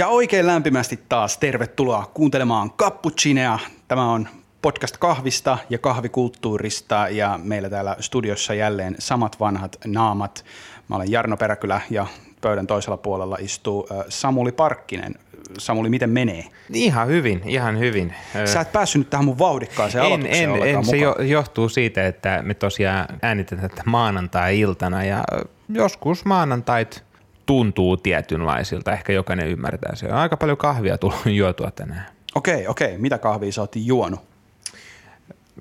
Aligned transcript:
Ja 0.00 0.08
oikein 0.08 0.46
lämpimästi 0.46 0.98
taas 1.08 1.38
tervetuloa 1.38 2.10
kuuntelemaan 2.14 2.70
Cappuccinea. 2.70 3.58
Tämä 3.88 4.12
on 4.12 4.28
podcast 4.62 4.96
kahvista 4.96 5.58
ja 5.70 5.78
kahvikulttuurista 5.78 7.08
ja 7.10 7.40
meillä 7.42 7.70
täällä 7.70 7.96
studiossa 8.00 8.54
jälleen 8.54 8.96
samat 8.98 9.40
vanhat 9.40 9.76
naamat. 9.86 10.44
Mä 10.88 10.96
olen 10.96 11.10
Jarno 11.10 11.36
Peräkylä 11.36 11.80
ja 11.90 12.06
pöydän 12.40 12.66
toisella 12.66 12.96
puolella 12.96 13.36
istuu 13.40 13.88
Samuli 14.08 14.52
Parkkinen. 14.52 15.14
Samuli, 15.58 15.88
miten 15.88 16.10
menee? 16.10 16.44
Ihan 16.72 17.08
hyvin, 17.08 17.42
ihan 17.44 17.78
hyvin. 17.78 18.14
Sä 18.44 18.60
et 18.60 18.72
päässyt 18.72 19.00
nyt 19.00 19.10
tähän 19.10 19.24
mun 19.24 19.38
vauhdikkaaseen 19.38 20.04
en, 20.04 20.12
aloitukseen 20.12 20.50
en, 20.50 20.76
en, 20.76 20.84
se 20.84 20.96
jo, 20.96 21.16
johtuu 21.20 21.68
siitä, 21.68 22.06
että 22.06 22.40
me 22.42 22.54
tosiaan 22.54 23.06
äänitetään 23.22 23.70
tätä 23.70 23.82
maanantai-iltana 23.86 25.04
ja 25.04 25.24
joskus 25.68 26.24
maanantait 26.24 27.09
tuntuu 27.50 27.96
tietynlaisilta, 27.96 28.92
ehkä 28.92 29.12
jokainen 29.12 29.48
ymmärtää 29.48 29.94
se. 29.94 30.08
Aika 30.08 30.36
paljon 30.36 30.58
kahvia 30.58 30.98
tullut 30.98 31.26
juotua 31.40 31.70
tänään. 31.70 32.06
Okei, 32.34 32.66
okei. 32.66 32.98
Mitä 32.98 33.18
kahvia 33.18 33.52
sä 33.52 33.60
oot 33.60 33.76
juonut? 33.76 34.20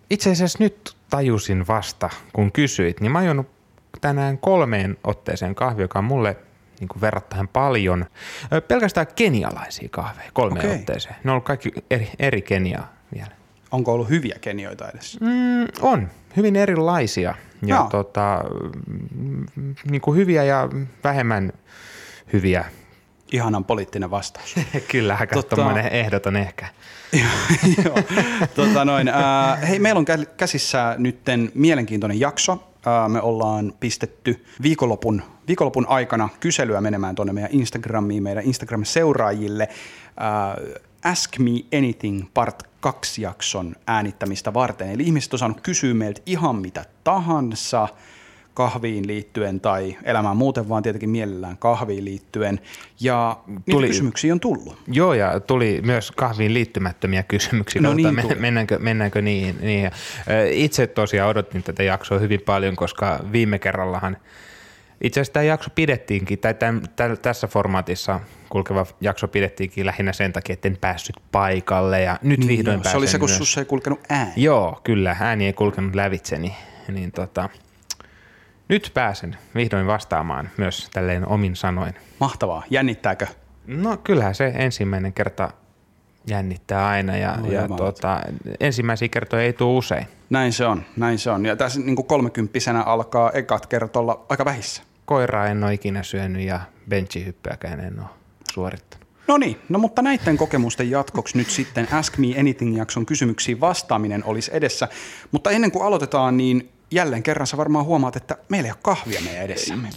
Itse 0.09 0.31
asiassa 0.31 0.57
nyt 0.63 0.95
tajusin 1.09 1.67
vasta, 1.67 2.09
kun 2.33 2.51
kysyit, 2.51 3.01
niin 3.01 3.11
mä 3.11 3.19
oon 3.19 3.47
tänään 4.01 4.37
kolmeen 4.37 4.97
otteeseen 5.03 5.55
kahvia, 5.55 5.83
joka 5.83 5.99
on 5.99 6.05
mulle 6.05 6.37
niin 6.79 6.87
kuin 6.87 7.01
verrattain 7.01 7.47
paljon. 7.47 8.05
Pelkästään 8.67 9.07
kenialaisia 9.15 9.89
kahveja 9.91 10.29
kolmeen 10.33 10.65
Okei. 10.65 10.79
otteeseen. 10.79 11.15
Ne 11.23 11.31
on 11.31 11.33
ollut 11.33 11.45
kaikki 11.45 11.71
eri, 11.89 12.09
eri 12.19 12.41
Keniaa 12.41 12.93
vielä. 13.15 13.38
Onko 13.71 13.93
ollut 13.93 14.09
hyviä 14.09 14.35
kenioita 14.41 14.89
edes? 14.89 15.19
Mm, 15.21 15.67
on, 15.81 16.09
hyvin 16.37 16.55
erilaisia. 16.55 17.35
Ja 17.65 17.75
Joo. 17.75 17.87
tota, 17.91 18.43
mm, 19.15 19.75
niin 19.91 20.01
kuin 20.01 20.17
hyviä 20.17 20.43
ja 20.43 20.69
vähemmän 21.03 21.53
hyviä. 22.33 22.65
Ihanan 23.31 23.65
poliittinen 23.65 24.11
vastaus. 24.11 24.55
Kyllä, 24.91 25.17
aika 25.19 25.35
Tota- 25.35 25.87
ehdoton 25.91 26.35
ehkä. 26.35 26.67
Joo. 27.85 27.95
tota 28.55 28.85
noin, 28.85 29.07
äh, 29.07 29.69
hei, 29.69 29.79
meillä 29.79 29.99
on 29.99 30.05
kä- 30.07 30.25
käsissä 30.37 30.95
nytten 30.97 31.51
mielenkiintoinen 31.55 32.19
jakso. 32.19 32.51
Äh, 32.87 33.09
me 33.09 33.21
ollaan 33.21 33.73
pistetty 33.79 34.45
viikonlopun, 34.61 35.21
viikonlopun 35.47 35.85
aikana 35.87 36.29
kyselyä 36.39 36.81
menemään 36.81 37.15
tuonne 37.15 37.33
meidän 37.33 37.51
Instagramiin, 37.53 38.23
meidän 38.23 38.43
Instagram-seuraajille. 38.43 39.67
Äh, 39.69 40.81
Ask 41.03 41.39
Me 41.39 41.77
Anything 41.77 42.25
Part 42.33 42.63
2 42.79 43.21
jakson 43.21 43.75
äänittämistä 43.87 44.53
varten. 44.53 44.89
Eli 44.89 45.03
ihmiset 45.03 45.33
on 45.33 45.39
saanut 45.39 45.61
kysyä 45.61 45.93
meiltä 45.93 46.21
ihan 46.25 46.55
mitä 46.55 46.85
tahansa 47.03 47.87
kahviin 48.53 49.07
liittyen 49.07 49.59
tai 49.59 49.97
elämään 50.03 50.37
muuten, 50.37 50.69
vaan 50.69 50.83
tietenkin 50.83 51.09
mielellään 51.09 51.57
kahviin 51.57 52.05
liittyen. 52.05 52.59
Ja 52.99 53.37
Tuli- 53.69 53.87
kysymyksiä 53.87 54.33
on 54.33 54.39
tullut. 54.39 54.77
Joo, 54.87 55.13
ja 55.13 55.39
tuli 55.39 55.81
myös 55.85 56.11
kahviin 56.11 56.53
liittymättömiä 56.53 57.23
kysymyksiä. 57.23 57.81
No 57.81 57.93
niin 57.93 58.15
men- 58.15 58.39
mennäänkö, 58.39 58.79
mennäänkö 58.79 59.21
niin, 59.21 59.57
niin. 59.61 59.91
Itse 60.51 60.87
tosiaan 60.87 61.29
odotin 61.29 61.63
tätä 61.63 61.83
jaksoa 61.83 62.19
hyvin 62.19 62.41
paljon, 62.41 62.75
koska 62.75 63.19
viime 63.31 63.59
kerrallahan 63.59 64.17
itse 65.01 65.19
asiassa 65.19 65.33
tämä 65.33 65.43
jakso 65.43 65.69
pidettiinkin, 65.75 66.39
tai 66.39 66.53
tämän, 66.53 66.81
tä- 66.95 67.15
tässä 67.15 67.47
formaatissa 67.47 68.19
kulkeva 68.49 68.85
jakso 69.01 69.27
pidettiinkin 69.27 69.85
lähinnä 69.85 70.13
sen 70.13 70.33
takia, 70.33 70.53
että 70.53 70.67
en 70.67 70.77
päässyt 70.81 71.15
paikalle, 71.31 72.01
ja 72.01 72.19
nyt 72.21 72.39
Niin, 72.39 72.47
vihdoin 72.47 72.73
joo, 72.75 72.81
pääsen 72.83 72.91
se 72.91 72.97
oli 72.97 73.07
se, 73.07 73.19
kun 73.19 73.29
myös. 73.29 73.37
sussa 73.37 73.61
ei 73.61 73.65
kulkenut 73.65 73.99
ääni. 74.09 74.31
Joo, 74.35 74.81
kyllä, 74.83 75.15
ääni 75.19 75.45
ei 75.45 75.53
kulkenut 75.53 75.95
lävitse, 75.95 76.37
niin, 76.39 77.11
tota, 77.11 77.49
nyt 78.69 78.91
pääsen 78.93 79.37
vihdoin 79.55 79.87
vastaamaan 79.87 80.49
myös 80.57 80.89
tälleen 80.93 81.27
omin 81.27 81.55
sanoin. 81.55 81.93
Mahtavaa. 82.19 82.63
Jännittääkö? 82.69 83.27
No 83.67 83.97
kyllähän 83.97 84.35
se 84.35 84.51
ensimmäinen 84.55 85.13
kerta 85.13 85.49
jännittää 86.27 86.87
aina 86.87 87.17
ja, 87.17 87.37
No, 87.37 87.51
ja 87.51 87.67
tota, 87.67 88.21
ensimmäisiä 88.59 89.07
kertoja 89.07 89.43
ei 89.43 89.53
tule 89.53 89.77
usein. 89.77 90.07
Näin 90.29 90.53
se 90.53 90.65
on, 90.65 90.83
näin 90.97 91.19
se 91.19 91.29
on. 91.31 91.45
Ja 91.45 91.55
tässä 91.55 91.79
niin 91.79 91.95
kolmekymppisenä 91.95 92.83
alkaa 92.83 93.31
ekat 93.31 93.65
kerrat 93.65 93.95
olla 93.95 94.25
aika 94.29 94.45
vähissä. 94.45 94.83
Koiraa 95.09 95.47
en 95.47 95.63
ole 95.63 95.73
ikinä 95.73 96.03
syönyt 96.03 96.41
ja 96.41 96.59
benchihyppyäkään 96.89 97.79
en 97.79 97.99
ole 97.99 98.09
suorittanut. 98.51 99.07
No 99.27 99.37
niin, 99.37 99.57
no 99.69 99.79
mutta 99.79 100.01
näiden 100.01 100.37
kokemusten 100.37 100.89
jatkoksi 100.89 101.37
nyt 101.37 101.49
sitten 101.49 101.87
Ask 101.93 102.17
Me 102.17 102.27
Anything-jakson 102.39 103.05
kysymyksiin 103.05 103.59
vastaaminen 103.59 104.23
olisi 104.23 104.51
edessä. 104.53 104.87
Mutta 105.31 105.51
ennen 105.51 105.71
kuin 105.71 105.85
aloitetaan, 105.85 106.37
niin 106.37 106.69
jälleen 106.91 107.23
kerran 107.23 107.47
sä 107.47 107.57
varmaan 107.57 107.85
huomaat, 107.85 108.15
että 108.15 108.37
meillä 108.49 108.67
ei 108.67 108.71
ole 108.71 108.79
kahvia 108.81 109.21
meidän 109.21 109.43
edessämme. 109.43 109.89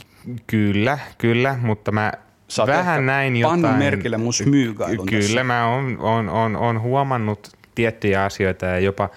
Kyllä, 0.46 0.98
kyllä, 1.18 1.58
mutta 1.62 1.92
mä 1.92 2.12
ehkä 2.60 2.66
vähän 2.66 3.06
näin 3.06 3.36
jotain. 3.36 3.62
pannut 3.62 3.78
merkille 3.78 4.16
mun 4.16 4.34
smyygailun 4.34 5.06
Kyllä, 5.06 5.22
tässä. 5.22 5.44
mä 5.44 5.68
oon 5.68 5.98
on, 6.00 6.28
on, 6.28 6.56
on 6.56 6.80
huomannut 6.80 7.52
tiettyjä 7.74 8.24
asioita 8.24 8.66
ja 8.66 8.78
jopa 8.78 9.10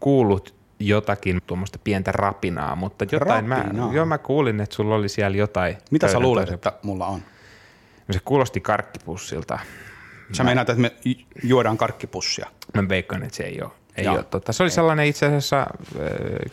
kuullut 0.00 0.59
jotakin 0.80 1.40
tuommoista 1.46 1.78
pientä 1.84 2.12
rapinaa, 2.12 2.76
mutta 2.76 3.04
jotain 3.12 3.48
Rapinaa? 3.48 3.86
mä, 3.88 3.94
joo, 3.94 4.06
mä 4.06 4.18
kuulin, 4.18 4.60
että 4.60 4.76
sulla 4.76 4.94
oli 4.94 5.08
siellä 5.08 5.36
jotain. 5.36 5.76
Mitä 5.90 6.08
sä 6.08 6.20
luulet, 6.20 6.42
toisella- 6.44 6.54
että 6.54 6.72
mulla 6.82 7.06
on? 7.06 7.20
Se 8.10 8.20
kuulosti 8.24 8.60
karkkipussilta. 8.60 9.58
Sä 10.32 10.44
meinaat, 10.44 10.68
että 10.70 10.82
me 10.82 10.92
ju- 11.04 11.14
juodaan 11.42 11.76
karkkipussia. 11.78 12.46
Mä 12.74 12.88
veikkaan, 12.88 13.22
että 13.22 13.36
se 13.36 13.42
ei 13.42 13.62
ole. 13.62 13.70
Ei 13.96 14.04
Joo. 14.04 14.14
ole 14.14 14.22
totta. 14.24 14.52
Se 14.52 14.62
oli 14.62 14.70
sellainen 14.70 15.06
itse 15.06 15.26
asiassa 15.26 15.60
äh, 15.60 15.66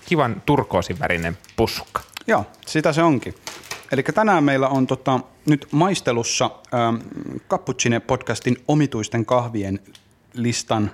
kivan 0.05 0.41
turkoosin 0.45 0.99
värinen 0.99 1.37
pussukka. 1.55 2.01
Joo, 2.27 2.45
sitä 2.65 2.93
se 2.93 3.03
onkin. 3.03 3.35
Eli 3.91 4.03
tänään 4.03 4.43
meillä 4.43 4.67
on 4.67 4.87
tota, 4.87 5.19
nyt 5.45 5.67
maistelussa 5.71 6.51
ähm, 6.73 6.95
Cappuccine-podcastin 7.49 8.63
omituisten 8.67 9.25
kahvien 9.25 9.79
listan 10.33 10.91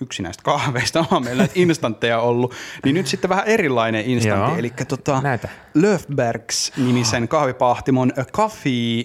yksi 0.00 0.22
näistä 0.22 0.42
kahveista 0.42 1.04
on 1.10 1.24
meillä 1.24 1.40
näitä 1.40 1.54
instantteja 1.56 2.20
ollut, 2.20 2.54
niin 2.84 2.94
nyt 2.94 3.06
sitten 3.06 3.30
vähän 3.30 3.46
erilainen 3.46 4.04
instantti, 4.04 4.50
Joo. 4.50 4.58
eli 4.58 4.72
tota 4.88 5.20
Näytä. 5.20 5.48
Löfbergs-nimisen 5.74 7.28
kahvipahtimon 7.28 8.12
A 8.20 8.24
Coffee 8.24 9.04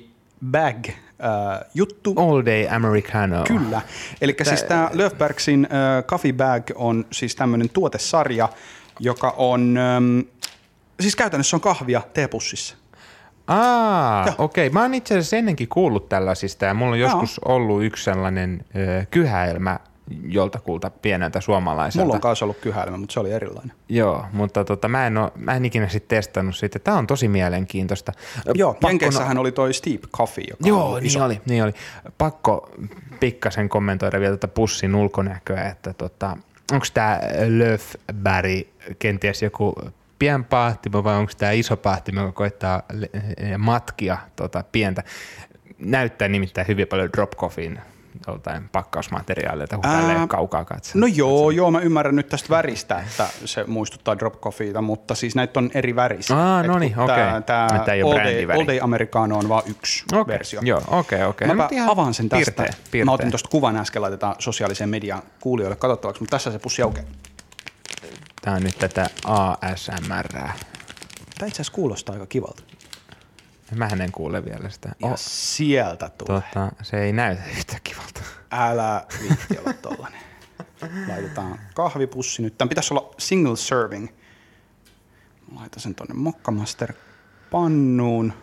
Bag 0.52 0.88
äh, 0.88 0.96
juttu. 1.74 2.14
All 2.18 2.46
day 2.46 2.68
americano. 2.76 3.44
Kyllä. 3.48 3.82
Eli 4.22 4.36
siis 4.44 4.64
tämä 4.64 4.90
Löfbergsin 4.94 5.68
äh, 5.72 6.04
Coffee 6.04 6.34
Bag 6.34 6.64
on 6.76 7.06
siis 7.12 7.36
tämmöinen 7.36 7.70
tuotesarja, 7.70 8.50
joka 9.00 9.34
on, 9.38 9.78
ähm, 9.78 10.20
siis 11.00 11.16
käytännössä 11.16 11.58
on 11.58 11.62
kahvia 11.62 12.02
teepussissa. 12.14 12.76
Aa, 13.48 14.26
Joo. 14.26 14.36
okei. 14.38 14.68
Okay. 14.68 14.74
Mä 14.74 14.82
oon 14.82 14.94
itse 14.94 15.14
asiassa 15.14 15.38
ennenkin 15.38 15.68
kuullut 15.68 16.10
tällaisista 16.10 16.66
ja 16.66 16.74
mulla 16.74 16.92
on 16.92 17.00
Joo. 17.00 17.10
joskus 17.10 17.40
ollut 17.40 17.84
yksi 17.84 18.04
sellainen 18.04 18.66
ö, 18.76 19.06
kyhäelmä 19.12 19.80
joltakulta 20.24 20.90
pieneltä 20.90 21.42
suomalaiselta. 21.42 22.04
Mulla 22.04 22.16
on 22.16 22.22
kanssa 22.22 22.46
ollut 22.46 22.58
kyhäilmä, 22.58 22.98
mutta 22.98 23.14
se 23.14 23.20
oli 23.20 23.32
erilainen. 23.32 23.72
Joo, 23.90 24.26
mutta 24.34 24.64
tota, 24.64 24.88
mä, 24.88 25.08
en 25.08 25.18
oo, 25.18 25.32
mä 25.36 25.56
en 25.56 25.66
ikinä 25.66 25.88
sitten 25.88 26.18
testannut 26.18 26.56
sitä. 26.56 26.80
Tämä 26.80 26.98
on 26.98 27.08
tosi 27.08 27.28
mielenkiintoista. 27.28 28.12
Joo, 28.54 28.74
Pakko 28.74 28.88
Jenkeissähän 28.88 29.38
oli 29.38 29.52
toi 29.52 29.74
Steep 29.74 30.02
Coffee, 30.02 30.46
joka 30.50 30.68
Joo, 30.68 30.94
on 30.94 30.96
niin 30.96 31.08
iso. 31.08 31.26
oli, 31.26 31.42
niin 31.46 31.64
oli. 31.64 31.74
Pakko 32.18 32.72
pikkasen 33.20 33.70
kommentoida 33.70 34.20
vielä 34.20 34.38
tätä 34.38 34.48
pussin 34.48 34.96
ulkonäköä, 34.96 35.70
että 35.70 35.94
tota, 35.94 36.38
onko 36.72 36.86
tämä 36.94 37.20
Löfberg 37.48 38.68
kenties 39.00 39.44
joku 39.44 39.76
pienpaahtimo 40.20 41.04
vai 41.04 41.16
onko 41.16 41.32
tämä 41.38 41.52
iso 41.52 41.78
paahtimo, 41.78 42.22
joka 42.22 42.32
koittaa 42.32 42.84
matkia 43.58 44.18
tota, 44.36 44.64
pientä. 44.72 45.04
Näyttää 45.78 46.28
nimittäin 46.28 46.68
hyvin 46.68 46.88
paljon 46.88 47.10
drop 47.14 47.32
coffeein 47.36 47.80
joltain 48.28 48.70
pakkausmateriaaleilta, 48.70 49.76
kun 49.76 49.86
Ää, 49.86 50.28
kaukaa 50.28 50.66
katsotaan. 50.66 51.00
No 51.02 51.08
joo, 51.08 51.52
joo, 51.52 51.72
mä 51.72 51.80
ymmärrän 51.80 52.16
nyt 52.16 52.30
tästä 52.30 52.50
väristä, 52.50 53.00
että 53.08 53.28
se 53.46 53.64
muistuttaa 53.64 54.18
drop 54.20 54.42
coffeeta, 54.42 54.82
mutta 54.82 55.16
siis 55.16 55.36
näitä 55.36 55.60
on 55.60 55.70
eri 55.74 55.96
värisiä. 55.96 56.36
Et 56.62 56.68
no 56.68 56.80
niin, 56.80 57.00
okei. 57.00 57.16
Ei 57.94 58.04
oo 58.04 58.12
All 58.12 58.20
Day. 58.20 58.52
All 58.60 58.68
Day 58.68 58.80
Americano 58.82 59.38
on 59.38 59.50
vaan 59.50 59.64
yksi 59.68 60.04
Okei, 60.14 60.34
versio. 60.34 60.62
Joo, 60.64 60.82
okei, 60.88 61.24
okei. 61.24 61.48
Mäpä 61.48 61.64
No, 61.64 61.70
ihan 61.72 61.90
avaan 61.90 62.14
sen 62.14 62.30
tästä. 62.30 62.52
Piirtein, 62.52 62.70
Mä 62.80 62.84
piirtein. 62.92 63.10
otin 63.10 63.32
tuosta 63.32 63.50
kuvan 63.50 63.78
äsken, 63.78 64.02
laitetaan 64.02 64.36
sosiaaliseen 64.40 64.90
mediaan 64.90 65.22
kuulijoille 65.40 65.76
katsottavaksi, 65.76 66.22
mutta 66.22 66.32
tässä 66.38 66.52
se 66.52 66.60
pussi 66.60 66.82
aukeaa. 66.82 67.06
Tämä 68.42 68.56
on 68.56 68.64
nyt 68.64 68.78
tätä 68.80 69.10
ASMR. 69.26 70.28
Tämä 70.34 71.48
itse 71.48 71.56
asiassa 71.56 71.74
kuulostaa 71.74 72.14
aika 72.14 72.26
kivalta. 72.26 72.64
Mähän 73.76 74.02
en 74.02 74.12
kuule 74.12 74.46
vielä 74.46 74.70
sitä. 74.70 74.90
Ja 74.90 75.08
Oh, 75.08 75.14
sieltä 75.18 76.10
tulee. 76.10 76.42
tota, 76.42 76.72
se 76.82 77.02
ei 77.04 77.14
näytä 77.14 77.42
yhtä 77.58 77.78
kivalta. 77.84 78.22
Älä 78.52 79.06
viitti 79.22 79.58
olla 79.58 79.74
tollanen. 79.74 80.20
Laitetaan 81.08 81.60
kahvipussi 81.76 82.42
nyt. 82.42 82.58
Tämän 82.58 82.70
pitäisi 82.70 82.94
olla 82.94 83.14
single 83.18 83.56
serving. 83.58 84.08
Laitan 85.56 85.80
sen 85.82 85.96
tonne 85.96 86.14
Mokkamaster 86.14 86.94
pannuun. 87.52 88.34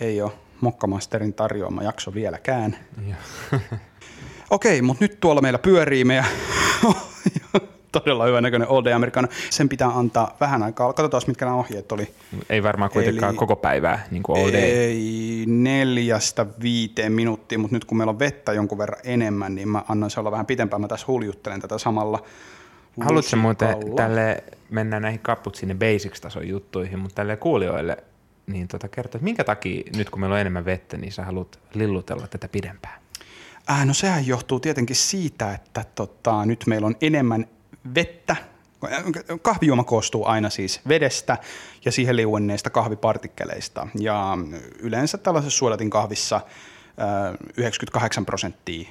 Ei 0.00 0.22
ole 0.22 0.32
Mokkamasterin 0.60 1.34
tarjoama 1.34 1.82
jakso 1.82 2.14
vieläkään. 2.14 2.76
Okei, 4.50 4.82
mutta 4.82 5.04
nyt 5.04 5.20
tuolla 5.20 5.40
meillä 5.40 5.58
pyörii 5.58 6.04
meidän 6.04 6.26
Todella 7.92 8.26
hyvä 8.26 8.40
näköinen 8.40 8.68
Old 8.68 8.84
Day 8.84 8.92
Americano. 8.92 9.28
Sen 9.50 9.68
pitää 9.68 9.88
antaa 9.88 10.36
vähän 10.40 10.62
aikaa. 10.62 10.92
Katsotaan, 10.92 11.22
mitkä 11.26 11.44
nämä 11.44 11.56
ohjeet 11.56 11.92
oli. 11.92 12.14
Ei 12.50 12.62
varmaan 12.62 12.90
kuitenkaan 12.90 13.30
Eli- 13.30 13.38
koko 13.38 13.56
päivää, 13.56 14.06
niin 14.10 14.22
kuin 14.22 14.52
day. 14.52 14.60
Ei 14.60 15.44
neljästä 15.46 16.46
viiteen 16.62 17.12
minuuttia, 17.12 17.58
mutta 17.58 17.76
nyt 17.76 17.84
kun 17.84 17.98
meillä 17.98 18.10
on 18.10 18.18
vettä 18.18 18.52
jonkun 18.52 18.78
verran 18.78 19.00
enemmän, 19.04 19.54
niin 19.54 19.68
mä 19.68 19.82
annan 19.88 20.10
se 20.10 20.20
olla 20.20 20.30
vähän 20.30 20.46
pitempään. 20.46 20.80
Mä 20.80 20.88
tässä 20.88 21.06
huljuttelen 21.06 21.60
tätä 21.60 21.78
samalla 21.78 22.24
Haluatko 23.00 23.36
muuten 23.36 23.96
tälle, 23.96 24.44
mennään 24.70 25.02
näihin 25.02 25.20
Cappuccine 25.20 25.74
Basics-tason 25.74 26.48
juttuihin, 26.48 26.98
mutta 26.98 27.14
tälle 27.14 27.36
kuulijoille 27.36 27.96
niin 28.46 28.68
tota 28.68 28.88
kertoa, 28.88 29.18
että 29.18 29.24
minkä 29.24 29.44
takia 29.44 29.82
nyt 29.96 30.10
kun 30.10 30.20
meillä 30.20 30.34
on 30.34 30.40
enemmän 30.40 30.64
vettä, 30.64 30.96
niin 30.96 31.12
sä 31.12 31.24
haluat 31.24 31.58
lillutella 31.74 32.26
tätä 32.26 32.48
pidempään? 32.48 33.00
Äh, 33.70 33.86
no 33.86 33.94
sehän 33.94 34.26
johtuu 34.26 34.60
tietenkin 34.60 34.96
siitä, 34.96 35.54
että 35.54 35.84
tota, 35.94 36.46
nyt 36.46 36.64
meillä 36.66 36.86
on 36.86 36.96
enemmän 37.00 37.46
vettä. 37.94 38.36
Kahvijuoma 39.42 39.84
koostuu 39.84 40.26
aina 40.26 40.50
siis 40.50 40.80
vedestä 40.88 41.38
ja 41.84 41.92
siihen 41.92 42.16
liuenneista 42.16 42.70
kahvipartikkeleista. 42.70 43.88
Ja 44.00 44.38
yleensä 44.78 45.18
tällaisessa 45.18 45.58
suodatin 45.58 45.90
kahvissa 45.90 46.36
äh, 46.36 46.42
98 47.56 48.26
prosenttia 48.26 48.88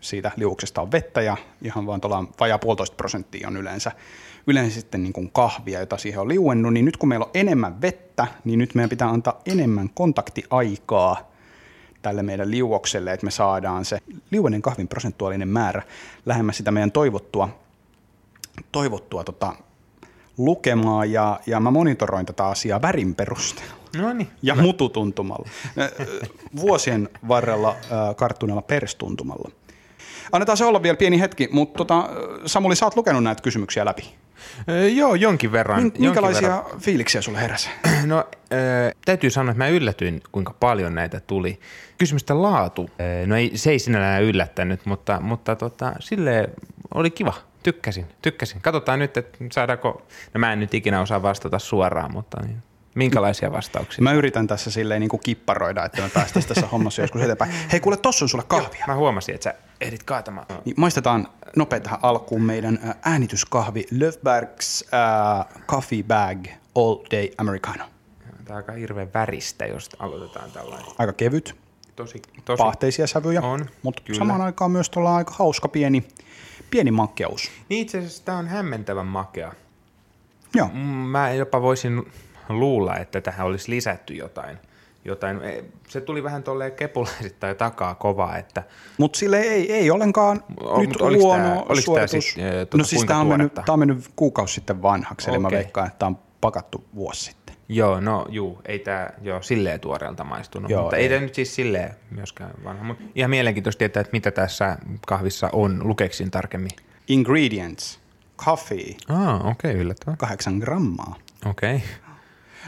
siitä 0.00 0.30
liuuksesta 0.36 0.80
on 0.80 0.92
vettä 0.92 1.22
ja 1.22 1.36
ihan 1.62 1.86
vaan 1.86 2.00
tuolla 2.00 2.24
vajaa 2.40 2.58
puolitoista 2.58 2.96
prosenttia 2.96 3.48
on 3.48 3.56
yleensä, 3.56 3.92
yleensä 4.46 4.80
sitten 4.80 5.02
niin 5.02 5.12
kuin 5.12 5.30
kahvia, 5.30 5.80
jota 5.80 5.96
siihen 5.96 6.20
on 6.20 6.28
liuennut. 6.28 6.72
Niin 6.72 6.84
nyt 6.84 6.96
kun 6.96 7.08
meillä 7.08 7.24
on 7.24 7.30
enemmän 7.34 7.80
vettä, 7.80 8.26
niin 8.44 8.58
nyt 8.58 8.74
meidän 8.74 8.90
pitää 8.90 9.08
antaa 9.08 9.40
enemmän 9.46 9.90
kontaktiaikaa 9.94 11.30
tälle 12.02 12.22
meidän 12.22 12.50
liuokselle, 12.50 13.12
että 13.12 13.26
me 13.26 13.30
saadaan 13.30 13.84
se 13.84 13.98
liuenen 14.30 14.62
kahvin 14.62 14.88
prosentuaalinen 14.88 15.48
määrä 15.48 15.82
lähemmäs 16.26 16.56
sitä 16.56 16.70
meidän 16.70 16.92
toivottua, 16.92 17.48
toivottua 18.72 19.24
tota, 19.24 19.52
lukemaa 20.38 21.04
ja, 21.04 21.40
ja 21.46 21.60
mä 21.60 21.70
monitoroin 21.70 22.26
tätä 22.26 22.46
asiaa 22.46 22.82
värin 22.82 23.14
perusteella 23.14 23.74
No 23.96 24.12
niin. 24.12 24.28
ja 24.42 24.54
mututuntumalla. 24.54 25.48
Vuosien 26.56 27.08
varrella 27.28 27.76
ö, 28.10 28.14
karttuneella 28.14 28.62
perstuntumalla. 28.62 29.50
Annetaan 30.32 30.58
se 30.58 30.64
olla 30.64 30.82
vielä 30.82 30.96
pieni 30.96 31.20
hetki, 31.20 31.48
mutta 31.52 31.76
tota, 31.78 32.08
Samuli, 32.46 32.76
sä 32.76 32.86
oot 32.86 32.96
lukenut 32.96 33.22
näitä 33.24 33.42
kysymyksiä 33.42 33.84
läpi. 33.84 34.14
Öö, 34.68 34.88
joo, 34.88 35.14
jonkin 35.14 35.52
verran. 35.52 35.78
Min- 35.78 35.84
jonkin 35.84 36.02
Minkälaisia 36.02 36.48
verran. 36.48 36.80
fiiliksiä 36.80 37.22
sulle 37.22 37.40
heräsi? 37.40 37.68
No, 38.06 38.18
äh, 38.18 38.94
täytyy 39.04 39.30
sanoa, 39.30 39.50
että 39.50 39.64
mä 39.64 39.68
yllätyin, 39.68 40.22
kuinka 40.32 40.54
paljon 40.60 40.94
näitä 40.94 41.20
tuli. 41.20 41.60
Kysymysten 41.98 42.42
laatu, 42.42 42.90
äh, 43.00 43.26
no 43.26 43.36
ei, 43.36 43.50
se 43.54 43.70
ei 43.70 43.78
sinällään 43.78 44.22
yllättänyt, 44.22 44.86
mutta, 44.86 45.20
mutta 45.20 45.56
tota, 45.56 45.92
sille 46.00 46.50
oli 46.94 47.10
kiva. 47.10 47.32
Tykkäsin, 47.62 48.06
tykkäsin. 48.22 48.60
Katsotaan 48.60 48.98
nyt, 48.98 49.16
että 49.16 49.38
saadaanko, 49.52 50.02
no 50.34 50.38
mä 50.38 50.52
en 50.52 50.60
nyt 50.60 50.74
ikinä 50.74 51.00
osaa 51.00 51.22
vastata 51.22 51.58
suoraan, 51.58 52.12
mutta 52.12 52.40
niin, 52.46 52.62
minkälaisia 52.94 53.52
vastauksia? 53.52 54.02
Mä 54.02 54.12
yritän 54.12 54.46
tässä 54.46 54.70
silleen 54.70 55.00
niin 55.00 55.08
kuin 55.08 55.20
kipparoida, 55.24 55.84
että 55.84 56.02
me 56.02 56.10
päästäisiin 56.14 56.54
tässä 56.54 56.66
hommassa 56.66 57.02
joskus 57.02 57.22
eteenpäin. 57.22 57.52
Hei 57.72 57.80
kuule, 57.80 57.96
tossa 57.96 58.24
on 58.24 58.28
sulle 58.28 58.44
kahvia. 58.48 58.84
Mä 58.86 58.94
huomasin, 58.94 59.34
että 59.34 59.44
sä 59.44 59.54
ehdit 59.80 60.02
kaatamaan. 60.02 60.46
Niin 60.64 60.74
maistetaan 60.78 61.28
nopea 61.56 61.80
tähän 61.80 61.98
alkuun 62.02 62.42
meidän 62.42 62.96
äänityskahvi 63.02 63.86
Löfbergs 63.90 64.84
äh, 64.94 65.64
Coffee 65.66 66.02
Bag 66.02 66.46
All 66.74 66.96
Day 67.10 67.28
Americano. 67.38 67.84
Tämä 68.44 68.50
on 68.50 68.56
aika 68.56 68.72
hirveän 68.72 69.08
väristä, 69.14 69.66
jos 69.66 69.88
aloitetaan 69.98 70.50
tällainen. 70.50 70.86
Aika 70.98 71.12
kevyt, 71.12 71.56
Tosi, 71.96 72.22
tosi. 72.44 72.58
paahteisia 72.58 73.06
sävyjä, 73.06 73.40
On, 73.40 73.66
mutta 73.82 74.02
kyllä. 74.04 74.18
samaan 74.18 74.40
aikaan 74.40 74.70
myös 74.70 74.90
tuolla 74.90 75.16
aika 75.16 75.34
hauska 75.38 75.68
pieni, 75.68 76.08
pieni 76.70 76.90
makkeus. 76.90 77.50
Niin 77.68 77.82
itse 77.82 77.98
asiassa 77.98 78.24
tämä 78.24 78.38
on 78.38 78.48
hämmentävän 78.48 79.06
makea. 79.06 79.52
Joo. 80.54 80.68
Mm, 80.72 80.80
Mä 80.88 81.30
jopa 81.30 81.62
voisin 81.62 82.12
luulla, 82.48 82.96
että 82.96 83.20
tähän 83.20 83.46
olisi 83.46 83.70
lisätty 83.70 84.14
jotain. 84.14 84.58
jotain. 85.04 85.42
E, 85.42 85.64
Se 85.88 86.00
tuli 86.00 86.22
vähän 86.24 86.42
tolleen 86.42 86.72
kepulaisittain 86.72 87.56
takaa 87.56 87.94
kovaa, 87.94 88.38
että 88.38 88.62
Mutta 88.98 89.18
sille 89.18 89.38
ei, 89.40 89.72
ei 89.72 89.90
ollenkaan 89.90 90.44
O- 90.60 90.80
nyt 90.80 91.00
huono 91.00 91.42
tää- 91.44 91.54
oliks 91.68 91.84
tää 91.84 92.06
suoritus. 92.06 92.32
sit, 92.32 92.44
ö, 92.44 92.66
tota, 92.66 92.78
no 92.78 92.84
siis 92.84 93.04
tämä 93.04 93.20
on, 93.20 93.26
mennyt, 93.26 93.54
tää 93.54 93.64
on 93.68 93.78
mennyt 93.78 94.10
kuukausi 94.16 94.54
sitten 94.54 94.82
vanhaksi, 94.82 95.30
eli 95.30 95.38
mä 95.38 95.50
veikkaan, 95.50 95.86
että 95.86 95.98
tämä 95.98 96.08
on 96.08 96.18
pakattu 96.40 96.84
vuosi 96.94 97.24
sitten. 97.24 97.39
Joo, 97.70 98.00
no 98.00 98.26
juu, 98.28 98.60
ei 98.64 98.78
tämä 98.78 99.08
joo, 99.22 99.42
silleen 99.42 99.80
tuoreelta 99.80 100.24
maistunut, 100.24 100.70
Joo, 100.70 100.82
mutta 100.82 100.96
ei. 100.96 101.02
ei 101.02 101.08
tämä 101.08 101.20
nyt 101.20 101.34
siis 101.34 101.54
silleen 101.54 101.90
myöskään 102.10 102.50
vanha. 102.64 102.84
Mutta 102.84 103.04
ihan 103.14 103.30
mielenkiintoista 103.30 103.78
tietää, 103.78 104.00
että 104.00 104.12
mitä 104.12 104.30
tässä 104.30 104.78
kahvissa 105.06 105.48
on. 105.52 105.80
Lukeksin 105.88 106.30
tarkemmin. 106.30 106.70
Ingredients. 107.08 108.00
Coffee. 108.38 108.94
Ah, 109.08 109.46
okei, 109.46 109.70
okay, 109.70 109.82
yllättävää. 109.82 110.16
Kahdeksan 110.16 110.54
grammaa. 110.58 111.14
Okei. 111.46 111.76
Okay. 111.76 111.88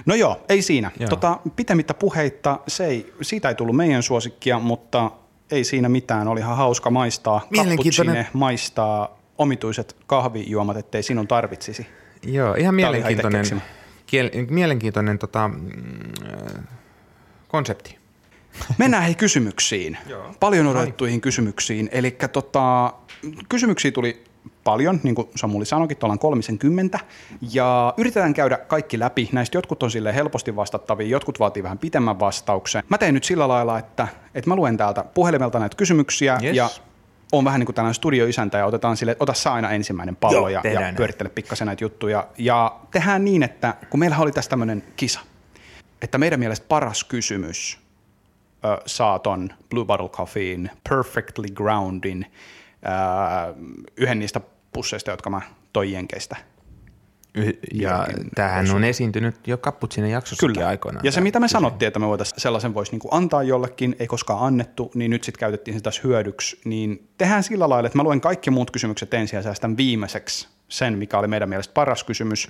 No 0.06 0.14
joo, 0.14 0.44
ei 0.48 0.62
siinä. 0.62 0.90
Joo. 0.98 1.08
Tota, 1.08 1.38
pitemmittä 1.56 1.94
puheitta, 1.94 2.58
se 2.68 2.86
ei, 2.86 3.12
siitä 3.22 3.48
ei 3.48 3.54
tullut 3.54 3.76
meidän 3.76 4.02
suosikkia, 4.02 4.58
mutta 4.58 5.10
ei 5.50 5.64
siinä 5.64 5.88
mitään. 5.88 6.28
Oli 6.28 6.40
ihan 6.40 6.56
hauska 6.56 6.90
maistaa 6.90 7.40
Mielenkiintoinen- 7.50 7.76
cappuccine, 7.76 8.26
maistaa 8.32 9.18
omituiset 9.38 9.96
kahvijuomat, 10.06 10.76
ettei 10.76 11.02
sinun 11.02 11.28
tarvitsisi. 11.28 11.86
Joo, 12.22 12.54
ihan 12.54 12.74
mielenkiintoinen, 12.74 13.62
kiel, 14.12 14.30
mielenkiintoinen 14.50 15.18
tota, 15.18 15.48
mm, 15.48 15.58
äh, 16.58 16.64
konsepti. 17.48 17.98
Mennään 18.78 19.02
hei 19.02 19.14
kysymyksiin. 19.14 19.98
Joo. 20.08 20.34
Paljon 20.40 20.66
odotettuihin 20.66 21.20
kysymyksiin. 21.20 21.88
Eli 21.92 22.16
tota, 22.32 22.92
kysymyksiä 23.48 23.90
tuli 23.90 24.24
paljon, 24.64 25.00
niin 25.02 25.14
kuin 25.14 25.28
Samuli 25.36 25.64
sanoikin, 25.66 25.96
ollaan 26.02 26.18
30. 26.18 27.00
Ja 27.52 27.94
yritetään 27.96 28.34
käydä 28.34 28.56
kaikki 28.56 28.98
läpi. 28.98 29.28
Näistä 29.32 29.58
jotkut 29.58 29.82
on 29.82 29.90
sille 29.90 30.14
helposti 30.14 30.56
vastattavia, 30.56 31.06
jotkut 31.06 31.40
vaatii 31.40 31.62
vähän 31.62 31.78
pitemmän 31.78 32.20
vastauksen. 32.20 32.82
Mä 32.88 32.98
teen 32.98 33.14
nyt 33.14 33.24
sillä 33.24 33.48
lailla, 33.48 33.78
että, 33.78 34.08
että 34.34 34.50
mä 34.50 34.56
luen 34.56 34.76
täältä 34.76 35.04
puhelimelta 35.14 35.58
näitä 35.58 35.76
kysymyksiä 35.76 36.38
Yes. 36.42 36.56
ja 36.56 36.70
on 37.32 37.44
vähän 37.44 37.60
niin 37.60 37.66
kuin 37.66 37.74
tällainen 37.74 37.94
studioisäntä 37.94 38.58
ja 38.58 38.66
otetaan 38.66 38.96
sille, 38.96 39.12
että 39.12 39.24
ota 39.24 39.34
sä 39.34 39.52
aina 39.52 39.70
ensimmäinen 39.70 40.16
pallo 40.16 40.36
Joo, 40.36 40.48
ja, 40.48 40.60
ja 40.64 40.80
näin. 40.80 40.94
pyörittele 40.96 41.28
pikkasen 41.28 41.66
näitä 41.66 41.84
juttuja. 41.84 42.26
Ja 42.38 42.76
tehdään 42.90 43.24
niin, 43.24 43.42
että 43.42 43.74
kun 43.90 44.00
meillä 44.00 44.18
oli 44.18 44.32
tässä 44.32 44.50
tämmöinen 44.50 44.84
kisa, 44.96 45.20
että 46.02 46.18
meidän 46.18 46.38
mielestä 46.40 46.66
paras 46.68 47.04
kysymys 47.04 47.78
ö, 48.64 48.82
saa 48.86 49.18
ton 49.18 49.50
Blue 49.70 49.84
Bottle 49.84 50.08
Coffeein 50.08 50.70
Perfectly 50.88 51.46
Groundin 51.54 52.26
ö, 52.26 53.54
yhden 53.96 54.18
niistä 54.18 54.40
pusseista, 54.72 55.10
jotka 55.10 55.30
mä 55.30 55.40
toin 55.72 55.92
Jenkeistä. 55.92 56.36
Ja 57.74 58.06
tämähän 58.34 58.70
on 58.70 58.84
esiintynyt 58.84 59.48
jo 59.48 59.58
Cappuccinen 59.58 60.10
jaksossakin 60.10 60.54
Kyllä. 60.54 60.68
aikoinaan. 60.68 61.04
Ja 61.04 61.12
se, 61.12 61.20
mitä 61.20 61.40
me 61.40 61.48
sanottiin, 61.48 61.86
että 61.86 61.98
me 61.98 62.06
voitaisiin 62.06 62.40
sellaisen 62.40 62.74
voisi 62.74 62.92
niinku 62.92 63.08
antaa 63.10 63.42
jollekin, 63.42 63.96
ei 63.98 64.06
koskaan 64.06 64.46
annettu, 64.46 64.90
niin 64.94 65.10
nyt 65.10 65.24
sitten 65.24 65.40
käytettiin 65.40 65.82
tässä 65.82 66.00
hyödyksi. 66.04 66.60
Niin 66.64 67.08
tehdään 67.18 67.42
sillä 67.42 67.68
lailla, 67.68 67.86
että 67.86 67.98
mä 67.98 68.02
luen 68.02 68.20
kaikki 68.20 68.50
muut 68.50 68.70
kysymykset 68.70 69.14
ensin 69.14 69.36
ja 69.36 69.42
säästän 69.42 69.76
viimeiseksi 69.76 70.48
sen, 70.68 70.98
mikä 70.98 71.18
oli 71.18 71.28
meidän 71.28 71.48
mielestä 71.48 71.74
paras 71.74 72.04
kysymys, 72.04 72.48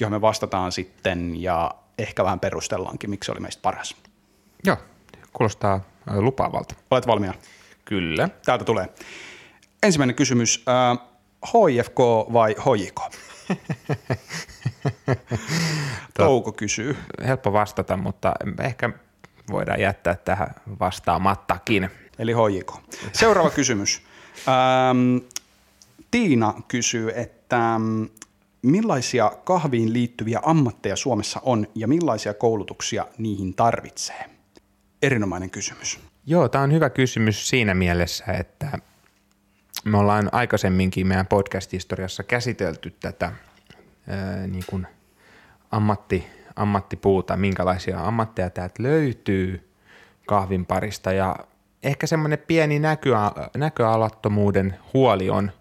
johon 0.00 0.12
me 0.12 0.20
vastataan 0.20 0.72
sitten 0.72 1.42
ja 1.42 1.70
ehkä 1.98 2.24
vähän 2.24 2.40
perustellaankin, 2.40 3.10
miksi 3.10 3.26
se 3.26 3.32
oli 3.32 3.40
meistä 3.40 3.62
paras. 3.62 3.96
Joo, 4.66 4.76
kuulostaa 5.32 5.80
lupaavalta. 6.14 6.74
Olet 6.90 7.06
valmiina? 7.06 7.34
Kyllä. 7.84 8.28
Täältä 8.44 8.64
tulee. 8.64 8.88
Ensimmäinen 9.82 10.16
kysymys. 10.16 10.64
HIFK 11.46 11.98
vai 12.32 12.54
HJK? 12.58 13.00
Touko 16.16 16.52
kysyy. 16.52 16.96
Helppo 17.26 17.52
vastata, 17.52 17.96
mutta 17.96 18.32
ehkä 18.60 18.90
voidaan 19.50 19.80
jättää 19.80 20.14
tähän 20.14 20.54
vastaamattakin. 20.80 21.90
Eli 22.18 22.32
HJK. 22.32 22.72
Seuraava 23.12 23.50
kysymys. 23.50 24.02
Ähm, 24.48 25.16
Tiina 26.10 26.54
kysyy, 26.68 27.12
että 27.14 27.80
millaisia 28.62 29.32
kahviin 29.44 29.92
liittyviä 29.92 30.40
ammatteja 30.42 30.96
Suomessa 30.96 31.40
on 31.42 31.66
ja 31.74 31.88
millaisia 31.88 32.34
koulutuksia 32.34 33.06
niihin 33.18 33.54
tarvitsee? 33.54 34.30
Erinomainen 35.02 35.50
kysymys. 35.50 36.00
Joo, 36.26 36.48
tämä 36.48 36.64
on 36.64 36.72
hyvä 36.72 36.90
kysymys 36.90 37.48
siinä 37.48 37.74
mielessä, 37.74 38.24
että 38.24 38.78
me 39.84 39.98
ollaan 39.98 40.28
aikaisemminkin 40.32 41.06
meidän 41.06 41.26
podcast-historiassa 41.26 42.22
käsitelty 42.22 42.90
tätä 43.00 43.32
ää, 44.08 44.46
niin 44.46 44.64
kuin 44.66 44.86
ammatti, 45.70 46.26
ammattipuuta, 46.56 47.36
minkälaisia 47.36 48.00
ammatteja 48.00 48.50
täältä 48.50 48.82
löytyy 48.82 49.70
kahvin 50.26 50.66
parista. 50.66 51.12
Ja 51.12 51.36
ehkä 51.82 52.06
semmoinen 52.06 52.38
pieni 52.38 52.78
näköa, 52.78 53.32
näköalattomuuden 53.56 54.76
huoli 54.94 55.30
on 55.30 55.52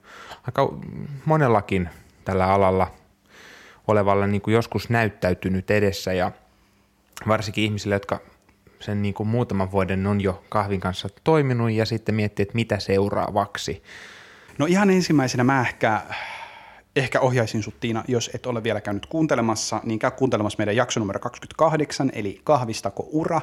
aika 0.47 0.73
monellakin 1.25 1.89
tällä 2.25 2.53
alalla 2.53 2.91
olevalla 3.87 4.27
niin 4.27 4.41
kuin 4.41 4.53
joskus 4.53 4.89
näyttäytynyt 4.89 5.71
edessä. 5.71 6.13
Ja 6.13 6.31
varsinkin 7.27 7.63
ihmisille, 7.63 7.95
jotka 7.95 8.19
sen 8.79 9.01
niin 9.01 9.13
kuin 9.13 9.29
muutaman 9.29 9.71
vuoden 9.71 10.07
on 10.07 10.21
jo 10.21 10.43
kahvin 10.49 10.79
kanssa 10.79 11.09
toiminut 11.23 11.71
ja 11.71 11.85
sitten 11.85 12.15
miettii, 12.15 12.43
että 12.43 12.55
mitä 12.55 12.79
seuraavaksi. 12.79 13.83
No 14.57 14.65
ihan 14.65 14.89
ensimmäisenä 14.89 15.43
mä 15.43 15.61
ehkä 15.61 16.01
ehkä 16.95 17.19
ohjaisin 17.19 17.63
sut 17.63 17.79
Tiina, 17.79 18.03
jos 18.07 18.29
et 18.33 18.45
ole 18.45 18.63
vielä 18.63 18.81
käynyt 18.81 19.05
kuuntelemassa, 19.05 19.81
niin 19.83 19.99
käy 19.99 20.11
kuuntelemassa 20.11 20.57
meidän 20.57 20.75
jakso 20.75 20.99
numero 20.99 21.19
28, 21.19 22.11
eli 22.13 22.41
Kahvistako 22.43 23.07
ura. 23.11 23.41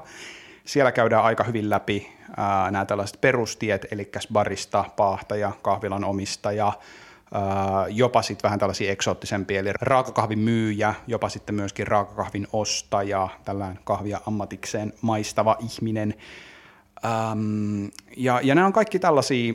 Siellä 0.64 0.92
käydään 0.92 1.24
aika 1.24 1.44
hyvin 1.44 1.70
läpi 1.70 2.12
ää, 2.36 2.70
nämä 2.70 2.84
tällaiset 2.84 3.20
perustiet, 3.20 3.86
eli 3.90 4.10
barista, 4.32 4.84
paahtaja, 4.96 5.52
kahvilan 5.62 6.04
omistaja, 6.04 6.72
jopa 7.88 8.22
sitten 8.22 8.42
vähän 8.42 8.58
tällaisia 8.58 8.92
eksoottisempia, 8.92 9.60
eli 9.60 9.70
raakakahvin 9.80 10.38
myyjä, 10.38 10.94
jopa 11.06 11.28
sitten 11.28 11.54
myöskin 11.54 11.86
raakakahvin 11.86 12.46
ostaja, 12.52 13.28
tällainen 13.44 13.78
kahvia 13.84 14.20
ammatikseen 14.26 14.92
maistava 15.00 15.56
ihminen. 15.60 16.14
Ähm, 17.04 17.84
ja, 18.16 18.40
ja 18.42 18.54
nämä 18.54 18.66
on 18.66 18.72
kaikki 18.72 18.98
tällaisia, 18.98 19.54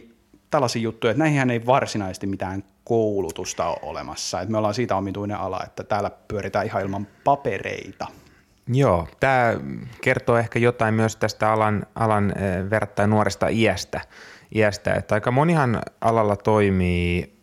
tällaisia 0.49 0.81
juttuja, 0.81 1.11
että 1.11 1.23
näihin 1.23 1.49
ei 1.49 1.65
varsinaisesti 1.65 2.27
mitään 2.27 2.63
koulutusta 2.83 3.67
ole 3.67 3.77
olemassa. 3.81 4.41
Et 4.41 4.49
me 4.49 4.57
ollaan 4.57 4.73
siitä 4.73 4.95
omituinen 4.95 5.37
ala, 5.37 5.61
että 5.63 5.83
täällä 5.83 6.11
pyöritään 6.27 6.65
ihan 6.65 6.81
ilman 6.81 7.07
papereita. 7.23 8.07
Joo, 8.67 9.07
tämä 9.19 9.55
kertoo 10.01 10.37
ehkä 10.37 10.59
jotain 10.59 10.93
myös 10.93 11.15
tästä 11.15 11.51
alan, 11.51 11.85
alan 11.95 12.33
eh, 12.37 12.69
verrattain 12.69 13.09
nuoresta 13.09 13.47
iästä, 13.47 14.01
iästä, 14.55 14.93
että 14.93 15.15
aika 15.15 15.31
monihan 15.31 15.81
alalla 16.01 16.35
toimii 16.35 17.40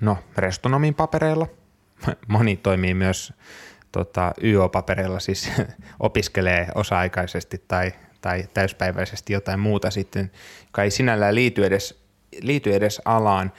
no, 0.00 0.18
restonomin 0.36 0.94
papereilla, 0.94 1.46
moni 2.28 2.56
toimii 2.56 2.94
myös 2.94 3.32
tota, 3.92 4.32
YO-papereilla, 4.42 5.20
siis 5.20 5.52
opiskelee 6.00 6.68
osa-aikaisesti 6.74 7.64
tai, 7.68 7.92
tai 8.20 8.44
täyspäiväisesti 8.54 9.32
jotain 9.32 9.60
muuta 9.60 9.90
sitten, 9.90 10.30
joka 10.66 10.82
ei 10.82 10.90
sinällään 10.90 11.34
liity 11.34 11.66
edes, 11.66 12.04
liity 12.40 12.74
edes 12.74 13.02
alaan. 13.04 13.52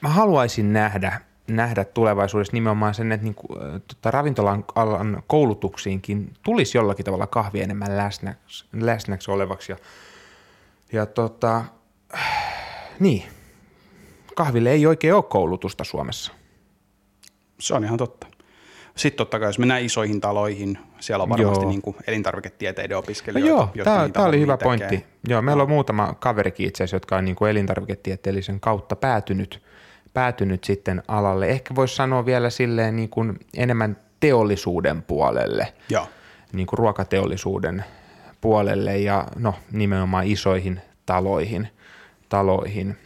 Mä 0.00 0.08
haluaisin 0.08 0.72
nähdä 0.72 1.20
nähdä 1.46 1.84
tulevaisuudessa 1.84 2.52
nimenomaan 2.52 2.94
sen, 2.94 3.12
että 3.12 3.24
niin 3.24 3.34
kuin, 3.34 3.58
tota, 3.80 4.10
ravintolan 4.10 4.64
alan 4.74 5.22
koulutuksiinkin 5.26 6.32
tulisi 6.42 6.78
jollakin 6.78 7.04
tavalla 7.04 7.26
kahvi 7.26 7.60
enemmän 7.60 7.96
läsnäksi, 7.96 8.64
läsnäksi 8.72 9.30
olevaksi. 9.30 9.72
Ja, 9.72 9.78
ja 10.92 11.06
tota, 11.06 11.64
niin, 13.00 13.22
kahville 14.34 14.70
ei 14.70 14.86
oikein 14.86 15.14
ole 15.14 15.22
koulutusta 15.22 15.84
Suomessa. 15.84 16.32
Se 17.60 17.74
on 17.74 17.84
ihan 17.84 17.98
totta. 17.98 18.26
Sitten 18.96 19.16
totta 19.16 19.38
kai, 19.38 19.48
jos 19.48 19.58
mennään 19.58 19.82
isoihin 19.82 20.20
taloihin, 20.20 20.78
siellä 21.00 21.22
on 21.22 21.28
varmasti 21.28 21.66
niin 21.66 21.82
kuin 21.82 21.96
elintarviketieteiden 22.06 22.98
opiskelijoita. 22.98 23.54
No 23.54 23.70
joo, 23.74 23.84
tämä, 23.84 24.08
tämä 24.08 24.26
oli 24.26 24.40
hyvä 24.40 24.56
tekee. 24.56 24.64
pointti. 24.64 25.06
Joo, 25.28 25.42
meillä 25.42 25.62
on 25.62 25.68
muutama 25.68 26.14
kaverikin 26.20 26.68
itse 26.68 26.84
asiassa, 26.84 26.96
jotka 26.96 27.16
on 27.16 27.24
niin 27.24 27.36
kuin 27.36 27.50
elintarviketieteellisen 27.50 28.60
kautta 28.60 28.96
päätynyt– 28.96 29.62
päätynyt 30.14 30.64
sitten 30.64 31.02
alalle. 31.08 31.48
Ehkä 31.48 31.74
voisi 31.74 31.96
sanoa 31.96 32.26
vielä 32.26 32.50
silleen 32.50 32.96
niin 32.96 33.08
kuin 33.08 33.38
enemmän 33.56 33.96
teollisuuden 34.20 35.02
puolelle, 35.02 35.72
Joo. 35.88 36.08
niin 36.52 36.66
kuin 36.66 36.78
ruokateollisuuden 36.78 37.84
puolelle 38.40 38.98
ja 38.98 39.26
no, 39.36 39.54
nimenomaan 39.72 40.26
isoihin 40.26 40.80
taloihin. 41.06 41.68
taloihin. 42.28 42.96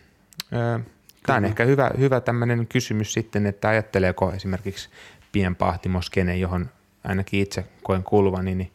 Tämä 1.29 1.37
on 1.37 1.45
ehkä 1.45 1.65
hyvä, 1.65 1.91
hyvä 1.99 2.21
tämmöinen 2.21 2.67
kysymys 2.67 3.13
sitten, 3.13 3.47
että 3.47 3.69
ajatteleeko 3.69 4.33
esimerkiksi 4.33 4.89
pienpahtimoskene, 5.33 6.37
johon 6.37 6.71
ainakin 7.05 7.41
itse 7.41 7.65
koen 7.83 8.03
kuuluvani, 8.03 8.55
niin 8.55 8.73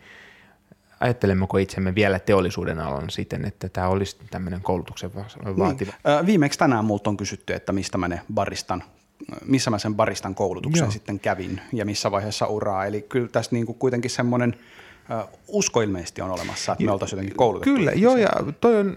ajattelemmeko 0.99 1.57
itsemme 1.57 1.95
vielä 1.95 2.19
teollisuuden 2.19 2.79
alan 2.79 3.09
siten, 3.09 3.45
että 3.45 3.69
tämä 3.69 3.87
olisi 3.87 4.17
tämmöinen 4.31 4.61
koulutuksen 4.61 5.15
vaativa? 5.15 5.91
Niin. 5.91 6.25
Viimeksi 6.25 6.59
tänään 6.59 6.85
multa 6.85 7.09
on 7.09 7.17
kysytty, 7.17 7.53
että 7.53 7.71
mistä 7.71 7.97
mä 7.97 8.07
ne 8.07 8.21
baristan 8.33 8.83
missä 9.45 9.69
mä 9.71 9.79
sen 9.79 9.95
baristan 9.95 10.35
koulutuksen 10.35 10.83
Joo. 10.83 10.91
sitten 10.91 11.19
kävin 11.19 11.61
ja 11.73 11.85
missä 11.85 12.11
vaiheessa 12.11 12.47
uraa. 12.47 12.85
Eli 12.85 13.01
kyllä 13.01 13.27
tässä 13.27 13.51
niin 13.51 13.65
kuin 13.65 13.77
kuitenkin 13.77 14.11
semmoinen 14.11 14.55
usko 15.47 15.81
ilmeisesti 15.81 16.21
on 16.21 16.31
olemassa, 16.31 16.71
että 16.71 16.83
me 16.83 16.91
oltaisiin 16.91 17.17
jotenkin 17.17 17.37
koulutettu. 17.37 17.75
Kyllä, 17.75 17.91
joo, 17.91 18.17
ja 18.17 18.29
toi 18.61 18.79
on 18.79 18.95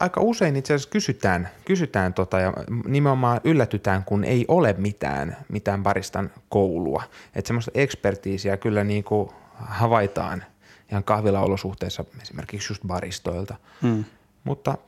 aika 0.00 0.20
usein 0.20 0.56
itse 0.56 0.74
asiassa 0.74 0.90
kysytään, 0.90 1.48
kysytään 1.64 2.14
tota, 2.14 2.40
ja 2.40 2.52
nimenomaan 2.86 3.40
yllätytään, 3.44 4.04
kun 4.04 4.24
ei 4.24 4.44
ole 4.48 4.74
mitään, 4.78 5.36
mitään 5.48 5.82
baristan 5.82 6.30
koulua. 6.48 7.02
Että 7.34 7.48
semmoista 7.48 7.70
ekspertiisiä 7.74 8.56
kyllä 8.56 8.84
niin 8.84 9.04
kuin 9.04 9.30
havaitaan 9.54 10.44
ihan 10.90 11.04
kahvilaolosuhteissa 11.04 12.04
esimerkiksi 12.22 12.72
just 12.72 12.82
baristoilta. 12.86 13.56
Hmm. 13.82 14.04
Mutta 14.44 14.78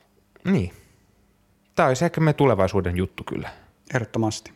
niin, 0.43 0.73
tämä 1.75 1.87
olisi 1.87 2.05
ehkä 2.05 2.21
me 2.21 2.33
tulevaisuuden 2.33 2.97
juttu 2.97 3.23
kyllä. 3.23 3.49
Ehdottomasti. 3.93 4.51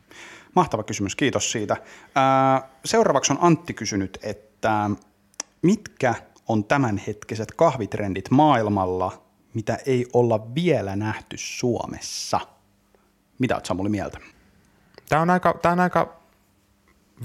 Mahtava 0.56 0.84
kysymys, 0.84 1.16
kiitos 1.16 1.52
siitä. 1.52 1.78
Seuraavaksi 2.86 3.34
on 3.34 3.40
Antti 3.42 3.74
kysynyt, 3.74 4.18
että 4.24 4.90
mitkä 5.62 6.16
on 6.48 6.64
tämänhetkiset 6.64 7.52
kahvitrendit 7.52 8.30
maailmalla, 8.30 9.22
mitä 9.54 9.78
ei 9.86 10.06
olla 10.14 10.56
vielä 10.56 10.96
nähty 10.96 11.38
Suomessa? 11.40 12.40
Mitä 13.40 13.56
olet 13.56 13.66
Samuli 13.66 13.90
mieltä? 13.90 14.18
Tämä 15.10 15.22
on 15.22 15.30
aika, 15.30 15.60
tämä 15.62 15.74
on 15.74 15.80
aika 15.80 16.22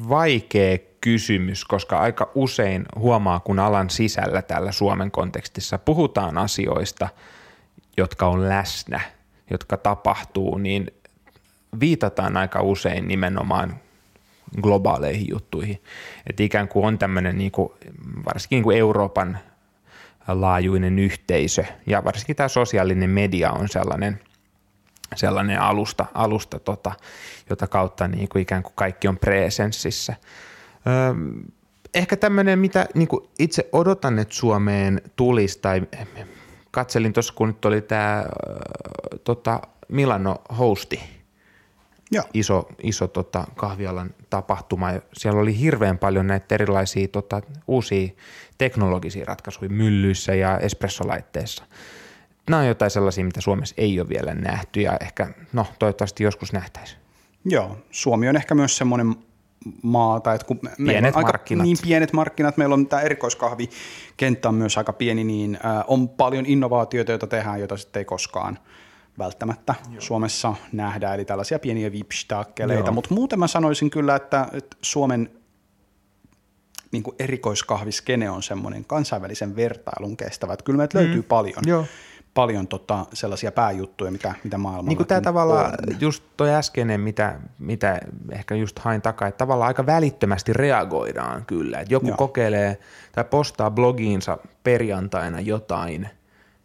vaikea 0.09 0.79
kysymys, 1.01 1.65
koska 1.65 1.99
aika 1.99 2.31
usein 2.35 2.87
huomaa, 2.99 3.41
kun 3.41 3.59
alan 3.59 3.91
sisällä 3.91 4.43
täällä 4.43 4.73
Suomen 4.73 5.11
kontekstissa 5.11 5.79
puhutaan 5.79 6.39
asioista, 6.39 7.09
jotka 7.97 8.27
on 8.27 8.49
läsnä, 8.49 9.01
jotka 9.51 9.77
tapahtuu, 9.77 10.59
niin 10.59 10.91
viitataan 11.81 12.37
aika 12.37 12.63
usein 12.63 13.09
nimenomaan 13.09 13.81
globaaleihin 14.63 15.27
juttuihin. 15.31 15.83
Että 16.27 16.43
ikään 16.43 16.69
kuin 16.69 16.87
on 16.87 16.99
tämmöinen 16.99 17.39
niin 17.39 17.53
varsinkin 18.27 18.57
niin 18.57 18.63
kuin 18.63 18.79
Euroopan 18.79 19.39
laajuinen 20.29 20.99
yhteisö 20.99 21.65
ja 21.87 22.05
varsinkin 22.05 22.37
tämä 22.37 22.49
sosiaalinen 22.49 23.11
media 23.11 23.51
on 23.51 23.69
sellainen, 23.69 24.21
sellainen 25.17 25.61
alusta, 25.61 26.07
alusta 26.15 26.59
tota, 26.59 26.93
jota 27.51 27.67
kautta 27.67 28.09
niin 28.09 28.29
kuin 28.29 28.43
ikään 28.43 28.63
kuin 28.63 28.73
kaikki 28.77 29.09
on 29.09 29.19
presenssissä. 29.19 30.15
Öö, 30.87 31.15
ehkä 31.95 32.17
tämmöinen, 32.17 32.59
mitä 32.59 32.87
niin 32.95 33.09
kuin 33.09 33.29
itse 33.39 33.69
odotan, 33.73 34.19
että 34.19 34.35
Suomeen 34.35 35.01
tulisi, 35.17 35.59
tai 35.59 35.83
katselin 36.71 37.13
tuossa, 37.13 37.35
kun 37.35 37.49
nyt 37.49 37.65
oli 37.65 37.81
tämä 37.81 38.25
tota, 39.25 39.61
Milano 39.89 40.37
Hosti, 40.59 41.16
Joo. 42.11 42.25
iso, 42.35 42.69
iso 42.83 43.09
tota, 43.09 43.45
kahvialan 43.57 44.15
tapahtuma. 44.31 44.89
Siellä 45.13 45.41
oli 45.41 45.61
hirveän 45.61 45.99
paljon 45.99 46.27
näitä 46.27 46.55
erilaisia 46.55 47.09
tota, 47.09 47.43
uusia 47.67 48.09
teknologisia 48.59 49.25
ratkaisuja 49.25 49.71
myllyissä 49.71 50.35
ja 50.35 50.59
espressolaitteissa. 50.59 51.65
Nämä 52.51 52.61
on 52.61 52.69
jotain 52.69 52.91
sellaisia, 52.91 53.25
mitä 53.25 53.41
Suomessa 53.41 53.75
ei 53.79 54.01
ole 54.01 54.09
vielä 54.09 54.35
nähty 54.35 54.81
ja 54.81 54.97
ehkä, 55.01 55.31
no 55.53 55.67
toivottavasti 55.79 56.25
joskus 56.25 56.53
nähtäisiin. 56.53 57.01
Joo, 57.45 57.79
Suomi 57.91 58.29
on 58.29 58.37
ehkä 58.37 58.55
myös 58.55 58.77
semmoinen 58.77 59.17
maata, 59.83 60.35
että 60.35 60.47
kun 60.47 60.61
pienet 60.77 61.15
on 61.15 61.19
aika, 61.19 61.29
markkinat. 61.29 61.65
niin 61.65 61.77
pienet 61.83 62.13
markkinat, 62.13 62.57
meillä 62.57 62.75
on 62.75 62.87
tämä 62.87 63.03
erikoiskahvikenttä 63.03 64.49
on 64.49 64.55
myös 64.55 64.79
aika 64.79 64.93
pieni, 64.93 65.25
niin 65.25 65.59
on 65.87 66.09
paljon 66.09 66.47
innovaatioita, 66.47 67.13
joita 67.13 67.27
tehdään, 67.27 67.59
joita 67.59 67.77
sitten 67.77 68.01
ei 68.01 68.05
koskaan 68.05 68.59
välttämättä 69.19 69.75
Joo. 69.91 70.01
Suomessa 70.01 70.55
nähdä, 70.73 71.15
eli 71.15 71.25
tällaisia 71.25 71.59
pieniä 71.59 71.93
vipstakkeleita, 71.93 72.91
mutta 72.91 73.15
muuten 73.15 73.39
mä 73.39 73.47
sanoisin 73.47 73.91
kyllä, 73.91 74.17
että, 74.17 74.49
että 74.53 74.77
Suomen 74.83 75.31
niin 76.93 77.03
kuin 77.03 77.17
erikoiskahviskene 77.19 78.31
on 78.31 78.43
semmoinen 78.43 78.85
kansainvälisen 78.85 79.57
vertailun 79.57 80.17
kestävä, 80.17 80.53
että 80.53 80.65
kyllä 80.65 80.77
meiltä 80.77 80.99
mm. 80.99 81.05
löytyy 81.05 81.23
paljon. 81.23 81.63
Joo 81.67 81.87
paljon 82.37 82.69
tota, 82.69 83.07
sellaisia 83.13 83.53
pääjuttuja, 83.53 84.11
mitä, 84.11 84.35
mitä 84.45 84.59
maailmalla 84.59 84.89
niin 84.89 84.97
kuin 84.97 85.07
tämä 85.07 85.21
tavallaan, 85.21 85.73
just 86.01 86.25
toi 86.37 86.51
äskeinen, 86.51 87.01
mitä, 87.01 87.41
mitä 87.59 88.01
ehkä 88.33 88.55
just 88.55 88.79
hain 88.79 89.03
takaa, 89.03 89.29
että 89.29 89.39
tavallaan 89.39 89.69
aika 89.69 89.87
välittömästi 89.87 90.53
reagoidaan 90.53 91.47
kyllä. 91.47 91.81
Että 91.81 91.95
joku 91.95 92.07
Joo. 92.07 92.17
kokeilee 92.17 92.79
tai 93.13 93.25
postaa 93.25 93.71
blogiinsa 93.71 94.39
perjantaina 94.65 95.41
jotain, 95.41 96.09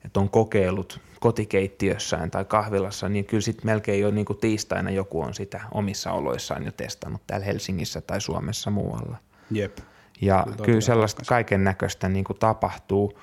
että 0.06 0.20
on 0.20 0.30
kokeillut 0.30 1.00
kotikeittiössään 1.20 2.32
tai 2.32 2.46
kahvilassa, 2.46 3.10
niin 3.10 3.26
kyllä 3.26 3.42
sitten 3.42 3.66
melkein 3.66 4.02
jo 4.02 4.12
niin 4.12 4.26
kuin 4.26 4.40
tiistaina 4.40 4.92
joku 4.92 5.22
on 5.22 5.34
sitä 5.34 5.62
omissa 5.72 6.12
oloissaan 6.12 6.66
jo 6.66 6.72
testannut 6.72 7.22
täällä 7.28 7.46
Helsingissä 7.46 8.02
tai 8.02 8.22
Suomessa 8.22 8.72
muualla. 8.72 9.18
Jep. 9.52 9.78
Ja 10.22 10.44
kyllä, 10.46 10.66
kyllä 10.66 10.82
sellaista 10.82 11.24
kaiken 11.28 11.64
näköistä 11.64 12.10
niin 12.10 12.24
kuin 12.24 12.40
tapahtuu. 12.40 13.20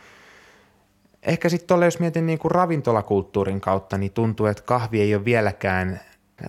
Ehkä 1.22 1.48
sitten 1.48 1.68
tuolla, 1.68 1.84
jos 1.84 2.00
mietin 2.00 2.26
niin 2.26 2.38
kuin 2.38 2.50
ravintolakulttuurin 2.50 3.60
kautta, 3.60 3.98
niin 3.98 4.12
tuntuu, 4.12 4.46
että 4.46 4.62
kahvi 4.62 5.00
ei 5.00 5.14
ole 5.14 5.24
vieläkään 5.24 6.00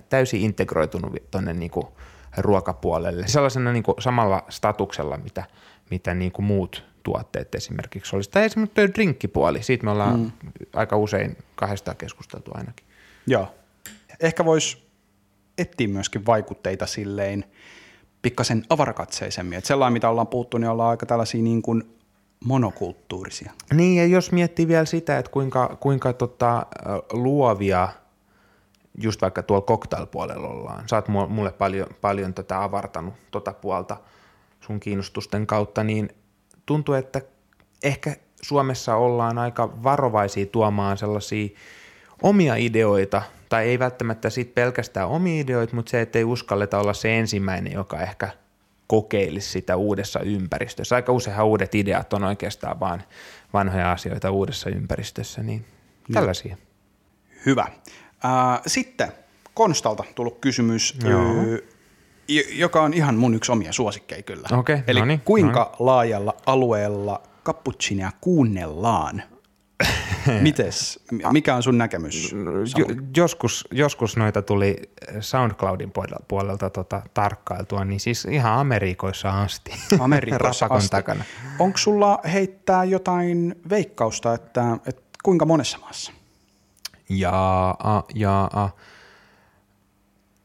täysin 0.08 0.40
integroitunut 0.40 1.16
tuonne 1.30 1.52
niin 1.52 1.70
ruokapuolelle. 2.36 3.28
Sellaisena 3.28 3.72
niin 3.72 3.82
kuin 3.82 3.94
samalla 3.98 4.44
statuksella, 4.48 5.16
mitä, 5.16 5.44
mitä 5.90 6.14
niin 6.14 6.32
kuin 6.32 6.46
muut 6.46 6.89
tuotteet 7.02 7.54
esimerkiksi 7.54 8.16
olisi. 8.16 8.30
Tai 8.30 8.44
esimerkiksi 8.44 8.74
tuo 8.74 8.94
drinkkipuoli, 8.94 9.62
siitä 9.62 9.84
me 9.84 9.90
ollaan 9.90 10.20
mm. 10.20 10.30
aika 10.72 10.96
usein 10.96 11.36
kahdesta 11.54 11.94
keskusteltu 11.94 12.50
ainakin. 12.54 12.86
Joo. 13.26 13.54
Ehkä 14.20 14.44
voisi 14.44 14.90
etsiä 15.58 15.88
myöskin 15.88 16.26
vaikutteita 16.26 16.86
silleen 16.86 17.44
pikkasen 18.22 18.64
avarakatseisemmin. 18.68 19.58
Että 19.58 19.68
sellainen, 19.68 19.92
mitä 19.92 20.08
ollaan 20.08 20.26
puhuttu, 20.26 20.58
niin 20.58 20.68
ollaan 20.68 20.90
aika 20.90 21.06
tällaisia 21.06 21.42
niin 21.42 21.62
kuin 21.62 21.96
monokulttuurisia. 22.44 23.52
Niin, 23.74 23.96
ja 23.96 24.06
jos 24.06 24.32
miettii 24.32 24.68
vielä 24.68 24.84
sitä, 24.84 25.18
että 25.18 25.32
kuinka, 25.32 25.76
kuinka 25.80 26.12
tota, 26.12 26.66
luovia 27.12 27.88
just 28.98 29.22
vaikka 29.22 29.42
tuolla 29.42 29.66
cocktail-puolella 29.66 30.48
ollaan. 30.48 30.88
Sä 30.88 30.96
oot 30.96 31.08
mulle 31.28 31.52
paljon, 31.52 31.86
paljon 32.00 32.34
tota 32.34 32.64
avartanut 32.64 33.14
tota 33.30 33.52
puolta 33.52 33.96
sun 34.60 34.80
kiinnostusten 34.80 35.46
kautta, 35.46 35.84
niin 35.84 36.08
tuntuu, 36.70 36.94
että 36.94 37.20
ehkä 37.82 38.16
Suomessa 38.42 38.96
ollaan 38.96 39.38
aika 39.38 39.82
varovaisia 39.82 40.46
tuomaan 40.46 40.98
sellaisia 40.98 41.48
omia 42.22 42.54
ideoita, 42.56 43.22
tai 43.48 43.68
ei 43.68 43.78
välttämättä 43.78 44.30
sit 44.30 44.54
pelkästään 44.54 45.08
omia 45.08 45.40
ideoita, 45.40 45.76
mutta 45.76 45.90
se, 45.90 46.00
että 46.00 46.18
ei 46.18 46.24
uskalleta 46.24 46.78
olla 46.78 46.92
se 46.92 47.18
ensimmäinen, 47.18 47.72
joka 47.72 48.00
ehkä 48.00 48.28
kokeilisi 48.86 49.50
sitä 49.50 49.76
uudessa 49.76 50.20
ympäristössä. 50.20 50.96
Aika 50.96 51.12
useinhan 51.12 51.46
uudet 51.46 51.74
ideat 51.74 52.12
on 52.12 52.24
oikeastaan 52.24 52.80
vaan 52.80 53.02
vanhoja 53.52 53.92
asioita 53.92 54.30
uudessa 54.30 54.70
ympäristössä, 54.70 55.42
niin 55.42 55.64
tällaisia. 56.12 56.56
Hyvä. 57.46 57.66
Äh, 58.24 58.60
sitten 58.66 59.12
Konstalta 59.54 60.04
tullut 60.14 60.38
kysymys, 60.40 60.98
Joo. 61.04 61.34
Joka 62.52 62.82
on 62.82 62.94
ihan 62.94 63.14
mun 63.14 63.34
yksi 63.34 63.52
omia 63.52 63.72
suosikkeja 63.72 64.22
kyllä. 64.22 64.48
Okay, 64.52 64.78
Eli 64.86 65.00
noniin, 65.00 65.20
kuinka 65.20 65.60
noniin. 65.60 65.76
laajalla 65.78 66.34
alueella 66.46 67.22
cappuccinia 67.44 68.12
kuunnellaan? 68.20 69.22
Mites, 70.40 71.00
mikä 71.32 71.56
on 71.56 71.62
sun 71.62 71.78
näkemys? 71.78 72.32
Jo, 72.76 72.86
joskus, 73.16 73.68
joskus 73.70 74.16
noita 74.16 74.42
tuli 74.42 74.76
SoundCloudin 75.20 75.92
puolelta 76.28 76.70
tota, 76.70 77.02
tarkkailtua, 77.14 77.84
niin 77.84 78.00
siis 78.00 78.24
ihan 78.24 78.52
Amerikoissa 78.52 79.42
asti. 79.42 79.70
Amerikoissa 80.00 80.66
asti. 80.70 80.90
takana. 80.90 81.24
Onko 81.58 81.78
sulla 81.78 82.18
heittää 82.32 82.84
jotain 82.84 83.54
veikkausta, 83.70 84.34
että, 84.34 84.76
että 84.86 85.02
kuinka 85.22 85.44
monessa 85.46 85.78
maassa? 85.78 86.12
Jaa, 87.08 88.04
jaa. 88.14 88.70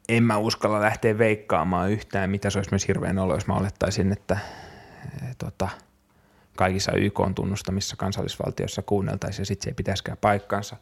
En 0.09 0.23
mä 0.23 0.37
uskalla 0.37 0.81
lähteä 0.81 1.17
veikkaamaan 1.17 1.91
yhtään, 1.91 2.29
mitä 2.29 2.49
se 2.49 2.59
olisi 2.59 2.71
myös 2.71 2.87
hirveän 2.87 3.19
olo, 3.19 3.33
jos 3.33 3.47
mä 3.47 3.53
olettaisin, 3.53 4.11
että 4.11 4.37
e, 5.05 5.25
tota, 5.37 5.69
kaikissa 6.55 6.91
YK 6.91 7.19
on 7.19 7.35
tunnustamissa 7.35 7.95
kansallisvaltioissa 7.95 8.81
kuunneltaisiin 8.81 9.41
ja 9.41 9.45
sitten 9.45 9.63
se 9.63 9.69
ei 9.69 9.73
pitäisikään 9.73 10.17
paikkansa. 10.21 10.77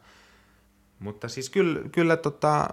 Mutta 0.99 1.27
siis 1.27 1.49
kyllä, 1.49 1.89
kyllä 1.91 2.17
tota, 2.17 2.67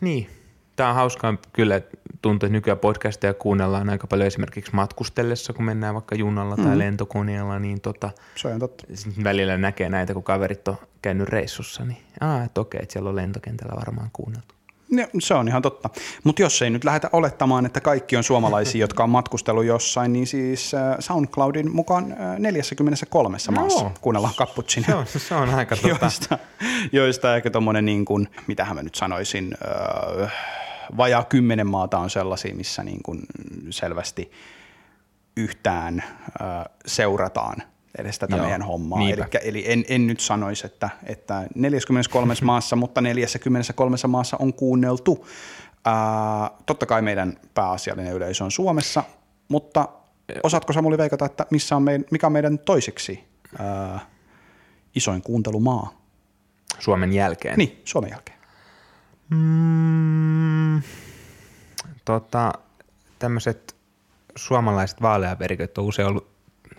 niin, 0.00 0.30
tämä 0.76 0.88
on 0.88 0.94
hauskaa 0.94 1.36
kyllä 1.52 1.80
tuntuu, 2.22 2.46
että 2.46 2.52
nykyään 2.52 2.78
podcasteja 2.78 3.34
kuunnellaan 3.34 3.90
aika 3.90 4.06
paljon 4.06 4.26
esimerkiksi 4.26 4.74
matkustellessa, 4.74 5.52
kun 5.52 5.64
mennään 5.64 5.94
vaikka 5.94 6.14
junalla 6.14 6.56
mm. 6.56 6.64
tai 6.64 6.78
lentokoneella, 6.78 7.58
niin 7.58 7.80
tota, 7.80 8.10
se 8.36 8.48
on 8.48 8.58
totta. 8.58 8.86
välillä 9.24 9.56
näkee 9.56 9.88
näitä, 9.88 10.14
kun 10.14 10.22
kaverit 10.22 10.68
on 10.68 10.76
käynyt 11.02 11.28
reissussa, 11.28 11.84
niin 11.84 12.02
aa, 12.20 12.44
että 12.44 12.60
okei, 12.60 12.80
että 12.82 12.92
siellä 12.92 13.10
on 13.10 13.16
lentokentällä 13.16 13.76
varmaan 13.76 14.10
kuunneltu. 14.12 14.57
No, 14.90 15.06
se 15.18 15.34
on 15.34 15.48
ihan 15.48 15.62
totta. 15.62 15.90
Mutta 16.24 16.42
jos 16.42 16.62
ei 16.62 16.70
nyt 16.70 16.84
lähdetä 16.84 17.10
olettamaan, 17.12 17.66
että 17.66 17.80
kaikki 17.80 18.16
on 18.16 18.24
suomalaisia, 18.24 18.80
jotka 18.80 19.04
on 19.04 19.10
matkustellut 19.10 19.64
jossain, 19.64 20.12
niin 20.12 20.26
siis 20.26 20.74
äh, 20.74 20.96
SoundCloudin 20.98 21.74
mukaan 21.74 22.16
43 22.38 23.38
no, 23.46 23.60
maassa 23.60 23.90
kuunnellaan 24.00 24.34
kapputsina. 24.36 24.86
Se 24.86 24.94
on, 24.94 25.06
se 25.06 25.34
on 25.34 25.54
aika 25.54 25.76
totta. 25.76 25.88
Joista, 25.88 26.38
joista 26.92 27.36
ehkä 27.36 27.50
tuommoinen, 27.50 27.84
niin 27.84 28.04
kuin, 28.04 28.28
mitähän 28.46 28.76
mä 28.76 28.82
nyt 28.82 28.94
sanoisin, 28.94 29.54
äh, 30.22 30.32
vajaa 30.96 31.24
kymmenen 31.24 31.66
maata 31.66 31.98
on 31.98 32.10
sellaisia, 32.10 32.54
missä 32.54 32.84
niin 32.84 33.02
kuin 33.02 33.20
selvästi 33.70 34.30
yhtään 35.36 36.04
äh, 36.42 36.64
seurataan 36.86 37.62
edes 37.98 38.18
tätä 38.18 38.36
Joo, 38.36 38.44
meidän 38.44 38.62
hommaa. 38.62 39.08
Elikkä, 39.10 39.38
eli 39.38 39.72
en, 39.72 39.84
en 39.88 40.06
nyt 40.06 40.20
sanoisi, 40.20 40.66
että, 40.66 40.90
että 41.06 41.46
43 41.54 42.34
maassa, 42.42 42.76
mutta 42.76 43.00
43 43.00 43.96
maassa 44.06 44.36
on 44.40 44.54
kuunneltu. 44.54 45.26
Ää, 45.84 46.50
totta 46.66 46.86
kai 46.86 47.02
meidän 47.02 47.36
pääasiallinen 47.54 48.14
yleisö 48.14 48.44
on 48.44 48.50
Suomessa, 48.50 49.04
mutta 49.48 49.88
osaatko 50.42 50.72
Samuli 50.72 50.98
veikata, 50.98 51.26
että 51.26 51.46
missä 51.50 51.76
on 51.76 51.82
meidän, 51.82 52.04
mikä 52.10 52.26
on 52.26 52.32
meidän 52.32 52.58
toiseksi 52.58 53.24
ää, 53.58 54.00
isoin 54.94 55.22
kuuntelumaa? 55.22 55.98
Suomen 56.78 57.12
jälkeen? 57.12 57.58
Niin, 57.58 57.82
Suomen 57.84 58.10
jälkeen. 58.10 58.38
Mm, 59.30 60.82
tota, 62.04 62.52
tämmöiset 63.18 63.76
suomalaiset 64.36 65.02
vaaleaveriköt 65.02 65.78
on 65.78 65.84
usein 65.84 66.08
ollut 66.08 66.37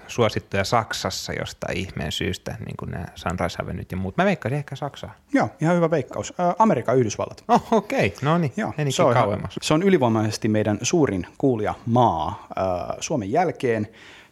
suosittuja 0.10 0.64
Saksassa 0.64 1.34
jostain 1.34 1.78
ihmeen 1.78 2.12
syystä, 2.12 2.56
niin 2.66 2.78
kuin 2.80 2.92
nämä 2.92 3.06
Sunrise 3.16 3.58
Avenyt 3.64 3.92
ja 3.92 3.98
muut. 3.98 4.18
Mä 4.18 4.26
veikkaisin 4.26 4.58
ehkä 4.58 4.76
Saksaa. 4.76 5.16
Joo, 5.34 5.50
ihan 5.62 5.76
hyvä 5.76 5.92
veikkaus. 5.92 6.34
Amerikan 6.60 6.98
Yhdysvallat. 6.98 7.44
Oh, 7.48 7.68
okei, 7.72 8.08
okay. 8.08 8.20
no 8.22 8.38
niin, 8.38 8.54
Joo, 8.58 8.74
se 8.90 9.04
on, 9.04 9.14
kauemmas. 9.14 9.56
Se 9.62 9.74
on 9.74 9.84
ylivoimaisesti 9.84 10.48
meidän 10.48 10.80
suurin 10.82 11.28
kuulija 11.38 11.74
maa 11.86 12.48
äh, 12.58 12.98
Suomen 13.00 13.32
jälkeen, 13.32 13.88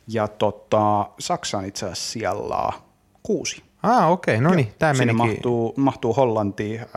ja 0.07 0.27
tota, 0.27 1.09
Saksa 1.19 1.57
on 1.57 1.65
itse 1.65 1.85
asiassa 1.85 2.11
siellä 2.11 2.73
kuusi. 3.23 3.63
Ah, 3.83 4.11
okei, 4.11 4.35
okay. 4.35 4.43
no 4.43 4.55
niin, 4.55 4.73
tämä 4.79 4.93
menikin. 4.93 5.15
mahtuu, 5.17 5.73
mahtuu 5.77 6.13
Hollanti, 6.13 6.79
äh, 6.79 6.87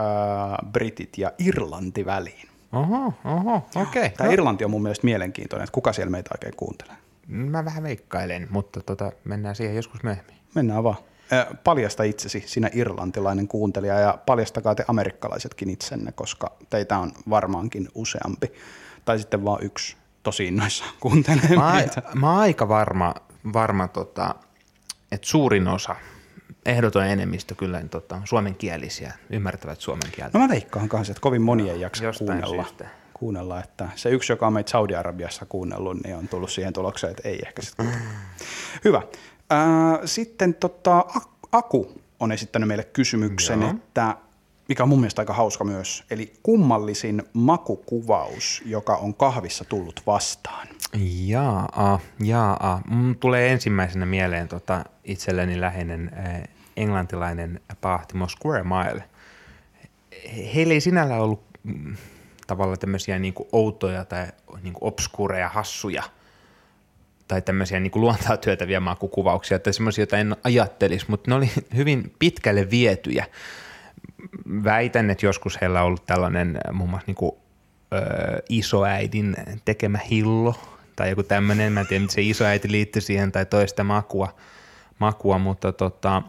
Britit 0.71 1.17
ja 1.17 1.31
Irlanti 1.37 2.05
väliin. 2.05 2.47
Oho, 2.73 3.13
oho, 3.25 3.55
okei. 3.55 3.81
Okay. 3.81 4.09
Tämä 4.09 4.27
no. 4.27 4.33
Irlanti 4.33 4.65
on 4.65 4.71
mun 4.71 4.81
mielestä 4.81 5.05
mielenkiintoinen, 5.05 5.63
että 5.63 5.73
kuka 5.73 5.93
siellä 5.93 6.11
meitä 6.11 6.29
oikein 6.33 6.53
kuuntelee. 6.57 6.95
Mä 7.31 7.65
vähän 7.65 7.83
veikkailen, 7.83 8.47
mutta 8.49 8.81
tota, 8.81 9.11
mennään 9.23 9.55
siihen 9.55 9.75
joskus 9.75 10.03
myöhemmin. 10.03 10.35
Mennään 10.55 10.83
vaan. 10.83 10.97
Paljasta 11.63 12.03
itsesi, 12.03 12.43
sinä 12.45 12.69
irlantilainen 12.73 13.47
kuuntelija, 13.47 13.99
ja 13.99 14.17
paljastakaa 14.25 14.75
te 14.75 14.85
amerikkalaisetkin 14.87 15.69
itsenne, 15.69 16.11
koska 16.11 16.51
teitä 16.69 16.97
on 16.97 17.11
varmaankin 17.29 17.87
useampi. 17.95 18.51
Tai 19.05 19.19
sitten 19.19 19.45
vaan 19.45 19.63
yksi 19.63 19.97
tosi 20.23 20.45
innoissa 20.45 20.85
kuuntelee 20.99 21.55
mä, 21.55 21.73
meitä. 21.73 22.01
Mä 22.13 22.31
oon 22.31 22.39
aika 22.39 22.67
varma, 22.67 23.15
varma 23.53 23.87
tota, 23.87 24.35
että 25.11 25.27
suurin 25.27 25.67
osa, 25.67 25.95
ehdoton 26.65 27.05
enemmistö 27.05 27.55
kyllä 27.55 27.81
tota, 27.91 28.21
suomenkielisiä, 28.25 29.13
ymmärtävät 29.29 29.81
suomen 29.81 30.11
kieltä. 30.11 30.37
No 30.37 30.43
mä 30.45 30.49
veikkaan 30.49 30.89
kanssa, 30.89 31.11
että 31.11 31.21
kovin 31.21 31.41
moni 31.41 31.69
ei 31.69 31.81
jaksa 31.81 32.03
kuunnella. 32.19 32.63
Syystä 32.63 33.00
kuunnella, 33.21 33.59
että 33.59 33.89
se 33.95 34.09
yksi, 34.09 34.31
joka 34.31 34.47
on 34.47 34.53
meitä 34.53 34.71
Saudi-Arabiassa 34.71 35.45
kuunnellut, 35.45 36.03
niin 36.03 36.15
on 36.15 36.27
tullut 36.27 36.51
siihen 36.51 36.73
tulokseen, 36.73 37.11
että 37.11 37.29
ei 37.29 37.39
ehkä 37.45 37.61
sitten 37.61 37.87
Hyvä. 38.83 39.01
sitten 40.05 40.53
tota, 40.53 41.05
Aku 41.51 42.01
on 42.19 42.31
esittänyt 42.31 42.67
meille 42.67 42.83
kysymyksen, 42.83 43.61
Joo. 43.61 43.71
että 43.71 44.17
mikä 44.67 44.83
on 44.83 44.89
mun 44.89 44.99
mielestä 44.99 45.21
aika 45.21 45.33
hauska 45.33 45.63
myös, 45.63 46.03
eli 46.09 46.33
kummallisin 46.43 47.23
makukuvaus, 47.33 48.61
joka 48.65 48.95
on 48.95 49.13
kahvissa 49.13 49.65
tullut 49.65 50.01
vastaan. 50.07 50.67
Jaa, 51.25 51.99
jaa. 52.19 52.81
Mun 52.87 53.15
tulee 53.15 53.51
ensimmäisenä 53.51 54.05
mieleen 54.05 54.47
tota 54.47 54.83
itselleni 55.03 55.61
läheinen 55.61 56.11
eh, 56.25 56.49
englantilainen 56.77 57.61
pahtimo 57.81 58.27
Square 58.27 58.63
Mile. 58.63 59.03
Heillä 60.55 60.73
ei 60.73 60.81
sinällä 60.81 61.15
ollut 61.15 61.43
mm, 61.63 61.95
tavalla 62.55 62.77
tämmöisiä 62.77 63.19
niin 63.19 63.33
kuin 63.33 63.49
outoja 63.51 64.05
tai 64.05 64.27
niin 64.61 64.73
kuin 64.73 64.87
obskureja, 64.87 65.49
hassuja 65.49 66.03
tai 67.31 67.41
tämmöisiä 67.41 67.79
niin 67.79 67.91
kuin 67.91 68.01
luontaa 68.01 68.37
työtäviä 68.37 68.79
makukuvauksia, 68.79 69.59
tai 69.59 69.73
semmoisia, 69.73 70.01
joita 70.01 70.17
en 70.17 70.35
ajattelisi, 70.43 71.05
mutta 71.09 71.31
ne 71.31 71.35
oli 71.35 71.51
hyvin 71.75 72.15
pitkälle 72.19 72.69
vietyjä. 72.69 73.25
Väitän, 74.63 75.09
että 75.09 75.25
joskus 75.25 75.61
heillä 75.61 75.79
on 75.79 75.85
ollut 75.85 76.05
tällainen 76.05 76.59
muun 76.71 76.89
muassa 76.89 77.07
niin 77.07 77.15
kuin, 77.15 77.31
ö, 77.93 77.97
isoäidin 78.49 79.35
tekemä 79.65 79.99
hillo, 80.09 80.55
tai 80.95 81.09
joku 81.09 81.23
tämmöinen, 81.23 81.73
mä 81.73 81.79
en 81.79 81.87
tiedä, 81.87 82.05
se 82.09 82.21
isoäiti 82.21 82.71
liittyy 82.71 83.01
siihen, 83.01 83.31
tai 83.31 83.45
toista 83.45 83.83
makua, 83.83 84.35
makua 84.99 85.37
mutta 85.37 85.71
tota, 85.71 86.21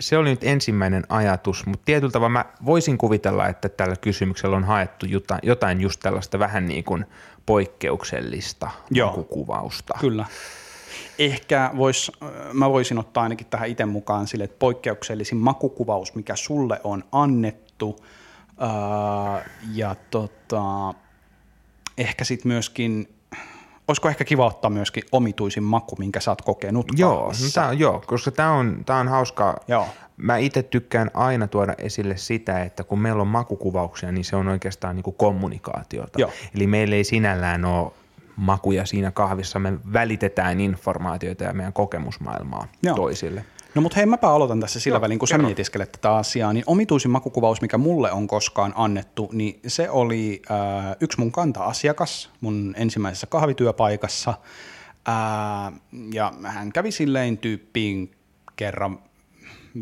se 0.00 0.18
oli 0.18 0.30
nyt 0.30 0.44
ensimmäinen 0.44 1.04
ajatus, 1.08 1.66
mutta 1.66 1.84
tietyllä 1.84 2.12
tavalla 2.12 2.32
mä 2.32 2.44
voisin 2.64 2.98
kuvitella, 2.98 3.48
että 3.48 3.68
tällä 3.68 3.96
kysymyksellä 3.96 4.56
on 4.56 4.64
haettu 4.64 5.06
jotain, 5.06 5.40
jotain 5.42 5.80
just 5.80 6.00
tällaista 6.00 6.38
vähän 6.38 6.66
niin 6.66 6.84
kuin 6.84 7.06
poikkeuksellista 7.46 8.70
Joo, 8.90 9.26
kuvausta. 9.30 9.94
Kyllä. 10.00 10.26
Ehkä 11.18 11.70
vois, 11.76 12.12
mä 12.52 12.70
voisin 12.70 12.98
ottaa 12.98 13.22
ainakin 13.22 13.46
tähän 13.46 13.68
itse 13.68 13.86
mukaan 13.86 14.26
sille, 14.26 14.44
että 14.44 14.58
poikkeuksellisin 14.58 15.38
makukuvaus, 15.38 16.14
mikä 16.14 16.36
sulle 16.36 16.80
on 16.84 17.04
annettu, 17.12 18.04
ää, 18.58 19.50
ja 19.74 19.96
tota, 20.10 20.94
ehkä 21.98 22.24
sitten 22.24 22.52
myöskin 22.52 23.14
olisiko 23.88 24.08
ehkä 24.08 24.24
kiva 24.24 24.46
ottaa 24.46 24.70
myöskin 24.70 25.02
omituisin 25.12 25.62
maku, 25.62 25.96
minkä 25.98 26.20
sä 26.20 26.30
oot 26.30 26.42
kokenut 26.42 26.86
Joo, 26.96 27.26
no 27.26 27.48
tää, 27.54 27.72
joo, 27.72 28.02
koska 28.06 28.30
tämä 28.30 28.52
on, 28.52 28.82
tää 28.86 28.96
on 28.96 29.08
hauskaa. 29.08 29.56
Joo. 29.68 29.88
Mä 30.16 30.36
itse 30.36 30.62
tykkään 30.62 31.10
aina 31.14 31.46
tuoda 31.46 31.74
esille 31.78 32.16
sitä, 32.16 32.62
että 32.62 32.84
kun 32.84 32.98
meillä 32.98 33.22
on 33.22 33.28
makukuvauksia, 33.28 34.12
niin 34.12 34.24
se 34.24 34.36
on 34.36 34.48
oikeastaan 34.48 34.96
niin 34.96 35.04
kuin 35.04 35.16
kommunikaatiota. 35.16 36.20
Joo. 36.20 36.30
Eli 36.54 36.66
meillä 36.66 36.96
ei 36.96 37.04
sinällään 37.04 37.64
ole 37.64 37.92
makuja 38.36 38.86
siinä 38.86 39.10
kahvissa, 39.10 39.58
me 39.58 39.72
välitetään 39.92 40.60
informaatioita 40.60 41.44
ja 41.44 41.52
meidän 41.52 41.72
kokemusmaailmaa 41.72 42.66
Joo. 42.82 42.96
toisille. 42.96 43.44
No 43.74 43.82
mutta 43.82 43.96
hei, 43.96 44.06
mäpä 44.06 44.28
aloitan 44.28 44.60
tässä 44.60 44.80
sillä 44.80 44.96
Joo, 44.96 45.00
välin, 45.00 45.18
kun 45.18 45.28
sä 45.28 45.34
kerro. 45.34 45.46
mietiskelet 45.46 45.92
tätä 45.92 46.16
asiaa, 46.16 46.52
niin 46.52 46.64
omituisin 46.66 47.10
makukuvaus, 47.10 47.60
mikä 47.60 47.78
mulle 47.78 48.12
on 48.12 48.26
koskaan 48.26 48.72
annettu, 48.76 49.30
niin 49.32 49.60
se 49.66 49.90
oli 49.90 50.42
äh, 50.50 50.96
yksi 51.00 51.18
mun 51.18 51.32
kanta-asiakas 51.32 52.30
mun 52.40 52.74
ensimmäisessä 52.76 53.26
kahvityöpaikassa, 53.26 54.34
äh, 55.08 55.72
ja 56.12 56.32
hän 56.42 56.72
kävi 56.72 56.90
silleen 56.90 57.38
tyyppiin 57.38 58.10
kerran 58.56 58.98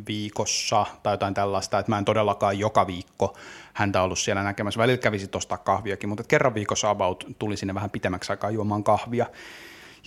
viikossa 0.09 0.87
tai 1.03 1.13
jotain 1.13 1.35
tällaista, 1.35 1.79
että 1.79 1.93
mä 1.93 1.99
en 1.99 2.05
todellakaan 2.05 2.59
joka 2.59 2.87
viikko 2.87 3.37
häntä 3.73 4.03
ollut 4.03 4.19
siellä 4.19 4.43
näkemässä. 4.43 4.79
Välillä 4.79 4.99
kävisi 4.99 5.29
ostaa 5.35 5.59
kahviakin, 5.59 6.09
mutta 6.09 6.25
kerran 6.25 6.55
viikossa 6.55 6.91
about 6.91 7.25
tuli 7.39 7.57
sinne 7.57 7.75
vähän 7.75 7.91
pitemmäksi 7.91 8.33
aikaa 8.33 8.51
juomaan 8.51 8.85
kahvia. 8.85 9.27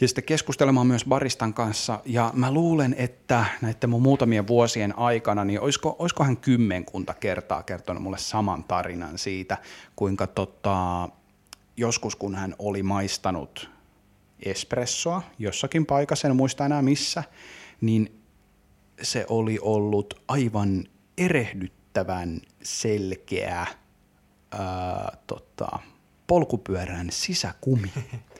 Ja 0.02 0.08
sitten 0.08 0.24
keskustelemaan 0.24 0.88
myös 0.88 1.06
baristan 1.06 1.54
kanssa. 1.54 2.00
Ja 2.06 2.32
mä 2.34 2.52
luulen, 2.52 2.96
että 2.98 3.46
näiden 3.62 3.90
mun 3.90 4.02
muutamien 4.02 4.48
vuosien 4.48 4.98
aikana, 5.00 5.46
niin 5.46 5.60
olisiko, 5.60 5.96
olisiko 6.00 6.24
hän 6.24 6.38
kymmenkunta 6.38 7.14
kertaa 7.14 7.64
kertonut 7.64 8.04
mulle 8.04 8.18
saman 8.18 8.64
tarinan 8.64 9.18
siitä, 9.18 9.58
kuinka 9.96 10.28
tota, 10.28 11.10
joskus 11.78 12.16
kun 12.16 12.36
hän 12.36 12.56
oli 12.60 12.84
maistanut 12.84 13.70
espressoa 14.46 15.22
jossakin 15.40 15.86
paikassa, 15.86 16.28
en 16.28 16.36
muista 16.36 16.66
enää 16.66 16.82
missä, 16.82 17.24
niin 17.82 18.22
se 19.02 19.26
oli 19.30 19.60
ollut 19.62 20.24
aivan 20.28 20.84
erehdyttävän 21.18 22.42
selkeä 22.64 23.68
ää, 24.52 25.18
tota, 25.28 25.80
polkupyörän 26.28 27.08
sisäkumi 27.12 27.92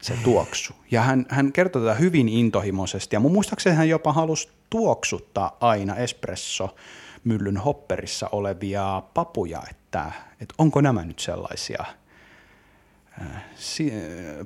se 0.00 0.14
tuoksu. 0.24 0.74
Ja 0.90 1.02
hän, 1.02 1.26
hän 1.28 1.52
kertoi 1.52 1.82
tätä 1.82 1.94
hyvin 1.94 2.28
intohimoisesti, 2.28 3.16
ja 3.16 3.20
mun 3.20 3.32
muistaakseni 3.32 3.76
hän 3.76 3.88
jopa 3.88 4.12
halusi 4.12 4.48
tuoksuttaa 4.70 5.56
aina 5.60 5.96
espresso 5.96 6.74
myllyn 7.24 7.56
hopperissa 7.56 8.28
olevia 8.32 9.02
papuja, 9.14 9.62
että, 9.70 10.12
että 10.40 10.54
onko 10.58 10.80
nämä 10.80 11.04
nyt 11.04 11.18
sellaisia 11.18 11.84
ää, 13.20 13.44
si- 13.56 13.92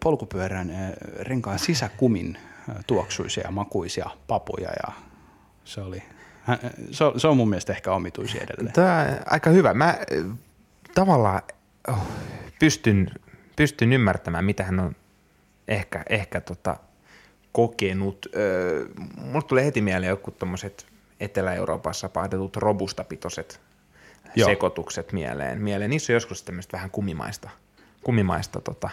polkupyörän 0.03 0.70
ää, 0.70 0.92
renkaan 1.20 1.59
sisäkumin 1.59 2.38
tuoksuisia 2.87 3.44
ja 3.44 3.51
makuisia 3.51 4.11
papuja, 4.27 4.70
ja 4.87 4.92
se 5.64 5.81
oli, 5.81 6.03
se 7.16 7.29
on, 7.29 7.37
mun 7.37 7.48
mielestä 7.48 7.72
ehkä 7.72 7.92
omituisia 7.92 8.42
edelleen. 8.42 8.72
Tämä 8.72 9.07
on 9.11 9.16
aika 9.27 9.51
hyvä. 9.51 9.74
Mä 9.74 9.88
äh, 9.88 9.96
tavallaan 10.94 11.42
oh, 11.88 11.98
pystyn, 12.59 13.11
pystyn 13.57 13.92
ymmärtämään, 13.92 14.44
mitä 14.44 14.64
hän 14.64 14.81
on 14.81 14.96
ehkä, 15.68 16.04
ehkä 16.09 16.40
tota, 16.40 16.76
kokenut. 17.52 18.26
Öö, 18.37 18.85
mulle 19.16 19.44
tulee 19.44 19.64
heti 19.64 19.81
mieleen 19.81 20.11
joku 20.11 20.31
tommoset 20.31 20.87
Etelä-Euroopassa 21.20 22.09
pahdetut 22.09 22.57
robustapitoiset 22.57 23.61
Joo. 24.37 24.48
sekoitukset 24.48 25.12
mieleen. 25.12 25.61
mieleen. 25.61 25.90
Niissä 25.90 26.12
on 26.12 26.14
joskus 26.14 26.42
tämmöistä 26.42 26.76
vähän 26.76 26.90
kumimaista, 26.90 27.50
kumimaista 28.04 28.61
tota, 28.61 28.90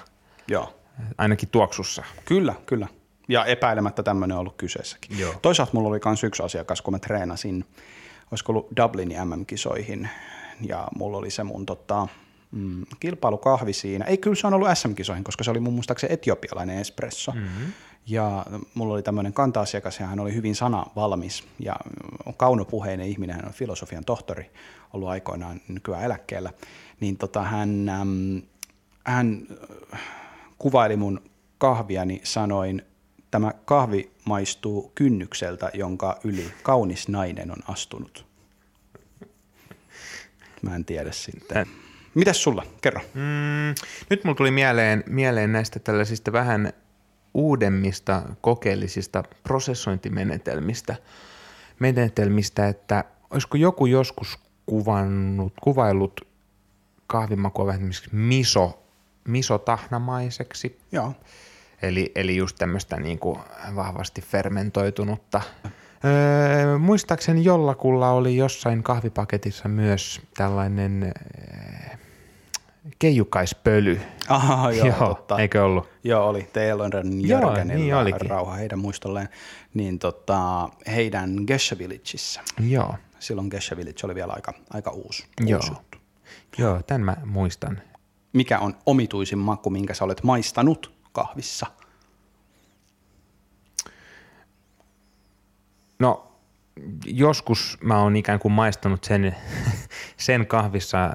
Joo. 0.48 0.80
ainakin 1.18 1.50
tuoksussa. 1.50 2.04
Kyllä, 2.26 2.54
kyllä. 2.66 2.88
Ja 3.28 3.46
epäilemättä 3.46 4.04
tämmöinen 4.04 4.36
on 4.36 4.40
ollut 4.40 4.56
kyseessäkin. 4.58 5.20
Joo. 5.20 5.34
Toisaalta 5.42 5.72
mulla 5.74 5.90
oli 5.90 6.00
myös 6.06 6.24
yksi 6.24 6.44
asiakas, 6.44 6.82
kun 6.82 6.94
mä 6.94 7.00
treenasin, 7.00 7.66
olisiko 8.32 8.52
ollut 8.52 8.68
Dublinin 8.78 9.28
MM-kisoihin, 9.28 10.10
ja 10.62 10.88
mulla 10.96 11.18
oli 11.18 11.30
se 11.32 11.44
mun 11.44 11.66
tota, 11.66 12.08
mm, 12.56 12.86
kilpailukahvi 13.00 13.74
siinä. 13.74 14.06
Ei 14.06 14.18
kyllä 14.18 14.36
se 14.36 14.48
on 14.48 14.54
ollut 14.54 14.70
SM-kisoihin, 14.74 15.24
koska 15.24 15.44
se 15.44 15.52
oli 15.52 15.60
mun 15.60 15.74
muistaakseni 15.74 16.14
etiopialainen 16.14 16.78
espresso. 16.78 17.32
Mm-hmm. 17.32 17.74
Ja 18.08 18.46
mulla 18.74 18.94
oli 18.94 19.04
tämmöinen 19.04 19.34
kanta-asiakas, 19.34 20.00
ja 20.00 20.08
hän 20.08 20.20
oli 20.20 20.34
hyvin 20.34 20.56
sana 20.56 20.86
valmis, 20.96 21.44
ja 21.60 21.76
on 22.26 22.34
kaunopuheinen 22.34 23.08
ihminen, 23.08 23.36
hän 23.36 23.46
on 23.46 23.54
filosofian 23.54 24.06
tohtori, 24.06 24.52
ollut 24.94 25.10
aikoinaan 25.10 25.62
nykyään 25.68 26.04
eläkkeellä, 26.04 26.54
niin 27.00 27.18
tota, 27.18 27.44
hän, 27.44 27.90
äm, 27.90 28.42
hän 29.04 29.48
äh, 29.94 30.02
kuvaili 30.58 30.98
mun 30.98 31.22
kahviani 31.58 32.22
sanoin, 32.24 32.82
tämä 33.32 33.52
kahvi 33.66 34.12
maistuu 34.26 34.92
kynnykseltä, 34.96 35.72
jonka 35.74 36.20
yli 36.24 36.52
kaunis 36.64 37.08
nainen 37.08 37.52
on 37.52 37.60
astunut. 37.68 38.26
Mä 40.62 40.76
en 40.76 40.86
tiedä 40.86 41.12
sitten. 41.12 41.68
Mitäs 42.16 42.44
sulla? 42.44 42.64
Kerro. 42.82 43.02
Mm, 43.14 43.76
nyt 44.10 44.24
mulla 44.24 44.36
tuli 44.36 44.52
mieleen, 44.52 45.04
mieleen 45.08 45.52
näistä 45.52 45.80
tällaisista 45.80 46.32
vähän 46.32 46.74
uudemmista 47.34 48.22
kokeellisista 48.42 49.24
prosessointimenetelmistä, 49.44 50.96
menetelmistä, 51.80 52.68
että 52.68 53.04
olisiko 53.30 53.58
joku 53.58 53.86
joskus 53.86 54.40
kuvannut, 54.66 55.54
kuvaillut 55.62 56.28
kahvimakua 57.08 57.66
vähän 57.66 57.80
esimerkiksi 57.80 58.10
miso, 58.12 58.84
misotahnamaiseksi, 59.28 60.80
Joo. 60.92 61.14
eli, 61.82 62.12
eli 62.16 62.36
just 62.36 62.56
tämmöistä 62.58 63.00
niin 63.00 63.20
kuin 63.20 63.40
vahvasti 63.76 64.22
fermentoitunutta. 64.22 65.42
Öö, 66.06 66.78
muistaakseni 66.78 67.44
jollakulla 67.44 68.10
oli 68.10 68.38
jossain 68.38 68.84
kahvipaketissa 68.84 69.68
myös 69.68 70.22
tällainen 70.38 71.04
öö, 71.04 71.95
keijukaispöly. 73.00 74.02
Aha, 74.28 74.72
joo, 74.72 74.86
Joo, 75.00 75.08
totta. 75.08 75.40
eikö 75.40 75.64
ollut? 75.64 75.90
Joo, 76.04 76.30
oli 76.30 76.42
Taylor'n 76.42 77.28
Joo, 77.28 77.42
Jörgenillä 77.42 78.04
niin 78.04 78.22
rauha 78.30 78.54
heidän 78.54 78.80
muistolleen, 78.80 79.30
niin 79.74 80.00
tota, 80.00 80.70
heidän 80.88 81.36
Gesha 81.48 81.78
Villageissa. 81.78 82.42
Joo, 82.70 82.96
Silloin 83.20 83.48
Gesha 83.48 83.78
Village 83.78 84.00
oli 84.04 84.16
vielä 84.16 84.34
aika, 84.34 84.54
aika 84.74 84.92
uusi, 84.92 85.26
Joo. 85.40 85.58
uusi 85.60 85.72
juttu. 85.72 85.98
joo, 86.58 86.82
tämän 86.88 87.02
mä 87.02 87.18
muistan. 87.26 87.82
Mikä 88.34 88.60
on 88.60 88.78
omituisin 88.86 89.38
maku, 89.40 89.70
minkä 89.70 89.94
sä 89.94 90.04
olet 90.06 90.24
maistanut 90.24 90.94
kahvissa? 91.12 91.66
No, 96.00 96.35
joskus 97.06 97.78
mä 97.82 98.00
oon 98.02 98.16
ikään 98.16 98.40
kuin 98.40 98.52
maistanut 98.52 99.04
sen, 99.04 99.36
sen 100.18 100.48
kahvissa, 100.48 101.12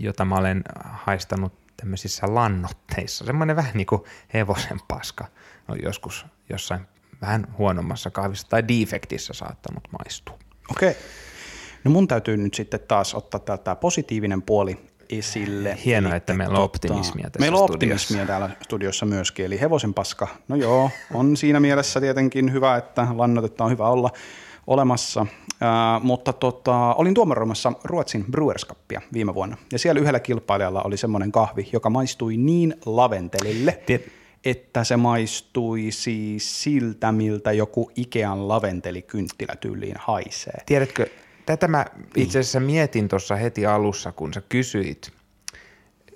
jota 0.00 0.24
mä 0.24 0.34
olen 0.34 0.62
haistanut 0.84 1.52
tämmöisissä 1.76 2.34
lannotteissa. 2.34 3.24
Semmoinen 3.24 3.56
vähän 3.56 3.72
niin 3.74 3.86
kuin 3.86 4.02
hevosen 4.34 4.78
paska 4.88 5.26
on 5.68 5.78
joskus 5.82 6.26
jossain 6.48 6.80
vähän 7.20 7.46
huonommassa 7.58 8.10
kahvissa 8.10 8.48
tai 8.48 8.68
defektissä 8.68 9.32
saattanut 9.32 9.88
maistua. 9.98 10.38
Okei. 10.70 10.96
No 11.84 11.90
mun 11.90 12.08
täytyy 12.08 12.36
nyt 12.36 12.54
sitten 12.54 12.80
taas 12.88 13.14
ottaa 13.14 13.58
tämä 13.58 13.76
positiivinen 13.76 14.42
puoli 14.42 14.78
esille. 15.10 15.78
Hienoa, 15.84 16.10
Eli 16.10 16.16
että 16.16 16.34
meillä 16.34 16.58
on 16.58 16.64
optimismia 16.64 17.24
tässä 17.24 17.40
Meillä 17.40 17.58
on 17.58 17.68
studiossa. 17.68 18.04
optimismia 18.04 18.26
täällä 18.26 18.50
studiossa 18.62 19.06
myöskin, 19.06 19.46
eli 19.46 19.60
hevosen 19.60 19.94
paska. 19.94 20.28
No 20.48 20.56
joo, 20.56 20.90
on 21.14 21.36
siinä 21.36 21.60
mielessä 21.60 22.00
tietenkin 22.00 22.52
hyvä, 22.52 22.76
että 22.76 23.06
lannotetta 23.16 23.64
on 23.64 23.70
hyvä 23.70 23.88
olla 23.88 24.10
olemassa. 24.66 25.20
Uh, 25.20 26.02
mutta 26.02 26.32
tota, 26.32 26.94
olin 26.94 27.14
tuomaroimassa 27.14 27.72
Ruotsin 27.84 28.24
Brewers 28.30 28.66
Cupia 28.66 29.00
viime 29.12 29.34
vuonna, 29.34 29.56
ja 29.72 29.78
siellä 29.78 30.00
yhdellä 30.00 30.20
kilpailijalla 30.20 30.82
oli 30.82 30.96
semmoinen 30.96 31.32
kahvi, 31.32 31.68
joka 31.72 31.90
maistui 31.90 32.36
niin 32.36 32.74
laventelille, 32.86 33.82
Tiet- 33.86 34.10
että 34.44 34.84
se 34.84 34.96
maistui 34.96 35.90
siis 35.90 36.62
siltä, 36.62 37.12
miltä 37.12 37.52
joku 37.52 37.90
Ikean 37.96 38.48
laventelikynttilä 38.48 39.56
tyyliin 39.56 39.96
haisee. 39.98 40.58
Tiedätkö, 40.66 41.06
tätä 41.46 41.68
mä 41.68 41.86
itse 42.16 42.38
asiassa 42.38 42.60
mietin 42.60 43.08
tuossa 43.08 43.36
heti 43.36 43.66
alussa, 43.66 44.12
kun 44.12 44.34
sä 44.34 44.42
kysyit. 44.48 45.12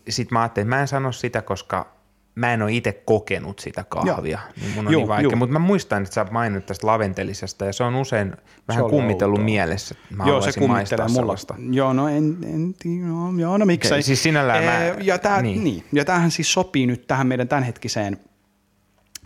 Sitten 0.08 0.34
mä 0.34 0.40
ajattelin, 0.40 0.66
että 0.66 0.76
mä 0.76 0.80
en 0.80 0.88
sano 0.88 1.12
sitä, 1.12 1.42
koska 1.42 1.95
mä 2.36 2.52
en 2.52 2.62
ole 2.62 2.72
itse 2.72 2.92
kokenut 2.92 3.58
sitä 3.58 3.84
kahvia. 3.88 4.38
Niin 4.60 4.70
mun 4.74 4.86
on 4.86 4.92
Juu, 4.92 5.00
niin 5.00 5.08
vaikea. 5.08 5.36
Mutta 5.36 5.52
mä 5.52 5.58
muistan, 5.58 6.02
että 6.02 6.14
sä 6.14 6.26
mainit 6.30 6.66
tästä 6.66 6.86
laventelisesta 6.86 7.64
ja 7.64 7.72
se 7.72 7.84
on 7.84 7.94
usein 7.94 8.32
vähän 8.68 8.84
oli 8.84 8.90
kummitellut 8.90 9.38
outoa. 9.38 9.44
mielessä. 9.44 9.94
Mä 10.10 10.24
joo, 10.26 10.40
se 10.40 10.60
kummittelee 10.60 11.08
mulla. 11.08 11.34
Joo, 11.70 11.92
no 11.92 12.08
en, 12.08 12.36
en 12.44 12.74
no, 13.08 13.40
joo, 13.40 13.58
no 13.58 13.66
miksei. 13.66 14.02
Siis 14.02 14.22
sinällään 14.22 14.64
mä- 14.64 14.78
Ee, 14.84 14.96
ja, 15.02 15.18
tää, 15.18 15.42
niin. 15.42 15.64
niin. 15.64 15.84
ja 15.92 16.04
tämähän 16.04 16.30
siis 16.30 16.52
sopii 16.52 16.86
nyt 16.86 17.06
tähän 17.06 17.26
meidän 17.26 17.48
tämänhetkiseen 17.48 18.16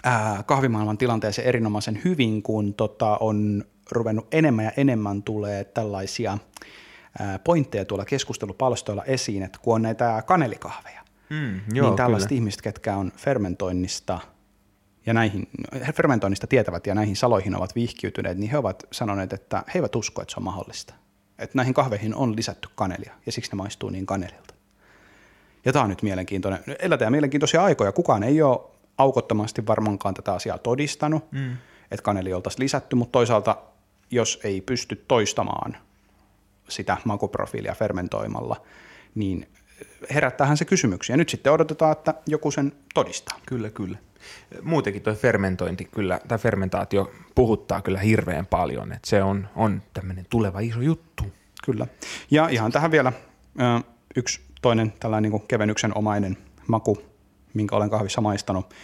ää, 0.04 0.42
kahvimaailman 0.46 0.98
tilanteeseen 0.98 1.48
erinomaisen 1.48 2.00
hyvin, 2.04 2.42
kun 2.42 2.74
tota, 2.74 3.16
on 3.20 3.64
ruvennut 3.90 4.34
enemmän 4.34 4.64
ja 4.64 4.72
enemmän 4.76 5.22
tulee 5.22 5.64
tällaisia 5.64 6.38
ää, 7.18 7.38
pointteja 7.38 7.84
tuolla 7.84 8.04
keskustelupalstoilla 8.04 9.04
esiin, 9.04 9.42
että 9.42 9.58
kun 9.62 9.74
on 9.74 9.82
näitä 9.82 10.22
kanelikahveja, 10.26 11.00
Mm, 11.30 11.60
joo, 11.72 11.86
niin 11.86 11.96
tällaiset 11.96 12.32
ihmiset, 12.32 12.62
ketkä 12.62 12.96
on 12.96 13.12
fermentoinnista 13.16 14.18
ja 15.06 15.14
näihin 15.14 15.48
fermentoinnista 15.94 16.46
tietävät 16.46 16.86
ja 16.86 16.94
näihin 16.94 17.16
saloihin 17.16 17.56
ovat 17.56 17.74
vihkiytyneet, 17.74 18.38
niin 18.38 18.50
he 18.50 18.58
ovat 18.58 18.82
sanoneet, 18.92 19.32
että 19.32 19.64
he 19.66 19.72
eivät 19.74 19.96
usko, 19.96 20.22
että 20.22 20.32
se 20.34 20.40
on 20.40 20.44
mahdollista. 20.44 20.94
Että 21.38 21.58
näihin 21.58 21.74
kahveihin 21.74 22.14
on 22.14 22.36
lisätty 22.36 22.68
kanelia 22.74 23.12
ja 23.26 23.32
siksi 23.32 23.50
ne 23.52 23.56
maistuu 23.56 23.90
niin 23.90 24.06
kanelilta. 24.06 24.54
Ja 25.64 25.72
tämä 25.72 25.82
on 25.82 25.88
nyt 25.88 26.02
mielenkiintoinen. 26.02 26.60
Elätään 26.78 27.12
mielenkiintoisia 27.12 27.64
aikoja. 27.64 27.92
Kukaan 27.92 28.22
ei 28.22 28.42
ole 28.42 28.60
aukottomasti 28.98 29.66
varmaankaan 29.66 30.14
tätä 30.14 30.32
asiaa 30.32 30.58
todistanut, 30.58 31.32
mm. 31.32 31.56
että 31.90 32.02
kaneli 32.02 32.32
oltaisiin 32.32 32.64
lisätty, 32.64 32.96
mutta 32.96 33.12
toisaalta 33.12 33.56
jos 34.10 34.40
ei 34.44 34.60
pysty 34.60 35.04
toistamaan 35.08 35.76
sitä 36.68 36.96
makuprofiilia 37.04 37.74
fermentoimalla, 37.74 38.56
niin 39.14 39.48
herättäähän 40.14 40.56
se 40.56 40.64
kysymyksiä. 40.64 41.16
Nyt 41.16 41.28
sitten 41.28 41.52
odotetaan, 41.52 41.92
että 41.92 42.14
joku 42.26 42.50
sen 42.50 42.72
todistaa. 42.94 43.38
Kyllä, 43.46 43.70
kyllä. 43.70 43.98
Muutenkin 44.62 45.02
tuo 45.02 45.14
fermentointi 45.14 45.84
kyllä, 45.84 46.20
tai 46.28 46.38
fermentaatio 46.38 47.10
puhuttaa 47.34 47.82
kyllä 47.82 47.98
hirveän 47.98 48.46
paljon, 48.46 48.92
että 48.92 49.08
se 49.08 49.22
on, 49.22 49.48
on 49.56 49.82
tämmöinen 49.92 50.26
tuleva 50.30 50.60
iso 50.60 50.80
juttu. 50.80 51.24
Kyllä. 51.64 51.86
Ja 52.30 52.48
ihan 52.48 52.72
tähän 52.72 52.90
vielä 52.90 53.12
yksi 54.16 54.40
toinen 54.62 54.92
tällainen 55.00 55.32
niin 55.32 55.42
kevennyksen 55.48 55.96
omainen 55.96 56.38
maku, 56.66 56.98
minkä 57.54 57.76
olen 57.76 57.90
kahvissa 57.90 58.20
maistanut. 58.20 58.74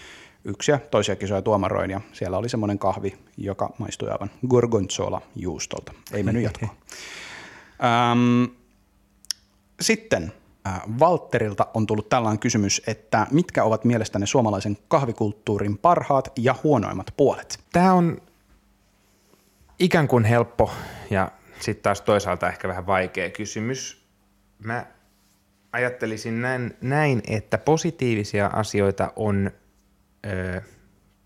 Yksi 0.44 0.70
ja 0.70 0.78
toisia 0.78 1.16
kisoja 1.16 1.42
tuomaroin 1.42 1.90
ja 1.90 2.00
siellä 2.12 2.38
oli 2.38 2.48
semmoinen 2.48 2.78
kahvi, 2.78 3.18
joka 3.36 3.74
maistui 3.78 4.10
aivan 4.10 4.30
gorgonzola 4.48 5.22
juustolta. 5.36 5.92
Ei 6.12 6.22
mennyt 6.22 6.44
jatkoon. 6.44 6.72
Sitten 9.80 10.32
Valterilta 10.98 11.66
on 11.74 11.86
tullut 11.86 12.08
tällainen 12.08 12.38
kysymys, 12.38 12.82
että 12.86 13.26
mitkä 13.30 13.64
ovat 13.64 13.84
mielestäni 13.84 14.26
suomalaisen 14.26 14.78
kahvikulttuurin 14.88 15.78
parhaat 15.78 16.32
ja 16.36 16.54
huonoimmat 16.64 17.06
puolet? 17.16 17.58
Tämä 17.72 17.92
on 17.92 18.22
ikään 19.78 20.08
kuin 20.08 20.24
helppo 20.24 20.70
ja 21.10 21.32
sitten 21.60 21.82
taas 21.82 22.00
toisaalta 22.00 22.48
ehkä 22.48 22.68
vähän 22.68 22.86
vaikea 22.86 23.30
kysymys. 23.30 24.06
Mä 24.58 24.86
ajattelisin 25.72 26.42
näin, 26.42 26.76
näin 26.80 27.22
että 27.26 27.58
positiivisia 27.58 28.46
asioita 28.46 29.12
on 29.16 29.50
ö, 30.26 30.62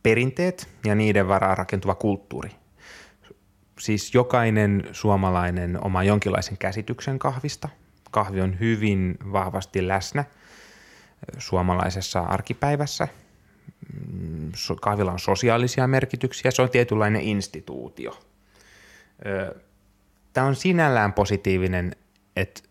perinteet 0.02 0.68
ja 0.86 0.94
niiden 0.94 1.28
varaa 1.28 1.54
rakentuva 1.54 1.94
kulttuuri. 1.94 2.50
Siis 3.78 4.14
jokainen 4.14 4.88
suomalainen 4.92 5.84
oma 5.84 6.02
jonkinlaisen 6.02 6.58
käsityksen 6.58 7.18
kahvista– 7.18 7.68
kahvi 8.10 8.40
on 8.40 8.58
hyvin 8.60 9.18
vahvasti 9.32 9.88
läsnä 9.88 10.24
suomalaisessa 11.38 12.20
arkipäivässä. 12.20 13.08
Mm, 14.12 14.52
kahvilla 14.80 15.12
on 15.12 15.18
sosiaalisia 15.18 15.86
merkityksiä, 15.86 16.50
se 16.50 16.62
on 16.62 16.70
tietynlainen 16.70 17.22
instituutio. 17.22 18.18
Tämä 20.32 20.46
on 20.46 20.56
sinällään 20.56 21.12
positiivinen, 21.12 21.96
että 22.36 22.62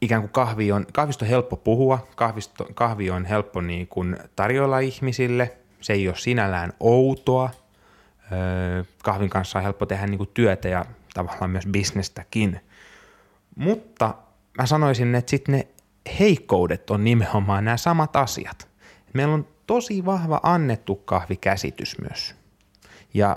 ikään 0.00 0.22
kuin 0.22 0.32
kahvi 0.32 0.72
on, 0.72 0.86
kahvista 0.92 1.24
on 1.24 1.28
helppo 1.28 1.56
puhua, 1.56 2.08
kahvisto, 2.16 2.68
kahvi 2.74 3.10
on 3.10 3.24
helppo 3.24 3.60
niin 3.60 3.86
kuin 3.86 4.16
tarjoilla 4.36 4.78
ihmisille, 4.78 5.56
se 5.80 5.92
ei 5.92 6.08
ole 6.08 6.16
sinällään 6.16 6.72
outoa, 6.80 7.50
kahvin 9.02 9.30
kanssa 9.30 9.58
on 9.58 9.62
helppo 9.62 9.86
tehdä 9.86 10.06
niin 10.06 10.18
kuin 10.18 10.30
työtä 10.34 10.68
ja 10.68 10.84
tavallaan 11.14 11.50
myös 11.50 11.66
bisnestäkin– 11.66 12.60
mutta 13.56 14.14
mä 14.58 14.66
sanoisin, 14.66 15.14
että 15.14 15.30
sitten 15.30 15.54
ne 15.54 15.66
heikkoudet 16.18 16.90
on 16.90 17.04
nimenomaan 17.04 17.64
nämä 17.64 17.76
samat 17.76 18.16
asiat. 18.16 18.68
Meillä 19.12 19.34
on 19.34 19.48
tosi 19.66 20.04
vahva 20.04 20.40
annettu 20.42 20.94
kahvikäsitys 20.94 21.96
myös. 22.00 22.34
Ja 23.14 23.36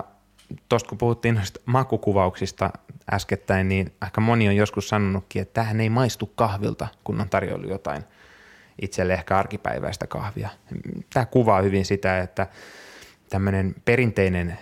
tuosta 0.68 0.88
kun 0.88 0.98
puhuttiin 0.98 1.34
noista 1.34 1.60
makukuvauksista 1.66 2.70
äskettäin, 3.12 3.68
niin 3.68 3.92
aika 4.00 4.20
moni 4.20 4.48
on 4.48 4.56
joskus 4.56 4.88
sanonutkin, 4.88 5.42
että 5.42 5.54
tähän 5.54 5.80
ei 5.80 5.90
maistu 5.90 6.26
kahvilta, 6.26 6.88
kun 7.04 7.20
on 7.20 7.28
tarjolla 7.28 7.66
jotain 7.66 8.04
itselle 8.82 9.14
ehkä 9.14 9.38
arkipäiväistä 9.38 10.06
kahvia. 10.06 10.48
Tämä 11.12 11.26
kuvaa 11.26 11.62
hyvin 11.62 11.84
sitä, 11.84 12.20
että 12.20 12.46
tämmöinen 13.30 13.74
perinteinen 13.84 14.58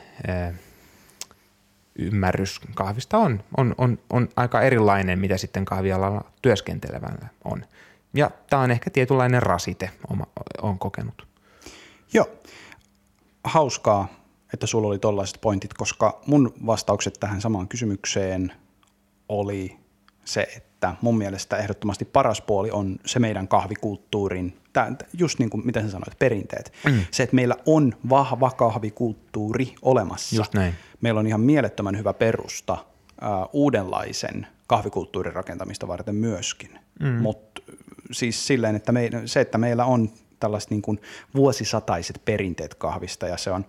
ymmärrys 1.99 2.61
kahvista 2.75 3.19
on, 3.19 3.45
on, 3.57 3.75
on, 3.79 3.99
on 4.11 4.29
aika 4.37 4.63
erilainen, 4.63 5.19
mitä 5.19 5.37
sitten 5.37 5.65
kahvialalla 5.65 6.25
työskentelevällä 6.43 7.29
on. 7.45 7.65
Ja 8.15 8.31
tämä 8.51 8.63
on 8.63 8.71
ehkä 8.71 8.91
tietynlainen 8.91 9.43
rasite, 9.43 9.91
oma, 10.11 10.27
on 10.63 10.79
kokenut. 10.79 11.27
Joo, 12.13 12.31
hauskaa, 13.45 14.09
että 14.53 14.67
sulla 14.67 14.89
oli 14.89 14.99
tollaiset 14.99 15.39
pointit, 15.41 15.75
koska 15.75 16.21
mun 16.27 16.55
vastaukset 16.67 17.15
tähän 17.21 17.41
samaan 17.41 17.69
kysymykseen 17.69 18.53
oli 19.29 19.79
se, 20.29 20.49
että 20.57 20.95
mun 21.01 21.19
mielestä 21.19 21.57
ehdottomasti 21.57 22.05
paras 22.05 22.41
puoli 22.41 22.71
on 22.71 22.97
se 23.07 23.19
meidän 23.19 23.49
kahvikulttuurin, 23.49 24.57
just 25.19 25.38
niin 25.38 25.51
kuin 25.51 25.67
miten 25.67 25.85
sä 25.85 25.91
sanoit, 25.91 26.19
perinteet. 26.19 26.73
Mm. 26.85 27.01
Se, 27.11 27.23
että 27.23 27.37
meillä 27.37 27.57
on 27.67 27.95
vahva 28.09 28.51
kahvikulttuuri 28.51 29.75
olemassa. 29.83 30.37
Just 30.37 30.55
näin 30.55 30.75
meillä 31.01 31.21
on 31.21 31.27
ihan 31.27 31.41
mielettömän 31.41 31.99
hyvä 31.99 32.12
perusta 32.12 32.73
uh, 32.73 33.49
uudenlaisen 33.53 34.47
kahvikulttuurin 34.67 35.33
rakentamista 35.33 35.88
varten 35.88 36.14
myöskin. 36.14 36.79
Mm. 37.01 37.09
Mutta 37.09 37.62
siis 38.12 38.47
silleen, 38.47 38.77
että 38.77 38.93
me, 38.93 39.11
se, 39.25 39.41
että 39.41 39.59
meillä 39.59 39.85
on 39.85 40.11
tällaiset 40.41 40.71
niin 40.71 40.83
kuin 40.83 41.01
vuosisataiset 41.35 42.23
perinteet 42.25 42.75
kahvista 42.75 43.27
ja 43.27 43.37
se 43.37 43.51
on 43.51 43.67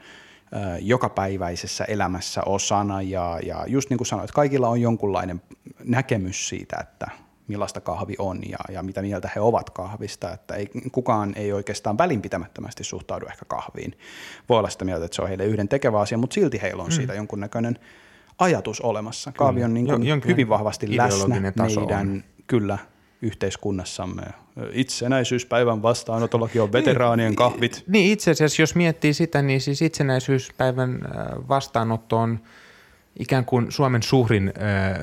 jokapäiväisessä 0.80 1.84
elämässä 1.84 2.42
osana 2.46 3.02
ja, 3.02 3.40
ja 3.46 3.64
just 3.68 3.90
niin 3.90 3.98
kuin 3.98 4.08
sanoit, 4.08 4.32
kaikilla 4.32 4.70
on 4.70 4.82
jonkunlainen 4.82 5.42
näkemys 5.84 6.50
siitä, 6.50 6.78
että 6.82 7.08
millaista 7.48 7.82
kahvi 7.82 8.16
on 8.20 8.40
ja, 8.50 8.58
ja 8.70 8.84
mitä 8.84 9.02
mieltä 9.02 9.30
he 9.36 9.42
ovat 9.42 9.70
kahvista, 9.70 10.34
että 10.34 10.56
ei, 10.56 10.70
kukaan 10.92 11.34
ei 11.36 11.54
oikeastaan 11.54 11.98
välinpitämättömästi 11.98 12.84
suhtaudu 12.84 13.26
ehkä 13.26 13.46
kahviin. 13.46 13.98
Voi 14.50 14.60
olla 14.60 14.70
sitä 14.70 14.86
mieltä, 14.86 15.06
että 15.06 15.16
se 15.16 15.22
on 15.22 15.28
heille 15.28 15.46
yhden 15.46 15.68
tekevä 15.68 16.00
asia, 16.00 16.18
mutta 16.18 16.34
silti 16.34 16.62
heillä 16.62 16.84
on 16.84 16.90
mm. 16.90 16.94
siitä 16.96 17.14
jonkunnäköinen 17.14 17.80
ajatus 18.40 18.82
olemassa. 18.82 19.32
Kahvi 19.32 19.64
on 19.64 19.74
niin 19.74 19.86
kuin 19.86 20.22
hyvin 20.28 20.50
vahvasti 20.50 20.98
läsnä 20.98 21.40
meidän 21.40 22.10
on. 22.10 22.24
kyllä 22.48 22.78
yhteiskunnassamme. 23.22 24.24
Itsenäisyyspäivän 24.72 25.82
vastaanotollakin 25.82 26.62
on 26.62 26.74
veteraanien 26.74 27.36
kahvit. 27.36 27.84
Niin 27.88 28.12
itse 28.12 28.32
asiassa, 28.32 28.62
jos 28.62 28.76
miettii 28.76 29.14
sitä, 29.14 29.42
niin 29.42 29.62
siis 29.62 29.82
itsenäisyyspäivän 29.82 31.00
äh, 31.06 31.48
vastaanotto 31.48 32.18
on 32.18 32.40
ikään 33.20 33.46
kuin 33.46 33.72
Suomen 33.72 34.04
suurin 34.04 34.48
äh, 34.48 35.00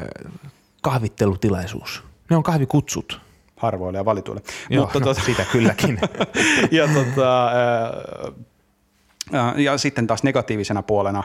kahvittelutilaisuus. 0.83 2.05
Ne 2.31 2.37
on 2.37 2.43
kahvikutsut. 2.43 3.21
Harvoille 3.57 3.99
ja 3.99 4.05
valituille. 4.05 4.43
Joo, 4.71 4.85
Mutta 4.85 4.99
no, 5.01 5.05
tota, 5.05 5.21
sitä 5.21 5.45
kylläkin. 5.53 5.99
ja, 6.71 6.89
tota, 6.95 7.51
ja 9.57 9.79
sitten 9.79 10.07
taas 10.07 10.23
negatiivisena 10.23 10.83
puolena 10.83 11.23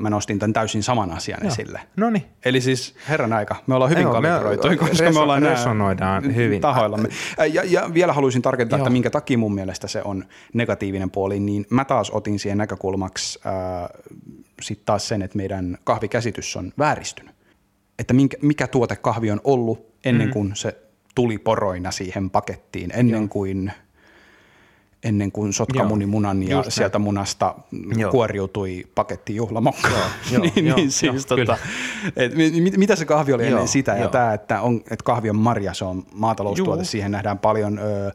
mä 0.00 0.10
nostin 0.10 0.38
tämän 0.38 0.52
täysin 0.52 0.82
saman 0.82 1.12
asian 1.12 1.38
Joo. 1.42 1.52
esille. 1.52 1.80
No 1.96 2.10
niin. 2.10 2.24
Eli 2.44 2.60
siis 2.60 2.94
herran 3.08 3.32
aika, 3.32 3.56
me 3.66 3.74
ollaan 3.74 3.90
hyvin 3.90 4.08
kalibroitu, 4.08 4.68
koska 4.78 5.04
reso, 5.04 5.12
me 5.12 5.20
ollaan 5.20 5.42
resonoidaan 5.42 6.34
hyvin. 6.34 6.60
tahoillamme. 6.60 7.08
Ja, 7.52 7.62
ja 7.64 7.94
vielä 7.94 8.12
haluaisin 8.12 8.42
tarkentaa, 8.42 8.78
Joo. 8.78 8.84
että 8.84 8.92
minkä 8.92 9.10
takia 9.10 9.38
mun 9.38 9.54
mielestä 9.54 9.88
se 9.88 10.02
on 10.04 10.24
negatiivinen 10.54 11.10
puoli, 11.10 11.40
niin 11.40 11.66
mä 11.70 11.84
taas 11.84 12.10
otin 12.10 12.38
siihen 12.38 12.58
näkökulmaksi 12.58 13.40
äh, 13.46 13.88
sitten 14.62 14.86
taas 14.86 15.08
sen, 15.08 15.22
että 15.22 15.36
meidän 15.36 15.78
kahvikäsitys 15.84 16.56
on 16.56 16.72
vääristynyt. 16.78 17.34
Että 17.98 18.14
minkä, 18.14 18.36
mikä 18.42 18.66
tuote 18.66 18.96
kahvi 18.96 19.30
on 19.30 19.40
ollut 19.44 19.94
ennen 20.04 20.26
mm. 20.26 20.32
kuin 20.32 20.56
se 20.56 20.76
tuli 21.14 21.38
poroina 21.38 21.90
siihen 21.90 22.30
pakettiin, 22.30 22.90
ennen 22.94 23.20
Joo. 23.20 23.28
kuin 23.28 23.72
ennen 25.04 25.32
kuin 25.32 25.52
sotkamunimunan 25.52 26.42
ja 26.42 26.56
Just 26.56 26.70
sieltä 26.72 26.98
näin. 26.98 27.04
munasta 27.04 27.54
joo. 27.96 28.10
kuoriutui 28.10 28.84
paketti 28.94 29.36
juhlamokka. 29.36 29.88
Joo, 30.32 30.42
niin, 30.42 30.66
joo, 30.66 30.76
niin 30.76 30.90
siis 30.90 31.26
joo, 31.30 31.38
tota, 31.38 31.58
et, 32.16 32.34
mit, 32.34 32.76
mitä 32.76 32.96
se 32.96 33.04
kahvi 33.04 33.32
oli 33.32 33.42
joo, 33.42 33.50
ennen 33.50 33.68
sitä? 33.68 33.96
Ja 33.96 34.08
tämä, 34.08 34.34
että, 34.34 34.60
on, 34.60 34.76
että 34.76 35.04
kahvi 35.04 35.30
on 35.30 35.36
marja, 35.36 35.74
se 35.74 35.84
on 35.84 36.02
maataloustuote, 36.12 36.80
Juu. 36.80 36.84
siihen 36.84 37.10
nähdään 37.10 37.38
paljon 37.38 37.78
ö, 37.78 38.12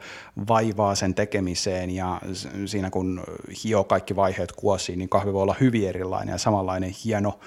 vaivaa 0.48 0.96
sen 0.96 1.16
tekemiseen 1.16 1.90
ja 1.90 2.22
siinä 2.66 2.90
kun 2.90 3.24
hio 3.64 3.84
kaikki 3.84 4.16
vaiheet 4.16 4.52
kuosiin, 4.52 5.00
niin 5.00 5.10
kahvi 5.10 5.34
voi 5.34 5.42
olla 5.42 5.56
hyvin 5.60 5.90
erilainen 5.90 6.34
ja 6.34 6.38
samanlainen 6.38 6.94
hieno 7.06 7.40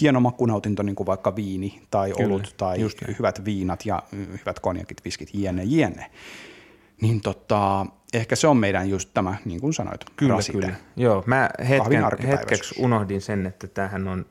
hieno 0.00 0.20
makunautinto, 0.20 0.82
niin 0.82 0.96
kuin 0.96 1.06
vaikka 1.06 1.36
viini 1.36 1.82
tai 1.90 2.12
Kyllä, 2.12 2.26
olut 2.26 2.54
tai 2.56 2.80
just 2.80 2.98
hyvät 3.18 3.44
viinat 3.44 3.86
ja 3.86 4.02
hyvät 4.12 4.60
konjakit, 4.60 5.04
viskit, 5.04 5.28
jne, 5.32 5.62
jne. 5.64 6.10
Niin 7.00 7.20
tota, 7.20 7.86
ehkä 8.14 8.36
se 8.36 8.48
on 8.48 8.56
meidän 8.56 8.90
just 8.90 9.10
tämä, 9.14 9.34
niin 9.44 9.60
kuin 9.60 9.74
sanoit, 9.74 10.04
kyllä, 10.16 10.34
rasite. 10.34 10.58
Kyllä. 10.58 10.74
Joo, 10.96 11.22
mä 11.26 11.50
hetken, 11.68 12.28
hetkeksi 12.28 12.74
unohdin 12.78 13.20
sen, 13.20 13.46
että 13.46 13.66
tämähän 13.66 14.08
on 14.08 14.26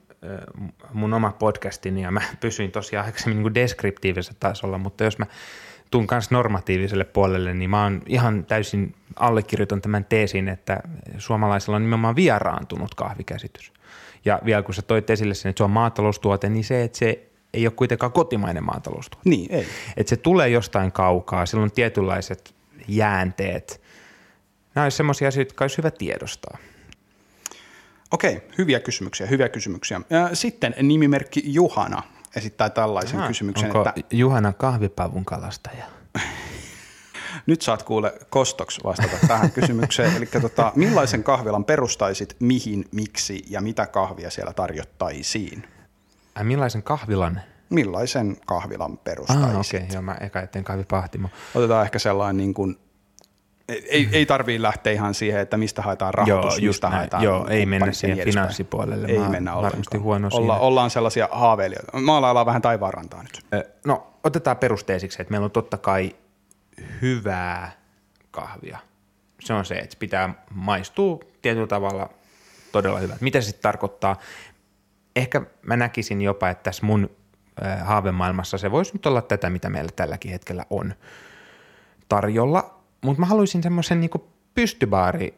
mun 0.94 1.14
oma 1.14 1.32
podcastini 1.32 2.02
ja 2.02 2.12
mä 2.12 2.22
pysyin 2.40 2.72
tosiaan 2.72 3.06
aikaisemmin 3.06 3.44
niin 3.44 3.54
deskriptiivisellä 3.54 4.38
tasolla, 4.40 4.78
mutta 4.78 5.04
jos 5.04 5.18
mä 5.18 5.26
tuun 5.92 6.08
kanssa 6.08 6.36
normatiiviselle 6.36 7.04
puolelle, 7.04 7.54
niin 7.54 7.70
mä 7.70 7.84
oon 7.84 8.02
ihan 8.06 8.46
täysin 8.46 8.96
allekirjoitan 9.16 9.82
tämän 9.82 10.06
teesin, 10.06 10.48
että 10.48 10.80
suomalaisilla 11.18 11.76
on 11.76 11.82
nimenomaan 11.82 12.16
vieraantunut 12.16 12.96
kahvikäsitys. 12.96 13.74
Ja 14.26 14.40
vielä 14.46 14.64
kun 14.64 14.74
sä 14.74 14.82
toit 14.82 15.10
esille 15.10 15.34
sen, 15.34 15.50
että 15.50 15.58
se 15.58 15.64
on 15.64 15.72
maataloustuote, 15.72 16.50
niin 16.50 16.64
se, 16.64 16.84
että 16.84 16.98
se 16.98 17.30
ei 17.54 17.68
ole 17.68 17.74
kuitenkaan 17.76 18.12
kotimainen 18.12 18.64
maataloustuote. 18.64 19.30
Niin, 19.30 19.52
ei. 19.52 19.66
Että 19.98 20.10
se 20.10 20.18
tulee 20.18 20.50
jostain 20.50 20.92
kaukaa, 20.92 21.46
sillä 21.46 21.64
on 21.64 21.72
tietynlaiset 21.72 22.55
jäänteet. 22.88 23.82
Nämä 24.76 24.86
olisi 24.86 24.98
sellaisia 24.98 25.28
asioita, 25.28 25.50
jotka 25.50 25.64
olisi 25.64 25.78
hyvä 25.78 25.92
tiedostaa. 25.92 26.58
Okei, 28.12 28.42
hyviä 28.58 28.80
kysymyksiä, 28.80 29.28
hyviä 29.28 29.50
kysymyksiä. 29.50 30.02
Sitten 30.34 30.76
nimimerkki 30.82 31.42
Juhana 31.46 32.04
esittää 32.36 32.70
tällaisen 32.70 33.20
Aha, 33.20 33.28
kysymyksen. 33.28 33.66
Onko 33.66 33.90
että, 33.90 34.16
Juhana 34.16 34.54
kahvipavun 34.54 35.26
kalastaja? 35.26 35.86
Nyt 37.46 37.62
saat 37.62 37.84
kuule 37.84 38.14
kostoksi 38.30 38.82
vastata 38.84 39.28
tähän 39.28 39.52
kysymykseen. 39.52 40.16
Eli 40.18 40.26
tota, 40.42 40.72
millaisen 40.76 41.24
kahvilan 41.24 41.66
perustaisit, 41.66 42.36
mihin, 42.40 42.86
miksi 42.92 43.44
ja 43.50 43.62
mitä 43.62 43.88
kahvia 43.88 44.30
siellä 44.30 44.54
tarjottaisiin? 44.54 45.68
Ai 46.36 46.44
millaisen 46.44 46.84
kahvilan? 46.84 47.42
Millaisen 47.70 48.38
kahvilan 48.46 48.98
perustaisit? 48.98 49.46
Ah, 49.46 49.60
okei, 49.60 49.80
okay. 49.80 49.94
joo, 49.94 50.02
mä 50.02 50.18
eka 50.20 50.42
etten 50.42 50.64
kahvipahtimo. 50.64 51.30
Otetaan 51.56 51.86
ehkä 51.86 52.00
sellainen 52.00 52.38
niin 52.38 52.54
kuin 52.54 52.78
ei, 53.70 54.10
ei 54.12 54.26
tarvii 54.26 54.62
lähteä 54.62 54.94
ihan 54.94 55.14
siihen, 55.14 55.42
että 55.42 55.58
mistä 55.58 55.82
haetaan 55.82 56.14
rahoitus, 56.14 56.60
joo, 56.60 56.70
mistä 56.70 56.88
näin. 56.88 56.98
haetaan 56.98 57.24
Joo, 57.24 57.48
ei 57.48 57.66
mennä 57.66 57.92
siihen 57.92 58.20
finanssipuolelle. 58.26 59.08
Ei 59.08 59.20
mennä 59.20 59.56
ollenkaan. 59.56 60.02
huono 60.04 60.30
Olla, 60.34 60.54
siinä. 60.54 60.66
ollaan 60.66 60.90
sellaisia 60.90 61.30
haaveilijoita. 61.32 62.00
Maalaillaan 62.00 62.46
vähän 62.46 62.62
taivaanrantaa 62.62 63.24
nyt. 63.24 63.66
No, 63.86 64.14
otetaan 64.24 64.58
perusteisiksi, 64.58 65.22
että 65.22 65.32
meillä 65.32 65.46
on 65.46 65.52
totta 65.52 65.78
kai 65.78 66.16
hyvää 67.02 67.72
kahvia. 68.32 68.80
Se 69.42 69.54
on 69.54 69.66
se, 69.66 69.76
että 69.76 69.96
pitää 70.00 70.34
maistua 70.54 71.20
tietyllä 71.42 71.68
tavalla 71.68 72.10
todella 72.72 73.00
hyvältä. 73.00 73.24
Mitä 73.24 73.42
se 73.42 73.46
sitten 73.46 73.62
tarkoittaa? 73.62 74.20
Ehkä 75.16 75.42
mä 75.62 75.78
näkisin 75.78 76.22
jopa, 76.22 76.50
että 76.50 76.64
tässä 76.64 76.86
mun 76.86 77.10
haavemaailmassa 77.84 78.58
se 78.58 78.72
voisi 78.72 78.94
nyt 78.94 79.06
olla 79.06 79.22
tätä, 79.22 79.50
mitä 79.50 79.70
meillä 79.70 79.92
tälläkin 79.96 80.32
hetkellä 80.32 80.66
on 80.70 80.94
tarjolla, 82.10 82.80
mutta 83.02 83.20
mä 83.20 83.26
haluaisin 83.26 83.64
semmoisen 83.64 84.00
niinku 84.00 84.28
pystybaari 84.54 85.34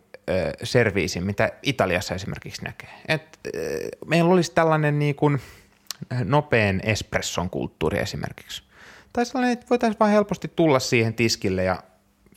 serviisin, 0.64 1.24
mitä 1.24 1.52
Italiassa 1.64 2.16
esimerkiksi 2.16 2.64
näkee. 2.64 2.90
Et, 3.08 3.40
meillä 4.06 4.34
olisi 4.34 4.52
tällainen 4.52 5.00
niinku 5.00 5.32
nopean 6.24 6.82
espresson 6.84 7.50
kulttuuri 7.50 8.00
esimerkiksi. 8.00 8.64
Tai 9.14 9.26
sellainen, 9.26 9.54
että 9.54 9.66
voitaisiin 9.70 10.00
vain 10.00 10.12
helposti 10.12 10.52
tulla 10.56 10.80
siihen 10.80 11.14
tiskille 11.14 11.64
ja 11.64 11.84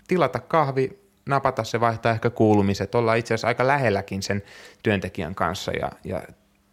tilata 0.08 0.38
kahvi, 0.38 0.98
napata 1.26 1.64
se, 1.64 1.80
vaihtaa 1.80 2.12
ehkä 2.12 2.30
kuulumiset, 2.30 2.94
olla 2.94 3.14
itse 3.14 3.34
asiassa 3.34 3.48
aika 3.48 3.66
lähelläkin 3.66 4.22
sen 4.22 4.42
työntekijän 4.82 5.34
kanssa 5.34 5.72
ja, 5.72 5.90
ja 6.04 6.22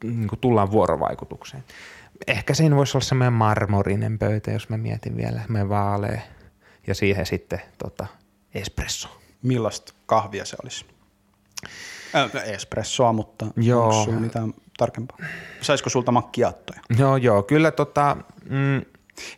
niin 0.04 0.28
kuin 0.28 0.40
tullaan 0.40 0.72
vuorovaikutukseen. 0.72 1.64
Ehkä 2.28 2.54
siinä 2.54 2.76
voisi 2.76 2.98
olla 2.98 3.06
semmoinen 3.06 3.34
marmorinen 3.34 4.20
pöytä, 4.20 4.52
jos 4.52 4.70
mä 4.70 4.78
mietin 4.78 5.18
vielä, 5.18 5.42
me 5.50 5.70
vaalee 5.70 6.24
ja 6.88 6.96
siihen 6.96 7.26
sitten 7.26 7.62
tota, 7.78 8.08
espresso. 8.54 9.10
Millaista 9.42 9.94
kahvia 10.06 10.46
se 10.46 10.58
olisi? 10.64 10.86
Äh, 12.16 12.50
espressoa, 12.50 13.14
mutta 13.14 13.46
Joo. 13.56 13.84
onko 13.84 14.04
sulla 14.04 14.20
mitään 14.20 14.54
tarkempaa? 14.78 15.18
Saisiko 15.62 15.90
sulta 15.90 16.12
makkiattoja? 16.12 16.82
Joo, 16.98 17.18
joo, 17.18 17.44
kyllä 17.44 17.72
tota, 17.72 18.18
mm, 18.50 18.82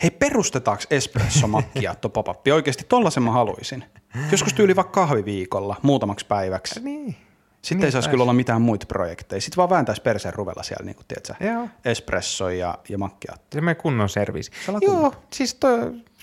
Hei, 0.04 0.12
perustetaanko 0.12 0.84
espresso 0.90 1.48
macchiato 1.48 2.10
pop 2.10 2.48
Oikeasti 2.54 2.86
tollasen 2.90 3.24
mä 3.24 3.32
haluaisin. 3.32 3.84
Joskus 4.32 4.54
tyyli 4.54 4.76
vaikka 4.76 4.92
kahviviikolla 4.92 5.76
muutamaksi 5.82 6.26
päiväksi. 6.26 6.80
niin. 6.80 7.16
Sitten 7.62 7.78
Niin 7.78 7.86
ei 7.86 7.92
saisi 7.92 8.10
kyllä 8.10 8.22
olla 8.22 8.34
mitään 8.34 8.62
muita 8.62 8.86
projekteja. 8.86 9.42
Sitten 9.42 9.58
vaan 9.58 9.70
vääntäisi 9.70 10.02
perseen 10.02 10.34
ruvella 10.34 10.64
siellä, 10.64 10.86
niin 10.86 10.96
kuin, 10.96 11.06
tiedätkö, 11.08 11.34
Joo. 11.46 11.68
espresso 11.86 12.50
ja, 12.50 12.78
ja 12.90 12.98
macchiato. 12.98 13.42
Se 13.54 13.62
menee 13.62 13.76
kunnon. 13.76 14.10
Sellainen 14.10 14.42
Joo, 14.82 14.94
kunnon. 14.94 15.12
siis, 15.34 15.56
to, 15.56 15.68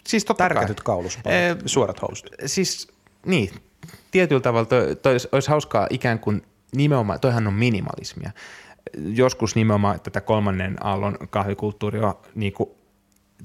siis 0.06 0.24
totta 0.24 0.44
Tärkätyt 0.44 0.80
kauluspalat, 0.80 1.38
Eh, 1.38 1.56
suorat 1.66 2.02
housut. 2.02 2.30
Siis 2.46 2.88
niin, 3.26 3.50
tietyllä 4.10 4.40
tavalla 4.40 4.66
toi, 4.66 4.96
toi 4.96 5.12
olisi, 5.12 5.28
olisi 5.32 5.48
hauskaa 5.48 5.86
ikään 5.90 6.18
kuin 6.18 6.42
nimenomaan, 6.72 7.20
toihan 7.20 7.46
on 7.46 7.54
minimalismia. 7.54 8.30
Joskus 8.98 9.54
nimenomaan 9.54 10.00
tätä 10.00 10.20
kolmannen 10.20 10.86
aallon 10.86 11.18
kahvikulttuuria 11.30 12.14
niin 12.34 12.52
kuin, 12.52 12.70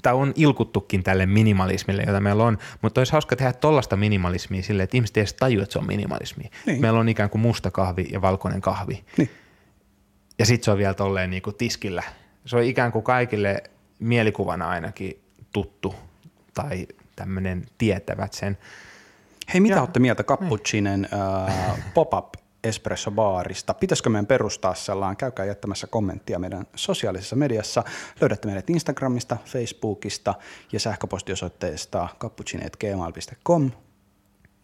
tämä 0.02 0.14
on 0.16 0.32
ilkuttukin 0.36 1.02
tälle 1.02 1.26
minimalismille, 1.26 2.02
jota 2.06 2.20
meillä 2.20 2.44
on, 2.44 2.58
mutta 2.82 3.00
olisi 3.00 3.12
hauska 3.12 3.36
tehdä 3.36 3.52
tollasta 3.52 3.96
minimalismia 3.96 4.62
silleen, 4.62 4.84
että 4.84 4.96
ihmiset 4.96 5.16
ei 5.16 5.20
edes 5.20 5.34
tajua, 5.34 5.62
että 5.62 5.72
se 5.72 5.78
on 5.78 5.86
minimalismia. 5.86 6.50
Niin. 6.66 6.80
Meillä 6.80 7.00
on 7.00 7.08
ikään 7.08 7.30
kuin 7.30 7.42
musta 7.42 7.70
kahvi 7.70 8.08
ja 8.12 8.22
valkoinen 8.22 8.60
kahvi. 8.60 9.04
Niin. 9.16 9.30
Ja 10.38 10.46
sitten 10.46 10.64
se 10.64 10.70
on 10.70 10.78
vielä 10.78 10.94
tolleen 10.94 11.30
niin 11.30 11.42
kuin 11.42 11.56
tiskillä. 11.56 12.02
Se 12.46 12.56
on 12.56 12.62
ikään 12.62 12.92
kuin 12.92 13.02
kaikille 13.02 13.62
mielikuvana 13.98 14.68
ainakin 14.68 15.22
tuttu 15.52 15.94
tai 16.54 16.86
tämmöinen 17.16 17.66
tietävät 17.78 18.32
sen. 18.32 18.58
Hei, 19.52 19.60
mitä 19.60 19.74
Ja- 19.74 19.80
olette 19.80 20.00
mieltä 20.00 20.24
Cappuccinen 20.24 21.08
äh, 21.48 21.54
pop-up 21.94 22.34
espresso-baarista? 22.64 23.74
Pitäisikö 23.74 24.10
meidän 24.10 24.26
perustaa 24.26 24.74
sellainen? 24.74 25.16
Käykää 25.16 25.46
jättämässä 25.46 25.86
kommenttia 25.86 26.38
meidän 26.38 26.66
sosiaalisessa 26.74 27.36
mediassa. 27.36 27.84
Löydätte 28.20 28.48
meidät 28.48 28.70
Instagramista, 28.70 29.36
Facebookista 29.44 30.34
ja 30.72 30.80
sähköpostiosoitteesta 30.80 32.08
cappuccine.gmail.com. 32.20 33.70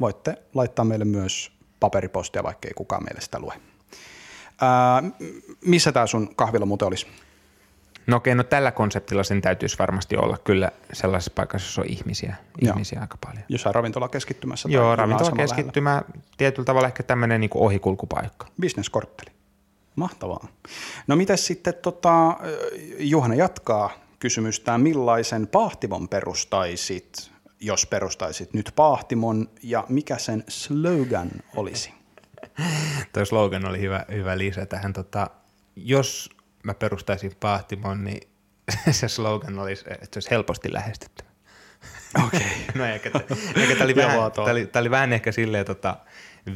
Voitte 0.00 0.34
laittaa 0.54 0.84
meille 0.84 1.04
myös 1.04 1.52
paperipostia, 1.80 2.42
vaikka 2.42 2.68
ei 2.68 2.74
kukaan 2.74 3.04
meille 3.04 3.20
sitä 3.20 3.38
lue. 3.38 3.54
Ää, 4.60 5.02
missä 5.64 5.92
tämä 5.92 6.06
sun 6.06 6.34
kahvila 6.34 6.66
muuten 6.66 6.88
olisi? 6.88 7.06
No 8.08 8.16
okei, 8.16 8.34
no 8.34 8.42
tällä 8.42 8.72
konseptilla 8.72 9.22
sen 9.22 9.40
täytyisi 9.40 9.78
varmasti 9.78 10.16
olla 10.16 10.38
kyllä 10.44 10.70
sellaisessa 10.92 11.32
paikassa, 11.34 11.66
jossa 11.66 11.80
on 11.80 11.86
ihmisiä, 11.86 12.36
Joo. 12.62 12.72
ihmisiä 12.72 13.00
aika 13.00 13.18
paljon. 13.26 13.44
Jossain 13.48 13.74
ravintolakeskittymässä? 13.74 14.68
tai 14.68 14.74
Joo, 14.74 14.96
ravintola 14.96 15.24
samalla 15.24 15.36
lähellä? 15.38 15.54
keskittymä, 15.54 16.02
tietyllä 16.36 16.66
tavalla 16.66 16.88
ehkä 16.88 17.02
tämmöinen 17.02 17.40
niin 17.40 17.50
ohikulkupaikka. 17.54 18.46
Bisneskortteli. 18.60 19.30
Mahtavaa. 19.96 20.48
No 21.06 21.16
miten 21.16 21.38
sitten 21.38 21.74
tota, 21.82 22.36
Juhana 22.98 23.34
jatkaa 23.34 23.90
kysymystään, 24.18 24.80
millaisen 24.80 25.46
pahtimon 25.46 26.08
perustaisit, 26.08 27.30
jos 27.60 27.86
perustaisit 27.86 28.54
nyt 28.54 28.72
pahtimon 28.76 29.48
ja 29.62 29.84
mikä 29.88 30.18
sen 30.18 30.44
slogan 30.48 31.30
olisi? 31.56 31.92
Toi 33.12 33.26
slogan 33.26 33.68
oli 33.68 33.80
hyvä, 33.80 34.04
hyvä 34.12 34.38
lisä 34.38 34.66
tähän. 34.66 34.92
Tota, 34.92 35.30
jos 35.76 36.30
mä 36.68 36.74
perustaisin 36.74 37.32
pahtimon, 37.40 38.04
niin 38.04 38.28
se 38.90 39.08
slogan 39.08 39.58
olisi, 39.58 39.84
että 39.90 40.04
se 40.04 40.16
olisi 40.16 40.30
helposti 40.30 40.72
lähestyttävä. 40.72 41.28
Okei. 42.26 42.40
No 42.74 42.84
ehkä, 42.84 43.10
ehkä 43.56 43.74
tämä 43.74 43.84
oli, 43.84 43.96
vähän, 44.06 44.32
tää 44.32 44.44
oli, 44.44 44.66
tää 44.66 44.80
oli 44.80 44.90
vähän 44.90 45.12
ehkä 45.12 45.32
silleen 45.32 45.66
tota, 45.66 45.96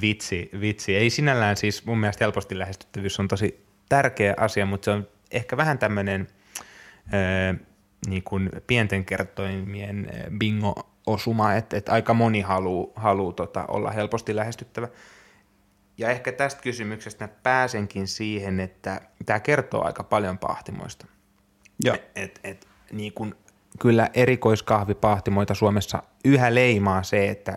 vitsi, 0.00 0.50
vitsi. 0.60 0.96
Ei 0.96 1.10
sinällään 1.10 1.56
siis 1.56 1.86
mun 1.86 1.98
mielestä 1.98 2.24
helposti 2.24 2.58
lähestyttävyys 2.58 3.20
on 3.20 3.28
tosi 3.28 3.64
tärkeä 3.88 4.34
asia, 4.36 4.66
mutta 4.66 4.84
se 4.84 4.90
on 4.90 5.08
ehkä 5.30 5.56
vähän 5.56 5.78
tämmöinen 5.78 6.28
öö, 7.14 7.54
niin 8.06 8.22
kuin 8.22 8.50
pienten 8.66 9.04
kertoimien 9.04 10.10
bingo-osuma, 10.38 11.54
että, 11.54 11.76
että 11.76 11.92
aika 11.92 12.14
moni 12.14 12.40
haluaa 12.40 12.92
haluu, 12.96 13.32
tota, 13.32 13.64
olla 13.68 13.90
helposti 13.90 14.36
lähestyttävä. 14.36 14.88
Ja 15.98 16.10
ehkä 16.10 16.32
tästä 16.32 16.62
kysymyksestä 16.62 17.28
pääsenkin 17.42 18.08
siihen, 18.08 18.60
että 18.60 19.00
tämä 19.26 19.40
kertoo 19.40 19.84
aika 19.84 20.02
paljon 20.02 20.38
pahtimoista. 20.38 21.06
Joo. 21.84 21.96
Et, 22.16 22.40
et, 22.44 22.68
niin 22.92 23.12
kun, 23.12 23.36
kyllä 23.78 24.08
erikoiskahvipahtimoita 24.14 25.54
Suomessa 25.54 26.02
yhä 26.24 26.54
leimaa 26.54 27.02
se, 27.02 27.28
että 27.28 27.56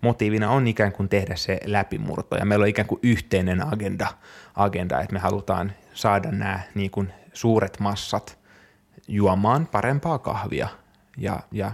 motiivina 0.00 0.50
on 0.50 0.66
ikään 0.66 0.92
kuin 0.92 1.08
tehdä 1.08 1.36
se 1.36 1.60
läpimurto 1.64 2.36
ja 2.36 2.44
meillä 2.44 2.62
on 2.62 2.68
ikään 2.68 2.88
kuin 2.88 3.00
yhteinen 3.02 3.72
agenda, 3.72 4.08
agenda 4.54 5.00
että 5.00 5.12
me 5.12 5.18
halutaan 5.18 5.72
saada 5.94 6.30
nämä 6.30 6.60
niin 6.74 6.90
kuin 6.90 7.12
suuret 7.32 7.80
massat 7.80 8.38
juomaan 9.08 9.66
parempaa 9.66 10.18
kahvia 10.18 10.68
ja, 11.16 11.40
ja 11.52 11.72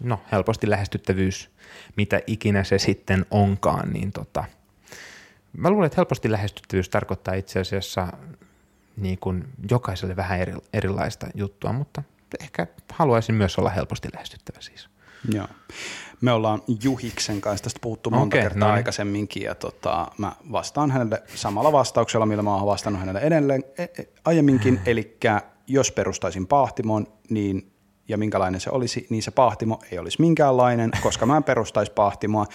no, 0.00 0.20
helposti 0.32 0.70
lähestyttävyys, 0.70 1.50
mitä 1.96 2.20
ikinä 2.26 2.64
se 2.64 2.78
sitten 2.78 3.26
onkaan, 3.30 3.92
niin 3.92 4.12
tota, 4.12 4.44
mä 5.52 5.70
luulen, 5.70 5.86
että 5.86 5.96
helposti 5.96 6.30
lähestyttävyys 6.30 6.88
tarkoittaa 6.88 7.34
itse 7.34 7.60
asiassa 7.60 8.12
niin 8.96 9.18
kuin 9.18 9.44
jokaiselle 9.70 10.16
vähän 10.16 10.40
eri, 10.40 10.54
erilaista 10.72 11.26
juttua, 11.34 11.72
mutta 11.72 12.02
ehkä 12.40 12.66
haluaisin 12.92 13.34
myös 13.34 13.58
olla 13.58 13.70
helposti 13.70 14.08
lähestyttävä 14.12 14.60
siis. 14.60 14.88
Joo. 15.32 15.46
Me 16.20 16.32
ollaan 16.32 16.62
Juhiksen 16.82 17.40
kanssa 17.40 17.64
tästä 17.64 17.80
puhuttu 17.82 18.10
monta 18.10 18.36
Okei, 18.36 18.42
kertaa 18.42 18.60
no 18.60 18.66
niin. 18.66 18.74
aikaisemminkin 18.74 19.42
ja 19.42 19.54
tota, 19.54 20.06
mä 20.18 20.32
vastaan 20.52 20.90
hänelle 20.90 21.22
samalla 21.34 21.72
vastauksella, 21.72 22.26
millä 22.26 22.42
mä 22.42 22.54
oon 22.54 22.66
vastannut 22.66 23.00
hänelle 23.00 23.20
edelleen 23.20 23.64
e- 23.78 23.82
e- 23.82 24.08
aiemminkin, 24.24 24.80
eli 24.86 25.18
jos 25.66 25.92
perustaisin 25.92 26.46
pahtimon, 26.46 27.06
niin 27.30 27.72
ja 28.08 28.18
minkälainen 28.18 28.60
se 28.60 28.70
olisi, 28.70 29.06
niin 29.10 29.22
se 29.22 29.30
pahtimo 29.30 29.78
ei 29.90 29.98
olisi 29.98 30.20
minkäänlainen, 30.20 30.90
koska 31.02 31.26
mä 31.26 31.36
en 31.36 31.44
perustaisi 31.44 31.92
pahtimoa 31.92 32.46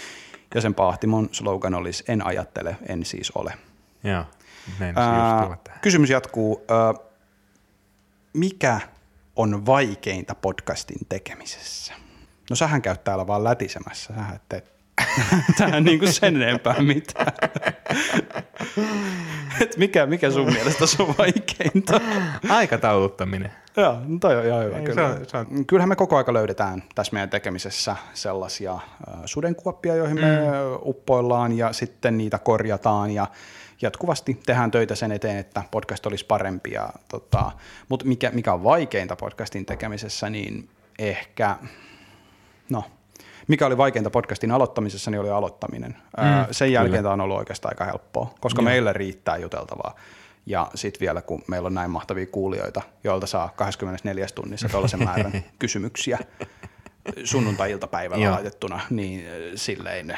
ja 0.55 0.61
sen 0.61 0.73
pahtimon 0.73 1.29
slogan 1.31 1.73
olisi 1.73 2.03
en 2.07 2.25
ajattele, 2.25 2.77
en 2.87 3.05
siis 3.05 3.31
ole. 3.31 3.53
Joo, 4.03 4.25
Ää, 4.95 5.57
kysymys 5.81 6.09
jatkuu. 6.09 6.65
Ää, 6.69 6.93
mikä 8.33 8.79
on 9.35 9.65
vaikeinta 9.65 10.35
podcastin 10.35 10.99
tekemisessä? 11.09 11.93
No 12.49 12.55
sähän 12.55 12.81
käyt 12.81 13.03
täällä 13.03 13.27
vaan 13.27 13.43
lätisemässä, 13.43 14.13
sähän 14.13 14.35
et 14.35 14.41
tee 14.49 14.63
tähän 15.57 15.83
niin 15.83 15.99
kuin 15.99 16.13
sen 16.13 16.41
enempää 16.41 16.81
mitään. 16.81 17.33
Et 19.61 19.77
mikä, 19.77 20.05
mikä 20.05 20.31
sun 20.31 20.53
mielestä 20.53 20.85
on 20.99 21.15
vaikeinta? 21.17 22.01
Aikatauluttaminen. 22.49 23.51
Joo, 23.77 23.97
no 24.07 24.17
toi 24.19 24.35
on 24.35 24.45
ihan 24.45 24.65
hyvä. 24.65 24.79
Kyllä. 24.79 24.93
Se 24.93 25.01
on, 25.01 25.25
se 25.27 25.37
on. 25.37 25.65
Kyllähän 25.65 25.89
me 25.89 25.95
koko 25.95 26.17
aika 26.17 26.33
löydetään 26.33 26.83
tässä 26.95 27.13
meidän 27.13 27.29
tekemisessä 27.29 27.95
sellaisia 28.13 28.73
äh, 28.73 28.81
sudenkuoppia, 29.25 29.95
joihin 29.95 30.17
mm. 30.17 30.23
me 30.23 30.37
uppoillaan 30.81 31.57
ja 31.57 31.73
sitten 31.73 32.17
niitä 32.17 32.39
korjataan 32.39 33.11
ja 33.11 33.27
jatkuvasti 33.81 34.39
tehdään 34.45 34.71
töitä 34.71 34.95
sen 34.95 35.11
eteen, 35.11 35.37
että 35.37 35.63
podcast 35.71 36.05
olisi 36.05 36.25
parempi. 36.25 36.71
Ja, 36.71 36.89
tota, 37.07 37.51
mutta 37.89 38.05
mikä, 38.05 38.31
mikä 38.33 38.53
on 38.53 38.63
vaikeinta 38.63 39.15
podcastin 39.15 39.65
tekemisessä, 39.65 40.29
niin 40.29 40.69
ehkä, 40.99 41.55
no 42.69 42.83
mikä 43.47 43.65
oli 43.65 43.77
vaikeinta 43.77 44.09
podcastin 44.09 44.51
aloittamisessa, 44.51 45.11
niin 45.11 45.21
oli 45.21 45.29
aloittaminen. 45.29 45.97
Mm, 46.17 46.45
Sen 46.51 46.71
jälkeen 46.71 47.03
tämä 47.03 47.13
on 47.13 47.21
ollut 47.21 47.37
oikeastaan 47.37 47.71
aika 47.71 47.85
helppoa, 47.85 48.33
koska 48.39 48.61
Joo. 48.61 48.65
meille 48.69 48.93
riittää 48.93 49.37
juteltavaa. 49.37 49.95
Ja 50.45 50.67
sitten 50.75 50.99
vielä, 50.99 51.21
kun 51.21 51.41
meillä 51.47 51.67
on 51.67 51.73
näin 51.73 51.91
mahtavia 51.91 52.25
kuulijoita, 52.25 52.81
joilta 53.03 53.27
saa 53.27 53.49
24 53.55 54.27
tunnissa 54.35 54.69
tuollaisen 54.69 55.03
määrän 55.03 55.43
kysymyksiä 55.59 56.19
sunnuntai-iltapäivällä 57.23 58.31
laitettuna, 58.31 58.79
niin 58.89 59.25
silleen 59.55 60.17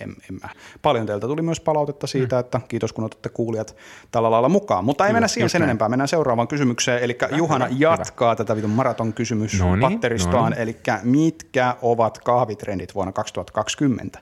en, 0.00 0.16
en 0.30 0.38
mä. 0.42 0.48
Paljon 0.82 1.06
teiltä 1.06 1.26
tuli 1.26 1.42
myös 1.42 1.60
palautetta 1.60 2.06
siitä, 2.06 2.36
mm. 2.36 2.40
että 2.40 2.60
kiitos 2.68 2.92
kun 2.92 3.04
otatte 3.04 3.28
kuulijat 3.28 3.76
tällä 4.10 4.30
lailla 4.30 4.48
mukaan. 4.48 4.84
Mutta 4.84 5.06
ei 5.06 5.12
mennä 5.12 5.28
siihen 5.28 5.50
sen 5.50 5.60
näin. 5.60 5.68
enempää, 5.68 5.88
mennään 5.88 6.08
seuraavaan 6.08 6.48
kysymykseen. 6.48 7.02
Eli 7.02 7.18
Juhana 7.36 7.66
hyvä, 7.66 7.76
jatkaa 7.78 8.28
hyvä. 8.28 8.36
tätä 8.36 8.56
vitun 8.56 8.70
maraton 8.70 9.12
kysymys 9.12 9.60
no 9.60 9.76
niin, 9.76 9.80
patteristoaan, 9.80 10.44
no 10.44 10.48
niin. 10.50 10.62
eli 10.62 10.76
mitkä 11.02 11.76
ovat 11.82 12.18
kahvitrendit 12.18 12.94
vuonna 12.94 13.12
2020? 13.12 14.18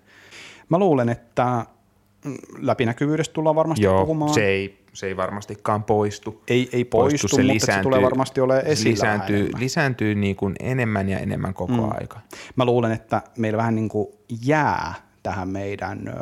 Mä 0.69 0.79
luulen, 0.79 1.09
että 1.09 1.67
läpinäkyvyydestä 2.59 3.33
tullaan 3.33 3.57
varmasti 3.57 3.85
Joo, 3.85 4.01
puhumaan. 4.01 4.35
Se 4.35 4.47
ei, 4.47 4.82
se 4.93 5.07
ei 5.07 5.17
varmastikaan 5.17 5.83
poistu. 5.83 6.43
Ei, 6.49 6.69
ei 6.73 6.85
poistu, 6.85 7.29
poistu 7.29 7.37
se, 7.37 7.43
mutta 7.43 7.67
se 7.67 7.83
tulee 7.83 8.03
varmasti 8.03 8.41
olemaan 8.41 8.67
esillä 8.67 8.91
lisääntyy, 8.91 9.51
lisääntyy 9.59 10.15
niin 10.15 10.37
kuin 10.37 10.55
enemmän 10.61 11.09
ja 11.09 11.19
enemmän 11.19 11.55
koko 11.55 11.73
mm. 11.73 11.93
aika. 12.01 12.21
Mä 12.57 12.65
luulen, 12.65 12.93
että 12.93 13.23
meillä 13.39 13.57
vähän 13.57 13.75
niin 13.75 13.89
kuin 13.89 14.09
jää 14.45 14.95
tähän 15.23 15.49
meidän 15.49 16.09
ö, 16.09 16.13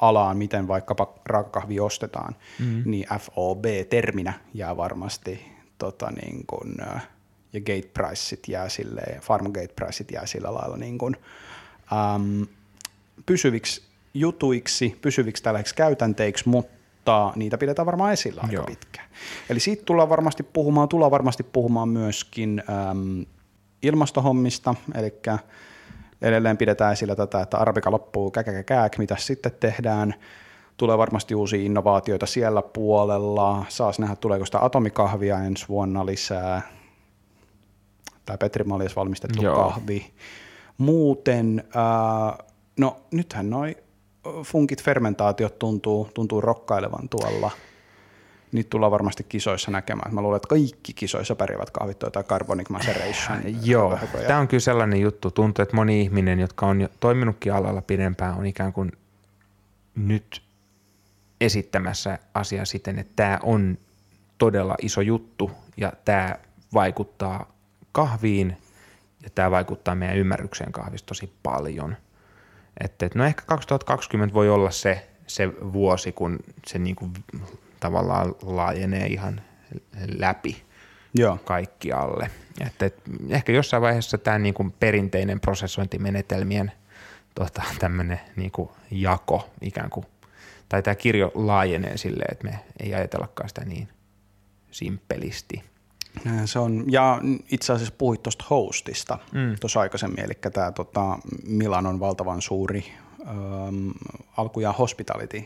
alaan, 0.00 0.36
miten 0.36 0.68
vaikkapa 0.68 1.14
raakakahvi 1.26 1.80
ostetaan, 1.80 2.36
mm-hmm. 2.58 2.82
niin 2.90 3.06
FOB-terminä 3.20 4.32
jää 4.54 4.76
varmasti 4.76 5.46
tota, 5.78 6.10
niin 6.10 6.46
kuin, 6.46 6.74
ja 7.52 7.60
gate 7.60 7.90
priceit 7.94 8.48
jää 8.48 8.68
sille, 8.68 9.02
farm 9.20 9.52
gate 9.52 9.74
priceit 9.76 10.10
jää 10.10 10.26
sillä 10.26 10.54
lailla 10.54 10.76
niin 10.76 10.98
kuin, 10.98 11.16
äm, 12.14 12.46
pysyviksi 13.26 13.82
jutuiksi, 14.14 14.98
pysyviksi 15.02 15.42
tällaisiksi 15.42 15.74
käytänteiksi, 15.74 16.48
mutta 16.48 16.77
niitä 17.36 17.58
pidetään 17.58 17.86
varmaan 17.86 18.12
esillä 18.12 18.40
aika 18.42 18.54
Joo. 18.54 18.64
pitkään. 18.64 19.08
Eli 19.50 19.60
siitä 19.60 19.82
tullaan 19.84 20.08
varmasti 20.08 20.42
puhumaan, 20.42 20.88
tullaan 20.88 21.10
varmasti 21.10 21.42
puhumaan 21.42 21.88
myöskin 21.88 22.62
äm, 22.90 23.26
ilmastohommista, 23.82 24.74
eli 24.94 25.14
edelleen 26.22 26.56
pidetään 26.56 26.92
esillä 26.92 27.16
tätä, 27.16 27.40
että 27.40 27.58
arabika 27.58 27.90
loppuu 27.90 28.30
käkäkäkääk, 28.30 28.98
mitä 28.98 29.16
sitten 29.18 29.52
tehdään. 29.60 30.14
Tulee 30.76 30.98
varmasti 30.98 31.34
uusia 31.34 31.62
innovaatioita 31.62 32.26
siellä 32.26 32.62
puolella. 32.62 33.64
Saas 33.68 33.98
nähdä, 33.98 34.16
tuleeko 34.16 34.46
sitä 34.46 34.64
atomikahvia 34.64 35.38
ensi 35.38 35.68
vuonna 35.68 36.06
lisää. 36.06 36.62
Tai 38.26 38.38
Petri 38.38 38.64
Maljas 38.64 38.96
valmistettu 38.96 39.42
Joo. 39.42 39.56
kahvi. 39.56 40.12
Muuten, 40.78 41.64
äh, 41.76 42.46
no 42.78 42.96
nythän 43.10 43.50
noi 43.50 43.76
funkit 44.42 44.82
fermentaatiot 44.82 45.58
tuntuu, 45.58 46.10
tuntuu 46.14 46.40
rokkailevan 46.40 47.08
tuolla– 47.08 47.50
niitä 48.52 48.70
tullaan 48.70 48.92
varmasti 48.92 49.24
kisoissa 49.28 49.70
näkemään. 49.70 50.14
Mä 50.14 50.22
luulen, 50.22 50.36
että 50.36 50.48
kaikki 50.48 50.92
kisoissa 50.92 51.36
pärjäävät 51.36 51.70
kahvit 51.70 51.98
tai 51.98 52.24
Carbonic 52.24 52.68
Maceration. 52.68 53.38
Joo, 53.62 53.98
tämä 54.26 54.38
on 54.38 54.48
kyllä 54.48 54.60
sellainen 54.60 55.00
juttu. 55.00 55.30
Tuntuu, 55.30 55.62
että 55.62 55.76
moni 55.76 56.00
ihminen, 56.00 56.40
jotka 56.40 56.66
on 56.66 56.80
jo 56.80 56.88
toiminutkin 57.00 57.52
alalla 57.52 57.82
pidempään, 57.82 58.38
on 58.38 58.46
ikään 58.46 58.72
kuin 58.72 58.92
nyt 59.94 60.42
esittämässä 61.40 62.18
asiaa 62.34 62.64
siten, 62.64 62.98
että 62.98 63.12
tämä 63.16 63.38
on 63.42 63.78
todella 64.38 64.74
iso 64.82 65.00
juttu 65.00 65.50
ja 65.76 65.92
tämä 66.04 66.34
vaikuttaa 66.74 67.52
kahviin 67.92 68.56
ja 69.22 69.30
tämä 69.34 69.50
vaikuttaa 69.50 69.94
meidän 69.94 70.16
ymmärrykseen 70.16 70.72
kahvista 70.72 71.06
tosi 71.06 71.32
paljon. 71.42 71.96
Että, 72.84 73.06
et 73.06 73.14
no 73.14 73.24
ehkä 73.24 73.42
2020 73.46 74.34
voi 74.34 74.50
olla 74.50 74.70
se, 74.70 75.08
se 75.26 75.48
vuosi, 75.72 76.12
kun 76.12 76.38
se 76.66 76.78
niin 76.78 76.96
kuin 76.96 77.12
tavallaan 77.80 78.34
laajenee 78.42 79.06
ihan 79.06 79.40
läpi 80.16 80.62
Joo. 81.14 81.38
kaikkialle. 81.44 82.30
Että, 82.66 82.86
et, 82.86 83.02
ehkä 83.28 83.52
jossain 83.52 83.82
vaiheessa 83.82 84.18
tämä 84.18 84.38
niin 84.38 84.54
kuin 84.54 84.72
perinteinen 84.80 85.40
prosessointimenetelmien 85.40 86.72
tota, 87.34 87.62
tämmöinen 87.78 88.20
niin 88.36 88.50
kuin 88.50 88.70
jako 88.90 89.50
ikään 89.60 89.90
kuin, 89.90 90.06
tai 90.68 90.82
tämä 90.82 90.94
kirjo 90.94 91.32
laajenee 91.34 91.96
silleen, 91.96 92.32
että 92.32 92.44
me 92.44 92.58
ei 92.80 92.94
ajatellakaan 92.94 93.48
sitä 93.48 93.64
niin 93.64 93.88
simppelisti. 94.70 95.62
Se 96.44 96.58
on, 96.58 96.84
ja 96.88 97.20
itse 97.50 97.72
asiassa 97.72 97.94
puhuit 97.98 98.22
tuosta 98.22 98.44
hostista 98.50 99.18
mm. 99.32 99.56
tuossa 99.60 99.80
aikaisemmin, 99.80 100.24
eli 100.24 100.34
tämä 100.52 100.72
tota, 100.72 101.18
Milanon 101.46 102.00
valtavan 102.00 102.42
suuri 102.42 102.84
ähm, 103.28 103.90
alkujaan 104.36 104.74
hospitality 104.74 105.44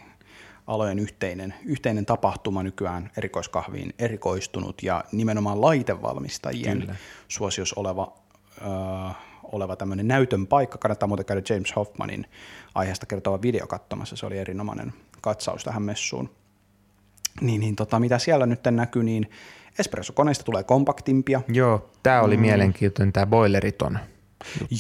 alojen 0.67 0.99
yhteinen, 0.99 1.55
yhteinen 1.65 2.07
tapahtuma 2.07 2.63
nykyään 2.63 3.11
erikoiskahviin 3.17 3.95
erikoistunut 3.99 4.83
ja 4.83 5.05
nimenomaan 5.13 5.61
laitevalmistajien 5.61 6.81
Kyllä. 6.81 6.97
suosios 7.29 7.73
oleva, 7.73 8.13
äh, 8.63 9.17
oleva 9.43 9.77
tämmöinen 9.77 10.09
näytön 10.09 10.47
paikka. 10.47 10.79
Kannattaa 10.79 11.07
muuten 11.07 11.27
käydä 11.27 11.43
James 11.49 11.77
Hoffmanin 11.77 12.27
aiheesta 12.75 13.07
kertova 13.07 13.43
video 13.43 13.67
katsomassa, 13.67 14.17
se 14.17 14.27
oli 14.27 14.39
erinomainen 14.39 14.93
katsaus 15.21 15.65
tähän 15.65 15.83
messuun. 15.83 16.31
Niin, 17.41 17.61
niin 17.61 17.77
tota, 17.77 18.01
mitä 18.01 18.19
siellä 18.19 18.47
nyt 18.47 18.61
näkyy, 18.71 19.03
niin 19.03 19.31
espressokoneista 19.79 20.45
tulee 20.45 20.63
kompaktimpia. 20.63 21.41
Joo, 21.49 21.91
tämä 22.03 22.21
oli 22.21 22.37
mm. 22.37 22.41
mielenkiintoinen, 22.41 23.13
tämä 23.13 23.27
boileriton. 23.27 23.99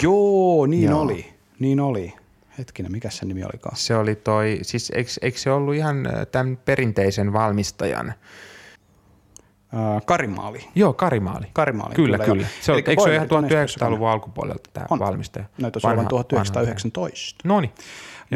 Joo, 0.02 0.66
niin 0.66 0.90
Joo. 0.90 1.00
oli, 1.00 1.32
niin 1.58 1.80
oli. 1.80 2.14
Hetkinen, 2.58 2.92
mikä 2.92 3.10
se 3.10 3.26
nimi 3.26 3.44
olikaan? 3.44 3.76
Se 3.76 3.96
oli 3.96 4.14
toi, 4.14 4.58
siis 4.62 4.92
eikö, 4.94 5.10
eikö 5.22 5.38
se 5.38 5.52
ollut 5.52 5.74
ihan 5.74 6.06
äh, 6.06 6.26
tämän 6.32 6.58
perinteisen 6.64 7.32
valmistajan? 7.32 8.08
Äh, 8.08 10.02
Karimaali. 10.04 10.68
Joo, 10.74 10.92
Karimaali. 10.92 11.46
Karimaali, 11.52 11.94
kyllä. 11.94 12.18
Kyllä, 12.18 12.32
kyllä. 12.32 12.46
Se 12.60 12.72
on, 12.72 12.78
eikö 12.78 12.92
se 12.96 13.00
ole 13.00 13.14
ihan 13.14 13.28
1900-luvun 13.28 14.08
alkupuolelta 14.08 14.70
tämä 14.72 14.86
on. 14.90 14.98
valmistaja? 14.98 15.44
Tosiaan 15.72 15.96
vanha, 15.96 16.08
1919. 16.08 17.40
No 17.44 17.60
niin. 17.60 17.72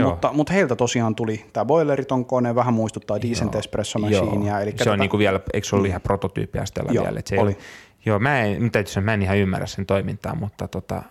Mutta, 0.04 0.32
mutta 0.32 0.52
heiltä 0.52 0.76
tosiaan 0.76 1.14
tuli 1.14 1.44
tämä 1.52 1.64
boileriton 1.64 2.24
kone, 2.24 2.54
vähän 2.54 2.74
muistuttaa 2.74 3.20
Decent 3.20 3.54
Espresso 3.54 3.98
Machinea. 3.98 4.60
Eli 4.60 4.70
se 4.70 4.76
tätä... 4.76 4.92
on 4.92 4.98
niinku 4.98 5.18
vielä, 5.18 5.40
eikö 5.52 5.66
se 5.66 5.76
ollut 5.76 5.88
ihan 5.88 6.00
prototyyppiasteella 6.00 6.92
vielä? 6.92 7.18
Että 7.18 7.28
se 7.28 7.40
oli. 7.40 7.50
Ei, 7.50 7.58
joo, 8.06 8.18
mä 8.18 8.42
en, 8.42 8.70
mä 9.00 9.14
en 9.14 9.22
ihan 9.22 9.36
ymmärrä 9.36 9.66
sen 9.66 9.86
toimintaa, 9.86 10.34
mutta 10.34 10.68
tota, 10.68 11.02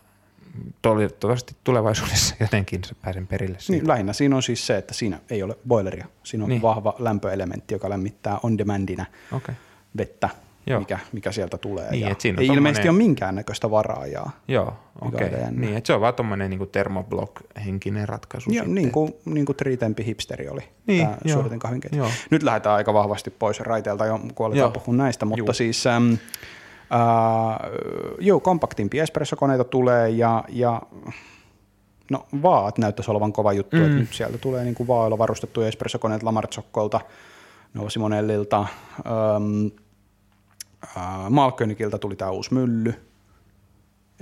toivottavasti 0.82 1.56
tulevaisuudessa 1.64 2.36
jotenkin 2.44 2.82
pääsen 3.02 3.28
perille 3.28 3.58
siitä. 3.60 3.82
Niin, 3.82 3.88
lähinnä 3.88 4.14
siinä 4.14 4.36
on 4.36 4.44
siis 4.44 4.68
se, 4.68 4.78
että 4.78 4.94
siinä 4.94 5.20
ei 5.30 5.44
ole 5.44 5.58
boileria. 5.68 6.06
Siinä 6.24 6.44
on 6.44 6.50
niin. 6.50 6.62
vahva 6.62 6.96
lämpöelementti, 7.00 7.74
joka 7.74 7.90
lämmittää 7.90 8.40
on 8.44 8.58
demandina 8.58 9.06
okay. 9.32 9.56
vettä, 9.98 10.30
mikä, 10.80 11.00
mikä 11.12 11.32
sieltä 11.32 11.58
tulee. 11.58 11.92
Niin, 11.92 12.02
ja 12.02 12.10
ei 12.10 12.16
tommonen... 12.16 12.58
ilmeisesti 12.58 12.90
ole 12.90 12.98
minkäännäköistä 12.98 13.72
varaajaa. 13.72 14.32
Joo, 14.48 14.74
okei. 15.02 15.28
Okay. 15.28 15.52
Niin, 15.52 15.78
että 15.78 15.88
se 15.88 15.94
on 15.94 16.02
vaan 16.02 16.14
tuommoinen 16.14 16.50
niin 16.50 16.70
termoblock-henkinen 16.72 18.10
ratkaisu. 18.10 18.52
Joo, 18.52 18.66
niin 18.68 18.92
kuin, 18.92 19.14
niin 19.26 19.46
kuin 19.46 19.56
tritempi 19.56 20.06
hipsteri 20.06 20.50
oli 20.50 20.62
niin, 20.88 21.08
tämä 21.08 21.58
kahvinkeitto. 21.58 22.08
Nyt 22.30 22.44
lähdetään 22.44 22.76
aika 22.76 22.94
vahvasti 22.94 23.30
pois 23.30 23.60
raiteelta 23.60 24.06
jo, 24.06 24.20
kun 24.36 24.46
aletaan 24.46 24.72
puhua 24.72 24.96
näistä, 24.96 25.26
mutta 25.26 25.40
Juh. 25.40 25.56
siis... 25.56 25.88
Ähm, 25.88 26.14
Uh, 26.86 28.16
joo, 28.20 28.40
kompaktimpia 28.40 29.04
espressokoneita 29.04 29.64
tulee 29.64 30.10
ja, 30.10 30.44
ja 30.50 30.82
no 32.12 32.26
vaat 32.44 32.78
näyttäisi 32.78 33.12
olevan 33.12 33.34
kova 33.34 33.54
juttu, 33.54 33.76
mm. 33.76 33.84
että 33.84 33.98
nyt 33.98 34.14
sieltä 34.14 34.38
tulee 34.38 34.64
niin 34.64 34.76
kuin 34.76 34.88
vaailla 34.88 35.18
varustettuja 35.18 35.68
espressokoneet 35.68 36.24
Lamartsokkolta, 36.24 37.00
Nova 37.74 37.90
Simonellilta, 37.90 38.60
um, 38.60 39.72
uh, 40.96 41.30
Malkönikiltä 41.30 41.98
tuli 41.98 42.16
tämä 42.16 42.32
uusi 42.32 42.54
mylly, 42.54 42.94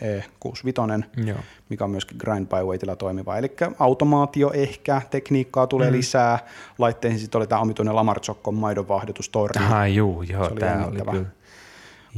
E65, 0.01 1.25
Joo. 1.25 1.37
mikä 1.69 1.83
on 1.83 1.91
myöskin 1.91 2.17
grind 2.19 2.47
by 2.47 2.65
weightilla 2.65 2.95
toimiva. 2.95 3.37
Eli 3.37 3.51
automaatio 3.79 4.51
ehkä, 4.53 5.01
tekniikkaa 5.11 5.67
tulee 5.67 5.89
mm. 5.89 5.97
lisää. 5.97 6.39
Laitteisiin 6.77 7.19
sitten 7.19 7.39
oli 7.39 7.47
tämä 7.47 7.61
omituinen 7.61 7.95
Lamarzokkon 7.95 8.55
maidonvaihdotustorni. 8.55 9.65
Ai 9.65 9.95
juu, 9.95 10.21
joo, 10.21 10.45
Se 10.45 10.51
oli 10.51 10.59
tämä 10.59 10.85
oli 10.85 11.01
kyllä 11.01 11.25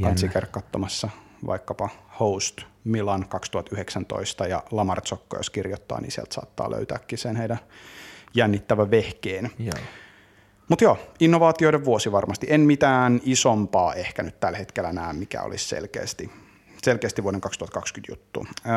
Kansi 0.02 0.28
katsomassa 0.50 1.08
vaikkapa 1.46 1.88
Host 2.20 2.62
Milan 2.84 3.28
2019 3.28 4.46
ja 4.46 4.62
Lamarzokko, 4.70 5.36
jos 5.36 5.50
kirjoittaa, 5.50 6.00
niin 6.00 6.12
sieltä 6.12 6.34
saattaa 6.34 6.70
löytääkin 6.70 7.18
sen 7.18 7.36
heidän 7.36 7.58
jännittävä 8.34 8.90
vehkeen. 8.90 9.50
Joo. 9.58 9.84
Mutta 10.68 10.84
joo, 10.84 10.98
innovaatioiden 11.20 11.84
vuosi 11.84 12.12
varmasti. 12.12 12.46
En 12.50 12.60
mitään 12.60 13.20
isompaa 13.24 13.94
ehkä 13.94 14.22
nyt 14.22 14.40
tällä 14.40 14.58
hetkellä 14.58 14.92
näe, 14.92 15.12
mikä 15.12 15.42
olisi 15.42 15.68
selkeästi, 15.68 16.30
selkeästi 16.84 17.22
vuoden 17.22 17.40
2020 17.40 18.12
juttu. 18.12 18.46
Öö, 18.66 18.72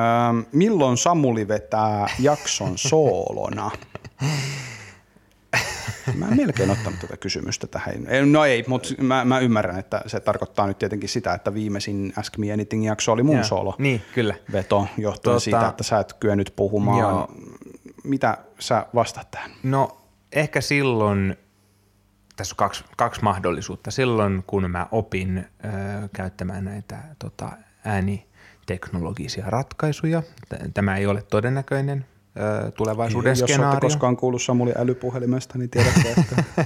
milloin 0.51 0.97
Samuli 0.97 1.47
vetää 1.47 2.07
jakson 2.19 2.77
soolona? 2.89 3.71
Mä 6.15 6.27
en 6.27 6.37
melkein 6.37 6.69
ottanut 6.69 6.99
tätä 6.99 7.17
kysymystä 7.17 7.67
tähän. 7.67 7.93
No 8.31 8.45
ei, 8.45 8.63
mutta 8.67 8.89
mä, 9.01 9.25
mä 9.25 9.39
ymmärrän, 9.39 9.79
että 9.79 10.01
se 10.07 10.19
tarkoittaa 10.19 10.67
nyt 10.67 10.77
tietenkin 10.79 11.09
sitä, 11.09 11.33
että 11.33 11.53
viimeisin 11.53 12.13
Ask 12.15 12.37
Me 12.37 12.51
Anything 12.53 12.85
jakso 12.85 13.11
oli 13.11 13.23
mun 13.23 13.35
Joo. 13.35 13.43
soolo 13.43 13.75
Niin, 13.77 14.01
kyllä. 14.13 14.35
veto 14.51 14.87
johtuen 14.97 15.37
Tota- 15.37 15.39
siitä, 15.39 15.67
että 15.67 15.83
sä 15.83 15.99
et 15.99 16.13
kyennyt 16.13 16.53
puhumaan. 16.55 16.99
Joo. 16.99 17.27
Mitä 18.03 18.37
sä 18.59 18.85
vastaat 18.95 19.31
tähän? 19.31 19.51
No 19.63 19.97
ehkä 20.31 20.61
silloin, 20.61 21.37
tässä 22.39 22.53
on 22.53 22.57
kaksi, 22.57 22.83
kaksi 22.97 23.23
mahdollisuutta. 23.23 23.91
Silloin 23.91 24.43
kun 24.47 24.71
mä 24.71 24.87
opin 24.91 25.37
ö, 25.37 25.69
käyttämään 26.13 26.65
näitä 26.65 26.97
tota, 27.19 27.51
ääniteknologisia 27.85 29.45
ratkaisuja, 29.47 30.23
tämä 30.73 30.95
ei 30.95 31.07
ole 31.07 31.21
todennäköinen 31.21 32.05
ö, 32.65 32.71
tulevaisuuden 32.71 33.29
Jos 33.29 33.39
olette 33.39 33.53
skenaario. 33.53 33.79
koskaan 33.79 34.17
kuullut 34.17 34.41
Samuli 34.41 34.73
älypuhelimesta, 34.77 35.57
niin 35.57 35.69
tiedätte, 35.69 36.13
että 36.17 36.43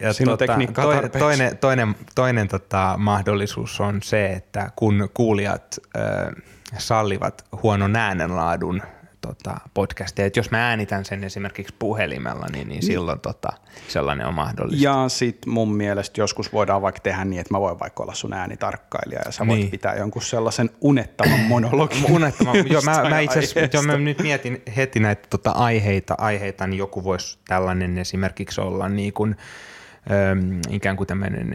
Ja 0.00 0.08
on 0.32 0.38
tekniikkaa 0.38 0.84
toinen, 0.84 1.10
toinen, 1.10 1.56
toinen, 1.58 1.94
toinen 2.14 2.48
tota, 2.48 2.94
mahdollisuus 2.98 3.80
on 3.80 4.02
se, 4.02 4.26
että 4.26 4.70
kun 4.76 5.08
kuulijat 5.14 5.78
ö, 5.96 6.00
sallivat 6.78 7.44
huonon 7.62 7.96
äänenlaadun 7.96 8.82
tota, 9.20 9.56
podcasteja, 9.74 10.26
että 10.26 10.38
jos 10.38 10.50
mä 10.50 10.68
äänitän 10.68 11.04
sen 11.04 11.24
esimerkiksi 11.24 11.74
puhelimella, 11.78 12.46
niin, 12.52 12.68
niin 12.68 12.82
silloin 12.82 13.20
tota, 13.20 13.48
sellainen 13.88 14.26
on 14.26 14.34
mahdollista. 14.34 14.84
Ja 14.84 15.04
sit 15.08 15.46
mun 15.46 15.74
mielestä 15.74 16.20
joskus 16.20 16.52
voidaan 16.52 16.82
vaikka 16.82 17.00
tehdä 17.00 17.24
niin, 17.24 17.40
että 17.40 17.54
mä 17.54 17.60
voin 17.60 17.78
vaikka 17.80 18.02
olla 18.02 18.14
sun 18.14 18.32
äänitarkkailija 18.32 19.20
ja 19.26 19.32
sä 19.32 19.46
voit 19.46 19.58
Niin. 19.60 19.70
pitää 19.70 19.94
jonkun 19.96 20.22
sellaisen 20.22 20.70
unettavan 20.80 21.40
monologin. 21.52 22.12
Unettama. 22.12 22.52
Joo, 22.56 22.82
mä, 22.82 23.08
mä 23.10 23.20
itse 23.20 23.40
joo, 23.72 23.82
mä 23.82 23.96
nyt 23.96 24.22
mietin 24.22 24.62
heti 24.76 25.00
näitä 25.00 25.26
tota, 25.30 25.50
aiheita, 25.50 26.14
aiheita, 26.18 26.66
niin 26.66 26.78
joku 26.78 27.04
voisi 27.04 27.38
tällainen 27.48 27.98
esimerkiksi 27.98 28.60
olla 28.60 28.88
niin 28.88 29.12
kuin, 29.12 29.36
ikään 30.70 30.96
kuin 30.96 31.06
tämmöinen 31.06 31.54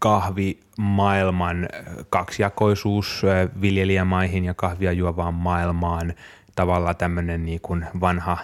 kahvimaailman 0.00 1.68
kaksijakoisuus 2.10 3.22
viljelijämaihin 3.60 4.44
ja 4.44 4.54
kahvia 4.54 4.92
juovaan 4.92 5.34
maailmaan, 5.34 6.14
tavallaan 6.54 6.96
tämmöinen 6.96 7.46
niin 7.46 7.60
kuin 7.60 7.86
vanha 8.00 8.38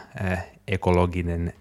ekologinen 0.68 1.52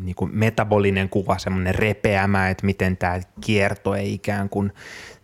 niin 0.00 0.14
kuin 0.14 0.30
metabolinen 0.34 1.08
kuva, 1.08 1.38
semmoinen 1.38 1.74
repeämä, 1.74 2.48
että 2.48 2.66
miten 2.66 2.96
tämä 2.96 3.20
kierto 3.40 3.94
ei 3.94 4.14
ikään 4.14 4.48
kuin 4.48 4.72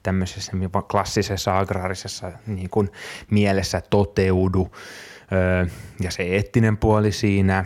tämmöisessä 0.02 0.52
klassisessa 0.90 1.58
agraarisessa 1.58 2.32
niin 2.46 2.70
kuin 2.70 2.90
mielessä 3.30 3.80
toteudu. 3.90 4.72
Ja 6.00 6.10
se 6.10 6.22
eettinen 6.22 6.76
puoli 6.76 7.12
siinä, 7.12 7.64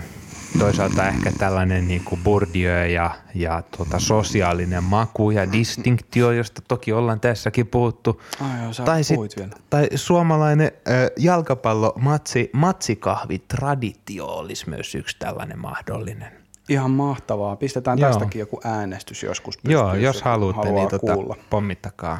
toisaalta 0.58 1.08
ehkä 1.08 1.32
tällainen 1.38 1.88
niin 1.88 2.04
kuin 2.04 2.20
Bourdieu 2.24 2.90
ja, 2.90 3.10
ja 3.34 3.62
tota 3.78 3.98
sosiaalinen 3.98 4.84
maku 4.84 5.30
ja 5.30 5.52
distinktio, 5.52 6.30
josta 6.32 6.62
toki 6.68 6.92
ollaan 6.92 7.20
tässäkin 7.20 7.66
puhuttu. 7.66 8.22
Ai 8.40 8.62
joo, 8.62 8.72
sä 8.72 8.82
tai, 8.82 9.02
puhuit 9.14 9.36
vielä. 9.36 9.50
tai 9.70 9.88
suomalainen 9.94 10.72
ö, 10.88 11.12
jalkapallo 11.18 11.92
matsi, 12.00 12.50
matsikahvi 12.52 13.38
traditio 13.38 14.26
olisi 14.26 14.70
myös 14.70 14.94
yksi 14.94 15.16
tällainen 15.18 15.58
mahdollinen. 15.58 16.32
Ihan 16.68 16.90
mahtavaa. 16.90 17.56
Pistetään 17.56 17.98
Joo. 17.98 18.10
tästäkin 18.10 18.40
joku 18.40 18.60
äänestys 18.64 19.22
joskus. 19.22 19.58
Joo, 19.64 19.84
pystyyn, 19.84 20.02
jos 20.04 20.22
haluatte, 20.22 20.72
niin 20.72 20.88
tota, 20.88 21.16
pommittakaa. 21.50 22.18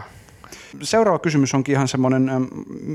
Seuraava 0.82 1.18
kysymys 1.18 1.54
onkin 1.54 1.72
ihan 1.72 1.88
semmoinen 1.88 2.28
äm, 2.28 2.46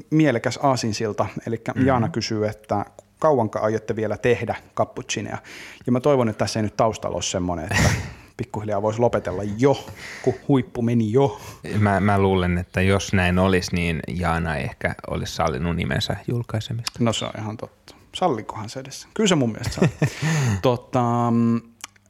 mielekäs 0.09 0.59
aasinsilta. 0.63 1.25
Eli 1.47 1.55
Mhm. 1.55 1.63
mm-hmm. 1.67 1.87
Jaana 1.87 2.09
kysyy, 2.09 2.47
että 2.47 2.85
kauanko 3.20 3.59
aiotte 3.59 3.95
vielä 3.95 4.17
tehdä 4.17 4.55
cappuccineja? 4.76 5.38
Ja 5.86 5.91
mä 5.91 5.99
toivon, 5.99 6.30
että 6.30 6.39
tässä 6.39 6.59
ei 6.59 6.63
nyt 6.63 6.78
taustalla 6.78 7.15
ole 7.15 7.24
semmoinen, 7.24 7.65
että 7.65 7.89
pikkuhiljaa 8.38 8.82
voisi 8.82 8.99
lopetella 8.99 9.43
jo, 9.57 9.86
kun 10.22 10.34
huippu 10.47 10.82
meni 10.82 11.11
jo. 11.11 11.41
Mä, 11.80 11.99
mä 11.99 12.20
luulen, 12.20 12.57
että 12.57 12.82
jos 12.82 13.13
näin 13.13 13.39
olisi, 13.39 13.76
niin 13.76 13.99
Jaana 14.07 14.55
ei 14.55 14.63
ehkä 14.63 14.95
olisi 15.09 15.36
sallinut 15.36 15.76
nimensä 15.76 16.15
julkaisemista. 16.28 17.03
No 17.03 17.13
se 17.13 17.26
on 17.26 17.32
ihan 17.38 17.57
totta. 17.57 17.95
Sallikohan 18.15 18.70
se 18.70 18.80
edes? 18.80 19.07
Kyllä 19.13 19.28
se 19.28 19.36
mun 19.36 19.51
mielestä 19.51 19.74
saa. 19.74 20.09
tota, 20.61 21.03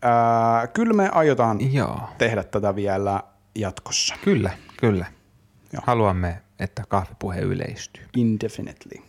ää, 0.02 0.68
kyllä 0.68 0.94
me 0.94 1.10
aiotaan 1.12 1.74
Joo, 1.74 2.00
tehdä 2.18 2.44
tätä 2.44 2.76
vielä 2.76 3.24
jatkossa. 3.56 4.16
kyllä, 4.24 4.52
kyllä. 4.78 5.06
Joo. 5.74 5.84
Haluamme, 5.88 6.42
että 6.60 6.84
kahvipuhe 6.88 7.40
yleistyy. 7.40 8.04
Indefinitely. 8.18 9.09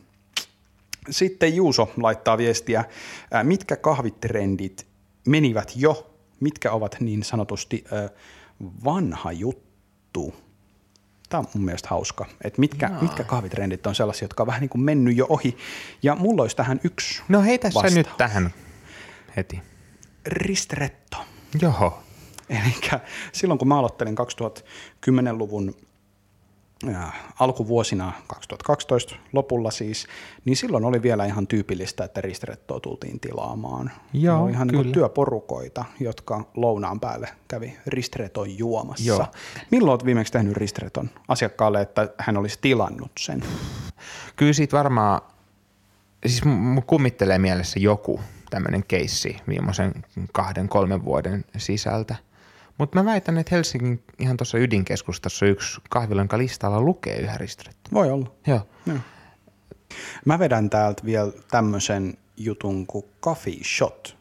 Sitten 1.11 1.57
Juuso 1.57 1.93
laittaa 1.97 2.39
viestiä, 2.39 2.85
ää, 3.31 3.45
mitkä 3.45 3.77
kahvitrendit 3.77 4.87
menivät 5.27 5.73
jo, 5.77 6.11
mitkä 6.41 6.73
ovat 6.73 6.97
niin 7.01 7.23
sanotusti 7.23 7.85
ää, 7.93 8.09
vanha 8.85 9.33
juttu. 9.33 10.35
Tämä 11.29 11.39
on 11.39 11.47
mun 11.55 11.65
mielestä 11.65 11.89
hauska, 11.89 12.27
että 12.45 12.61
mitkä, 12.61 12.91
mitkä 13.03 13.25
kahvitrendit 13.25 13.87
on 13.87 13.95
sellaisia, 13.95 14.25
jotka 14.25 14.43
on 14.43 14.47
vähän 14.47 14.61
niin 14.61 14.69
kuin 14.69 14.83
mennyt 14.83 15.17
jo 15.17 15.27
ohi. 15.29 15.57
Ja 16.03 16.15
mulla 16.15 16.43
olisi 16.43 16.57
tähän 16.57 16.81
yksi 16.85 17.23
No 17.29 17.43
heitä 17.43 17.71
sä 17.71 17.75
vastaus. 17.75 17.95
nyt 17.95 18.17
tähän 18.17 18.51
heti. 19.37 19.61
Ristretto. 20.27 21.17
Joo. 21.63 22.03
Eli 22.49 22.75
silloin 23.33 23.59
kun 23.59 23.69
mä 23.69 23.79
aloittelin 23.79 24.17
2010-luvun 24.19 25.75
ää, 25.77 25.90
alkuvuosina, 27.41 28.13
2012 28.27 29.17
lopulla 29.33 29.71
siis, 29.71 30.07
niin 30.45 30.57
silloin 30.57 30.85
oli 30.85 31.03
vielä 31.03 31.25
ihan 31.25 31.47
tyypillistä, 31.47 32.05
että 32.05 32.21
ristrettoa 32.21 32.81
tultiin 32.81 33.21
tilaamaan. 33.21 33.91
Joo, 34.13 34.37
Ne 34.37 34.43
oli 34.43 34.51
ihan 34.51 34.69
niin 34.69 34.81
kyllä. 34.81 34.93
työporukoita, 34.93 35.85
jotka 36.01 36.45
lounaan 36.57 37.01
päälle 37.01 37.29
kävi 37.49 37.77
ristreton 37.87 38.59
juomassa. 38.59 39.05
Joo. 39.05 39.27
Milloin 39.71 39.93
olet 39.93 40.05
viimeksi 40.05 40.33
tehnyt 40.33 40.57
ristreton 40.57 41.11
asiakkaalle, 41.29 41.81
että 41.81 42.09
hän 42.19 42.37
olisi 42.37 42.59
tilannut 42.61 43.13
sen? 43.19 43.45
Kyllä 44.37 44.53
siitä 44.53 44.77
varmaan, 44.77 45.21
siis 46.27 46.45
mun 46.45 46.83
kummittelee 46.87 47.39
mielessä 47.39 47.81
joku 47.81 48.21
tämmöinen 48.51 48.85
keissi 48.89 49.37
viimeisen 49.49 49.93
kahden, 50.33 50.69
kolmen 50.69 51.05
vuoden 51.05 51.45
sisältä. 51.57 52.17
Mutta 52.81 52.99
mä 52.99 53.05
väitän, 53.05 53.39
että 53.39 53.55
Helsingin 53.55 54.03
ihan 54.19 54.37
tuossa 54.37 54.59
ydinkeskustassa 54.59 55.47
yksi 55.47 55.81
kahvila, 55.91 56.21
jonka 56.21 56.39
listalla 56.39 56.81
lukee 56.81 57.17
yhä 57.19 57.39
ristrettä. 57.39 57.91
Voi 57.93 58.11
olla. 58.11 58.33
Joo. 58.47 58.61
Joo. 58.87 58.97
Mä 60.25 60.39
vedän 60.39 60.71
täältä 60.71 61.05
vielä 61.05 61.33
tämmöisen 61.51 62.15
jutun 62.37 62.87
kuin 62.87 63.05
coffee 63.23 63.65
shot. 63.77 64.21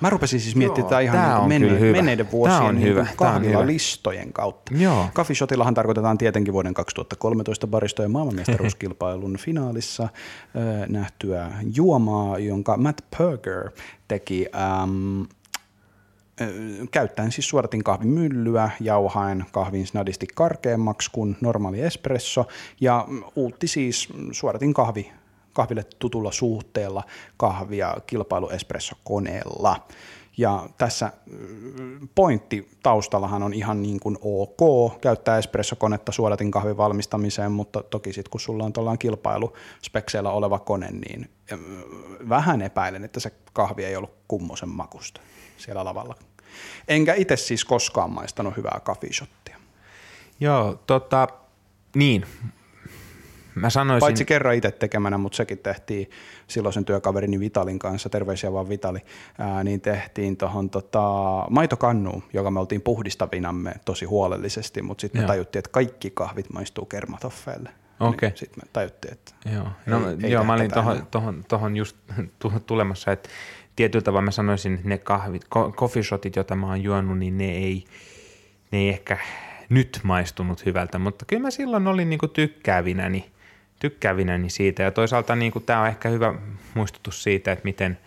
Mä 0.00 0.10
rupesin 0.10 0.40
siis 0.40 0.56
miettimään 0.56 0.82
Joo, 0.82 0.88
tätä 0.88 1.00
ihan 1.00 1.40
on 1.40 1.48
menne- 1.48 1.92
menneiden 1.92 2.30
vuosien 2.30 2.60
on 2.62 2.74
niin 2.74 2.88
hyvä, 2.88 3.06
kuin 3.06 3.16
tää 3.18 3.28
on 3.28 3.34
hyvä. 3.42 3.52
kahvilalistojen 3.52 4.32
kautta. 4.32 4.74
Joo. 4.74 5.08
Coffee 5.14 5.36
shotillahan 5.36 5.74
tarkoitetaan 5.74 6.18
tietenkin 6.18 6.54
vuoden 6.54 6.74
2013 6.74 7.66
baristojen 7.66 8.10
maailmanmestaruuskilpailun 8.10 9.36
finaalissa 9.44 10.02
äh, 10.02 10.10
nähtyä 10.88 11.50
juomaa, 11.76 12.38
jonka 12.38 12.76
Matt 12.76 13.00
Perger 13.18 13.70
teki 14.08 14.46
ähm, 14.54 15.22
käyttäen 16.90 17.32
siis 17.32 17.48
suodatin 17.48 17.84
kahvimyllyä, 17.84 18.70
jauhaen 18.80 19.44
kahvin 19.52 19.86
snadisti 19.86 20.26
karkeammaksi 20.34 21.10
kuin 21.12 21.36
normaali 21.40 21.80
espresso 21.80 22.46
ja 22.80 23.08
uutti 23.36 23.66
siis 23.66 24.08
suodatin 24.32 24.74
kahvi, 24.74 25.12
kahville 25.52 25.84
tutulla 25.98 26.32
suhteella 26.32 27.02
kahvia 27.36 27.96
kilpailuespressokoneella. 28.06 29.86
Ja 30.38 30.68
tässä 30.78 31.12
pointti 32.14 32.68
taustallahan 32.82 33.42
on 33.42 33.54
ihan 33.54 33.82
niin 33.82 34.00
kuin 34.00 34.18
ok 34.20 35.00
käyttää 35.00 35.38
espressokonetta 35.38 36.12
suodatin 36.12 36.50
kahvin 36.50 36.76
valmistamiseen, 36.76 37.52
mutta 37.52 37.82
toki 37.82 38.12
sitten 38.12 38.30
kun 38.30 38.40
sulla 38.40 38.64
on 38.64 38.72
tuollainen 38.72 38.98
kilpailuspekseillä 38.98 40.30
oleva 40.30 40.58
kone, 40.58 40.90
niin 40.90 41.30
vähän 42.28 42.62
epäilen, 42.62 43.04
että 43.04 43.20
se 43.20 43.32
kahvi 43.52 43.84
ei 43.84 43.96
ollut 43.96 44.14
kummosen 44.28 44.68
makusta 44.68 45.20
siellä 45.56 45.84
lavalla. 45.84 46.14
Enkä 46.88 47.14
itse 47.14 47.36
siis 47.36 47.64
koskaan 47.64 48.10
maistanut 48.10 48.56
hyvää 48.56 48.80
coffee 48.84 49.12
shottia. 49.12 49.56
Joo, 50.40 50.82
tota, 50.86 51.28
niin. 51.94 52.26
mä 53.54 53.70
sanoisin... 53.70 54.00
Paitsi 54.00 54.24
kerran 54.24 54.54
itse 54.54 54.70
tekemänä, 54.70 55.18
mutta 55.18 55.36
sekin 55.36 55.58
tehtiin 55.58 56.10
silloisen 56.46 56.84
työkaverini 56.84 57.40
Vitalin 57.40 57.78
kanssa, 57.78 58.08
terveisiä 58.08 58.52
vaan 58.52 58.68
Vitali, 58.68 58.98
ää, 59.38 59.64
niin 59.64 59.80
tehtiin 59.80 60.36
tuohon 60.36 60.70
tota, 60.70 61.02
maitokannuun, 61.50 62.22
joka 62.32 62.50
me 62.50 62.60
oltiin 62.60 62.82
puhdistavinamme 62.82 63.74
tosi 63.84 64.04
huolellisesti, 64.04 64.82
mutta 64.82 65.00
sitten 65.00 65.20
me 65.20 65.22
Joo. 65.22 65.28
tajuttiin, 65.28 65.58
että 65.60 65.70
kaikki 65.70 66.10
kahvit 66.10 66.52
maistuu 66.52 66.84
kermatoffeille. 66.84 67.70
Okei. 68.00 68.28
Niin 68.28 68.38
sitten 68.38 68.58
me 68.64 68.70
tajuttiin, 68.72 69.12
että 69.12 69.32
Joo, 69.54 69.66
no, 69.86 70.10
Ei- 70.10 70.16
ei 70.22 70.30
joo 70.30 70.44
mä 70.44 70.54
olin 70.54 70.70
tähdätä 70.70 70.94
tohon, 70.94 71.06
tohon, 71.10 71.44
tohon 71.48 71.76
just 71.76 71.96
tu- 72.38 72.52
tulemassa, 72.66 73.12
että 73.12 73.28
tietyllä 73.76 74.02
tavalla 74.02 74.24
mä 74.24 74.30
sanoisin, 74.30 74.74
että 74.74 74.88
ne 74.88 74.98
kahvit, 74.98 75.44
ko- 75.44 75.72
coffee 75.72 76.02
shotit, 76.02 76.36
joita 76.36 76.56
mä 76.56 76.66
oon 76.66 76.82
juonut, 76.82 77.18
niin 77.18 77.38
ne 77.38 77.52
ei, 77.52 77.84
ne 78.70 78.78
ei 78.78 78.88
ehkä 78.88 79.18
nyt 79.68 80.00
maistunut 80.02 80.66
hyvältä, 80.66 80.98
mutta 80.98 81.24
kyllä 81.24 81.42
mä 81.42 81.50
silloin 81.50 81.86
olin 81.86 82.10
niinku 82.10 82.28
tykkäävinäni, 82.28 83.30
tykkäävinäni 83.78 84.50
siitä 84.50 84.82
ja 84.82 84.90
toisaalta 84.90 85.36
niinku 85.36 85.60
tämä 85.60 85.80
on 85.80 85.88
ehkä 85.88 86.08
hyvä 86.08 86.34
muistutus 86.74 87.22
siitä, 87.22 87.52
että 87.52 87.64
miten, 87.64 87.98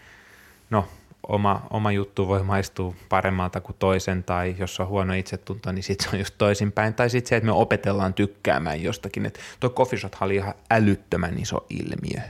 no 0.70 0.88
oma, 1.30 1.68
oma 1.70 1.92
juttu 1.92 2.28
voi 2.28 2.44
maistua 2.44 2.94
paremmalta 3.10 3.62
kuin 3.62 3.76
toisen, 3.80 4.24
tai 4.24 4.56
jos 4.60 4.80
on 4.80 4.88
huono 4.88 5.14
itsetunto, 5.14 5.72
niin 5.72 5.84
sitten 5.84 6.10
se 6.10 6.16
on 6.16 6.20
just 6.20 6.36
toisinpäin. 6.38 6.94
Tai 6.94 7.10
sitten 7.10 7.30
se, 7.30 7.36
että 7.36 7.46
me 7.46 7.52
opetellaan 7.52 8.14
tykkäämään 8.14 8.84
jostakin. 8.84 9.26
Että 9.26 9.40
tuo 9.60 9.70
coffee 9.70 10.00
shot 10.00 10.16
oli 10.22 10.36
ihan 10.36 10.54
älyttömän 10.72 11.40
iso 11.40 11.66
ilmiö. 11.70 12.22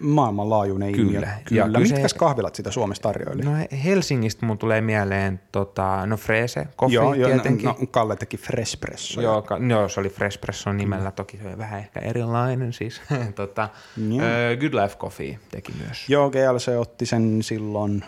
Maailmanlaajuinen 0.00 0.92
Kyllä. 0.92 1.06
ilmiö. 1.06 1.20
Ja 1.20 1.28
Kyllä. 1.44 1.64
kyllä 1.64 1.78
Mitkä 1.78 2.08
se- 2.08 2.18
kahvilat 2.18 2.54
sitä 2.54 2.70
Suomessa 2.70 3.02
tarjoili? 3.02 3.42
No 3.42 3.50
Helsingistä 3.84 4.46
mun 4.46 4.58
tulee 4.58 4.80
mieleen, 4.80 5.40
tota, 5.52 6.06
no 6.06 6.16
Frese, 6.16 6.66
Coffee 6.78 6.94
joo, 6.94 7.14
joo, 7.14 7.30
tietenkin. 7.30 7.66
no, 7.66 7.76
Kalle 7.90 8.16
teki 8.16 8.36
Freshpresso. 8.36 9.20
Joo, 9.20 9.42
ka- 9.42 9.58
joo, 9.68 9.88
se 9.88 10.00
oli 10.00 10.08
Freshpresso 10.08 10.72
nimellä, 10.72 11.10
toki 11.10 11.36
se 11.36 11.48
oli 11.48 11.58
vähän 11.58 11.80
ehkä 11.80 12.00
erilainen 12.00 12.72
siis. 12.72 13.00
tota, 13.34 13.68
Joo. 14.08 14.20
ö, 14.26 14.56
Good 14.56 14.82
Life 14.82 14.96
Coffee 14.96 15.38
teki 15.50 15.72
myös. 15.86 16.08
Joo, 16.08 16.30
GLC 16.30 16.68
otti 16.78 17.06
sen 17.06 17.42
silloin 17.42 18.04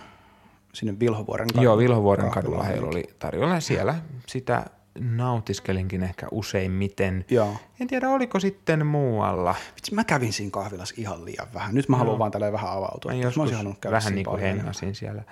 sinne 0.72 0.94
Vilhovuoren 1.00 1.46
kadulle. 1.48 1.64
Joo, 1.64 1.78
Vilhovuoren 1.78 2.30
kadulla 2.30 2.62
heillä 2.62 2.88
oli 2.88 3.04
tarjolla 3.18 3.60
siellä. 3.60 3.94
Sitä 4.26 4.64
nautiskelinkin 5.00 6.02
ehkä 6.02 6.26
useimmiten. 6.30 7.24
Joo. 7.30 7.56
En 7.80 7.86
tiedä, 7.86 8.08
oliko 8.08 8.40
sitten 8.40 8.86
muualla. 8.86 9.54
Vitsi, 9.76 9.94
mä 9.94 10.04
kävin 10.04 10.32
siinä 10.32 10.50
kahvilassa 10.50 10.94
ihan 10.98 11.24
liian 11.24 11.46
vähän. 11.54 11.74
Nyt 11.74 11.88
mä 11.88 11.96
haluan 11.96 12.18
vaan 12.18 12.30
tälleen 12.30 12.52
vähän 12.52 12.70
avautua. 12.70 13.12
Mä 13.12 13.18
Mä 13.18 13.42
olisin 13.42 13.56
halunnut 13.56 13.78
käydä 13.80 13.96
vähän 13.96 14.14
niin 14.14 14.26
kuin 14.26 14.40
hengasin 14.40 14.94
siellä. 14.94 15.22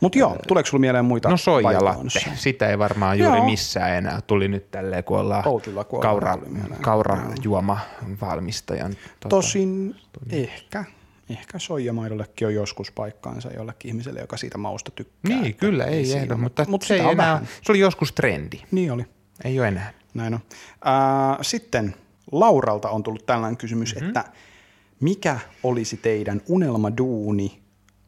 Mut 0.00 0.16
joo, 0.16 0.36
tuleeko 0.48 0.66
sulla 0.66 0.80
mieleen 0.80 1.04
muita 1.04 1.28
No 1.28 1.36
soijalatte, 1.36 2.20
sitä 2.34 2.68
ei 2.68 2.78
varmaan 2.78 3.18
juuri 3.18 3.38
Joo. 3.38 3.46
missään 3.46 3.90
enää. 3.90 4.20
Tuli 4.26 4.48
nyt 4.48 4.70
tälleen, 4.70 5.04
kun 5.04 5.18
ollaan 5.18 5.48
Outilla 5.48 5.84
kuolema 5.84 6.10
kaura, 6.10 6.38
kaurajuoma 6.80 7.78
valmistajan. 8.20 8.92
Tota, 8.92 9.28
Tosin 9.28 9.94
ehkä, 10.30 10.84
ehkä 11.30 11.58
soijamaidollekin 11.58 12.46
on 12.46 12.54
joskus 12.54 12.92
paikkaansa 12.92 13.50
jollekin 13.52 13.88
ihmiselle, 13.88 14.20
joka 14.20 14.36
siitä 14.36 14.58
mausta 14.58 14.90
tykkää. 14.90 15.40
Niin, 15.40 15.54
kyllä, 15.54 15.84
ei 15.84 16.04
siinä, 16.04 16.20
ehdo, 16.20 16.36
mutta 16.36 16.64
mut 16.68 16.82
se, 16.82 16.94
ei 16.94 17.00
enää, 17.00 17.16
vähän. 17.16 17.48
se 17.62 17.72
oli 17.72 17.78
joskus 17.78 18.12
trendi. 18.12 18.60
Niin 18.70 18.92
oli, 18.92 19.06
Ei 19.44 19.58
ole 19.60 19.68
enää. 19.68 19.92
näin 20.14 20.34
on. 20.34 20.40
Ää, 20.84 21.38
sitten 21.42 21.94
Lauralta 22.32 22.90
on 22.90 23.02
tullut 23.02 23.26
tällainen 23.26 23.56
kysymys, 23.56 23.94
Mhm. 23.94 24.04
mm-hmm. 24.04 24.08
että 24.20 24.32
mikä 25.00 25.38
olisi 25.62 25.96
teidän 25.96 26.40
unelmaduuni, 26.48 27.60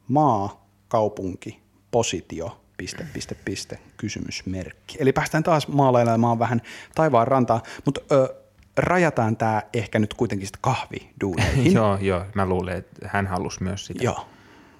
maa, 0.08 0.66
kaupunki, 0.88 1.60
positio, 1.90 2.60
piste, 2.76 3.06
piste, 3.12 3.34
piste, 3.44 3.78
kysymysmerkki. 3.96 4.96
Eli 5.00 5.12
päästään 5.12 5.42
taas 5.42 5.68
maalailemaan 5.68 6.38
vähän 6.38 6.60
taivaan 6.94 7.28
rantaa, 7.28 7.62
mutta 7.84 8.00
ö, 8.12 8.34
rajataan 8.76 9.36
tämä 9.36 9.62
ehkä 9.72 9.98
nyt 9.98 10.14
kuitenkin 10.14 10.46
sitten 10.46 10.62
kahviduuneihin. 10.62 11.72
joo, 11.78 11.98
joo, 12.00 12.24
mä 12.34 12.46
luulen, 12.46 12.76
että 12.76 13.08
hän 13.08 13.26
halusi 13.26 13.62
myös 13.62 13.86
sitä 13.86 14.04
Joo, 14.04 14.28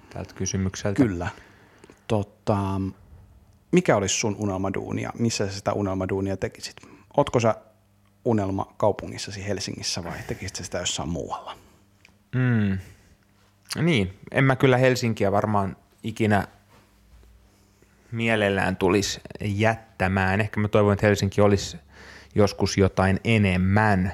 tältä 0.09 0.33
kysymykseltä. 0.33 1.03
kyllä. 1.03 1.27
Tota, 2.07 2.81
mikä 3.71 3.95
olisi 3.95 4.15
sun 4.15 4.35
unelmaduunia? 4.39 5.11
Missä 5.19 5.47
sä 5.47 5.53
sitä 5.53 5.73
unelmaduunia 5.73 6.37
tekisit? 6.37 6.75
Ootko 7.17 7.39
sä 7.39 7.55
unelma 8.25 8.73
kaupungissasi 8.77 9.47
Helsingissä 9.47 10.03
vai 10.03 10.17
tekisit 10.27 10.55
sä 10.55 10.63
sitä 10.63 10.77
jossain 10.77 11.09
muualla? 11.09 11.57
Mm. 12.35 12.77
Niin, 13.83 14.19
en 14.31 14.43
mä 14.43 14.55
kyllä 14.55 14.77
Helsinkiä 14.77 15.31
varmaan 15.31 15.75
ikinä 16.03 16.47
mielellään 18.11 18.75
tulisi 18.75 19.21
jättämään. 19.41 20.41
Ehkä 20.41 20.59
mä 20.59 20.67
toivon, 20.67 20.93
että 20.93 21.07
Helsinki 21.07 21.41
olisi 21.41 21.77
joskus 22.35 22.77
jotain 22.77 23.19
enemmän. 23.23 24.13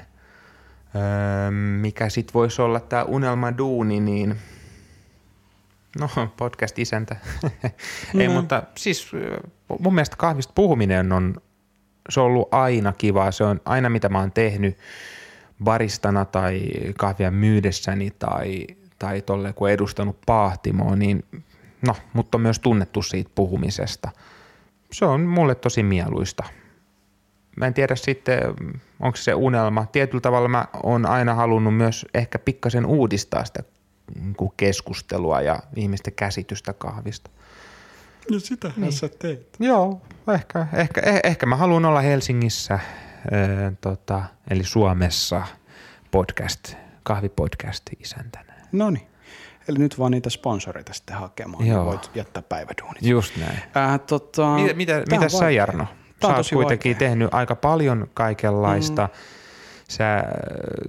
Öö, 0.94 1.50
mikä 1.80 2.08
sitten 2.08 2.34
voisi 2.34 2.62
olla 2.62 2.80
tämä 2.80 3.02
unelmaduuni, 3.02 4.00
niin 4.00 4.36
no 5.98 6.08
podcast-isäntä. 6.36 7.16
Ei, 8.20 8.28
mutta 8.28 8.62
siis 8.76 9.12
mun 9.78 9.94
mielestä 9.94 10.16
kahvista 10.16 10.52
puhuminen 10.54 11.12
on, 11.12 11.34
se 12.08 12.20
on 12.20 12.26
ollut 12.26 12.54
aina 12.54 12.92
kivaa. 12.92 13.30
Se 13.30 13.44
on 13.44 13.60
aina 13.64 13.88
mitä 13.88 14.08
mä 14.08 14.18
oon 14.18 14.32
tehnyt 14.32 14.78
baristana 15.64 16.24
tai 16.24 16.62
kahvia 16.98 17.30
myydessäni 17.30 18.10
tai, 18.10 18.66
tai 18.98 19.22
tolle 19.22 19.52
kun 19.52 19.70
edustanut 19.70 20.18
paahtimoa, 20.26 20.96
niin 20.96 21.24
no, 21.86 21.96
mutta 22.12 22.38
on 22.38 22.42
myös 22.42 22.58
tunnettu 22.58 23.02
siitä 23.02 23.30
puhumisesta. 23.34 24.10
Se 24.92 25.04
on 25.04 25.20
mulle 25.20 25.54
tosi 25.54 25.82
mieluista. 25.82 26.44
Mä 27.56 27.66
en 27.66 27.74
tiedä 27.74 27.96
sitten, 27.96 28.40
onko 29.00 29.16
se 29.16 29.34
unelma. 29.34 29.86
Tietyllä 29.92 30.20
tavalla 30.20 30.48
mä 30.48 30.66
oon 30.82 31.06
aina 31.06 31.34
halunnut 31.34 31.76
myös 31.76 32.06
ehkä 32.14 32.38
pikkasen 32.38 32.86
uudistaa 32.86 33.44
sitä 33.44 33.62
niin 34.20 34.34
kuin 34.34 34.52
keskustelua 34.56 35.40
ja 35.40 35.58
ihmisten 35.76 36.12
käsitystä 36.12 36.72
kahvista. 36.72 37.30
No 38.30 38.38
sitä 38.38 38.72
niin. 38.76 38.92
sä 38.92 39.08
teet. 39.08 39.56
Joo, 39.58 40.02
ehkä, 40.34 40.66
ehkä, 40.72 41.00
eh, 41.00 41.20
ehkä 41.24 41.46
mä 41.46 41.56
haluan 41.56 41.84
olla 41.84 42.00
Helsingissä, 42.00 42.78
ö, 43.32 43.72
tota, 43.80 44.24
eli 44.50 44.64
Suomessa 44.64 45.42
podcast, 46.10 46.74
kahvipodcast 47.02 47.84
isäntänä. 48.00 48.54
No 48.72 48.90
niin. 48.90 49.06
Eli 49.68 49.78
nyt 49.78 49.98
vaan 49.98 50.10
niitä 50.12 50.30
sponsoreita 50.30 50.92
sitten 50.92 51.16
hakemaan, 51.16 51.66
Joo. 51.66 51.78
niin 51.78 51.86
voit 51.86 52.10
jättää 52.14 52.42
päiväduunit. 52.42 53.02
Just 53.02 53.36
näin. 53.36 53.58
Äh, 53.76 54.00
tota, 54.00 54.54
Mitä, 54.54 54.74
mitä, 54.74 55.02
mitä 55.10 55.28
sä. 55.28 55.50
Jarno? 55.50 55.86
Tää 56.20 56.30
Sä 56.30 56.36
oot 56.36 56.46
kuitenkin 56.52 56.92
vaikea. 56.92 57.08
tehnyt 57.08 57.34
aika 57.34 57.56
paljon 57.56 58.08
kaikenlaista. 58.14 59.02
Mm. 59.02 59.18
Sä 59.88 60.16
äh, 60.16 60.24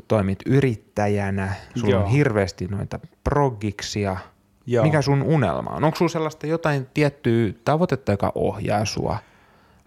toimit 0.07 0.39
yrittäjänä, 0.45 1.53
sulla 1.75 1.91
Joo. 1.91 2.03
on 2.03 2.09
hirveästi 2.09 2.67
noita 2.67 2.99
proggiksia. 3.23 4.17
Joo. 4.65 4.85
Mikä 4.85 5.01
sun 5.01 5.21
unelma 5.21 5.69
on? 5.69 5.83
Onko 5.83 5.97
sulla 5.97 6.09
sellaista 6.09 6.47
jotain 6.47 6.87
tiettyä 6.93 7.53
tavoitetta, 7.65 8.11
joka 8.11 8.31
ohjaa 8.35 8.85
sua? 8.85 9.17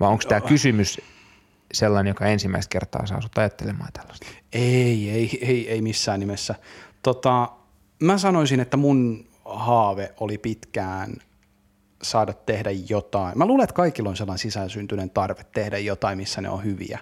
Vai 0.00 0.08
onko 0.08 0.24
tämä 0.28 0.40
kysymys 0.40 1.00
sellainen, 1.72 2.10
joka 2.10 2.26
ensimmäistä 2.26 2.72
kertaa 2.72 3.06
saa 3.06 3.20
sut 3.20 3.38
ajattelemaan 3.38 3.92
tällaista? 3.92 4.26
Ei, 4.52 5.10
ei, 5.10 5.38
ei, 5.42 5.70
ei 5.70 5.82
missään 5.82 6.20
nimessä. 6.20 6.54
Tota, 7.02 7.48
mä 8.02 8.18
sanoisin, 8.18 8.60
että 8.60 8.76
mun 8.76 9.24
haave 9.44 10.12
oli 10.20 10.38
pitkään 10.38 11.14
saada 12.04 12.32
tehdä 12.32 12.70
jotain. 12.88 13.38
Mä 13.38 13.46
luulen, 13.46 13.64
että 13.64 13.74
kaikilla 13.74 14.10
on 14.10 14.16
sellainen 14.16 14.38
sisäänsyntyneen 14.38 15.10
tarve 15.10 15.44
tehdä 15.52 15.78
jotain, 15.78 16.18
missä 16.18 16.40
ne 16.40 16.48
on 16.50 16.64
hyviä. 16.64 16.98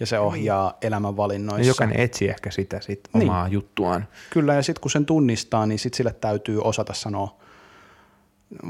Ja 0.00 0.06
se 0.06 0.18
ohjaa 0.18 0.76
elämänvalinnoissa. 0.82 1.62
Ja 1.62 1.68
jokainen 1.68 2.00
etsii 2.00 2.28
ehkä 2.28 2.50
sitä 2.50 2.80
sit 2.80 3.08
Niin. 3.14 3.30
omaa 3.30 3.48
juttuaan. 3.48 4.08
Kyllä, 4.30 4.54
ja 4.54 4.62
sitten 4.62 4.80
kun 4.80 4.90
sen 4.90 5.06
tunnistaa, 5.06 5.66
niin 5.66 5.78
sitten 5.78 5.96
sille 5.96 6.12
täytyy 6.12 6.60
osata 6.62 6.94
sanoa, 6.94 7.36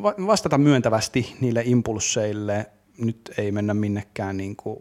va- 0.03 0.15
vastata 0.27 0.59
myöntävästi 0.59 1.37
niille 1.41 1.63
impulseille. 1.65 2.67
Nyt 2.99 3.31
ei 3.39 3.53
mennä 3.53 3.75
minnekään 3.75 4.37
niin 4.37 4.57
kuin 4.57 4.79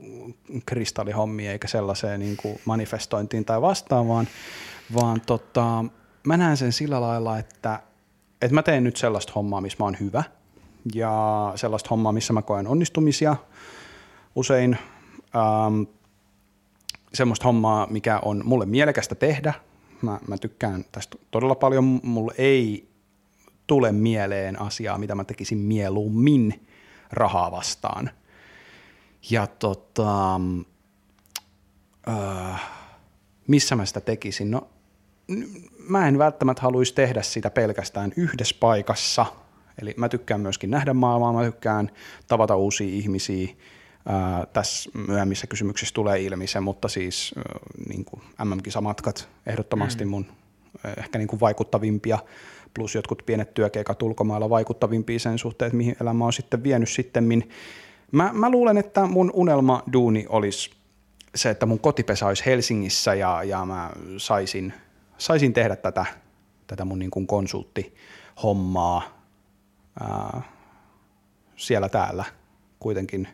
kristallihommiin 0.66 1.50
eikä 1.52 1.68
sellaiseen 1.68 2.20
niin 2.20 2.38
kuin 2.38 2.60
manifestointiin 2.66 3.46
tai 3.46 3.62
vastaavaan, 3.62 4.28
vaan 4.96 5.22
tota, 5.22 5.86
mä 6.24 6.38
näen 6.38 6.58
sen 6.58 6.72
sillä 6.74 7.02
lailla, 7.02 7.40
että, 7.40 7.80
että 8.42 8.54
mä 8.56 8.64
teen 8.64 8.84
nyt 8.84 8.98
sellaista 8.98 9.32
hommaa, 9.36 9.62
missä 9.62 9.78
mä 9.80 9.86
oon 9.86 9.98
hyvä, 10.00 10.24
ja 10.96 11.52
sellaista 11.56 11.90
hommaa, 11.90 12.12
missä 12.12 12.34
mä 12.34 12.42
koen 12.42 12.68
onnistumisia 12.68 13.36
usein. 14.36 14.78
Ähm, 15.36 15.82
semmoista 17.14 17.46
hommaa, 17.46 17.88
mikä 17.90 18.20
on 18.20 18.42
mulle 18.46 18.66
mielekästä 18.66 19.16
tehdä. 19.16 19.54
Mä, 20.02 20.20
mä 20.28 20.38
tykkään 20.38 20.86
tästä 20.92 21.18
todella 21.32 21.56
paljon. 21.56 22.00
Mulle 22.04 22.34
ei 22.38 22.90
tule 23.68 23.92
mieleen 23.92 24.62
asiaa, 24.62 24.98
mitä 24.98 25.16
mä 25.16 25.24
tekisin 25.24 25.58
mieluummin 25.58 26.68
rahaa 27.12 27.52
vastaan. 27.52 28.10
Ja 29.30 29.48
tota, 29.48 30.36
äh, 32.10 32.70
missä 33.48 33.76
mä 33.76 33.86
sitä 33.86 34.02
tekisin? 34.02 34.52
No, 34.52 34.68
mä 35.90 36.08
en 36.08 36.18
välttämättä 36.18 36.62
haluaisi 36.62 36.94
tehdä 36.94 37.22
sitä 37.22 37.50
pelkästään 37.50 38.14
yhdessä 38.16 38.56
paikassa. 38.60 39.26
Eli 39.82 39.94
mä 39.98 40.10
tykkään 40.10 40.42
myöskin 40.42 40.72
nähdä 40.72 40.94
maailmaa, 40.94 41.34
mä 41.34 41.44
tykkään 41.44 41.92
tavata 42.28 42.56
uusia 42.56 42.88
ihmisiä, 42.88 43.48
Ää, 44.10 44.46
tässä 44.54 44.90
myöhemmissä 45.08 45.48
kysymyksissä 45.48 45.94
tulee 45.94 46.22
ilmi 46.22 46.48
se, 46.48 46.60
mutta 46.60 46.88
siis 46.88 47.36
niin 47.90 48.06
kuin 48.06 48.22
MM-kisamatkat 48.44 49.30
ehdottomasti 49.46 50.06
mm. 50.06 50.12
mun 50.12 50.26
ehkä 50.98 51.18
niin 51.18 51.28
kuin 51.28 51.40
vaikuttavimpia, 51.40 52.20
plus 52.74 52.96
jotkut 52.96 53.24
pienet 53.26 53.54
työkeikat 53.54 54.02
ulkomailla 54.02 54.50
vaikuttavimpia 54.50 55.20
sen 55.20 55.38
suhteen, 55.38 55.68
että 55.68 55.78
mihin 55.78 55.96
elämä 56.02 56.26
on 56.26 56.34
sitten 56.34 56.64
vienyt 56.64 56.90
sitten. 56.90 57.44
Mä, 58.12 58.30
mä 58.34 58.52
luulen, 58.52 58.78
että 58.78 59.06
mun 59.06 59.32
unelma 59.34 59.84
duuni 59.94 60.26
olisi 60.30 60.72
se, 61.36 61.50
että 61.50 61.66
mun 61.66 61.80
kotipesä 61.80 62.28
olisi 62.28 62.46
Helsingissä 62.46 63.14
ja, 63.14 63.44
ja 63.44 63.66
mä 63.66 63.92
saisin, 64.18 64.74
saisin 65.18 65.54
tehdä 65.54 65.76
tätä, 65.76 66.06
tätä 66.68 66.86
mun 66.86 67.00
niin 67.00 67.12
kuin 67.12 67.28
konsulttihommaa 67.28 69.17
ää, 70.00 70.42
siellä 71.56 71.90
täällä 71.90 72.26
kuitenkin 72.80 73.28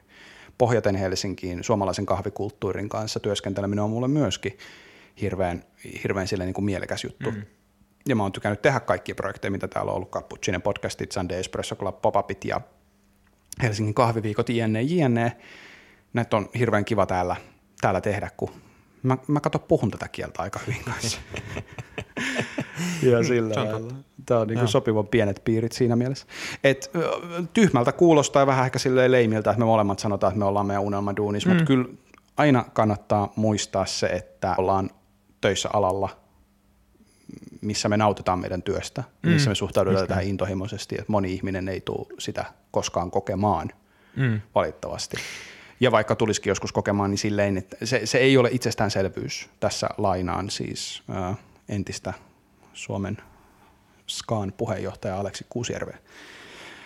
pohjaten 0.58 0.96
Helsinkiin 0.96 1.64
suomalaisen 1.64 2.06
kahvikulttuurin 2.06 2.90
kanssa 2.90 3.20
työskenteleminen 3.20 3.84
on 3.84 3.90
mulle 3.90 4.08
myöskin 4.08 4.58
hirveän, 5.22 5.64
hirveän 6.04 6.28
sille 6.28 6.46
niin 6.46 6.54
kuin 6.54 6.66
mielekäs 6.66 7.04
juttu. 7.04 7.32
Mm. 7.32 7.42
Ja 8.08 8.16
mä 8.16 8.24
oon 8.24 8.32
tykännyt 8.32 8.62
tehdä 8.62 8.80
kaikkia 8.80 9.16
projekteja, 9.16 9.52
mitä 9.52 9.68
täällä 9.68 9.92
on 9.92 9.96
ollut, 9.96 10.12
Cappuccino 10.12 10.60
podcastit, 10.60 11.12
Sunday 11.12 11.40
Espresso 11.40 11.76
Club, 11.76 12.02
pop 12.02 12.16
ja 12.46 12.62
Helsingin 13.62 13.94
kahviviikot, 13.94 14.50
jne, 14.50 14.82
jne. 14.82 15.38
Näitä 16.14 16.38
on 16.38 16.50
hirveän 16.60 16.86
kiva 16.86 17.06
täällä, 17.06 17.36
täällä 17.82 18.02
tehdä, 18.02 18.30
kun 18.38 18.50
mä, 19.04 19.18
mä 19.28 19.40
kato 19.40 19.60
puhun 19.60 19.92
tätä 19.92 20.08
kieltä 20.08 20.42
aika 20.42 20.60
hyvin 20.68 20.84
kanssa. 20.84 21.20
ja 23.12 23.24
sillä 23.24 23.56
lailla. 23.56 23.94
Tämä 24.26 24.40
on 24.40 24.48
niin 24.48 24.68
sopivan 24.68 25.08
pienet 25.08 25.42
piirit 25.46 25.72
siinä 25.72 25.96
mielessä. 25.96 26.26
Et, 26.64 26.92
tyhmältä 27.54 27.92
kuulostaa 27.92 28.42
ja 28.42 28.48
vähän 28.48 28.66
ehkä 28.66 28.80
silleen 28.80 29.12
leimiltä, 29.12 29.50
että 29.50 29.60
me 29.60 29.66
molemmat 29.66 30.00
sanotaan, 30.00 30.32
että 30.32 30.40
me 30.40 30.46
ollaan 30.46 30.66
meidän 30.66 30.84
unelmaduunissa, 30.84 31.50
mm. 31.50 31.56
mutta 31.56 31.68
kyllä 31.68 31.86
aina 32.38 32.66
kannattaa 32.74 33.34
muistaa 33.36 33.86
se, 33.86 34.08
että 34.08 34.56
ollaan 34.58 34.90
töissä 35.42 35.70
alalla, 35.74 36.10
missä 37.62 37.90
me 37.90 37.98
nautitaan 37.98 38.40
meidän 38.40 38.62
työstä, 38.62 39.04
mm. 39.24 39.30
missä 39.30 39.50
me 39.50 39.56
suhtaudutaan 39.56 40.08
tähän 40.08 40.24
intohimoisesti, 40.24 40.96
että 40.96 41.12
moni 41.12 41.34
ihminen 41.34 41.70
ei 41.70 41.82
tule 41.82 42.08
sitä 42.20 42.46
koskaan 42.72 43.12
kokemaan 43.12 43.70
mm. 44.16 44.42
valitettavasti. 44.56 45.18
Ja 45.80 45.92
vaikka 45.92 46.16
tulisikin 46.16 46.52
joskus 46.52 46.72
kokemaan, 46.72 47.10
niin 47.10 47.18
silleen, 47.18 47.58
että 47.58 47.78
se, 47.84 48.06
se 48.06 48.18
ei 48.18 48.38
ole 48.38 48.50
itsestäänselvyys. 48.52 49.50
Tässä 49.60 49.90
lainaan 49.98 50.50
siis 50.50 51.04
ää, 51.10 51.36
entistä 51.70 52.14
Suomen 52.74 53.18
Skaan 54.18 54.54
puheenjohtaja 54.58 55.20
Aleksi 55.20 55.46
Kuusjärve. 55.50 55.98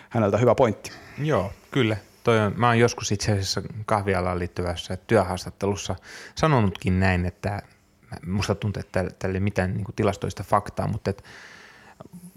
Häneltä 0.10 0.38
hyvä 0.38 0.56
pointti. 0.56 0.92
Joo, 1.18 1.54
kyllä. 1.72 1.98
Toi 2.24 2.40
on, 2.40 2.54
mä 2.56 2.68
oon 2.68 2.80
joskus 2.80 3.12
itse 3.12 3.32
asiassa 3.32 3.62
kahvialaan 3.86 4.40
liittyvässä 4.40 4.98
työhaastattelussa 4.98 5.96
sanonutkin 6.36 7.00
näin, 7.00 7.26
että 7.26 7.62
musta 8.26 8.56
tuntuu, 8.56 8.80
että 8.80 9.06
tällä 9.20 9.34
ei 9.34 9.40
mitään 9.40 9.74
niin 9.74 9.86
tilastoista 9.96 10.44
faktaa, 10.44 10.88
mutta 10.88 11.10
että 11.10 11.24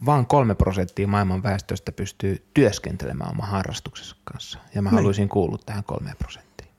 vain 0.06 0.26
kolme 0.26 0.54
prosenttia 0.54 1.08
maailman 1.08 1.42
väestöstä 1.42 1.92
pystyy 1.92 2.46
työskentelemään 2.54 3.30
oman 3.30 3.48
harrastuksensa 3.48 4.16
kanssa. 4.24 4.58
Ja 4.74 4.82
mä 4.82 4.90
Näin. 4.90 4.96
haluaisin 4.96 5.28
kuulua 5.28 5.58
tähän 5.66 5.84
kolmeen 5.84 6.16
prosenttiin. 6.16 6.70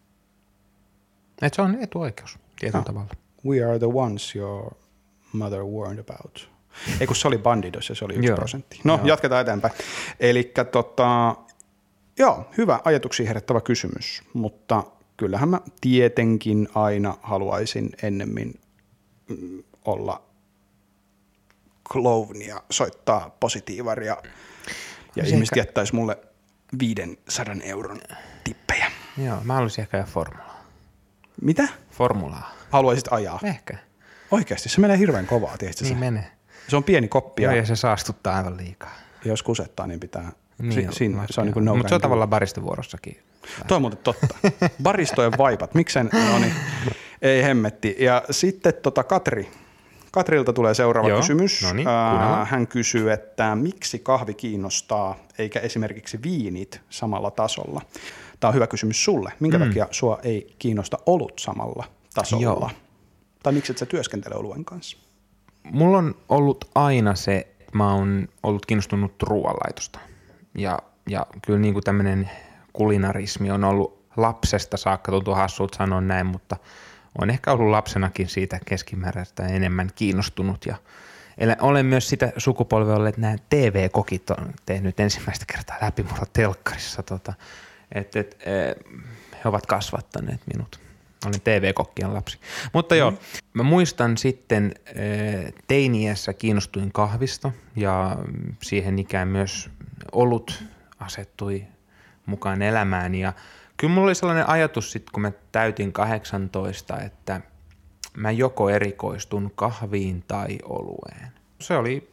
Et 1.42 1.54
se 1.54 1.62
on 1.62 1.78
etuoikeus 1.82 2.40
tietyllä 2.60 2.80
no. 2.80 2.86
tavalla. 2.86 3.16
We 3.46 3.64
are 3.64 3.80
the 3.80 3.88
ones 3.94 4.36
your 4.36 4.76
mother 5.34 5.64
warned 5.64 6.00
about. 6.00 6.51
Ei 7.00 7.08
kun 7.08 7.16
se 7.16 7.28
oli 7.28 7.38
Bandidos 7.38 7.90
ja 7.90 7.96
se 7.96 8.06
oli 8.06 8.14
yksi 8.14 8.34
prosentti. 8.34 8.80
No, 8.84 8.94
joo. 8.94 9.08
jatketaan 9.08 9.42
eteenpäin. 9.42 9.74
Eli 10.20 10.54
tota, 10.72 11.36
joo, 12.20 12.50
hyvä 12.58 12.80
ajatuksia 12.84 13.28
herättävä 13.28 13.62
kysymys, 13.62 14.22
mutta 14.34 14.84
kyllähän 15.18 15.50
mä 15.50 15.60
tietenkin 15.82 16.68
aina 16.76 17.18
haluaisin 17.22 17.90
ennemmin 18.04 18.60
mm, 19.30 19.64
olla 19.86 20.22
clown 21.92 22.42
ja 22.42 22.64
soittaa 22.70 23.36
positiivaria 23.40 24.18
ja 25.16 25.24
ihmiset 25.26 25.58
ehkä... 25.58 25.60
jättäisi 25.60 25.96
mulle 25.96 26.18
500 26.80 27.56
euron 27.64 28.02
tippejä. 28.44 28.92
Joo, 29.18 29.38
mä 29.44 29.54
haluaisin 29.54 29.82
ehkä 29.82 29.98
ajaa 29.98 30.08
formulaa. 30.08 30.64
Mitä? 31.42 31.68
Formulaa. 31.92 32.52
Haluaisit 32.70 33.08
ajaa? 33.12 33.40
Ehkä. 33.44 33.78
Oikeasti, 34.32 34.70
se 34.70 34.82
menee 34.82 34.98
hirveän 34.98 35.28
kovaa, 35.28 35.58
tiedätkö 35.58 35.84
Niin 35.84 35.94
se? 35.94 36.00
menee. 36.00 36.32
Se 36.68 36.76
on 36.76 36.84
pieni 36.84 37.08
koppi. 37.08 37.44
Joo, 37.44 37.54
ja 37.54 37.66
se 37.66 37.76
saastuttaa 37.76 38.36
aivan 38.36 38.58
liikaa. 38.58 38.94
Jos 39.26 39.44
kusettaa, 39.44 39.88
niin 39.88 40.00
pitää. 40.00 40.32
Niin, 40.58 40.74
si- 40.74 40.88
siinä, 40.92 41.26
se 41.30 41.42
on 41.42 41.48
niin 41.48 41.54
kuin 41.54 41.66
no 41.66 41.76
Mutta 41.76 41.90
se 41.90 41.96
on 41.96 42.02
tavallaan 42.02 42.30
baristovuorossakin. 42.30 43.20
Toi 43.68 43.76
on 43.76 43.82
muuten 43.82 44.00
totta. 44.04 44.28
Baristojen 44.84 45.34
vaipat, 45.38 45.74
miksen, 45.74 46.10
no 46.32 46.40
niin, 46.40 46.54
ei 47.22 47.44
hemmetti. 47.44 47.96
Ja 48.00 48.24
sitten 48.32 48.74
tota 48.74 49.04
Katri, 49.04 49.52
Katrilta 50.12 50.54
tulee 50.54 50.74
seuraava 50.74 51.10
Joo, 51.10 51.20
kysymys. 51.20 51.64
No 51.64 51.74
niin, 51.74 51.88
Hän 52.46 52.68
kysyy, 52.68 53.12
että 53.12 53.56
miksi 53.56 54.00
kahvi 54.00 54.34
kiinnostaa 54.34 55.16
eikä 55.38 55.60
esimerkiksi 55.60 56.20
viinit 56.24 56.82
samalla 56.90 57.32
tasolla? 57.32 57.82
Tämä 58.40 58.50
on 58.50 58.56
hyvä 58.56 58.68
kysymys 58.68 59.06
sulle. 59.06 59.34
Minkä 59.40 59.60
mm. 59.60 59.66
takia 59.66 59.88
sua 59.92 60.20
ei 60.24 60.56
kiinnosta 60.60 60.98
olut 61.06 61.34
samalla 61.40 61.86
tasolla? 62.14 62.44
Joo. 62.44 62.70
Tai 63.44 63.54
miksi 63.54 63.72
et 63.72 63.78
sä 63.78 63.86
työskentele 63.86 64.36
oluen 64.36 64.66
kanssa? 64.66 64.98
Mulla 65.64 65.98
on 65.98 66.16
ollut 66.30 66.70
aina 66.76 67.16
se, 67.16 67.38
että 67.60 67.78
mä 67.78 67.94
oon 67.94 68.28
ollut 68.44 68.66
kiinnostunut 68.66 69.24
ruoanlaitosta. 69.24 70.00
Ja, 70.58 70.80
ja 71.10 71.26
kyllä 71.46 71.60
niin 71.60 71.74
kuin 71.74 71.84
tämmöinen 71.84 72.30
kulinarismi 72.74 73.52
on 73.52 73.64
ollut 73.64 74.02
lapsesta 74.18 74.78
saakka, 74.78 75.12
tuntuu 75.12 75.36
hassulta 75.36 75.78
sanoa 75.78 76.02
näin, 76.02 76.26
mutta 76.26 76.58
on 77.22 77.30
ehkä 77.30 77.52
ollut 77.52 77.70
lapsenakin 77.70 78.28
siitä 78.28 78.60
keskimääräistä 78.66 79.48
enemmän 79.48 79.90
kiinnostunut 79.96 80.66
ja 80.66 80.76
olen 81.62 81.86
myös 81.86 82.10
sitä 82.10 82.34
sukupolvea 82.38 83.10
että 83.10 83.22
nämä 83.22 83.36
TV-kokit 83.50 84.30
on 84.30 84.54
tehnyt 84.66 85.00
ensimmäistä 85.00 85.46
kertaa 85.46 85.78
läpi 85.82 86.04
mulla 86.04 86.26
telkkarissa, 86.34 87.04
tota, 87.04 87.34
että 87.92 88.20
et, 88.20 88.38
he 89.44 89.50
ovat 89.50 89.66
kasvattaneet 89.66 90.42
minut. 90.54 90.80
Olen 91.26 91.42
TV-kokkien 91.42 92.14
lapsi. 92.14 92.40
Mutta 92.74 92.96
joo, 92.96 93.12
mm. 93.12 93.18
mä 93.54 93.64
muistan 93.64 94.18
sitten 94.18 94.74
teiniässä 95.68 96.34
kiinnostuin 96.34 96.92
kahvista 96.92 97.52
ja 97.76 98.18
siihen 98.64 99.00
ikään 99.00 99.28
myös 99.28 99.70
olut 100.12 100.64
asettui 101.00 101.66
mukaan 102.26 102.62
elämään 102.62 103.16
ja 103.16 103.34
kyllä 103.78 103.94
mulla 103.94 104.08
oli 104.08 104.16
sellainen 104.16 104.50
ajatus 104.50 104.92
sitten, 104.92 105.12
kun 105.12 105.22
mä 105.22 105.32
täytin 105.52 105.94
18, 105.94 107.00
että 107.00 107.42
mä 108.18 108.32
joko 108.32 108.70
erikoistun 108.70 109.52
kahviin 109.56 110.24
tai 110.28 110.58
olueen. 110.64 111.28
Se 111.60 111.78
oli 111.78 112.12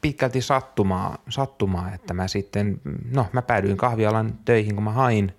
pitkälti 0.00 0.40
sattumaa, 0.40 1.18
sattumaa, 1.28 1.94
että 1.94 2.14
mä 2.14 2.28
sitten, 2.28 2.80
no 3.14 3.26
mä 3.32 3.42
päädyin 3.42 3.76
kahvialan 3.76 4.38
töihin, 4.44 4.74
kun 4.74 4.84
mä 4.84 4.92
hain 4.92 5.34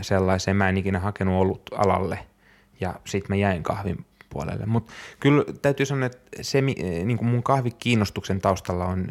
sellaiseen, 0.00 0.56
mä 0.56 0.68
en 0.68 0.76
ikinä 0.76 1.00
hakenut 1.00 1.40
ollut 1.40 1.62
alalle– 1.76 2.18
ja 2.80 2.94
sitten 3.04 3.28
mä 3.28 3.36
jäin 3.36 3.62
kahvin 3.62 4.04
puolelle. 4.30 4.66
Mutta 4.66 4.92
kyllä 5.20 5.44
täytyy 5.62 5.86
sanoa, 5.86 6.06
että 6.06 6.42
se, 6.42 6.60
niin 6.60 7.18
kuin 7.18 7.28
mun 7.28 7.42
kahvikiinnostuksen 7.42 8.40
taustalla 8.40 8.84
on 8.84 9.08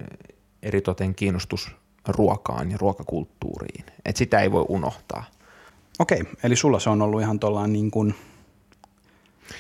eritoten 0.64 1.16
kiinnostus 1.16 1.72
ruokaan 2.08 2.72
ja 2.72 2.78
ruokakulttuuriin. 2.78 3.86
Et 4.06 4.16
sitä 4.16 4.40
ei 4.40 4.52
voi 4.52 4.66
unohtaa. 4.68 5.24
Okei, 6.00 6.24
eli 6.44 6.56
sulla 6.56 6.80
se 6.80 6.90
on 6.90 7.02
ollut 7.02 7.22
ihan 7.22 7.40
tuollainen 7.40 7.74
niin 7.74 7.92
kuin 7.92 8.16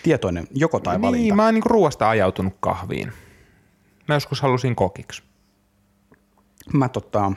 tietoinen 0.03 0.47
joko 0.51 0.79
tai 0.79 0.95
niin, 0.95 1.01
valinta. 1.01 1.23
Niin, 1.23 1.35
mä 1.35 1.45
oon 1.45 1.53
niin 1.53 1.65
ruoasta 1.65 2.09
ajautunut 2.09 2.53
kahviin. 2.59 3.13
Mä 4.07 4.15
joskus 4.15 4.41
halusin 4.41 4.75
kokiksi. 4.75 5.23
Mä 6.73 6.89
tota, 6.89 7.31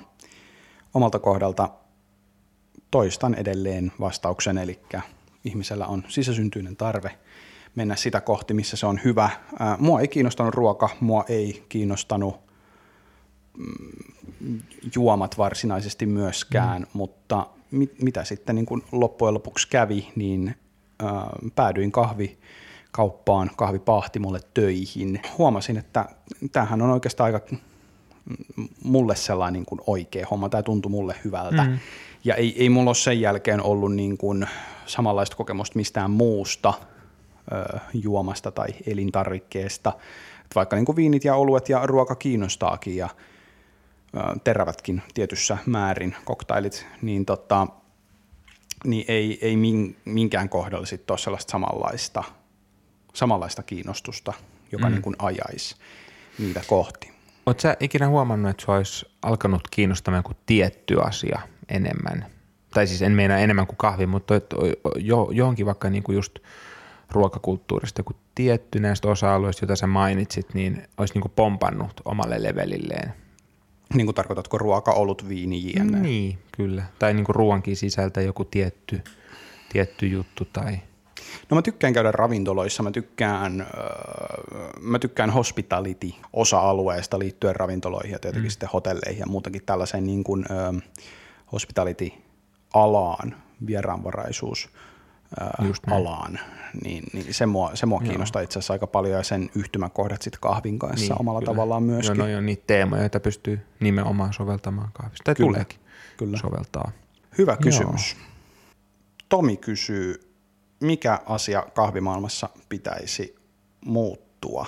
omalta 0.94 1.18
kohdalta 1.18 1.68
toistan 2.90 3.34
edelleen 3.34 3.92
vastauksen, 4.00 4.58
eli 4.58 4.80
ihmisellä 5.44 5.86
on 5.86 6.04
sisäsyntyinen 6.08 6.76
tarve 6.76 7.18
mennä 7.74 7.96
sitä 7.96 8.20
kohti, 8.20 8.54
missä 8.54 8.76
se 8.76 8.86
on 8.86 9.00
hyvä. 9.04 9.30
Mua 9.78 10.00
ei 10.00 10.08
kiinnostanut 10.08 10.54
ruoka, 10.54 10.88
mua 11.00 11.24
ei 11.28 11.64
kiinnostanut 11.68 12.36
mm, 13.56 14.60
juomat 14.94 15.38
varsinaisesti 15.38 16.06
myöskään, 16.06 16.82
mm. 16.82 16.88
mutta 16.92 17.46
mit, 17.70 18.02
mitä 18.02 18.24
sitten 18.24 18.54
niin 18.54 18.66
kun 18.66 18.84
loppujen 18.92 19.34
lopuksi 19.34 19.68
kävi, 19.68 20.12
niin 20.16 20.54
äh, 21.02 21.08
päädyin 21.54 21.92
kahvikauppaan, 21.92 23.50
kahvipahtimolle 23.56 24.40
töihin. 24.54 25.20
Huomasin, 25.38 25.76
että 25.76 26.04
tämähän 26.52 26.82
on 26.82 26.90
oikeastaan 26.90 27.34
aika 27.34 27.56
mulle 28.84 29.16
sellainen 29.16 29.52
niin 29.52 29.66
kuin 29.66 29.80
oikea 29.86 30.26
homma, 30.30 30.48
tämä 30.48 30.62
tuntui 30.62 30.90
mulle 30.90 31.14
hyvältä. 31.24 31.64
Mm. 31.64 31.78
Ja 32.24 32.34
ei, 32.34 32.62
ei 32.62 32.68
mulla 32.68 32.90
ole 32.90 32.94
sen 32.94 33.20
jälkeen 33.20 33.62
ollut 33.62 33.94
niin 33.94 34.18
kuin 34.18 34.46
samanlaista 34.86 35.36
kokemusta 35.36 35.76
mistään 35.76 36.10
muusta 36.10 36.74
ö, 37.52 37.78
juomasta 37.94 38.50
tai 38.50 38.68
elintarvikkeesta. 38.86 39.92
Et 40.44 40.54
vaikka 40.54 40.76
niin 40.76 40.86
kuin 40.86 40.96
viinit 40.96 41.24
ja 41.24 41.34
oluet 41.34 41.68
ja 41.68 41.86
ruoka 41.86 42.14
kiinnostaakin 42.14 42.96
ja 42.96 43.08
ö, 44.16 44.20
terävätkin 44.44 45.02
tietyssä 45.14 45.58
määrin, 45.66 46.16
koktailit, 46.24 46.86
niin 47.02 47.26
tota, 47.26 47.66
niin 48.84 49.04
ei, 49.08 49.38
ei 49.42 49.56
min, 49.56 49.96
minkään 50.04 50.48
kohdalla 50.48 50.86
sitten 50.86 51.12
ole 51.12 51.18
sellaista 51.18 51.50
samanlaista, 51.50 52.24
samanlaista 53.14 53.62
kiinnostusta, 53.62 54.32
joka 54.72 54.86
mm. 54.86 54.92
niin 54.92 55.02
kuin 55.02 55.16
ajaisi 55.18 55.76
niitä 56.38 56.60
kohti. 56.66 57.14
Oletko 57.46 57.60
sä 57.60 57.76
ikinä 57.80 58.08
huomannut, 58.08 58.50
että 58.50 58.64
sua 58.64 58.76
olisi 58.76 59.06
alkanut 59.22 59.68
kiinnostamaan 59.70 60.18
joku 60.18 60.32
tietty 60.46 61.00
asia 61.00 61.40
enemmän? 61.68 62.26
Tai 62.74 62.86
siis 62.86 63.02
en 63.02 63.12
meinaa 63.12 63.38
enemmän 63.38 63.66
kuin 63.66 63.76
kahvi, 63.76 64.06
mutta 64.06 64.34
jo, 64.96 65.28
johonkin 65.32 65.66
vaikka 65.66 65.90
niin 65.90 66.02
kuin 66.02 66.16
just 66.16 66.38
ruokakulttuurista 67.10 68.00
joku 68.00 68.12
tietty 68.34 68.80
näistä 68.80 69.08
osa-alueista, 69.08 69.64
joita 69.64 69.76
sä 69.76 69.86
mainitsit, 69.86 70.54
niin 70.54 70.82
olisi 70.98 71.14
niin 71.14 71.22
kuin 71.22 71.32
pompannut 71.36 72.00
omalle 72.04 72.42
levelilleen. 72.42 73.12
Niin 73.94 74.06
kuin 74.06 74.14
tarkoitatko 74.14 74.58
ruoka, 74.58 74.92
olut, 74.92 75.28
viini, 75.28 75.72
jne? 75.76 76.00
Niin, 76.00 76.38
kyllä. 76.52 76.82
Tai 76.98 77.14
niin 77.14 77.24
kuin 77.24 77.36
ruoankin 77.36 77.76
sisältä 77.76 78.20
joku 78.20 78.44
tietty, 78.44 79.02
tietty 79.72 80.06
juttu 80.06 80.44
tai– 80.44 80.78
No 81.50 81.54
mä 81.54 81.62
tykkään 81.62 81.92
käydä 81.92 82.12
ravintoloissa, 82.12 82.82
mä 82.82 82.90
tykkään, 82.90 83.60
äh, 83.60 83.66
mä 84.80 84.98
tykkään 84.98 85.30
hospitality-osa-alueesta 85.30 87.18
liittyen 87.18 87.56
ravintoloihin 87.56 88.12
ja 88.12 88.18
tietenkin 88.18 88.48
mm. 88.48 88.50
sitten 88.50 88.68
hotelleihin 88.72 89.20
ja 89.20 89.26
muutenkin 89.26 89.62
tällaiseen 89.66 90.06
niin 90.06 90.24
kuin, 90.24 90.44
äh, 90.50 90.82
hospitality-alaan, 92.74 93.36
vieraanvaraisuus 93.66 94.68
alaan, 95.90 96.38
niin, 96.84 97.04
niin 97.12 97.34
se 97.34 97.46
mua, 97.46 97.70
se 97.74 97.86
mua 97.86 98.00
kiinnostaa 98.00 98.42
itse 98.42 98.58
asiassa 98.58 98.72
aika 98.72 98.86
paljon 98.86 99.16
ja 99.16 99.22
sen 99.22 99.50
yhtymäkohdat 99.54 100.22
sitten 100.22 100.40
kahvin 100.40 100.78
kanssa 100.78 101.14
niin, 101.14 101.20
omalla 101.20 101.40
kyllä. 101.40 101.52
tavallaan 101.52 101.82
myöskin. 101.82 102.18
Joo, 102.18 102.28
no 102.28 102.38
on 102.38 102.46
niitä 102.46 102.62
teemoja, 102.66 103.02
joita 103.02 103.20
pystyy 103.20 103.60
nimenomaan 103.80 104.32
soveltamaan 104.32 104.90
kahvista. 104.92 105.24
Tai 105.24 105.34
kyllä, 105.34 105.46
tuleekin 105.48 105.78
kyllä. 106.16 106.38
soveltaa. 106.38 106.90
Hyvä 107.38 107.56
kysymys. 107.56 108.12
Joo. 108.12 108.24
Tomi 109.28 109.56
kysyy, 109.56 110.34
mikä 110.80 111.20
asia 111.26 111.66
kahvimaailmassa 111.74 112.48
pitäisi 112.68 113.36
muuttua? 113.84 114.66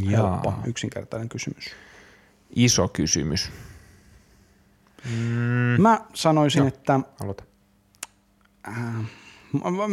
Jaa. 0.00 0.30
Helppo, 0.30 0.54
yksinkertainen 0.66 1.28
kysymys. 1.28 1.64
Iso 2.56 2.88
kysymys. 2.88 3.50
Mm. 5.04 5.82
Mä 5.82 6.00
sanoisin, 6.14 6.58
Joo, 6.58 6.68
että 6.68 7.00
aloita. 7.22 7.44
Äh, 8.68 8.74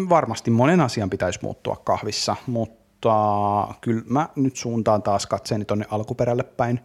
varmasti 0.09 0.51
monen 0.51 0.81
asian 0.81 1.09
pitäisi 1.09 1.39
muuttua 1.41 1.75
kahvissa, 1.75 2.35
mutta 2.47 3.67
kyllä 3.81 4.03
mä 4.09 4.29
nyt 4.35 4.55
suuntaan 4.55 5.03
taas 5.03 5.27
katseeni 5.27 5.65
tuonne 5.65 5.85
alkuperälle 5.91 6.43
päin. 6.43 6.79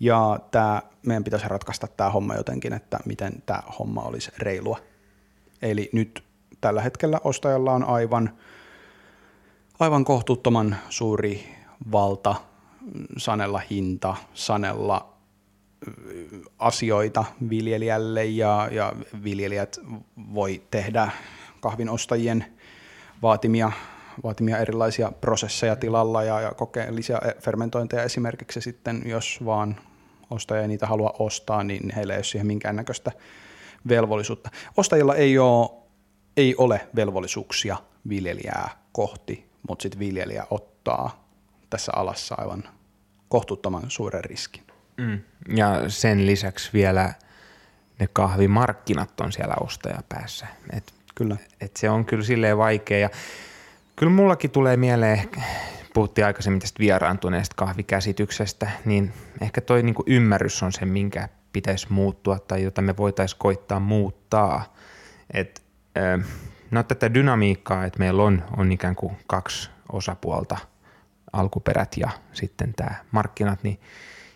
Ja 0.00 0.40
tää, 0.50 0.82
meidän 1.06 1.24
pitäisi 1.24 1.48
ratkaista 1.48 1.86
tämä 1.86 2.10
homma 2.10 2.34
jotenkin, 2.34 2.72
että 2.72 2.98
miten 3.04 3.42
tämä 3.46 3.62
homma 3.78 4.02
olisi 4.02 4.32
reilua. 4.38 4.78
Eli 5.62 5.90
nyt 5.92 6.24
tällä 6.60 6.82
hetkellä 6.82 7.20
ostajalla 7.24 7.72
on 7.72 7.84
aivan, 7.84 8.38
aivan 9.80 10.04
kohtuuttoman 10.04 10.76
suuri 10.88 11.54
valta 11.92 12.34
sanella 13.16 13.62
hinta, 13.70 14.16
sanella 14.34 15.13
asioita 16.58 17.24
viljelijälle 17.50 18.24
ja, 18.24 18.68
ja 18.72 18.92
viljelijät 19.24 19.80
voi 20.34 20.62
tehdä 20.70 21.10
kahvin 21.60 21.88
ostajien 21.88 22.44
vaatimia, 23.22 23.72
vaatimia 24.24 24.58
erilaisia 24.58 25.12
prosesseja 25.20 25.76
tilalla 25.76 26.22
ja, 26.22 26.40
ja 26.40 26.54
kokea 26.54 26.94
lisää 26.94 27.32
fermentointeja 27.40 28.02
esimerkiksi 28.02 28.60
sitten, 28.60 29.02
jos 29.04 29.44
vaan 29.44 29.76
ostaja 30.30 30.62
ei 30.62 30.68
niitä 30.68 30.86
halua 30.86 31.14
ostaa, 31.18 31.64
niin 31.64 31.92
heillä 31.96 32.12
ei 32.12 32.18
ole 32.18 32.24
siihen 32.24 32.46
minkäännäköistä 32.46 33.12
velvollisuutta. 33.88 34.50
Ostajilla 34.76 35.14
ei 35.14 35.38
ole 35.38 35.84
ei 36.36 36.54
ole 36.58 36.88
velvollisuuksia 36.96 37.76
viljelijää 38.08 38.70
kohti, 38.92 39.50
mutta 39.68 39.82
sitten 39.82 39.98
viljelijä 39.98 40.46
ottaa 40.50 41.28
tässä 41.70 41.92
alassa 41.96 42.34
aivan 42.34 42.64
kohtuuttoman 43.28 43.82
suuren 43.88 44.24
riskin. 44.24 44.64
Mm. 44.96 45.20
Ja 45.56 45.82
sen 45.88 46.26
lisäksi 46.26 46.70
vielä 46.72 47.14
ne 47.98 48.08
kahvimarkkinat 48.12 49.20
on 49.20 49.32
siellä 49.32 49.54
ostajapäässä. 49.60 50.46
Et, 50.72 50.94
kyllä. 51.14 51.36
Et 51.60 51.76
se 51.76 51.90
on 51.90 52.04
kyllä 52.04 52.24
silleen 52.24 52.58
vaikea. 52.58 52.98
Ja 52.98 53.10
kyllä 53.96 54.12
mullakin 54.12 54.50
tulee 54.50 54.76
mieleen, 54.76 55.30
puhuttiin 55.94 56.26
aikaisemmin 56.26 56.60
tästä 56.60 56.78
vieraantuneesta 56.78 57.54
kahvikäsityksestä, 57.56 58.70
niin 58.84 59.12
ehkä 59.40 59.60
toi 59.60 59.82
niinku 59.82 60.02
ymmärrys 60.06 60.62
on 60.62 60.72
se, 60.72 60.84
minkä 60.84 61.28
pitäisi 61.52 61.86
muuttua 61.90 62.38
tai 62.38 62.62
jota 62.62 62.82
me 62.82 62.96
voitaisiin 62.96 63.38
koittaa 63.38 63.80
muuttaa. 63.80 64.74
Et 65.32 65.62
no 66.70 66.82
tätä 66.82 67.14
dynamiikkaa, 67.14 67.84
että 67.84 67.98
meillä 67.98 68.22
on, 68.22 68.44
on 68.56 68.72
ikään 68.72 68.96
kuin 68.96 69.16
kaksi 69.26 69.70
osapuolta, 69.92 70.56
alkuperät 71.32 71.96
ja 71.96 72.10
sitten 72.32 72.74
tämä 72.74 72.94
markkinat, 73.10 73.62
niin 73.62 73.80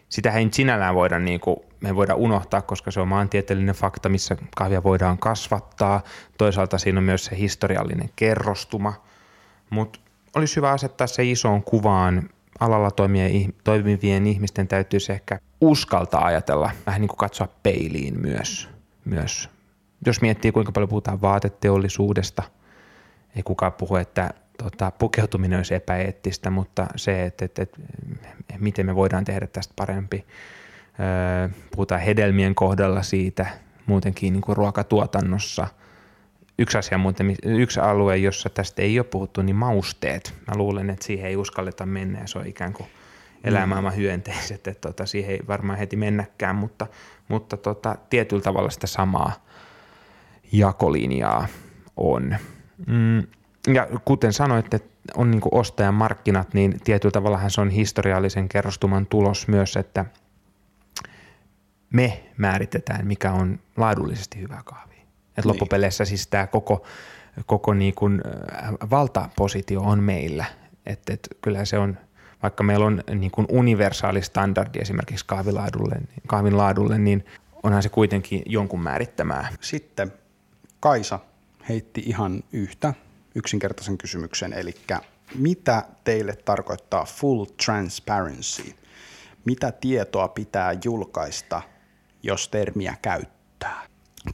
sitä 0.09 0.31
ei 0.31 0.49
sinällään 0.53 0.95
voida, 0.95 1.19
niin 1.19 1.41
kuin, 1.41 1.57
me 1.81 1.97
voida 1.97 2.15
unohtaa, 2.15 2.63
koska 2.63 2.91
se 2.91 3.01
on 3.01 3.09
maantieteellinen 3.09 3.75
fakta, 3.75 4.09
missä 4.09 4.37
kahvia 4.57 4.83
voidaan 4.83 5.19
kasvattaa. 5.19 6.03
Toisaalta 6.39 6.79
siinä 6.79 6.99
on 6.99 7.05
myös 7.05 7.25
se 7.25 7.37
historiallinen 7.39 8.11
kerrostuma, 8.17 8.93
mutta 9.71 10.01
olisi 10.37 10.57
hyvä 10.57 10.71
asettaa 10.71 11.07
se 11.07 11.25
isoon 11.25 11.63
kuvaan. 11.63 12.29
Alalla 12.61 12.91
toimivien 13.65 14.27
ihmisten 14.27 14.69
täytyisi 14.69 15.13
ehkä 15.13 15.39
uskaltaa 15.61 16.25
ajatella, 16.25 16.71
vähän 16.87 17.01
niin 17.01 17.09
kuin 17.09 17.19
katsoa 17.19 17.49
peiliin 17.63 18.21
myös, 18.21 18.69
myös 19.05 19.49
jos 20.07 20.21
miettii 20.21 20.53
kuinka 20.53 20.73
paljon 20.73 20.89
puhutaan 20.89 21.21
vaateteollisuudesta, 21.21 22.43
ei 23.37 23.43
kukaan 23.43 23.73
puhu, 23.73 23.97
että 23.97 24.31
tota, 24.63 24.91
pukeutuminen 24.91 25.59
olisi 25.59 25.75
epäeettistä, 25.75 26.51
mutta 26.51 26.87
se, 26.97 27.25
että, 27.25 27.45
että, 27.45 27.63
että 27.63 27.79
miten 28.59 28.87
me 28.87 28.95
voidaan 28.95 29.25
tehdä 29.25 29.47
tästä 29.47 29.75
parempi. 29.77 30.25
Öö, 31.01 31.49
puhutaan 31.71 32.01
hedelmien 32.01 32.55
kohdalla 32.55 33.03
siitä, 33.03 33.47
muutenkin 33.87 34.33
niin 34.33 34.43
kuin 34.43 34.57
ruokatuotannossa. 34.57 35.69
Yksi 36.59 36.79
asia 36.79 36.99
muuten, 36.99 37.37
yksi 37.45 37.81
alue, 37.81 38.17
jossa 38.17 38.49
tästä 38.51 38.83
ei 38.83 38.99
ole 38.99 39.07
puhuttu, 39.07 39.43
niin 39.43 39.57
mausteet. 39.57 40.35
Mä 40.47 40.57
luulen, 40.57 40.91
että 40.91 41.07
siihen 41.07 41.29
ei 41.29 41.37
uskalleta 41.37 41.87
mennä 41.87 42.21
ja 42.21 42.27
se 42.27 42.39
on 42.39 42.47
ikään 42.47 42.73
kuin 42.73 42.89
elämaailman 43.45 43.97
hyönteiset, 43.97 44.69
että 44.69 44.89
tota, 44.89 45.07
siihen 45.07 45.31
ei 45.31 45.41
varmaan 45.49 45.79
heti 45.79 45.97
mennäkään, 45.97 46.57
mutta, 46.57 46.87
mutta 47.29 47.57
tota, 47.57 47.97
tietyllä 48.11 48.43
tavalla 48.43 48.71
sitä 48.71 48.87
samaa 48.87 49.33
jakolinjaa 50.53 51.47
on. 51.97 52.37
Mm, 52.87 53.23
ja 53.75 53.89
kuten 54.05 54.33
sanoit, 54.33 54.75
että 54.75 54.89
on 55.17 55.31
niin 55.31 55.43
ostajan 55.53 55.95
markkinat, 55.95 56.55
niin 56.55 56.81
tietyllä 56.85 57.13
tavalla 57.13 57.49
se 57.49 57.61
on 57.61 57.71
historiallisen 57.71 58.49
kerrostuman 58.49 59.07
tulos 59.07 59.49
myös, 59.49 59.77
että 59.77 60.05
me 61.91 62.25
määritetään, 62.37 63.07
mikä 63.07 63.33
on 63.33 63.59
laadullisesti 63.77 64.41
hyvä 64.41 64.63
kahvi. 64.65 64.95
Et 64.95 65.45
niin. 65.45 65.49
loppupeleissä 65.49 66.05
siis 66.05 66.27
tämä 66.27 66.47
koko, 66.47 66.87
koko 67.47 67.75
niin 67.75 67.95
kuin 67.95 68.23
valtapositio 68.91 69.81
on 69.81 70.03
meillä. 70.03 70.45
Et, 70.87 71.11
et 71.11 71.29
kyllä 71.41 71.65
se 71.65 71.79
on, 71.79 71.99
vaikka 72.43 72.63
meillä 72.63 72.87
on 72.87 73.03
niin 73.15 73.31
kuin 73.31 73.47
universaali 73.51 74.23
standardi 74.23 74.79
esimerkiksi 74.79 75.27
kahvilaadulle, 75.27 75.97
kahvin 76.27 76.57
laadulle, 76.57 76.99
niin 76.99 77.25
onhan 77.63 77.83
se 77.83 77.89
kuitenkin 77.89 78.43
jonkun 78.47 78.81
määrittämää. 78.81 79.49
Sitten 79.61 80.13
Kaisa 80.81 81.19
heitti 81.69 82.03
ihan 82.07 82.43
yhtä 82.53 82.95
yksinkertaisen 83.39 83.99
kysymyksen, 83.99 84.53
eli 84.53 84.75
mitä 85.35 85.85
teille 86.05 86.37
tarkoittaa 86.37 87.05
full 87.05 87.45
transparency? 87.65 88.75
Mitä 89.45 89.73
tietoa 89.73 90.29
pitää 90.29 90.75
julkaista, 90.85 91.63
jos 92.23 92.49
termiä 92.49 92.95
käyttää? 93.03 93.87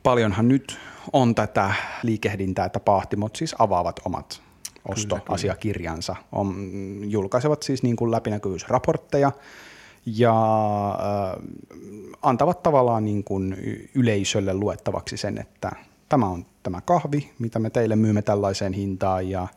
Paljonhan 0.02 0.48
nyt 0.48 0.78
on 1.12 1.34
tätä 1.34 1.74
liikehdintää, 2.02 2.66
että 2.66 2.80
paahtimot 2.80 3.36
siis 3.36 3.54
avaavat 3.58 4.00
omat 4.04 4.42
ostoasiakirjansa. 4.88 6.16
On, 6.32 6.70
julkaisevat 7.02 7.62
siis 7.62 7.82
niin 7.82 7.96
kuin 7.96 8.10
läpinäkyvyysraportteja 8.10 9.32
ja 10.06 10.34
äh, 10.90 11.42
antavat 12.22 12.62
tavallaan 12.62 13.04
niin 13.04 13.24
kuin 13.24 13.56
yleisölle 13.94 14.54
luettavaksi 14.54 15.16
sen, 15.16 15.38
että 15.38 15.72
tämä 16.08 16.26
on 16.26 16.46
tämä 16.64 16.80
kahvi, 16.80 17.30
mitä 17.38 17.58
me 17.58 17.70
teille 17.70 17.96
myymme 17.96 18.22
tällaiseen 18.22 18.72
hintaan 18.72 19.30
ja 19.30 19.48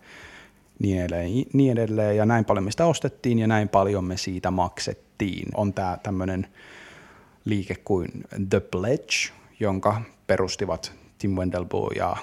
niin 0.80 1.02
edelleen, 1.02 1.32
niin 1.54 1.72
edelleen. 1.72 2.18
Ja 2.18 2.26
näin 2.26 2.46
paljon 2.46 2.64
me 2.64 2.72
sitä 2.72 2.86
ostettiin 2.86 3.40
ja 3.40 3.48
näin 3.48 3.70
paljon 3.70 4.06
me 4.06 4.18
siitä 4.18 4.52
maksettiin. 4.52 5.50
On 5.56 5.74
tämä 5.74 5.98
tämmöinen 6.04 6.48
liike 7.46 7.76
kuin 7.76 8.10
The 8.50 8.60
Pledge, 8.60 9.34
jonka 9.60 10.02
perustivat 10.28 10.94
Tim 11.18 11.32
Wendelbo 11.32 11.92
ja 11.96 12.16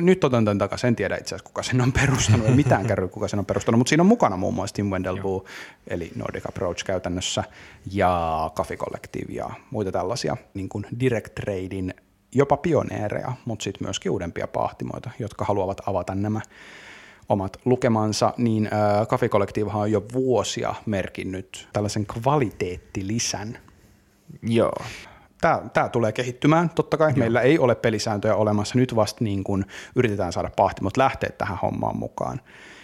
nyt 0.00 0.24
otan 0.24 0.44
tämän 0.44 0.58
takaisin, 0.58 0.88
en 0.88 0.96
tiedä 0.96 1.16
itse 1.16 1.34
asiassa 1.34 1.46
kuka 1.46 1.62
sen 1.62 1.80
on 1.80 1.92
perustanut, 1.92 2.46
ei 2.46 2.54
mitään 2.54 2.86
kärry 2.86 3.08
kuka 3.08 3.28
sen 3.28 3.38
on 3.38 3.46
perustanut, 3.46 3.78
mutta 3.78 3.88
siinä 3.88 4.02
on 4.02 4.06
mukana 4.06 4.36
muun 4.36 4.54
muassa 4.54 4.74
Tim 4.74 4.86
Wendelbo, 4.86 5.44
eli 5.88 6.10
Nordic 6.14 6.46
Approach 6.48 6.84
käytännössä, 6.84 7.44
ja 7.92 8.50
Coffee 8.56 8.76
Collective 8.76 9.32
ja 9.32 9.50
muita 9.70 9.92
tällaisia 9.92 10.36
niin 10.54 10.68
kuin 10.68 10.86
Direct 11.00 11.34
Tradein 11.34 11.94
jopa 12.34 12.56
pioneereja, 12.56 13.32
mutta 13.44 13.62
sitten 13.62 13.86
myöskin 13.86 14.12
uudempia 14.12 14.46
pahtimoita, 14.46 15.10
jotka 15.18 15.44
haluavat 15.44 15.80
avata 15.86 16.14
nämä 16.14 16.40
omat 17.28 17.56
lukemansa, 17.64 18.34
niin 18.36 18.70
Kafikollektiivihan 19.08 19.82
on 19.82 19.92
jo 19.92 20.02
vuosia 20.12 20.74
merkinnyt 20.86 21.68
tällaisen 21.72 22.06
kvaliteettilisän. 22.06 23.58
Joo. 24.42 24.84
Tämä, 25.40 25.62
tämä 25.72 25.88
tulee 25.88 26.12
kehittymään, 26.12 26.70
totta 26.70 26.96
kai. 26.96 27.10
Joo. 27.10 27.18
Meillä 27.18 27.40
ei 27.40 27.58
ole 27.58 27.74
pelisääntöjä 27.74 28.34
olemassa. 28.34 28.78
Nyt 28.78 28.96
vasta 28.96 29.24
niin 29.24 29.44
kun 29.44 29.64
yritetään 29.96 30.32
saada 30.32 30.50
pahtimot 30.56 30.96
lähteä 30.96 31.30
tähän 31.38 31.58
hommaan 31.62 31.96
mukaan. 31.96 32.40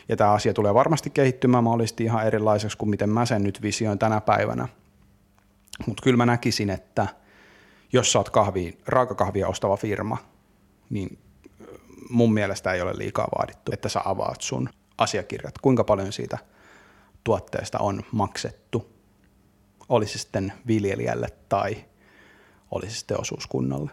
Ja 0.08 0.16
tämä 0.16 0.32
asia 0.32 0.54
tulee 0.54 0.74
varmasti 0.74 1.10
kehittymään 1.10 1.64
mahdollisesti 1.64 2.04
ihan 2.04 2.26
erilaiseksi 2.26 2.78
kuin 2.78 2.90
miten 2.90 3.10
mä 3.10 3.26
sen 3.26 3.42
nyt 3.42 3.62
visioin 3.62 3.98
tänä 3.98 4.20
päivänä. 4.20 4.68
Mutta 5.86 6.02
kyllä 6.02 6.16
mä 6.16 6.26
näkisin, 6.26 6.70
että 6.70 7.06
jos 7.92 8.12
sä 8.12 8.18
oot 8.18 8.30
kahvi, 8.30 8.78
raakakahvia 8.86 9.48
ostava 9.48 9.76
firma, 9.76 10.16
niin 10.90 11.18
mun 12.10 12.32
mielestä 12.34 12.72
ei 12.72 12.80
ole 12.80 12.92
liikaa 12.98 13.28
vaadittu, 13.38 13.72
että 13.72 13.88
sä 13.88 14.00
avaat 14.04 14.40
sun 14.40 14.68
asiakirjat, 14.98 15.58
kuinka 15.58 15.84
paljon 15.84 16.12
siitä 16.12 16.38
tuotteesta 17.24 17.78
on 17.78 18.02
maksettu, 18.12 18.92
olisi 19.88 20.18
sitten 20.18 20.52
viljelijälle 20.66 21.28
tai 21.48 21.84
olisi 22.70 22.96
sitten 22.96 23.20
osuuskunnalle. 23.20 23.90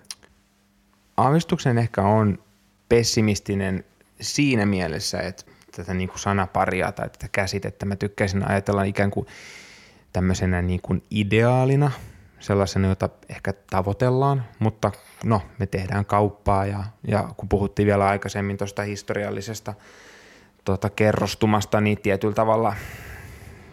Aavistuksen 1.17 1.77
ehkä 1.77 2.01
on 2.01 2.43
pessimistinen 2.89 3.85
siinä 4.21 4.65
mielessä, 4.65 5.19
että 5.19 5.43
tätä 5.75 5.93
niin 5.93 6.09
kuin 6.09 6.19
sanaparia 6.19 6.91
tai 6.91 7.09
tätä 7.09 7.27
käsitettä 7.31 7.85
mä 7.85 7.95
tykkäisin 7.95 8.49
ajatella 8.51 8.83
ikään 8.83 9.11
kuin 9.11 9.27
tämmöisenä 10.13 10.61
niin 10.61 10.81
kuin 10.81 11.03
ideaalina, 11.11 11.91
sellaisena, 12.39 12.87
jota 12.87 13.09
ehkä 13.29 13.53
tavoitellaan, 13.69 14.45
mutta 14.59 14.91
no, 15.23 15.41
me 15.59 15.65
tehdään 15.65 16.05
kauppaa 16.05 16.65
ja, 16.65 16.83
ja 17.07 17.29
kun 17.37 17.49
puhuttiin 17.49 17.85
vielä 17.85 18.07
aikaisemmin 18.07 18.57
tuosta 18.57 18.81
historiallisesta 18.81 19.73
tuota, 20.65 20.89
kerrostumasta, 20.89 21.81
niin 21.81 21.97
tietyllä 22.01 22.33
tavalla 22.33 22.75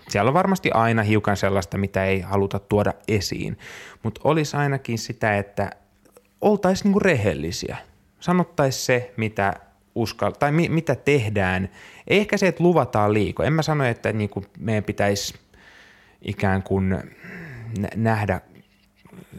siellä 0.09 0.29
on 0.29 0.35
varmasti 0.35 0.71
aina 0.71 1.03
hiukan 1.03 1.37
sellaista, 1.37 1.79
mitä 1.79 2.05
ei 2.05 2.21
haluta 2.21 2.59
tuoda 2.59 2.93
esiin, 3.09 3.59
mutta 4.03 4.21
olisi 4.25 4.57
ainakin 4.57 4.99
sitä, 4.99 5.39
että 5.39 5.71
oltaisiin 6.41 6.85
niinku 6.85 7.01
rehellisiä. 7.01 7.77
Sanottaisiin 8.21 8.85
se, 8.85 9.15
mitä 9.17 9.55
uskal 9.95 10.31
tai 10.31 10.53
mi- 10.53 10.69
mitä 10.69 10.95
tehdään. 10.95 11.69
Ehkä 12.09 12.37
se, 12.37 12.47
että 12.47 12.65
luvataan 12.65 13.15
liiko. 13.15 13.43
En 13.43 13.53
mä 13.53 13.63
sano, 13.63 13.85
että 13.85 14.13
niinku 14.13 14.45
meidän 14.59 14.85
pitäisi 14.85 15.35
ikään 16.23 16.63
kuin 16.63 17.15
nähdä 17.97 18.41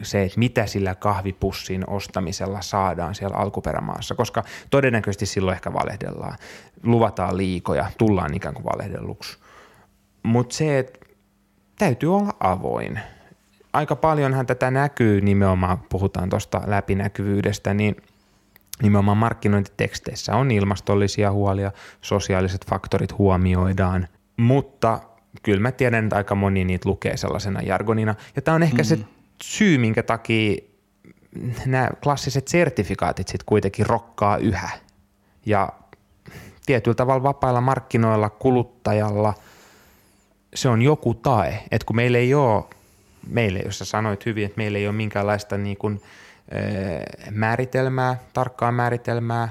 se, 0.02 0.22
että 0.22 0.38
mitä 0.38 0.66
sillä 0.66 0.94
kahvipussin 0.94 1.90
ostamisella 1.90 2.60
saadaan 2.60 3.14
siellä 3.14 3.36
alkuperämaassa, 3.36 4.14
koska 4.14 4.44
todennäköisesti 4.70 5.26
silloin 5.26 5.54
ehkä 5.54 5.72
valehdellaan. 5.72 6.38
Luvataan 6.82 7.36
liikoja, 7.36 7.90
tullaan 7.98 8.34
ikään 8.34 8.54
kuin 8.54 8.64
valehdelluksi. 8.64 9.38
Mutta 10.22 10.56
se, 10.56 10.78
että 10.78 10.98
täytyy 11.78 12.16
olla 12.16 12.32
avoin. 12.40 13.00
Aika 13.72 13.96
paljonhan 13.96 14.46
tätä 14.46 14.70
näkyy 14.70 15.20
nimenomaan, 15.20 15.78
puhutaan 15.88 16.28
tuosta 16.28 16.62
läpinäkyvyydestä, 16.66 17.74
niin 17.74 17.96
nimenomaan 18.82 19.16
markkinointiteksteissä 19.18 20.36
on 20.36 20.50
ilmastollisia 20.50 21.32
huolia, 21.32 21.72
sosiaaliset 22.00 22.66
faktorit 22.66 23.18
huomioidaan, 23.18 24.08
mutta 24.36 25.00
kyllä 25.42 25.60
mä 25.60 25.72
tiedän, 25.72 26.04
että 26.04 26.16
aika 26.16 26.34
moni 26.34 26.64
niitä 26.64 26.88
lukee 26.88 27.16
sellaisena 27.16 27.62
jargonina. 27.62 28.14
Ja 28.36 28.42
tämä 28.42 28.54
on 28.54 28.62
ehkä 28.62 28.82
mm. 28.82 28.86
se 28.86 28.98
syy, 29.42 29.78
minkä 29.78 30.02
takia 30.02 30.56
nämä 31.66 31.90
klassiset 32.02 32.48
sertifikaatit 32.48 33.28
sitten 33.28 33.46
kuitenkin 33.46 33.86
rokkaa 33.86 34.36
yhä. 34.36 34.70
Ja 35.46 35.72
tietyllä 36.66 36.94
tavalla 36.94 37.22
vapailla 37.22 37.60
markkinoilla 37.60 38.30
kuluttajalla 38.30 39.34
se 40.54 40.68
on 40.68 40.82
joku 40.82 41.14
tae, 41.14 41.62
että 41.70 41.86
kun 41.86 41.96
meillä 41.96 42.18
ei 42.18 42.34
ole, 42.34 42.64
meille, 43.28 43.58
jos 43.58 43.78
sä 43.78 43.84
sanoit 43.84 44.26
hyvin, 44.26 44.44
että 44.44 44.56
meillä 44.56 44.78
ei 44.78 44.86
ole 44.86 44.96
minkäänlaista 44.96 45.58
niin 45.58 45.76
kuin, 45.76 46.02
määritelmää, 47.30 48.16
tarkkaa 48.32 48.72
määritelmää, 48.72 49.48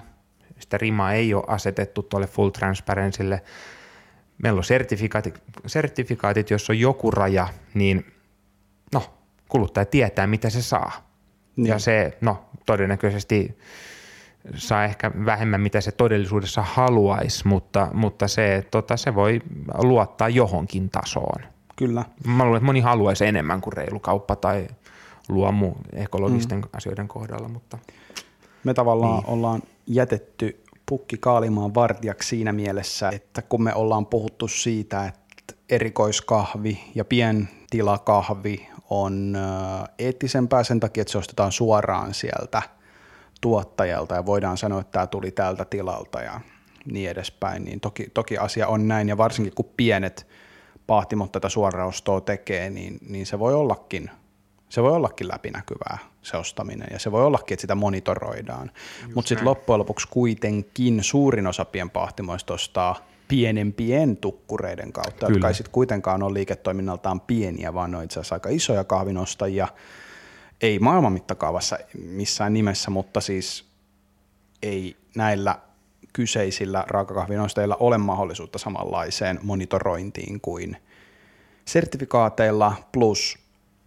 sitä 0.59 0.77
rimaa 0.77 1.13
ei 1.13 1.33
ole 1.33 1.43
asetettu 1.47 2.03
tuolle 2.03 2.27
full 2.27 2.49
transparencylle. 2.49 3.41
Meillä 4.37 4.57
on 4.57 4.63
sertifikaatit, 4.63 5.41
sertifikaatit, 5.65 6.49
jos 6.49 6.69
on 6.69 6.79
joku 6.79 7.11
raja, 7.11 7.47
niin 7.73 8.13
no, 8.93 9.16
kuluttaja 9.49 9.85
tietää, 9.85 10.27
mitä 10.27 10.49
se 10.49 10.61
saa. 10.61 10.91
Niin. 11.55 11.67
Ja 11.67 11.79
se, 11.79 12.17
no, 12.21 12.43
todennäköisesti 12.65 13.57
saa 14.55 14.85
ehkä 14.85 15.11
vähemmän, 15.25 15.61
mitä 15.61 15.81
se 15.81 15.91
todellisuudessa 15.91 16.61
haluaisi, 16.61 17.47
mutta, 17.47 17.87
mutta 17.93 18.27
se, 18.27 18.67
tota, 18.71 18.97
se 18.97 19.15
voi 19.15 19.41
luottaa 19.77 20.29
johonkin 20.29 20.89
tasoon. 20.89 21.43
Kyllä. 21.75 22.05
Mä 22.25 22.43
luulen, 22.43 22.57
että 22.57 22.65
moni 22.65 22.79
haluaisi 22.79 23.25
enemmän 23.25 23.61
kuin 23.61 23.73
reilu 23.73 23.99
kauppa 23.99 24.35
tai 24.35 24.67
luomu 25.29 25.73
ekologisten 25.93 26.57
mm. 26.57 26.69
asioiden 26.73 27.07
kohdalla. 27.07 27.47
Mutta, 27.47 27.77
me 28.63 28.73
tavallaan 28.73 29.19
niin. 29.19 29.29
ollaan 29.29 29.61
jätetty 29.87 30.63
pukki 30.85 31.17
kaalimaan 31.17 31.75
vartijaksi 31.75 32.29
siinä 32.29 32.53
mielessä, 32.53 33.09
että 33.09 33.41
kun 33.41 33.63
me 33.63 33.73
ollaan 33.73 34.05
puhuttu 34.05 34.47
siitä, 34.47 35.05
että 35.05 35.53
erikoiskahvi 35.69 36.79
ja 36.95 37.05
pientilakahvi 37.05 38.69
on 38.89 39.37
eettisempää 39.99 40.63
sen 40.63 40.79
takia, 40.79 41.01
että 41.01 41.11
se 41.11 41.17
ostetaan 41.17 41.51
suoraan 41.51 42.13
sieltä 42.13 42.61
tuottajalta 43.41 44.15
ja 44.15 44.25
voidaan 44.25 44.57
sanoa, 44.57 44.81
että 44.81 44.91
tämä 44.91 45.07
tuli 45.07 45.31
tältä 45.31 45.65
tilalta 45.65 46.21
ja 46.21 46.41
niin 46.85 47.09
edespäin, 47.09 47.65
niin 47.65 47.79
toki, 47.79 48.09
toki 48.13 48.37
asia 48.37 48.67
on 48.67 48.87
näin 48.87 49.09
ja 49.09 49.17
varsinkin 49.17 49.53
kun 49.55 49.69
pienet 49.77 50.27
pahtimot 50.87 51.31
tätä 51.31 51.49
suoraostoa 51.49 52.21
tekee, 52.21 52.69
niin, 52.69 52.97
niin 53.09 53.25
se 53.25 53.39
voi 53.39 53.53
ollakin 53.53 54.09
se 54.69 54.83
voi 54.83 54.91
ollakin 54.91 55.27
läpinäkyvää 55.27 55.97
se 56.21 56.37
ostaminen 56.37 56.87
ja 56.91 56.99
se 56.99 57.11
voi 57.11 57.23
ollakin, 57.23 57.53
että 57.53 57.61
sitä 57.61 57.75
monitoroidaan. 57.75 58.71
Mutta 59.15 59.29
sitten 59.29 59.45
loppujen 59.45 59.79
lopuksi 59.79 60.07
kuitenkin 60.09 61.03
suurin 61.03 61.47
osa 61.47 61.65
pienpahtimoista 61.65 62.53
ostaa 62.53 62.95
pienempien 63.27 64.17
tukkureiden 64.17 64.93
kautta, 64.93 65.25
Kyllä. 65.25 65.37
jotka 65.37 65.47
ei 65.47 65.53
sitten 65.53 65.71
kuitenkaan 65.71 66.23
ole 66.23 66.33
liiketoiminnaltaan 66.33 67.21
pieniä, 67.21 67.73
vaan 67.73 67.91
ne 67.91 67.97
on 67.97 68.03
itse 68.03 68.19
asiassa 68.19 68.35
aika 68.35 68.49
isoja 68.49 68.83
kahvinostajia. 68.83 69.67
Ei 70.61 70.79
maailman 70.79 71.13
mittakaavassa 71.13 71.77
missään 71.93 72.53
nimessä, 72.53 72.91
mutta 72.91 73.21
siis 73.21 73.65
ei 74.63 74.95
näillä 75.15 75.59
kyseisillä 76.13 76.83
raakakahvinostajilla 76.87 77.77
ole 77.79 77.97
mahdollisuutta 77.97 78.59
samanlaiseen 78.59 79.39
monitorointiin 79.43 80.41
kuin 80.41 80.77
sertifikaateilla 81.65 82.73
plus 82.91 83.37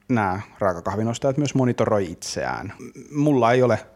nämä 0.08 0.40
raakakahvinostajat 0.58 1.36
myös 1.36 1.54
monitoroi 1.54 2.12
itseään. 2.12 2.72
Mulla 3.10 3.52
ei 3.52 3.62
ole 3.62 3.86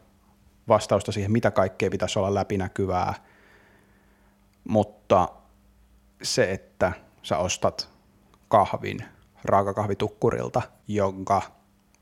vastausta 0.69 1.13
siihen, 1.13 1.33
mitä 1.33 1.51
kaikkea 1.51 1.91
pitäisi 1.91 2.19
olla 2.19 2.35
läpinäkyvää, 2.35 3.15
mutta 4.65 5.29
se, 6.23 6.53
että 6.53 6.93
sä 7.23 7.39
ostat 7.39 7.89
kahvin 8.49 8.99
raakakahvitukkurilta, 9.45 10.63
jonka 10.89 11.43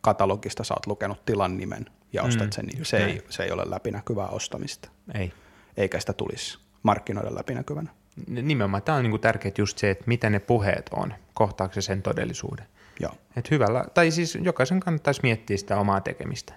katalogista 0.01 0.65
sä 0.65 0.75
oot 0.75 0.87
lukenut 0.87 1.25
tilan 1.25 1.57
nimen 1.57 1.87
ja 2.13 2.23
ostat 2.23 2.47
mm, 2.47 2.53
sen, 2.53 2.67
niin 2.67 2.85
se 2.85 2.97
ei, 2.97 3.23
se 3.29 3.43
ei 3.43 3.51
ole 3.51 3.63
läpinäkyvää 3.67 4.29
ostamista. 4.29 4.89
Ei. 5.15 5.33
Eikä 5.77 6.01
sitä 6.01 6.13
tulisi 6.13 6.59
markkinoida 6.83 7.35
läpinäkyvänä. 7.35 7.91
Nimenomaan 8.29 8.83
tämä 8.83 8.99
on 8.99 9.03
niinku 9.03 9.19
tärkeää 9.19 9.55
just 9.59 9.79
se, 9.79 9.91
että 9.91 10.05
mitä 10.07 10.31
ne 10.31 10.41
puheet 10.41 10.91
on, 10.93 11.15
kohtaako 11.35 11.75
se 11.75 11.83
sen 11.83 12.03
todellisuuden. 12.03 12.67
Joo. 13.01 13.13
Et 13.37 13.51
hyvällä, 13.51 13.85
tai 13.95 14.11
siis 14.11 14.39
jokaisen 14.43 14.81
kannattaisi 14.81 15.21
miettiä 15.23 15.57
sitä 15.57 15.77
omaa 15.77 16.01
tekemistä. 16.01 16.55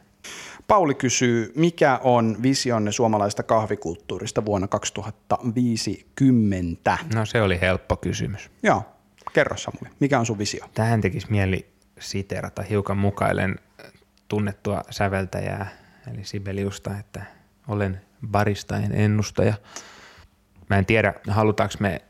Pauli 0.67 0.95
kysyy, 0.95 1.53
mikä 1.55 1.99
on 2.03 2.37
visionne 2.43 2.91
suomalaista 2.91 3.43
kahvikulttuurista 3.43 4.45
vuonna 4.45 4.67
2050? 4.67 6.97
No 7.13 7.25
se 7.25 7.41
oli 7.41 7.61
helppo 7.61 7.97
kysymys. 7.97 8.51
Joo, 8.63 8.83
kerro 9.33 9.57
Samuli, 9.57 9.89
mikä 9.99 10.19
on 10.19 10.25
sun 10.25 10.37
visio? 10.37 10.65
Tähän 10.73 11.01
tekisi 11.01 11.31
mieli 11.31 11.69
siterata 11.99 12.61
hiukan 12.61 12.97
mukailen 12.97 13.55
tunnettua 14.27 14.81
säveltäjää, 14.89 15.69
eli 16.13 16.23
Sibeliusta, 16.23 16.97
että 16.99 17.25
olen 17.67 18.01
baristain 18.27 18.91
ennustaja. 18.91 19.53
Mä 20.69 20.77
en 20.77 20.85
tiedä, 20.85 21.13
halutaanko 21.27 21.75
me 21.79 22.01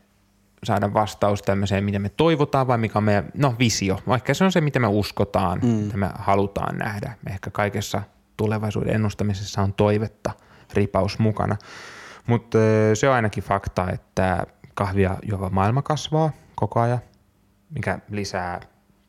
saada 0.64 0.94
vastaus 0.94 1.42
tämmöiseen, 1.42 1.84
mitä 1.84 1.98
me 1.98 2.08
toivotaan 2.08 2.66
vai 2.66 2.78
mikä 2.78 2.98
on 2.98 3.04
meidän, 3.04 3.24
no 3.34 3.54
visio, 3.58 3.98
vaikka 4.08 4.34
se 4.34 4.44
on 4.44 4.52
se, 4.52 4.60
mitä 4.60 4.80
me 4.80 4.86
uskotaan, 4.86 5.58
mm. 5.62 5.68
mitä 5.68 5.96
me 5.96 6.10
halutaan 6.18 6.78
nähdä. 6.78 7.14
Ehkä 7.30 7.50
kaikessa 7.50 8.02
tulevaisuuden 8.36 8.94
ennustamisessa 8.94 9.62
on 9.62 9.72
toivetta, 9.72 10.30
ripaus 10.74 11.18
mukana. 11.18 11.56
Mutta 12.26 12.58
se 12.94 13.08
on 13.08 13.14
ainakin 13.14 13.42
fakta, 13.42 13.90
että 13.90 14.46
kahvia 14.74 15.16
juova 15.22 15.50
maailma 15.50 15.82
kasvaa 15.82 16.32
koko 16.54 16.80
ajan, 16.80 16.98
mikä 17.70 17.98
lisää 18.10 18.60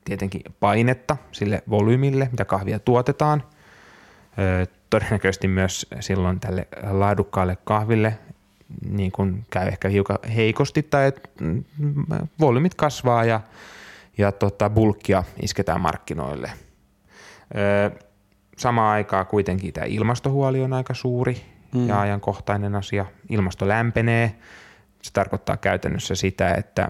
tietenkin 0.06 0.41
painetta 0.60 1.18
sille 1.32 1.64
volyymille, 1.70 2.28
mitä 2.32 2.45
kahvia 2.45 2.80
tuotetaan. 2.80 3.43
todennäköisesti 4.89 5.48
myös 5.48 5.88
silloin 6.00 6.39
tälle 6.39 6.68
laadukkaalle 6.91 7.58
kahville 7.64 8.18
niin 8.89 9.11
kuin 9.11 9.45
käy 9.49 9.68
ehkä 9.68 9.89
hiukan 9.89 10.18
heikosti 10.36 10.84
tai 10.84 11.07
että 11.07 11.30
mm, 11.41 11.63
volyymit 12.39 12.76
kasvaa 12.76 13.26
ja, 13.26 13.41
ja 14.18 14.32
tota, 14.32 14.70
bulkkia 14.70 15.24
isketään 15.41 15.82
markkinoille. 15.82 16.51
samaan 18.57 18.91
aikaan 18.91 19.26
kuitenkin 19.26 19.74
tämä 19.74 19.86
ilmastohuoli 19.86 20.61
on 20.61 20.74
aika 20.74 20.93
suuri 20.93 21.41
mm. 21.74 21.88
ja 21.88 22.01
ajankohtainen 22.01 22.76
asia. 22.76 23.05
Ilmasto 23.30 23.68
lämpenee. 23.68 24.36
Se 25.01 25.13
tarkoittaa 25.13 25.57
käytännössä 25.57 26.15
sitä, 26.15 26.53
että 26.53 26.89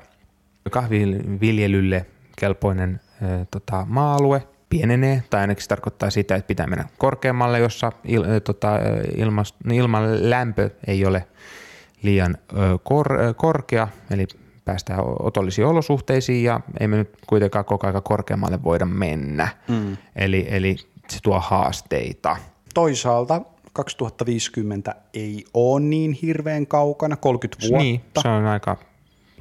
kahviviljelylle 0.72 2.06
kelpoinen 2.40 3.00
ö, 3.22 3.46
tota, 3.52 3.86
maa-alue 3.90 4.48
pienenee, 4.70 5.24
tai 5.30 5.42
ainakin 5.42 5.64
se 5.64 5.70
tarkoittaa 5.70 6.10
sitä, 6.10 6.36
että 6.36 6.48
pitää 6.48 6.68
mennä 6.68 6.86
korkeammalle, 6.98 7.60
jossa 7.60 7.92
il, 8.06 8.24
ö, 8.24 8.40
tota, 8.40 8.72
ilmas, 9.16 9.56
ilman 9.72 10.30
lämpö 10.30 10.70
ei 10.88 11.06
ole 11.06 11.28
liian 12.02 12.38
kor, 12.84 13.08
korkea, 13.36 13.88
eli 14.12 14.28
päästään 14.66 15.00
otollisiin 15.20 15.68
olosuhteisiin 15.68 16.44
ja 16.44 16.60
ei 16.80 16.88
me 16.88 16.98
nyt 16.98 17.18
kuitenkaan 17.28 17.66
koko 17.66 17.88
ajan 17.88 18.04
korkeammalle 18.04 18.64
voida 18.64 18.86
mennä. 18.86 19.48
Mm. 19.68 19.98
Eli, 20.16 20.48
eli 20.50 20.76
se 21.08 21.20
tuo 21.24 21.40
haasteita. 21.40 22.38
Toisaalta 22.74 23.42
2050 23.74 24.96
ei 25.14 25.46
ole 25.54 25.82
niin 25.82 26.12
hirveän 26.14 26.68
kaukana, 26.68 27.16
30 27.16 27.68
vuotta. 27.70 27.84
Niin, 27.84 28.02
se 28.22 28.28
on 28.28 28.46
aika 28.46 28.78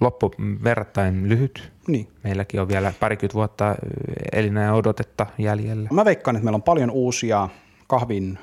loppu 0.01 0.31
verrattain 0.65 1.29
lyhyt. 1.29 1.73
Niin. 1.89 2.09
Meilläkin 2.25 2.61
on 2.61 2.69
vielä 2.69 2.93
parikymmentä 3.01 3.35
vuotta 3.35 3.75
elinajan 4.33 4.75
odotetta 4.75 5.27
jäljellä. 5.39 5.89
Mä 5.93 6.05
veikkaan, 6.05 6.37
että 6.37 6.45
meillä 6.45 6.57
on 6.57 6.63
paljon 6.63 6.91
uusia 6.91 7.49
kahvin 7.87 8.39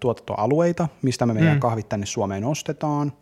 tuotantoalueita, 0.00 0.88
mistä 1.02 1.26
me 1.26 1.34
meidän 1.34 1.54
mm. 1.54 1.60
kahvit 1.60 1.88
tänne 1.88 2.06
Suomeen 2.06 2.44
ostetaan. 2.44 3.12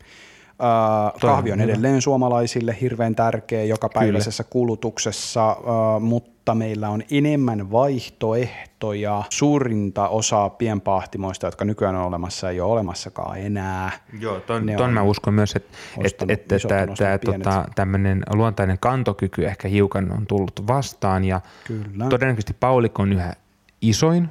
Kahvi 1.20 1.53
on 1.53 1.61
edelleen 1.61 2.03
suomalaisille 2.03 2.76
hirveän 2.80 3.14
tärkeä 3.14 3.64
jokapäiväisessä 3.64 4.43
Kyllä. 4.43 4.53
kulutuksessa, 4.53 5.57
mutta 6.01 6.55
meillä 6.55 6.88
on 6.88 7.03
enemmän 7.11 7.70
vaihtoehtoja. 7.70 9.22
Suurinta 9.30 10.09
osaa 10.09 10.51
pienpahtimoista, 10.51 11.47
jotka 11.47 11.64
nykyään 11.64 11.95
on 11.95 12.07
olemassa, 12.07 12.51
ei 12.51 12.61
ole 12.61 12.72
olemassakaan 12.72 13.38
enää. 13.38 13.90
Joo, 14.20 14.40
ton, 14.40 14.66
ton 14.76 14.93
mä 14.93 15.03
uskon 15.03 15.34
myös, 15.34 15.57
että 15.57 15.78
et, 16.05 16.22
et, 16.28 16.53
et, 16.53 16.62
tämä 16.99 17.18
tota, 17.18 17.64
tämmöinen 17.74 18.22
luontainen 18.34 18.78
kantokyky 18.80 19.47
ehkä 19.47 19.68
hiukan 19.68 20.12
on 20.12 20.26
tullut 20.26 20.66
vastaan 20.66 21.24
ja 21.24 21.40
Kyllä. 21.64 22.07
todennäköisesti 22.09 22.57
Paulik 22.61 23.01
on 23.01 23.12
yhä 23.12 23.32
isoin 23.80 24.28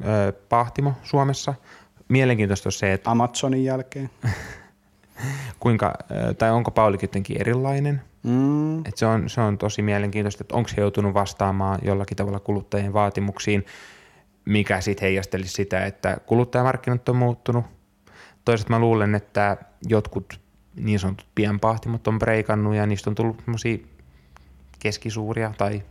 ö, 0.00 0.32
pahtimo 0.48 0.92
Suomessa. 1.02 1.54
Mielenkiintoista 2.08 2.68
on 2.68 2.72
se, 2.72 2.92
että... 2.92 3.10
Amazonin 3.10 3.64
jälkeen. 3.64 4.10
kuinka, 5.60 5.94
tai 6.38 6.50
onko 6.50 6.70
Pauli 6.70 6.98
jotenkin 7.02 7.40
erilainen. 7.40 8.02
Mm. 8.22 8.78
Et 8.78 8.96
se, 8.96 9.06
on, 9.06 9.30
se 9.30 9.40
on 9.40 9.58
tosi 9.58 9.82
mielenkiintoista, 9.82 10.44
että 10.44 10.56
onko 10.56 10.70
he 10.76 10.80
joutunut 10.80 11.14
vastaamaan 11.14 11.78
jollakin 11.82 12.16
tavalla 12.16 12.40
kuluttajien 12.40 12.92
vaatimuksiin, 12.92 13.66
mikä 14.44 14.80
sitten 14.80 15.02
heijastelisi 15.02 15.52
sitä, 15.52 15.84
että 15.84 16.16
kuluttajamarkkinat 16.26 17.08
on 17.08 17.16
muuttunut. 17.16 17.64
Toisaalta 18.44 18.70
mä 18.70 18.78
luulen, 18.78 19.14
että 19.14 19.56
jotkut 19.88 20.40
niin 20.76 20.98
sanotut 20.98 21.26
pienpahtimot 21.34 22.08
on 22.08 22.18
breikannut 22.18 22.74
ja 22.74 22.86
niistä 22.86 23.10
on 23.10 23.14
tullut 23.14 23.42
keskisuuria 24.78 25.52
tai 25.58 25.82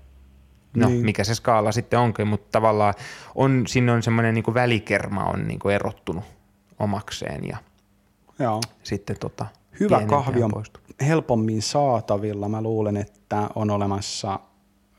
no 0.78 0.88
niin. 0.88 1.06
mikä 1.06 1.24
se 1.24 1.36
skaala 1.36 1.72
sitten 1.72 2.00
onkin, 2.00 2.28
mutta 2.28 2.48
tavallaan 2.52 2.94
on, 3.36 3.64
sinne 3.68 3.92
on 3.92 4.04
semmoinen 4.04 4.34
niin 4.34 4.54
välikerma 4.54 5.24
on 5.24 5.48
niin 5.48 5.72
erottunut 5.74 6.24
omakseen 6.80 7.48
ja– 7.48 7.58
Joo. 8.40 8.62
sitten 8.84 9.20
tota, 9.20 9.46
Hyvä 9.80 10.06
kahvi 10.06 10.44
on 10.44 10.52
poistu. 10.52 10.80
helpommin 11.02 11.62
saatavilla. 11.62 12.50
Mä 12.50 12.62
luulen, 12.62 12.98
että 12.98 13.50
on 13.56 13.70
olemassa 13.70 14.40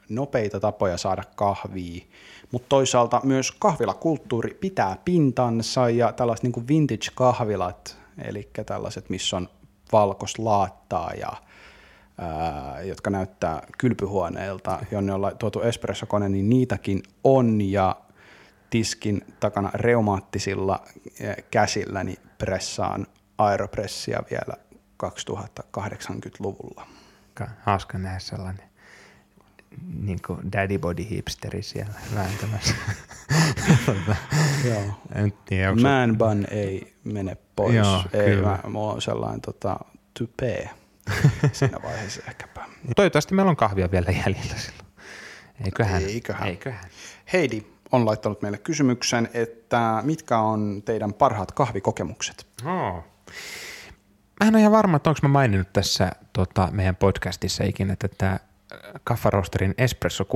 nopeita 0.08 0.60
tapoja 0.60 0.96
saada 0.96 1.22
kahvia, 1.36 2.04
mutta 2.52 2.68
toisaalta 2.68 3.20
myös 3.24 3.52
kahvilakulttuuri 3.52 4.54
pitää 4.60 4.96
pintansa 5.04 5.90
ja 5.90 6.12
tällaiset 6.12 6.42
niin 6.42 6.68
vintage-kahvilat, 6.68 7.98
eli 8.24 8.48
tällaiset, 8.66 9.10
missä 9.10 9.36
on 9.36 9.48
valkoslaattaa 9.92 11.12
ja 11.12 11.32
ää, 12.18 12.82
jotka 12.82 13.10
näyttää 13.10 13.62
kylpyhuoneelta, 13.78 14.80
jonne 14.90 15.12
on 15.12 15.32
tuotu 15.38 15.60
espressokone, 15.60 16.28
niin 16.28 16.48
niitäkin 16.48 17.02
on 17.24 17.60
ja 17.60 17.96
tiskin 18.70 19.24
takana 19.40 19.70
reumaattisilla 19.74 20.84
käsillä 21.50 22.04
niin 22.04 22.18
pressaan 22.38 23.06
aeropressia 23.38 24.22
vielä 24.30 24.56
2080-luvulla. 25.04 26.86
Hauska 27.62 27.98
nähdä 27.98 28.18
sellainen 28.18 28.74
niin 30.02 30.18
kuin 30.26 30.52
daddy 30.52 30.78
body 30.78 31.06
hipsteri 31.10 31.62
siellä 31.62 31.94
vääntämässä. 32.14 32.74
Joo. 34.68 35.32
tiedä, 35.44 35.74
Man 35.74 36.18
bun 36.18 36.46
ei 36.50 36.94
mene 37.04 37.36
pois. 37.56 37.74
Joo, 37.74 38.02
ei, 38.12 38.36
mä, 38.36 38.58
mulla 38.68 38.92
on 38.92 39.02
sellainen 39.02 39.40
tota, 39.40 39.80
type 40.18 40.70
siinä 41.52 41.78
vaiheessa 41.84 42.22
ehkäpä. 42.28 42.64
Toivottavasti 42.96 43.34
meillä 43.34 43.50
on 43.50 43.56
kahvia 43.56 43.90
vielä 43.90 44.10
jäljellä 44.10 44.56
silloin. 44.56 44.84
Eiköhän. 45.64 46.02
Eiköhän. 46.02 46.48
Eiköhän. 46.48 46.84
Heidi 47.32 47.66
on 47.92 48.06
laittanut 48.06 48.42
meille 48.42 48.58
kysymyksen, 48.58 49.28
että 49.34 50.02
mitkä 50.04 50.38
on 50.38 50.82
teidän 50.84 51.14
parhaat 51.14 51.52
kahvikokemukset? 51.52 52.46
Oh. 52.64 53.04
Mä 54.40 54.48
en 54.48 54.54
ole 54.54 54.60
ihan 54.60 54.72
varma, 54.72 54.96
että 54.96 55.10
onko 55.10 55.18
mä 55.22 55.28
maininnut 55.28 55.72
tässä 55.72 56.12
tota, 56.32 56.68
meidän 56.72 56.96
podcastissa 56.96 57.64
ikinä, 57.64 57.92
että 57.92 58.08
tämä 58.18 58.38
Kaffarosterin 59.04 59.74
Espresso 59.78 60.26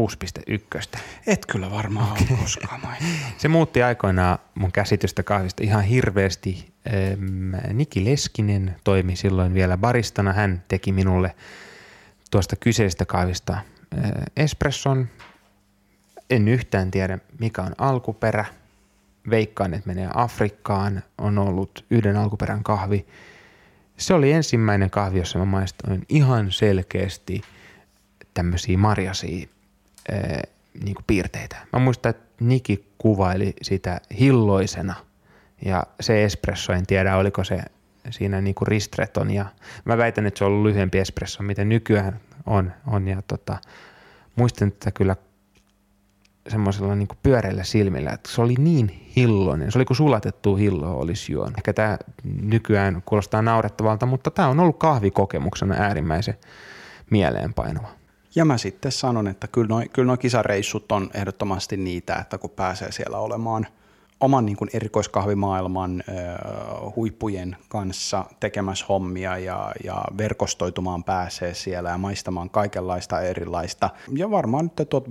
6.1. 0.97 0.99
Et 1.27 1.47
kyllä 1.47 1.71
varmaan 1.71 2.13
okay. 2.13 2.27
ole 2.31 2.39
koskaan 2.39 2.81
maininnut. 2.81 3.21
Se 3.39 3.49
muutti 3.49 3.83
aikoinaan 3.83 4.39
mun 4.55 4.73
käsitystä 4.73 5.23
kahvista 5.23 5.65
ihan 5.65 5.85
hirveästi. 5.85 6.73
Niki 7.73 8.05
Leskinen 8.05 8.77
toimi 8.85 9.17
silloin 9.17 9.55
vielä 9.55 9.77
baristana. 9.77 10.33
Hän 10.33 10.63
teki 10.69 10.93
minulle 10.93 11.35
tuosta 12.31 12.57
kyseisestä 12.57 13.05
kahvista 13.05 13.59
espresson. 14.37 15.09
En 16.31 16.49
yhtään 16.49 16.91
tiedä, 16.91 17.19
mikä 17.39 17.63
on 17.63 17.75
alkuperä. 17.79 18.45
Veikkaan, 19.31 19.75
että 19.75 19.87
menee 19.87 20.09
Afrikkaan. 20.15 21.03
On 21.19 21.39
ollut 21.39 21.85
yhden 21.91 22.17
alkuperän 22.17 22.63
kahvi– 22.63 23.07
se 23.99 24.15
oli 24.15 24.33
ensimmäinen 24.33 24.91
kahvi, 24.91 25.19
jossa 25.19 25.39
mä 25.39 25.45
maistoin 25.45 26.07
ihan 26.09 26.53
selkeästi 26.53 27.43
tämmöisiä 28.39 28.79
marjasia 28.79 29.47
ää, 30.13 30.43
niin 30.85 30.97
piirteitä. 31.07 31.57
Mä 31.73 31.79
muistan, 31.79 32.11
että 32.11 32.45
Niki 32.45 32.93
kuvaili 32.99 33.55
sitä 33.63 34.01
hilloisena 34.21 34.95
ja 35.65 35.83
se 36.01 36.25
espresso, 36.25 36.73
en 36.73 36.87
tiedä 36.87 37.17
oliko 37.17 37.45
se 37.45 37.61
siinä 38.11 38.41
niin 38.41 38.55
kuin 38.55 38.69
ristreton 38.69 39.31
ja 39.31 39.47
mä 39.85 39.99
väitän, 39.99 40.27
että 40.27 40.39
se 40.39 40.45
on 40.45 40.51
ollut 40.51 40.67
lyhyempi 40.67 40.99
espresso, 40.99 41.43
miten 41.43 41.69
nykyään 41.69 42.21
on. 42.47 42.73
on 42.87 43.09
ja 43.09 43.23
tota, 43.23 43.59
muistan, 44.37 44.69
että 44.69 44.91
kyllä 44.91 45.17
semmoisella 46.49 46.95
niin 46.95 47.09
pyöreillä 47.23 47.65
silmillä, 47.65 48.11
että 48.11 48.31
se 48.33 48.41
oli 48.41 48.55
niin 48.59 49.11
hilloinen. 49.17 49.73
Se 49.73 49.79
oli 49.79 49.85
kuin 49.85 49.97
sulatettu 49.97 50.57
hillo 50.57 50.99
olisi 50.99 51.33
juonut. 51.33 51.59
Ehkä 51.59 51.73
tämä 51.73 51.99
nykyään 52.43 53.03
kuulostaa 53.05 53.43
naurettavalta, 53.43 54.07
mutta 54.07 54.31
tämä 54.31 54.49
on 54.49 54.61
ollut 54.61 54.79
kahvikokemuksena 54.79 55.75
äärimmäisen 55.75 56.35
mieleenpainova. 57.11 57.98
Ja 58.35 58.45
mä 58.45 58.59
sitten 58.59 58.93
sanon, 58.93 59.29
että 59.29 59.49
kyllä 59.49 59.69
noin 59.69 59.91
kyllä 59.91 60.07
noi 60.07 60.19
kisareissut 60.19 60.93
on 60.93 61.11
ehdottomasti 61.15 61.77
niitä, 61.77 62.17
että 62.17 62.39
kun 62.39 62.51
pääsee 62.51 62.93
siellä 62.93 63.19
olemaan 63.19 63.67
oman 64.21 64.47
niin 64.47 64.57
kuin 64.57 64.71
erikoiskahvimaailman 64.73 66.03
ö, 66.09 66.13
huippujen 66.97 67.57
kanssa 67.69 68.25
tekemässä 68.41 68.87
hommia 68.89 69.39
ja, 69.39 69.73
ja 69.85 70.05
verkostoitumaan 70.19 71.05
pääsee 71.05 71.55
siellä 71.55 71.91
ja 71.91 71.99
maistamaan 71.99 72.51
kaikenlaista 72.51 73.21
erilaista. 73.21 73.91
Ja 74.15 74.31
varmaan 74.31 74.71
nyt 74.79 74.89
tuot 74.89 75.11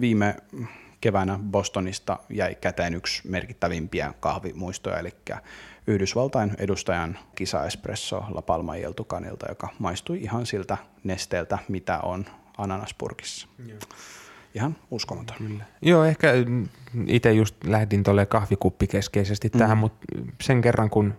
viime 0.00 0.36
keväänä 1.00 1.38
Bostonista 1.50 2.18
jäi 2.30 2.54
käteen 2.54 2.94
yksi 2.94 3.28
merkittävimpiä 3.28 4.14
kahvimuistoja, 4.20 4.98
eli 4.98 5.10
Yhdysvaltain 5.86 6.54
edustajan 6.58 7.18
kisa 7.34 7.64
Espresso 7.64 8.24
La 8.30 8.42
Palma 8.42 8.76
joka 9.48 9.68
maistui 9.78 10.22
ihan 10.22 10.46
siltä 10.46 10.76
nesteeltä, 11.04 11.58
mitä 11.68 11.98
on 11.98 12.24
ananaspurkissa. 12.58 13.48
Joo. 13.66 13.78
Ihan 14.54 14.76
uskomaton. 14.90 15.36
Kyllä. 15.36 15.64
Joo, 15.82 16.04
ehkä 16.04 16.32
itse 17.06 17.32
just 17.32 17.64
lähdin 17.64 18.02
tuolle 18.02 18.26
kahvikuppikeskeisesti 18.26 19.50
mm. 19.54 19.58
tähän, 19.58 19.78
mutta 19.78 20.06
sen 20.42 20.60
kerran 20.60 20.90
kun 20.90 21.14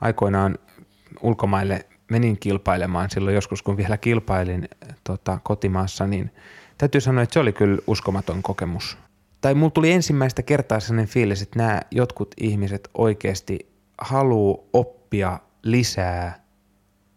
aikoinaan 0.00 0.58
ulkomaille 1.22 1.86
menin 2.10 2.38
kilpailemaan 2.38 3.10
silloin 3.10 3.34
joskus, 3.34 3.62
kun 3.62 3.76
vielä 3.76 3.96
kilpailin 3.96 4.68
tota, 5.04 5.38
kotimaassa, 5.42 6.06
niin 6.06 6.30
täytyy 6.78 7.00
sanoa, 7.00 7.22
että 7.22 7.32
se 7.32 7.40
oli 7.40 7.52
kyllä 7.52 7.78
uskomaton 7.86 8.42
kokemus 8.42 8.98
tai 9.40 9.54
mulla 9.54 9.70
tuli 9.70 9.92
ensimmäistä 9.92 10.42
kertaa 10.42 10.80
sellainen 10.80 11.08
fiilis, 11.08 11.42
että 11.42 11.58
nämä 11.58 11.82
jotkut 11.90 12.34
ihmiset 12.40 12.90
oikeasti 12.94 13.72
haluaa 13.98 14.64
oppia 14.72 15.38
lisää, 15.62 16.44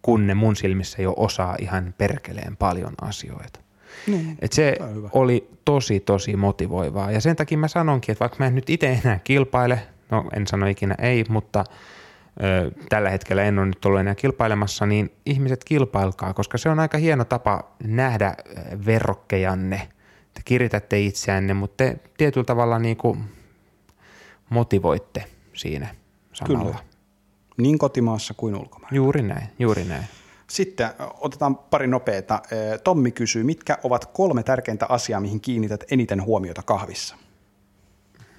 kun 0.01 0.27
ne 0.27 0.33
mun 0.33 0.55
silmissä 0.55 1.01
jo 1.01 1.13
osaa 1.17 1.55
ihan 1.59 1.93
perkeleen 1.97 2.57
paljon 2.57 2.93
asioita. 3.01 3.59
Niin, 4.07 4.37
Et 4.41 4.53
se 4.53 4.75
oli 5.11 5.49
tosi, 5.65 5.99
tosi 5.99 6.35
motivoivaa. 6.35 7.11
Ja 7.11 7.21
sen 7.21 7.35
takia 7.35 7.57
mä 7.57 7.67
sanonkin, 7.67 8.13
että 8.13 8.19
vaikka 8.19 8.35
mä 8.39 8.47
en 8.47 8.55
nyt 8.55 8.69
itse 8.69 8.99
enää 9.03 9.19
kilpaile, 9.23 9.79
no 10.11 10.25
en 10.35 10.47
sano 10.47 10.65
ikinä 10.67 10.95
ei, 10.99 11.25
mutta 11.29 11.63
ö, 12.43 12.71
tällä 12.89 13.09
hetkellä 13.09 13.43
en 13.43 13.59
ole 13.59 13.67
nyt 13.67 13.85
ollut 13.85 13.99
enää 13.99 14.15
kilpailemassa, 14.15 14.85
niin 14.85 15.11
ihmiset 15.25 15.63
kilpailkaa, 15.63 16.33
koska 16.33 16.57
se 16.57 16.69
on 16.69 16.79
aika 16.79 16.97
hieno 16.97 17.25
tapa 17.25 17.63
nähdä 17.83 18.35
verrokkejanne. 18.85 19.87
Te 20.33 20.41
kiritätte 20.45 20.99
itseänne, 20.99 21.53
mutta 21.53 21.77
te 21.77 21.99
tietyllä 22.17 22.45
tavalla 22.45 22.79
niin 22.79 22.97
kuin 22.97 23.23
motivoitte 24.49 25.25
siinä 25.53 25.87
samalla. 26.33 26.65
Kyllä. 26.65 26.90
Niin 27.57 27.77
kotimaassa 27.77 28.33
kuin 28.33 28.55
ulkomailla. 28.55 28.95
Juuri 28.95 29.21
näin, 29.21 29.47
juuri 29.59 29.83
näin. 29.83 30.03
Sitten 30.47 30.89
otetaan 31.19 31.55
pari 31.55 31.87
nopeita. 31.87 32.41
Tommi 32.83 33.11
kysyy, 33.11 33.43
mitkä 33.43 33.77
ovat 33.83 34.05
kolme 34.05 34.43
tärkeintä 34.43 34.85
asiaa, 34.89 35.21
mihin 35.21 35.41
kiinnität 35.41 35.83
eniten 35.91 36.23
huomiota 36.23 36.61
kahvissa? 36.63 37.15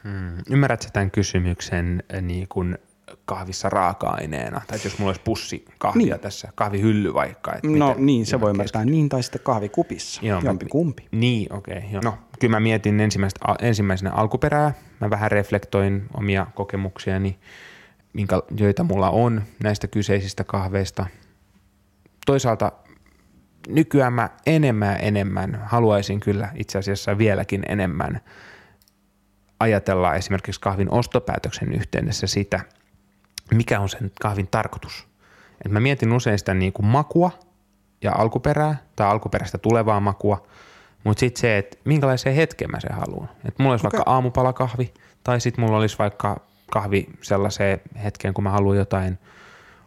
Hmm. 0.04 0.38
Ymmärrätkö 0.50 0.86
tämän 0.92 1.10
kysymyksen 1.10 2.02
niin 2.22 2.48
kuin 2.48 2.78
kahvissa 3.24 3.68
raaka-aineena? 3.68 4.60
Tai 4.66 4.78
jos 4.84 4.98
mulla 4.98 5.08
olisi 5.10 5.20
pussi 5.24 5.64
kahvia 5.78 6.06
niin. 6.14 6.20
tässä, 6.20 6.48
kahvihylly 6.54 7.14
vaikka. 7.14 7.52
Että 7.52 7.68
No 7.68 7.88
miten- 7.88 8.06
niin, 8.06 8.26
se 8.26 8.40
voi 8.40 8.50
ymmärtää. 8.50 8.84
Niin, 8.84 9.08
tai 9.08 9.22
sitten 9.22 9.40
kahvikupissa. 9.44 10.20
Joo, 10.26 10.40
mä- 10.40 10.48
Jompi 10.48 10.66
kumpi. 10.66 11.08
Niin, 11.10 11.52
okei. 11.52 11.78
Okay, 11.78 12.00
no, 12.04 12.18
kyllä 12.40 12.56
mä 12.56 12.60
mietin 12.60 13.00
ensimmäisenä 13.60 14.10
alkuperää. 14.12 14.74
Mä 15.00 15.10
vähän 15.10 15.30
reflektoin 15.30 16.02
omia 16.14 16.46
kokemuksiani, 16.54 17.38
minkä, 18.12 18.42
joita 18.56 18.84
mulla 18.84 19.10
on 19.10 19.42
näistä 19.62 19.86
kyseisistä 19.88 20.44
kahveista. 20.44 21.06
Toisaalta 22.26 22.72
nykyään 23.68 24.12
mä 24.12 24.30
enemmän 24.46 24.88
ja 24.88 24.96
enemmän 24.96 25.62
haluaisin 25.64 26.20
kyllä 26.20 26.48
itse 26.54 26.78
asiassa 26.78 27.18
vieläkin 27.18 27.62
enemmän 27.68 28.20
ajatella 29.60 30.14
esimerkiksi 30.14 30.60
kahvin 30.60 30.90
ostopäätöksen 30.90 31.72
yhteydessä 31.72 32.26
sitä, 32.26 32.60
mikä 33.54 33.80
on 33.80 33.88
sen 33.88 34.12
kahvin 34.20 34.48
tarkoitus. 34.48 35.06
Et 35.64 35.72
mä 35.72 35.80
mietin 35.80 36.12
usein 36.12 36.38
sitä 36.38 36.54
niin 36.54 36.72
kuin 36.72 36.86
makua 36.86 37.30
ja 38.02 38.12
alkuperää 38.12 38.76
tai 38.96 39.06
alkuperäistä 39.06 39.58
tulevaa 39.58 40.00
makua, 40.00 40.46
mutta 41.04 41.20
sitten 41.20 41.40
se, 41.40 41.58
että 41.58 41.76
minkälaisen 41.84 42.34
hetken 42.34 42.70
mä 42.70 42.80
se 42.80 42.88
haluan. 42.92 43.28
Että 43.44 43.62
mulla 43.62 43.72
olisi 43.72 43.86
Okei. 43.86 43.98
vaikka 43.98 44.12
aamupalakahvi 44.12 44.94
tai 45.24 45.40
sitten 45.40 45.64
mulla 45.64 45.78
olisi 45.78 45.98
vaikka 45.98 46.40
kahvi 46.72 47.06
sellaiseen 47.22 47.80
hetkeen, 48.04 48.34
kun 48.34 48.44
mä 48.44 48.50
haluan 48.50 48.76
jotain 48.76 49.18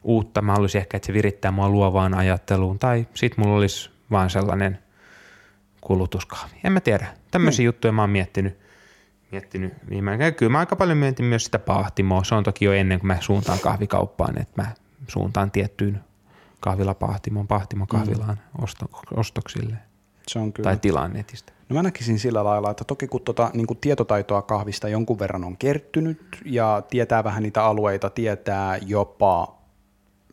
uutta. 0.04 0.42
Mä 0.42 0.52
haluaisin 0.52 0.80
ehkä, 0.80 0.98
että 0.98 1.06
se 1.08 1.14
virittää 1.14 1.52
mua 1.52 1.70
luovaan 1.70 2.14
ajatteluun 2.14 2.80
tai 2.80 3.08
sitten 3.14 3.46
mulla 3.46 3.58
olisi 3.58 3.90
vaan 4.12 4.30
sellainen 4.30 4.80
kulutuskahvi. 5.82 6.56
En 6.64 6.72
mä 6.72 6.80
tiedä. 6.80 7.08
Tämmöisiä 7.32 7.64
Niin. 7.64 7.66
juttuja 7.66 7.92
mä 7.92 8.02
oon 8.02 8.10
miettinyt, 8.10 8.60
miettinyt 9.32 9.74
viime 9.90 10.12
aikoina. 10.12 10.32
Kyllä 10.32 10.52
mä 10.52 10.60
aika 10.60 10.76
paljon 10.76 10.98
mietin 10.98 11.26
myös 11.26 11.46
sitä 11.46 11.60
pahtimoa. 11.60 12.24
Se 12.24 12.36
on 12.36 12.44
toki 12.44 12.66
jo 12.66 12.74
ennen 12.74 13.00
kuin 13.00 13.08
mä 13.08 13.18
suuntaan 13.20 13.60
kahvikauppaan, 13.60 14.42
että 14.42 14.62
mä 14.62 14.72
suuntaan 15.08 15.52
tiettyyn 15.52 16.04
kahvilapahtimoon, 16.60 17.48
pahtimokahvilaan 17.48 18.40
osto, 18.62 18.86
ostoksille 19.16 19.78
Se 20.28 20.40
on 20.40 20.54
kyllä. 20.54 20.68
tai 20.68 20.78
tilaan 20.78 21.14
netistä. 21.14 21.54
No 21.70 21.74
mä 21.74 21.84
näkisin 21.84 22.20
sillä 22.20 22.44
lailla, 22.44 22.72
että 22.72 22.84
toki 22.84 23.08
kun 23.08 23.22
tota, 23.22 23.52
niin 23.54 23.68
kuin 23.68 23.78
tietotaitoa 23.78 24.42
kahvista 24.42 24.90
jonkun 24.90 25.20
verran 25.20 25.44
on 25.44 25.58
kertynyt 25.58 26.42
ja 26.46 26.84
tietää 26.90 27.24
vähän 27.24 27.44
niitä 27.44 27.64
alueita, 27.64 28.10
tietää 28.10 28.78
jopa 28.78 29.55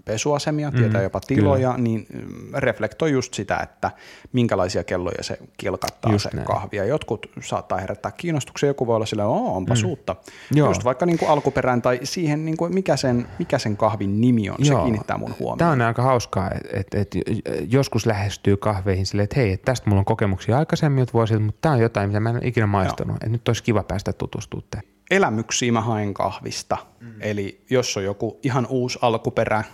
pesuasemia, 0.04 0.70
mm, 0.70 0.76
tietää 0.76 1.02
jopa 1.02 1.20
tiloja, 1.20 1.70
kyllä. 1.70 1.82
niin 1.82 2.06
mm, 2.12 2.54
reflektoi 2.54 3.12
just 3.12 3.34
sitä, 3.34 3.56
että 3.56 3.90
minkälaisia 4.32 4.84
kelloja 4.84 5.22
se 5.22 5.38
kilkattaa 5.56 6.12
Just 6.12 6.22
se 6.22 6.36
näin. 6.36 6.46
kahvi. 6.46 6.76
Ja 6.76 6.84
jotkut 6.84 7.26
saattaa 7.42 7.78
herättää 7.78 8.12
kiinnostuksen, 8.12 8.66
joku 8.66 8.86
voi 8.86 8.96
olla 8.96 9.06
sillä, 9.06 9.22
että 9.22 9.30
onpa 9.30 9.74
mm. 9.74 9.88
uutta. 9.88 10.16
Joo. 10.52 10.68
Just 10.68 10.84
vaikka 10.84 11.06
niin 11.06 11.18
kuin 11.18 11.30
alkuperään 11.30 11.82
tai 11.82 12.00
siihen, 12.02 12.44
niin 12.44 12.56
kuin 12.56 12.74
mikä, 12.74 12.96
sen, 12.96 13.28
mikä 13.38 13.58
sen 13.58 13.76
kahvin 13.76 14.20
nimi 14.20 14.50
on, 14.50 14.56
se 14.62 14.74
kiinnittää 14.74 15.18
mun 15.18 15.34
huomioon. 15.38 15.58
Tämä 15.58 15.70
on 15.70 15.82
aika 15.82 16.02
hauskaa, 16.02 16.50
että 16.72 17.00
et, 17.00 17.14
et 17.14 17.72
joskus 17.72 18.06
lähestyy 18.06 18.56
kahveihin 18.56 19.06
silleen, 19.06 19.24
että 19.24 19.40
hei, 19.40 19.52
et 19.52 19.62
tästä 19.62 19.90
mulla 19.90 20.00
on 20.00 20.04
kokemuksia 20.04 20.58
aikaisemmilta 20.58 21.12
vuosilta, 21.12 21.42
mutta 21.42 21.58
tämä 21.60 21.74
on 21.74 21.80
jotain, 21.80 22.08
mitä 22.08 22.20
mä 22.20 22.30
en 22.30 22.36
ole 22.36 22.46
ikinä 22.46 22.66
maistanut. 22.66 23.16
Että 23.16 23.28
nyt 23.28 23.48
olisi 23.48 23.62
kiva 23.62 23.82
päästä 23.82 24.12
tutustumaan 24.12 24.82
elämyksiä 25.12 25.72
mä 25.72 25.80
haen 25.80 26.14
kahvista. 26.14 26.76
Mm. 27.00 27.14
Eli 27.20 27.64
jos 27.70 27.96
on 27.96 28.04
joku 28.04 28.40
ihan 28.42 28.66
uusi 28.66 28.98
alkuperä, 29.02 29.64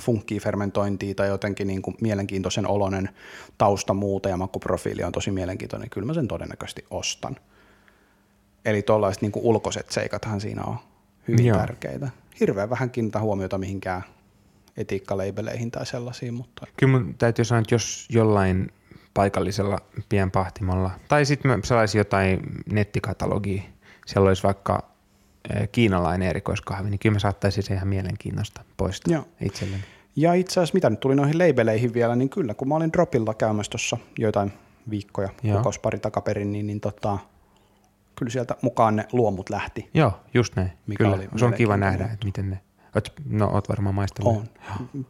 funkkii 0.00 0.40
fermentointia 0.40 1.14
tai 1.14 1.28
jotenkin 1.28 1.66
niin 1.66 1.82
kuin 1.82 1.96
mielenkiintoisen 2.00 2.68
oloinen 2.68 3.08
tausta 3.58 3.94
muuta 3.94 4.28
ja 4.28 4.36
makuprofiili 4.36 5.04
on 5.04 5.12
tosi 5.12 5.30
mielenkiintoinen, 5.30 5.82
niin 5.82 5.90
kyllä 5.90 6.06
mä 6.06 6.14
sen 6.14 6.28
todennäköisesti 6.28 6.84
ostan. 6.90 7.36
Eli 8.64 8.82
tuollaiset 8.82 9.22
niin 9.22 9.32
ulkoiset 9.34 9.90
seikathan 9.90 10.40
siinä 10.40 10.62
on 10.62 10.76
hyvin 11.28 11.46
Joo. 11.46 11.58
Tärkeitä. 11.58 12.08
Hirveän 12.40 12.70
vähän 12.70 12.90
kiinnitä 12.90 13.20
huomiota 13.20 13.58
mihinkään 13.58 14.02
etiikkaleibeleihin 14.76 15.70
tai 15.70 15.86
sellaisiin, 15.86 16.34
mutta 16.34 16.66
Kyllä 16.76 16.98
mun 16.98 17.14
täytyy 17.18 17.44
sanoa, 17.44 17.60
että 17.60 17.74
jos 17.74 18.06
jollain 18.10 18.72
paikallisella 19.14 19.78
pienpahtimolla, 20.08 20.90
tai 21.08 21.24
sitten 21.24 21.60
sellaisia 21.64 22.00
jotain 22.00 22.40
nettikatalogia, 22.72 23.62
siellä 24.06 24.28
olisi 24.28 24.42
vaikka 24.42 24.95
kiinalainen 25.72 26.28
erikoiskahvi, 26.28 26.90
niin 26.90 26.98
kyllä 26.98 27.12
mä 27.12 27.18
saattaisin 27.18 27.62
sen 27.62 27.76
ihan 27.76 27.88
mielenkiinnosta 27.88 28.64
poistaa 28.76 29.14
Joo. 29.14 29.24
itselleni. 29.40 29.82
Ja 30.16 30.34
itse 30.34 30.52
asiassa 30.52 30.74
mitä 30.74 30.90
nyt 30.90 31.00
tuli 31.00 31.14
noihin 31.14 31.38
leibeleihin 31.38 31.94
vielä, 31.94 32.16
niin 32.16 32.28
kyllä 32.28 32.54
kun 32.54 32.68
mä 32.68 32.74
olin 32.74 32.92
Dropilla 32.92 33.34
käymässä 33.34 33.70
tuossa 33.70 33.96
joitain 34.18 34.52
viikkoja, 34.90 35.28
kuukausi 35.42 35.80
pari 35.80 35.98
takaperin, 35.98 36.52
niin, 36.52 36.66
niin 36.66 36.80
tota, 36.80 37.18
kyllä 38.16 38.30
sieltä 38.30 38.56
mukaan 38.62 38.96
ne 38.96 39.06
luomut 39.12 39.50
lähti. 39.50 39.90
Joo, 39.94 40.20
just 40.34 40.56
näin. 40.56 40.72
Mikä 40.86 41.04
kyllä. 41.04 41.16
oli 41.16 41.28
Se 41.36 41.44
on 41.44 41.54
kiva 41.54 41.76
nähdä, 41.76 42.04
että 42.04 42.26
miten 42.26 42.50
ne... 42.50 42.60
Oot, 42.94 43.12
no, 43.28 43.50
oot 43.50 43.68
varmaan 43.68 43.94
maistanut. 43.94 44.36
On. 44.36 44.46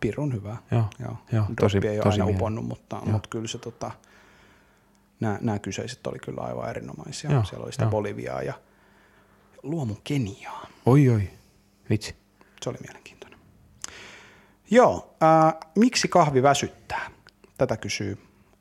Pirun 0.01 0.33
hyvä. 0.33 0.57
Joo, 0.71 0.85
Joo. 0.99 1.17
joo, 1.33 1.45
tosi- 1.61 1.89
ei 1.89 1.97
ole 1.97 2.03
tosi 2.03 2.21
aina 2.21 2.37
uponnut, 2.37 2.65
mutta, 2.65 3.01
mutta 3.05 3.29
kyllä 3.29 3.49
se 3.49 3.59
tota, 3.59 3.91
nämä, 5.21 5.39
nämä 5.41 5.59
kyseiset 5.59 6.07
oli 6.07 6.19
kyllä 6.19 6.41
aivan 6.41 6.71
erinomaisia. 6.71 7.33
Joo, 7.33 7.45
Siellä 7.45 7.65
oli 7.65 7.73
sitä 7.73 7.85
joo. 7.85 7.91
Boliviaa 7.91 8.43
ja 8.43 8.55
luomu 9.71 9.97
Keniaa. 10.05 10.67
Oi, 10.87 11.09
oi. 11.09 11.31
Vitsi. 11.91 12.15
Se 12.63 12.71
oli 12.71 12.79
mielenkiintoinen. 12.83 13.39
Joo, 14.71 15.17
äh, 15.23 15.55
miksi 15.79 16.09
kahvi 16.09 16.43
väsyttää? 16.43 17.11
Tätä 17.59 17.77
kysyy 17.77 18.19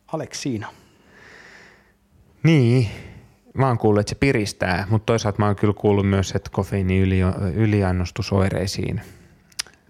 Aleksiina. 0.07 0.73
Niin, 2.43 2.89
mä 3.53 3.67
oon 3.67 3.77
kuullut, 3.77 3.99
että 3.99 4.09
se 4.09 4.15
piristää, 4.15 4.87
mutta 4.89 5.05
toisaalta 5.05 5.39
mä 5.39 5.45
oon 5.45 5.55
kyllä 5.55 5.73
kuullut 5.73 6.09
myös, 6.09 6.31
että 6.31 6.49
kofeiini 6.53 6.99
yli, 6.99 7.19
yliannostusoireisiin 7.55 9.01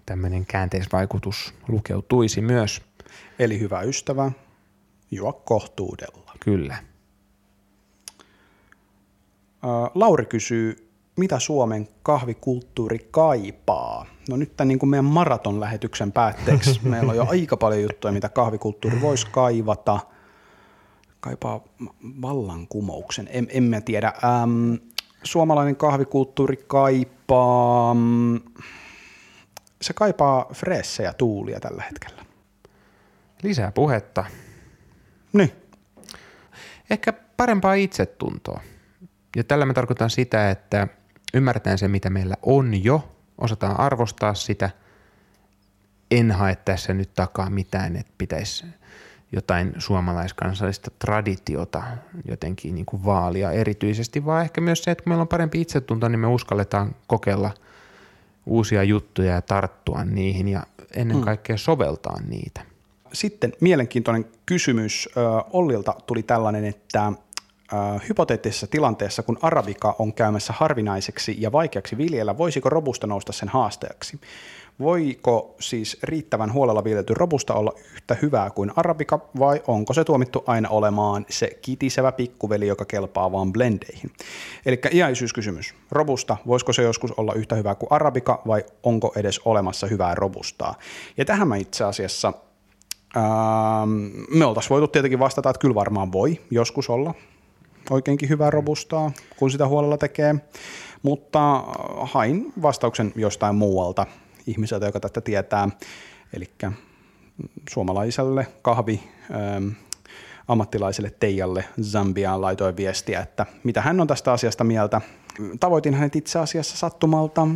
tämmöinen 0.06 0.46
käänteisvaikutus 0.46 1.54
lukeutuisi 1.68 2.40
myös. 2.40 2.82
Eli 3.38 3.60
hyvä 3.60 3.80
ystävä, 3.80 4.32
juo 5.10 5.32
kohtuudella. 5.32 6.32
Kyllä. 6.40 6.74
Äh, 6.74 6.82
Lauri 9.94 10.26
kysyy, 10.26 10.85
mitä 11.16 11.38
Suomen 11.38 11.88
kahvikulttuuri 12.02 13.08
kaipaa? 13.10 14.06
No 14.28 14.36
nyt 14.36 14.56
tämän 14.56 14.68
niin 14.68 14.78
kuin 14.78 14.90
meidän 14.90 15.04
maratonlähetyksen 15.04 16.12
päätteeksi 16.12 16.80
meillä 16.88 17.10
on 17.10 17.16
jo 17.16 17.26
aika 17.30 17.56
paljon 17.56 17.82
juttuja, 17.82 18.12
mitä 18.12 18.28
kahvikulttuuri 18.28 19.00
voisi 19.00 19.26
kaivata. 19.30 20.00
Kaipaa 21.20 21.64
vallankumouksen, 22.22 23.28
en, 23.30 23.46
en 23.50 23.62
mä 23.62 23.80
tiedä. 23.80 24.12
Ähm, 24.24 24.74
suomalainen 25.22 25.76
kahvikulttuuri 25.76 26.56
kaipaa, 26.66 27.94
mm, 27.94 28.40
se 29.82 29.92
kaipaa 29.92 30.46
fressejä 30.52 31.12
tuulia 31.12 31.60
tällä 31.60 31.82
hetkellä. 31.82 32.24
Lisää 33.42 33.72
puhetta. 33.72 34.24
Niin, 35.32 35.52
Ehkä 36.90 37.12
parempaa 37.12 37.74
itsetuntoa. 37.74 38.60
Ja 39.36 39.44
tällä 39.44 39.66
mä 39.66 39.74
tarkoitan 39.74 40.10
sitä, 40.10 40.50
että 40.50 40.88
ymmärretään 41.36 41.78
se, 41.78 41.88
mitä 41.88 42.10
meillä 42.10 42.34
on 42.42 42.84
jo, 42.84 43.08
osataan 43.38 43.80
arvostaa 43.80 44.34
sitä. 44.34 44.70
En 46.10 46.30
hae 46.30 46.56
tässä 46.56 46.94
nyt 46.94 47.14
takaa 47.14 47.50
mitään, 47.50 47.96
että 47.96 48.12
pitäisi 48.18 48.66
jotain 49.32 49.74
suomalaiskansallista 49.78 50.90
traditiota 50.98 51.82
jotenkin 52.28 52.74
niin 52.74 52.86
kuin 52.86 53.04
vaalia 53.04 53.50
erityisesti, 53.50 54.24
vaan 54.24 54.42
ehkä 54.42 54.60
myös 54.60 54.84
se, 54.84 54.90
että 54.90 55.04
kun 55.04 55.10
meillä 55.10 55.22
on 55.22 55.28
parempi 55.28 55.60
itsetunto, 55.60 56.08
niin 56.08 56.20
me 56.20 56.26
uskalletaan 56.26 56.96
kokeilla 57.06 57.50
uusia 58.46 58.82
juttuja 58.82 59.32
ja 59.32 59.42
tarttua 59.42 60.04
niihin 60.04 60.48
ja 60.48 60.62
ennen 60.96 61.20
kaikkea 61.20 61.56
soveltaa 61.56 62.20
niitä. 62.28 62.60
Sitten 63.12 63.52
mielenkiintoinen 63.60 64.24
kysymys. 64.46 65.08
Ollilta 65.52 65.94
tuli 66.06 66.22
tällainen, 66.22 66.64
että 66.64 67.12
Äh, 67.72 68.08
hypoteettisessa 68.08 68.66
tilanteessa, 68.66 69.22
kun 69.22 69.38
arabika 69.42 69.96
on 69.98 70.12
käymässä 70.12 70.52
harvinaiseksi 70.56 71.36
ja 71.38 71.52
vaikeaksi 71.52 71.98
viljellä, 71.98 72.38
voisiko 72.38 72.70
robusta 72.70 73.06
nousta 73.06 73.32
sen 73.32 73.48
haasteeksi? 73.48 74.20
Voiko 74.80 75.54
siis 75.60 75.98
riittävän 76.02 76.52
huolella 76.52 76.84
viljelty 76.84 77.14
robusta 77.14 77.54
olla 77.54 77.72
yhtä 77.94 78.16
hyvää 78.22 78.50
kuin 78.50 78.72
arabika 78.76 79.20
vai 79.38 79.62
onko 79.66 79.92
se 79.92 80.04
tuomittu 80.04 80.44
aina 80.46 80.68
olemaan 80.68 81.26
se 81.30 81.58
kitisevä 81.62 82.12
pikkuveli, 82.12 82.66
joka 82.66 82.84
kelpaa 82.84 83.32
vaan 83.32 83.52
blendeihin? 83.52 84.12
Eli 84.66 84.80
iäisyyskysymys. 84.92 85.74
Robusta, 85.90 86.36
voisiko 86.46 86.72
se 86.72 86.82
joskus 86.82 87.12
olla 87.12 87.34
yhtä 87.34 87.54
hyvää 87.54 87.74
kuin 87.74 87.92
arabika 87.92 88.42
vai 88.46 88.64
onko 88.82 89.12
edes 89.16 89.40
olemassa 89.44 89.86
hyvää 89.86 90.14
robustaa? 90.14 90.74
Ja 91.16 91.24
tähän 91.24 91.48
mä 91.48 91.56
itse 91.56 91.84
asiassa 91.84 92.32
ähm, 93.16 93.90
me 94.30 94.44
oltaisiin 94.44 94.70
voitu 94.70 94.88
tietenkin 94.88 95.18
vastata, 95.18 95.50
että 95.50 95.60
kyllä 95.60 95.74
varmaan 95.74 96.12
voi 96.12 96.40
joskus 96.50 96.90
olla 96.90 97.14
oikeinkin 97.90 98.28
hyvää 98.28 98.50
robustaa, 98.50 99.12
kun 99.38 99.50
sitä 99.50 99.68
huolella 99.68 99.98
tekee, 99.98 100.34
mutta 101.02 101.64
hain 102.00 102.52
vastauksen 102.62 103.12
jostain 103.16 103.54
muualta 103.54 104.06
ihmiseltä, 104.46 104.86
joka 104.86 105.00
tätä 105.00 105.20
tietää, 105.20 105.68
eli 106.32 106.50
suomalaiselle 107.70 108.46
kahvi 108.62 109.00
ähm, 109.30 109.68
ammattilaiselle 110.48 111.12
Teijalle 111.20 111.64
Zambiaan 111.82 112.40
laitoin 112.40 112.76
viestiä, 112.76 113.20
että 113.20 113.46
mitä 113.64 113.80
hän 113.80 114.00
on 114.00 114.06
tästä 114.06 114.32
asiasta 114.32 114.64
mieltä. 114.64 115.00
Tavoitin 115.60 115.94
hänet 115.94 116.16
itse 116.16 116.38
asiassa 116.38 116.76
sattumalta 116.76 117.42
äh, 117.42 117.48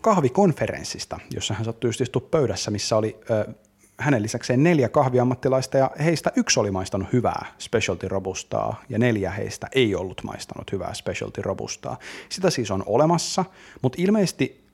kahvikonferenssista, 0.00 1.20
jossa 1.34 1.54
hän 1.54 1.64
sattui 1.64 1.88
just 1.88 2.00
istua 2.00 2.28
pöydässä, 2.30 2.70
missä 2.70 2.96
oli 2.96 3.20
äh, 3.30 3.54
hänen 4.00 4.22
lisäkseen 4.22 4.62
neljä 4.62 4.88
kahviammattilaista 4.88 5.78
ja 5.78 5.90
heistä 6.04 6.32
yksi 6.36 6.60
oli 6.60 6.70
maistanut 6.70 7.12
hyvää 7.12 7.46
specialty 7.58 8.08
robustaa 8.08 8.82
ja 8.88 8.98
neljä 8.98 9.30
heistä 9.30 9.66
ei 9.72 9.94
ollut 9.94 10.20
maistanut 10.24 10.72
hyvää 10.72 10.94
specialty 10.94 11.42
robustaa. 11.42 11.98
Sitä 12.28 12.50
siis 12.50 12.70
on 12.70 12.82
olemassa, 12.86 13.44
mutta 13.82 14.02
ilmeisesti 14.02 14.64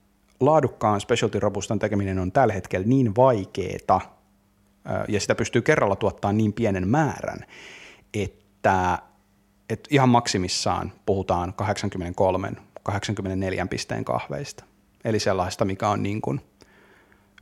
laadukkaan 0.41 1.01
specialty 1.01 1.41
robustan 1.41 1.79
tekeminen 1.79 2.19
on 2.19 2.33
tällä 2.33 2.55
hetkellä 2.55 2.87
niin 2.87 3.17
vaikeeta 3.17 4.01
ja 5.09 5.21
sitä 5.21 5.35
pystyy 5.35 5.63
kerralla 5.63 5.97
tuottaa 5.97 6.33
niin 6.33 6.53
pienen 6.53 6.89
määrän, 6.89 7.39
että, 8.15 8.99
että 9.71 9.89
ihan 9.91 10.09
maksimissaan 10.09 10.93
puhutaan 11.07 11.55
83-84 11.63 11.65
pisteen 13.71 14.05
kahveista. 14.05 14.65
Eli 15.05 15.21
sellaista, 15.21 15.65
mikä 15.65 15.89
on 15.89 16.03
niin 16.03 16.21
kuin 16.21 16.41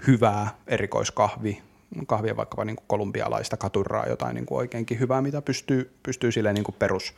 hyvää 0.06 0.48
erikoiskahvi, 0.66 1.62
kahvia 2.06 2.36
vaikkapa 2.36 2.64
niin 2.64 2.76
kuin 2.76 2.84
kolumbialaista 2.86 3.56
katurraa, 3.56 4.06
jotain 4.06 4.34
niin 4.34 4.46
kuin 4.46 4.58
oikeinkin 4.58 5.00
hyvää, 5.00 5.22
mitä 5.22 5.42
pystyy, 5.42 5.96
pystyy 6.02 6.32
silleen 6.32 6.54
niin 6.54 6.64
kuin 6.64 6.76
perus 6.78 7.14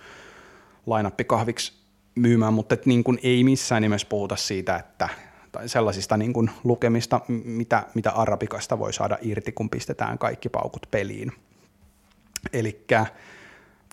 myymään, 2.15 2.55
mutta 2.55 2.77
niin 2.85 3.05
kuin 3.05 3.19
ei 3.23 3.45
missään 3.45 3.83
nimessä 3.83 4.07
puhuta 4.11 4.37
siitä, 4.37 4.77
että 4.77 5.09
tai 5.53 5.69
sellaisista 5.69 6.17
niin 6.17 6.33
kuin 6.33 6.51
lukemista, 6.65 7.21
mitä, 7.29 7.83
mitä 7.95 8.11
arabikasta 8.11 8.79
voi 8.79 8.93
saada 8.93 9.19
irti, 9.23 9.53
kun 9.53 9.71
pistetään 9.71 10.19
kaikki 10.19 10.49
paukut 10.49 10.87
peliin. 10.91 11.33
Eli 12.53 12.85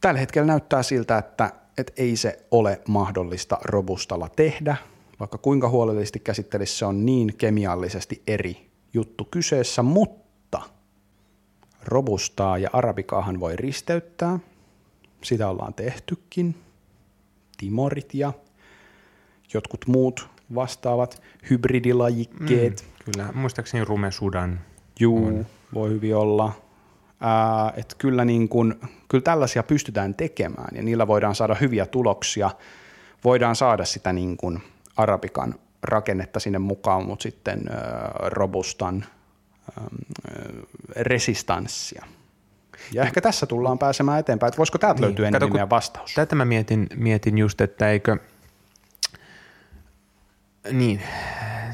tällä 0.01 0.19
hetkellä 0.19 0.47
näyttää 0.47 0.83
siltä, 0.83 1.17
että, 1.17 1.51
että 1.77 1.93
ei 1.97 2.15
se 2.15 2.45
ole 2.51 2.81
mahdollista 2.87 3.57
robustalla 3.63 4.29
tehdä, 4.29 4.75
vaikka 5.19 5.37
kuinka 5.37 5.69
huolellisesti 5.69 6.19
käsittelisi 6.19 6.77
se 6.77 6.85
on 6.85 7.05
niin 7.05 7.37
kemiallisesti 7.37 8.23
eri 8.27 8.69
juttu 8.93 9.27
kyseessä, 9.31 9.83
mutta 9.83 10.22
robustaa 11.85 12.57
ja 12.57 12.69
arabikaahan 12.73 13.39
voi 13.39 13.55
risteyttää. 13.55 14.39
Sitä 15.21 15.49
ollaan 15.49 15.73
tehtykin. 15.73 16.55
Timorit 17.57 18.13
ja 18.13 18.33
jotkut 19.53 19.87
muut 19.87 20.29
vastaavat 20.55 21.21
hybridilajikkeet. 21.49 22.85
Mm, 22.85 23.11
kyllä, 23.11 23.31
muistaakseni 23.33 23.85
Rume 23.85 24.11
Sudan. 24.11 24.59
Juu, 24.99 25.27
on. 25.27 25.45
voi 25.73 25.89
hyvin 25.89 26.15
olla. 26.15 26.51
Ää, 27.19 27.73
et 27.77 27.95
kyllä, 27.97 28.25
niin 28.25 28.49
kun, 28.49 28.79
kyllä 29.07 29.21
tällaisia 29.21 29.63
pystytään 29.63 30.15
tekemään 30.15 30.75
ja 30.75 30.83
niillä 30.83 31.07
voidaan 31.07 31.35
saada 31.35 31.55
hyviä 31.55 31.85
tuloksia. 31.85 32.49
Voidaan 33.23 33.55
saada 33.55 33.85
sitä 33.85 34.13
niin 34.13 34.37
kun 34.37 34.59
arabikan 34.97 35.55
rakennetta 35.83 36.39
sinne 36.39 36.59
mukaan, 36.59 37.05
mutta 37.05 37.23
sitten 37.23 37.63
ää, 37.69 38.11
robustan 38.19 39.05
resistanssia. 40.95 42.05
Ja 42.91 43.03
ehkä 43.03 43.21
tässä 43.21 43.45
tullaan 43.45 43.79
pääsemään 43.79 44.19
eteenpäin, 44.19 44.47
että 44.47 44.57
voisiko 44.57 44.77
täältä 44.77 44.99
niin, 44.99 45.05
löytyä 45.05 45.27
enemmän 45.27 45.69
vastaus? 45.69 46.13
Tätä 46.13 46.35
mä 46.35 46.45
mietin, 46.45 46.87
mietin 46.95 47.37
just, 47.37 47.61
että 47.61 47.89
eikö– 47.89 48.17
niin, 50.71 51.01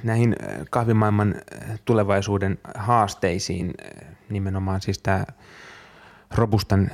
näihin 0.03 0.35
kahvimaailman 0.69 1.35
tulevaisuuden 1.85 2.59
haasteisiin 2.75 3.73
nimenomaan 4.29 4.81
siis 4.81 4.99
tämä 4.99 5.25
robustan 6.35 6.91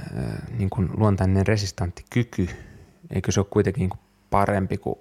niin 0.57 0.69
kuin 0.69 0.89
luontainen 0.97 1.47
resistantti 1.47 2.05
kyky, 2.09 2.49
eikö 3.09 3.31
se 3.31 3.39
ole 3.39 3.47
kuitenkin 3.49 3.79
niin 3.79 3.89
kuin 3.89 3.99
parempi 4.29 4.77
kuin 4.77 4.99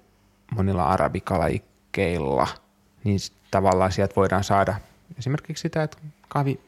monilla 0.55 0.85
arabikalaikkeilla, 0.85 2.49
niin 3.05 3.19
tavallaan 3.51 3.93
sieltä 3.93 4.17
voidaan 4.17 4.45
saada 4.45 4.75
esimerkiksi 5.19 5.63
sitä, 5.63 5.83
että 5.83 5.99
kahvi 6.29 6.61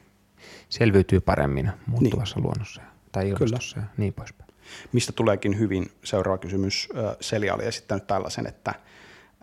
selviytyy 0.69 1.19
paremmin 1.19 1.71
muuttuvassa 1.87 2.35
niin. 2.35 2.43
luonnossa 2.43 2.81
tai 3.11 3.29
ilmastossa 3.29 3.75
Kyllä. 3.75 3.87
ja 3.87 3.93
niin 3.97 4.13
poispäin. 4.13 4.49
Mistä 4.93 5.11
tuleekin 5.11 5.59
hyvin 5.59 5.91
seuraava 6.03 6.37
kysymys. 6.37 6.89
Selja 7.21 7.55
oli 7.55 7.65
esittänyt 7.65 8.07
tällaisen, 8.07 8.47
että– 8.47 8.73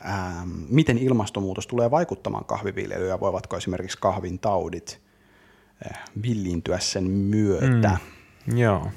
ähm, 0.07 0.51
miten 0.69 0.99
ilmastonmuutos 0.99 1.67
tulee 1.67 1.91
vaikuttamaan 1.91 2.45
kahviviljelyyn 2.45 3.09
ja 3.09 3.21
voivatko 3.21 3.57
esimerkiksi 3.57 3.99
kahvin 4.01 4.39
taudit 4.39 5.01
äh, 5.87 6.03
villiintyä 6.23 6.79
sen 6.79 7.11
myötä. 7.11 7.99
Mm, 8.47 8.59
joo. 8.59 8.91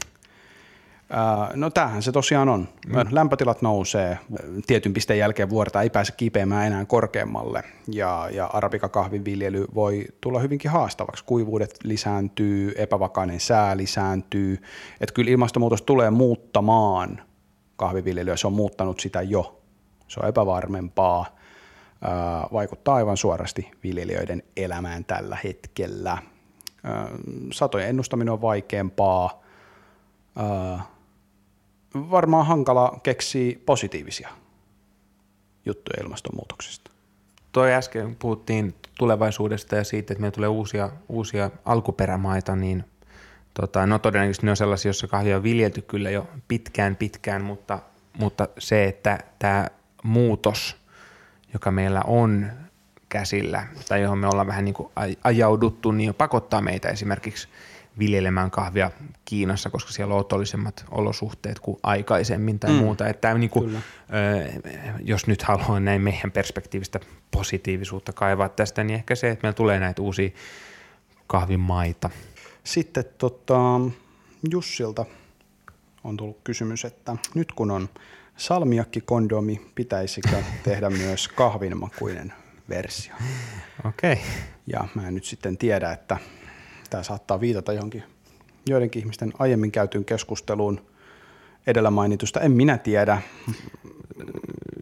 No 1.53 1.69
tämähän 1.69 2.01
se 2.01 2.11
tosiaan 2.11 2.49
on. 2.49 2.67
Mm. 2.88 2.95
Lämpötilat 3.11 3.61
nousee, 3.61 4.19
tietyn 4.67 4.93
pisteen 4.93 5.19
jälkeen 5.19 5.49
vuorta 5.49 5.81
ei 5.81 5.89
pääse 5.89 6.13
kipeämään 6.17 6.67
enää 6.67 6.85
korkeammalle 6.85 7.63
ja, 7.88 8.29
ja 8.31 8.45
arabikakahvin 8.45 9.25
viljely 9.25 9.65
voi 9.75 10.05
tulla 10.21 10.39
hyvinkin 10.39 10.71
haastavaksi. 10.71 11.23
Kuivuudet 11.25 11.75
lisääntyy, 11.84 12.73
epävakainen 12.77 13.39
sää 13.39 13.77
lisääntyy, 13.77 14.61
että 15.01 15.13
kyllä 15.13 15.31
ilmastonmuutos 15.31 15.81
tulee 15.81 16.09
muuttamaan 16.09 17.21
kahviviljelyä, 17.75 18.38
se 18.38 18.47
on 18.47 18.53
muuttanut 18.53 18.99
sitä 18.99 19.21
jo 19.21 19.57
se 20.07 20.19
on 20.19 20.29
epävarmempaa, 20.29 21.25
vaikuttaa 22.53 22.95
aivan 22.95 23.17
suorasti 23.17 23.71
viljelijöiden 23.84 24.43
elämään 24.57 25.05
tällä 25.05 25.38
hetkellä. 25.43 26.17
Satojen 27.53 27.89
ennustaminen 27.89 28.34
on 28.34 28.41
vaikeampaa. 28.41 29.41
Varmaan 32.11 32.45
hankala 32.45 32.99
keksiä 33.03 33.60
positiivisia 33.65 34.30
juttuja 35.65 36.03
ilmastonmuutoksesta. 36.03 36.91
Toi 37.52 37.74
äsken 37.74 38.15
puhuttiin 38.15 38.76
tulevaisuudesta 38.98 39.76
ja 39.76 39.84
siitä, 39.84 40.14
että 40.14 40.22
meillä 40.22 40.36
tulee 40.36 40.49
uusia, 40.49 40.90
uusia 41.10 41.52
alkuperämaita, 41.65 42.56
niin 42.56 42.84
tota, 43.53 43.86
no 43.86 43.99
todennäköisesti 43.99 44.45
ne 44.45 44.52
on 44.52 44.57
sellaisia, 44.57 44.90
joissa 44.90 45.07
kahvia 45.07 45.38
on 45.38 45.44
viljelty 45.44 45.82
kyllä 45.82 46.10
jo 46.10 46.28
pitkään 46.48 46.95
pitkään, 46.95 47.44
mutta, 47.44 47.80
mutta 48.19 48.48
se, 48.57 48.86
että 48.86 49.19
tämä 49.40 49.68
muutos, 50.03 50.78
joka 51.53 51.72
meillä 51.72 52.02
on 52.07 52.52
käsillä 53.10 53.68
tai 53.88 54.02
johon 54.02 54.18
me 54.18 54.28
ollaan 54.28 54.48
vähän 54.48 54.65
niin 54.65 54.76
kuin 54.76 54.90
ajauduttu, 55.24 55.91
niin 55.91 56.14
pakottaa 56.14 56.61
meitä 56.61 56.90
esimerkiksi 56.90 57.48
viljelemään 57.99 58.52
kahvia 58.52 58.91
Kiinassa, 59.26 59.69
koska 59.69 59.91
siellä 59.91 60.14
on 60.14 60.19
otollisemmat 60.19 60.86
olosuhteet 60.91 61.60
kuin 61.60 61.78
aikaisemmin 61.84 62.60
tai 62.60 62.72
mm. 62.72 62.76
muuta. 62.76 63.07
Että 63.07 63.34
niin 63.34 63.49
kuin, 63.49 63.78
jos 65.03 65.28
nyt 65.28 65.41
haluaa 65.41 65.80
näin 65.80 66.02
meidän 66.02 66.32
perspektiivistä 66.32 66.99
positiivisuutta 67.32 68.14
kaivaa 68.14 68.49
tästä, 68.49 68.84
niin 68.84 68.95
ehkä 68.95 69.15
se, 69.15 69.30
että 69.30 69.44
meillä 69.44 69.56
tulee 69.56 69.80
näitä 69.80 70.02
uusia 70.02 70.30
kahvimaita. 71.28 72.10
Sitten 72.64 73.06
tota, 73.18 73.56
Jussilta 74.52 75.06
on 76.03 76.18
tullut 76.18 76.40
kysymys, 76.44 76.86
että 76.86 77.15
nyt 77.34 77.52
kun 77.52 77.72
on 77.72 77.90
salmiakki-kondomi, 78.38 79.61
pitäisikö 79.76 80.44
tehdä 80.64 80.90
myös 80.90 81.28
kahvinmakuinen 81.28 82.34
versio? 82.69 83.15
Okei. 83.86 84.14
Okay. 84.14 84.26
Ja 84.68 84.88
mä 84.95 85.07
en 85.07 85.14
nyt 85.14 85.26
sitten 85.26 85.57
tiedä, 85.57 85.91
että 85.91 86.18
tämä 86.89 87.03
saattaa 87.03 87.39
viitata 87.39 87.73
johonkin 87.73 88.03
joidenkin 88.69 88.99
ihmisten 88.99 89.34
aiemmin 89.39 89.72
käytyyn 89.72 90.05
keskusteluun 90.05 90.81
edellä 91.68 91.91
mainitusta. 91.91 92.39
En 92.39 92.51
minä 92.51 92.77
tiedä. 92.77 93.22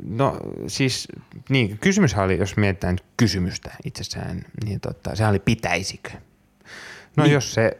No 0.03 0.37
siis, 0.67 1.07
niin, 1.49 1.77
kysymys 1.77 2.13
oli, 2.13 2.37
jos 2.37 2.57
mietitään 2.57 2.97
kysymystä 3.17 3.71
itsessään, 3.85 4.45
niin 4.65 4.79
tota, 4.79 5.15
sehän 5.15 5.29
oli 5.29 5.39
pitäisikö. 5.39 6.11
No 7.15 7.23
niin. 7.23 7.33
jos 7.33 7.53
se 7.53 7.77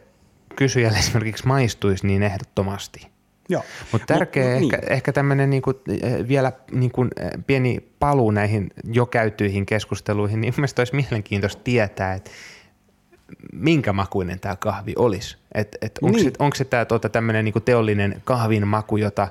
kysyjälle 0.56 0.98
esimerkiksi 1.06 1.48
maistuisi, 1.48 2.08
niin 2.08 2.24
ehdottomasti– 2.24 3.08
Joo. 3.50 3.64
Mutta 3.92 4.06
tärkeä 4.14 4.44
Mut- 4.44 4.64
ehkä, 4.64 4.78
niin. 4.78 4.94
ehkä 4.94 5.14
tämmöinen 5.14 5.50
niinku, 5.50 5.74
eh, 6.02 6.28
vielä 6.28 6.52
niinku, 6.72 7.04
eh, 7.04 7.32
pieni 7.48 7.80
paluu 8.00 8.32
näihin 8.32 8.70
jo 8.84 9.06
käytyihin 9.06 9.66
keskusteluihin, 9.66 10.42
niin 10.42 10.54
mielestäni 10.58 10.82
olisi 10.82 10.96
mielenkiintoista 10.96 11.62
tietää, 11.64 12.14
että 12.14 12.32
minkä 13.54 13.94
makuinen 13.94 14.40
tämä 14.40 14.56
kahvi 14.56 14.94
olisi. 14.98 15.38
Et, 15.54 15.78
et 15.82 16.00
onko, 16.02 16.18
Niin. 16.18 16.26
se, 16.32 16.34
onko 16.40 16.56
se 16.56 16.66
tämä 16.66 16.86
tota, 16.86 17.10
tämmöinen 17.10 17.46
niinku 17.46 17.60
teollinen 17.60 18.22
kahvin 18.26 18.68
maku, 18.68 18.98
jota 18.98 19.28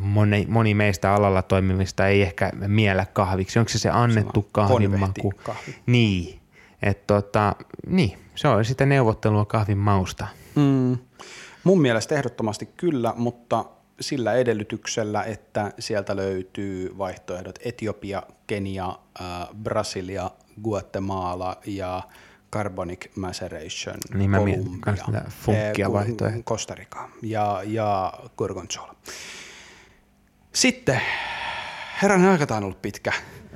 moni, 0.00 0.46
moni 0.48 0.74
meistä 0.74 1.14
alalla 1.14 1.42
toimivista 1.42 2.08
ei 2.08 2.22
ehkä 2.22 2.52
miellä 2.66 3.06
kahviksi. 3.12 3.58
Onko 3.58 3.68
se 3.68 3.78
se 3.78 3.90
annettu 3.90 4.48
kahvin 4.52 5.00
maku? 5.00 5.32
kahvi. 5.42 5.76
Niin. 5.86 6.40
Et, 6.82 7.06
tota, 7.06 7.56
niin, 7.86 8.18
se 8.34 8.48
on 8.48 8.64
sitä 8.64 8.86
neuvottelua 8.86 9.44
kahvin 9.44 9.78
mausta. 9.78 10.26
Mm. 10.54 10.98
Mun 11.64 11.80
mielestä 11.80 12.14
ehdottomasti 12.14 12.68
kyllä, 12.76 13.14
mutta 13.16 13.64
sillä 14.00 14.32
edellytyksellä, 14.34 15.22
että 15.22 15.72
sieltä 15.78 16.16
löytyy 16.16 16.98
vaihtoehdot 16.98 17.58
Etiopia, 17.64 18.22
Kenia, 18.46 18.98
äh, 19.20 19.48
Brasilia, 19.62 20.30
Guatemala 20.62 21.56
ja 21.66 22.02
Carbonic 22.52 23.06
Maceration, 23.16 23.96
Niin 24.14 24.30
mä 24.30 24.40
mietin 24.40 24.80
funkkia 25.28 25.86
eh, 26.26 26.76
Rica 26.76 27.08
ja, 27.22 27.62
ja 27.64 28.12
Gorgonzola. 28.36 28.94
Sitten, 30.52 31.00
herranen 32.02 32.30
aika 32.30 32.56
on 32.56 32.64
ollut 32.64 32.82
pitkä. 32.82 33.12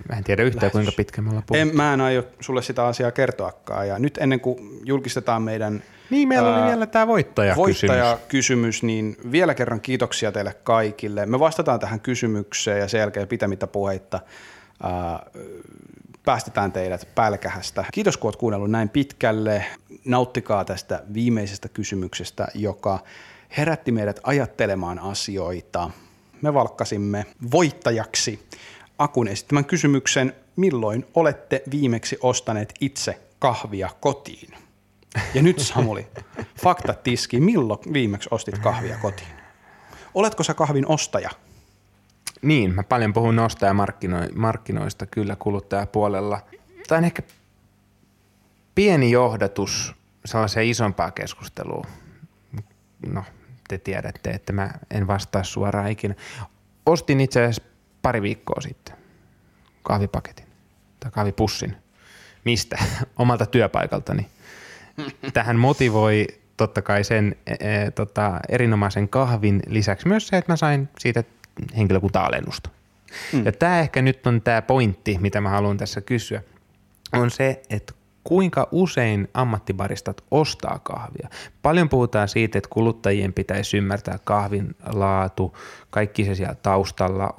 Mä 0.09 0.17
en 0.17 0.25
tiedä 0.25 0.43
yhtään, 0.43 0.73
kuinka 0.73 0.93
pitkä 0.97 1.23
me 1.23 1.29
ollaan 1.29 1.45
puhuttu. 1.47 1.69
En, 1.69 1.77
mä 1.77 1.95
en 1.95 2.01
aio 2.01 2.25
sulle 2.41 2.63
sitä 2.63 2.87
asiaa 2.87 3.11
kertoakaan. 3.11 3.89
Ja 3.89 3.99
nyt 3.99 4.19
ennen 4.19 4.41
kuin 4.41 4.81
julkistetaan 4.85 5.43
meidän 5.43 5.83
Niin, 6.11 6.29
meillä 6.29 6.49
oli 6.49 6.61
ää, 6.61 6.69
vielä 6.69 6.87
tämä 6.87 7.07
voittajakysymys. 7.07 7.83
voittajakysymys, 7.83 8.83
niin 8.83 9.17
vielä 9.33 9.55
kerran 9.55 9.81
kiitoksia 9.81 10.33
teille 10.33 10.55
kaikille. 10.55 11.27
Me 11.27 11.41
vastataan 11.41 11.81
tähän 11.81 12.01
kysymykseen 12.01 12.81
ja 12.81 12.89
sen 12.89 12.99
jälkeen 12.99 13.29
pitämättä 13.29 13.67
puheitta 13.67 14.21
ää, 14.83 15.27
päästetään 16.25 16.73
teidät 16.73 17.09
pälkähästä. 17.15 17.85
Kiitos 17.93 18.17
kun 18.17 18.29
olet 18.29 18.37
kuunnellut 18.37 18.71
näin 18.71 18.89
pitkälle. 18.89 19.65
Nauttikaa 20.05 20.65
tästä 20.65 21.03
viimeisestä 21.15 21.69
kysymyksestä, 21.69 22.49
joka 22.55 22.99
herätti 23.57 23.93
meidät 23.93 24.21
ajattelemaan 24.23 24.99
asioita. 24.99 25.91
Me 26.43 26.55
valkkasimme 26.55 27.27
voittajaksi 27.51 28.49
Akun 28.99 29.29
esittämän 29.29 29.65
kysymyksen, 29.65 30.35
milloin 30.57 31.07
olette 31.15 31.63
viimeksi 31.71 32.19
ostaneet 32.21 32.75
itse 32.81 33.21
kahvia 33.39 33.91
kotiin? 34.01 34.55
Ja 35.35 35.43
nyt 35.43 35.59
Samuli, 35.59 36.07
faktat 36.63 37.03
tiski, 37.03 37.41
milloin 37.41 37.81
viimeksi 37.93 38.29
ostit 38.33 38.59
kahvia 38.59 38.99
kotiin? 38.99 39.29
Oletko 40.15 40.43
sä 40.43 40.55
kahvin 40.55 40.87
ostaja? 40.87 41.31
Niin, 42.45 42.75
mä 42.75 42.83
paljon 42.83 43.13
puhun 43.13 43.39
ostajamarkkinoista 43.39 45.07
kyllä 45.07 45.37
kuluttajapuolella. 45.37 46.41
Tämä 46.89 46.99
on 46.99 47.05
ehkä 47.05 47.23
pieni 48.75 49.11
johdatus 49.11 49.95
sellaiseen 50.25 50.67
isompaan 50.67 51.13
keskusteluun. 51.13 51.87
No, 53.07 53.25
te 53.69 53.79
tiedätte, 53.79 54.31
että 54.31 54.53
mä 54.53 54.71
en 54.91 55.07
vastaa 55.07 55.45
suoraan 55.45 55.91
ikinä. 55.91 56.15
Ostin 56.87 57.21
itse 57.21 57.43
asiassa 57.43 57.63
pari 58.03 58.23
viikkoa 58.23 58.61
sitten 58.61 58.97
kahvipaketin 59.83 60.47
tai 61.01 61.11
kahvipussin. 61.11 61.77
Mistä? 62.45 62.79
Omalta 63.17 63.47
työpaikaltani. 63.47 64.27
Tähän 65.33 65.57
motivoi 65.57 66.27
totta 66.57 66.83
kai 66.83 67.05
sen 67.05 67.37
e, 67.47 67.53
e, 67.53 67.91
tota, 67.91 68.41
erinomaisen 68.49 69.09
kahvin 69.09 69.63
lisäksi 69.67 70.09
myös 70.09 70.29
se, 70.29 70.37
että 70.37 70.53
mä 70.53 70.57
sain 70.57 70.89
siitä 70.99 71.25
henkilökunta-alennusta. 71.77 72.71
Mm. 73.33 73.45
Ja 73.45 73.53
tämä 73.53 73.81
ehkä 73.81 74.03
nyt 74.03 74.27
on 74.27 74.43
tämä 74.43 74.63
pointti, 74.63 75.19
mitä 75.21 75.41
mä 75.41 75.49
haluan 75.49 75.77
tässä 75.77 76.01
kysyä, 76.01 76.43
on 77.13 77.31
se, 77.31 77.63
että 77.71 77.93
kuinka 78.25 78.69
usein 78.73 79.29
ammattibaristat 79.35 80.25
ostaa 80.31 80.79
kahvia. 80.79 81.29
Paljon 81.63 81.89
puhutaan 81.89 82.29
siitä, 82.29 82.59
että 82.59 82.71
kuluttajien 82.71 83.33
pitäisi 83.33 83.77
ymmärtää 83.77 84.19
kahvin 84.25 84.77
laatu, 84.93 85.57
kaikki 85.91 86.25
se 86.25 86.35
siellä 86.35 86.55
taustalla, 86.55 87.35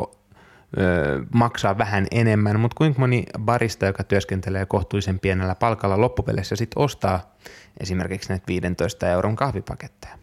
öö, 0.78 1.22
maksaa 1.34 1.78
vähän 1.78 2.08
enemmän, 2.12 2.60
mutta 2.60 2.78
kuinka 2.78 3.00
moni 3.00 3.24
barista, 3.40 3.86
joka 3.86 4.04
työskentelee 4.04 4.66
kohtuullisen 4.66 5.20
pienellä 5.20 5.56
palkalla 5.56 6.02
loppupeleissä, 6.02 6.56
sitten 6.56 6.84
ostaa 6.84 7.36
esimerkiksi 7.80 8.30
näitä 8.30 8.48
15 8.48 9.10
euron 9.10 9.36
kahvipaketteja? 9.36 10.18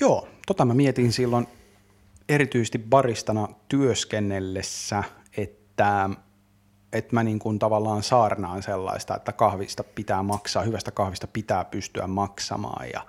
Joo, 0.00 0.28
tota 0.46 0.64
mä 0.64 0.74
mietin 0.74 1.12
silloin 1.12 1.46
erityisesti 2.28 2.78
baristana 2.78 3.48
työskennellessä, 3.68 5.04
että, 5.36 6.10
että 6.92 7.14
mä 7.14 7.22
niin 7.22 7.38
kuin 7.38 7.58
tavallaan 7.58 8.02
saarnaan 8.02 8.62
sellaista, 8.62 9.16
että 9.16 9.32
kahvista 9.32 9.84
pitää 9.84 10.22
maksaa, 10.22 10.62
hyvästä 10.62 10.90
kahvista 10.90 11.26
pitää 11.26 11.64
pystyä 11.64 12.06
maksamaan 12.06 12.86
ja, 12.92 13.06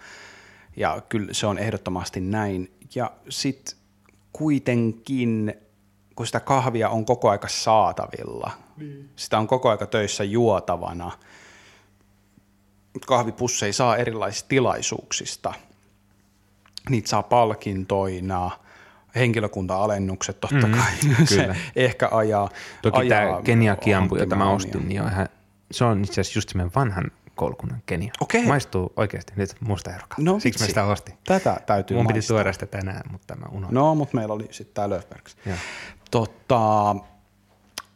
ja 0.76 1.02
kyllä 1.10 1.34
se 1.34 1.48
on 1.48 1.58
ehdottomasti 1.58 2.22
näin. 2.22 2.72
Ja 2.96 3.12
sitten 3.30 3.78
kuitenkin, 4.34 5.54
kun 6.16 6.26
sitä 6.26 6.40
kahvia 6.40 6.90
on 6.90 7.06
koko 7.06 7.30
aika 7.30 7.48
saatavilla, 7.48 8.52
niin. 8.78 9.10
sitä 9.16 9.40
on 9.40 9.48
koko 9.48 9.70
aika 9.70 9.86
töissä 9.86 10.24
juotavana, 10.24 11.12
kahvipusseja 13.08 13.74
saa 13.74 13.98
erilaisista 13.98 14.48
tilaisuuksista– 14.48 15.54
niitä 16.90 17.10
saa 17.10 17.24
palkintoina, 17.24 18.52
henkilökunta-alennukset 19.16 20.40
totta 20.40 20.68
Mhm, 20.68 20.78
kai, 20.78 20.92
se 21.26 21.42
kyllä. 21.42 21.56
ehkä 21.76 22.10
ajaa. 22.12 22.50
Toki 22.82 22.98
ajaa 23.00 23.32
tämä 23.32 23.42
Kenia 23.44 23.76
Kiampu, 23.76 24.16
jota 24.16 24.36
mä 24.36 24.50
ostin, 24.52 24.88
niin 24.88 25.02
on 25.02 25.12
ihan, 25.12 25.30
se 25.72 25.86
on 25.86 26.04
itse 26.04 26.22
asiassa 26.22 26.38
just 26.38 26.50
semmoinen 26.50 26.72
vanhan 26.76 27.12
koulukunnan 27.36 27.82
Kenia. 27.86 28.12
Okei. 28.22 28.46
Maistuu 28.46 28.94
oikeasti 28.98 29.34
nyt 29.36 29.56
musta 29.60 29.90
erokalta. 29.90 30.22
No 30.22 30.40
Siksi 30.40 30.64
mä 30.64 30.68
sitä 30.68 30.84
ostin. 30.84 31.18
Tätä 31.28 31.58
täytyy 31.66 31.98
Mun 31.98 32.08
piti 32.08 32.18
maistaa. 32.18 32.36
tuoda 32.38 32.54
sitä 32.54 32.66
tänään, 32.66 33.02
mutta 33.12 33.36
mä 33.36 33.46
unohdin. 33.52 33.76
No, 33.76 33.96
mutta 33.96 34.18
meillä 34.18 34.34
oli 34.34 34.48
sitten 34.52 34.74
tämä 34.74 34.90
Löfbergs. 34.90 35.38
Joo. 35.46 35.56
Tota, 36.12 36.96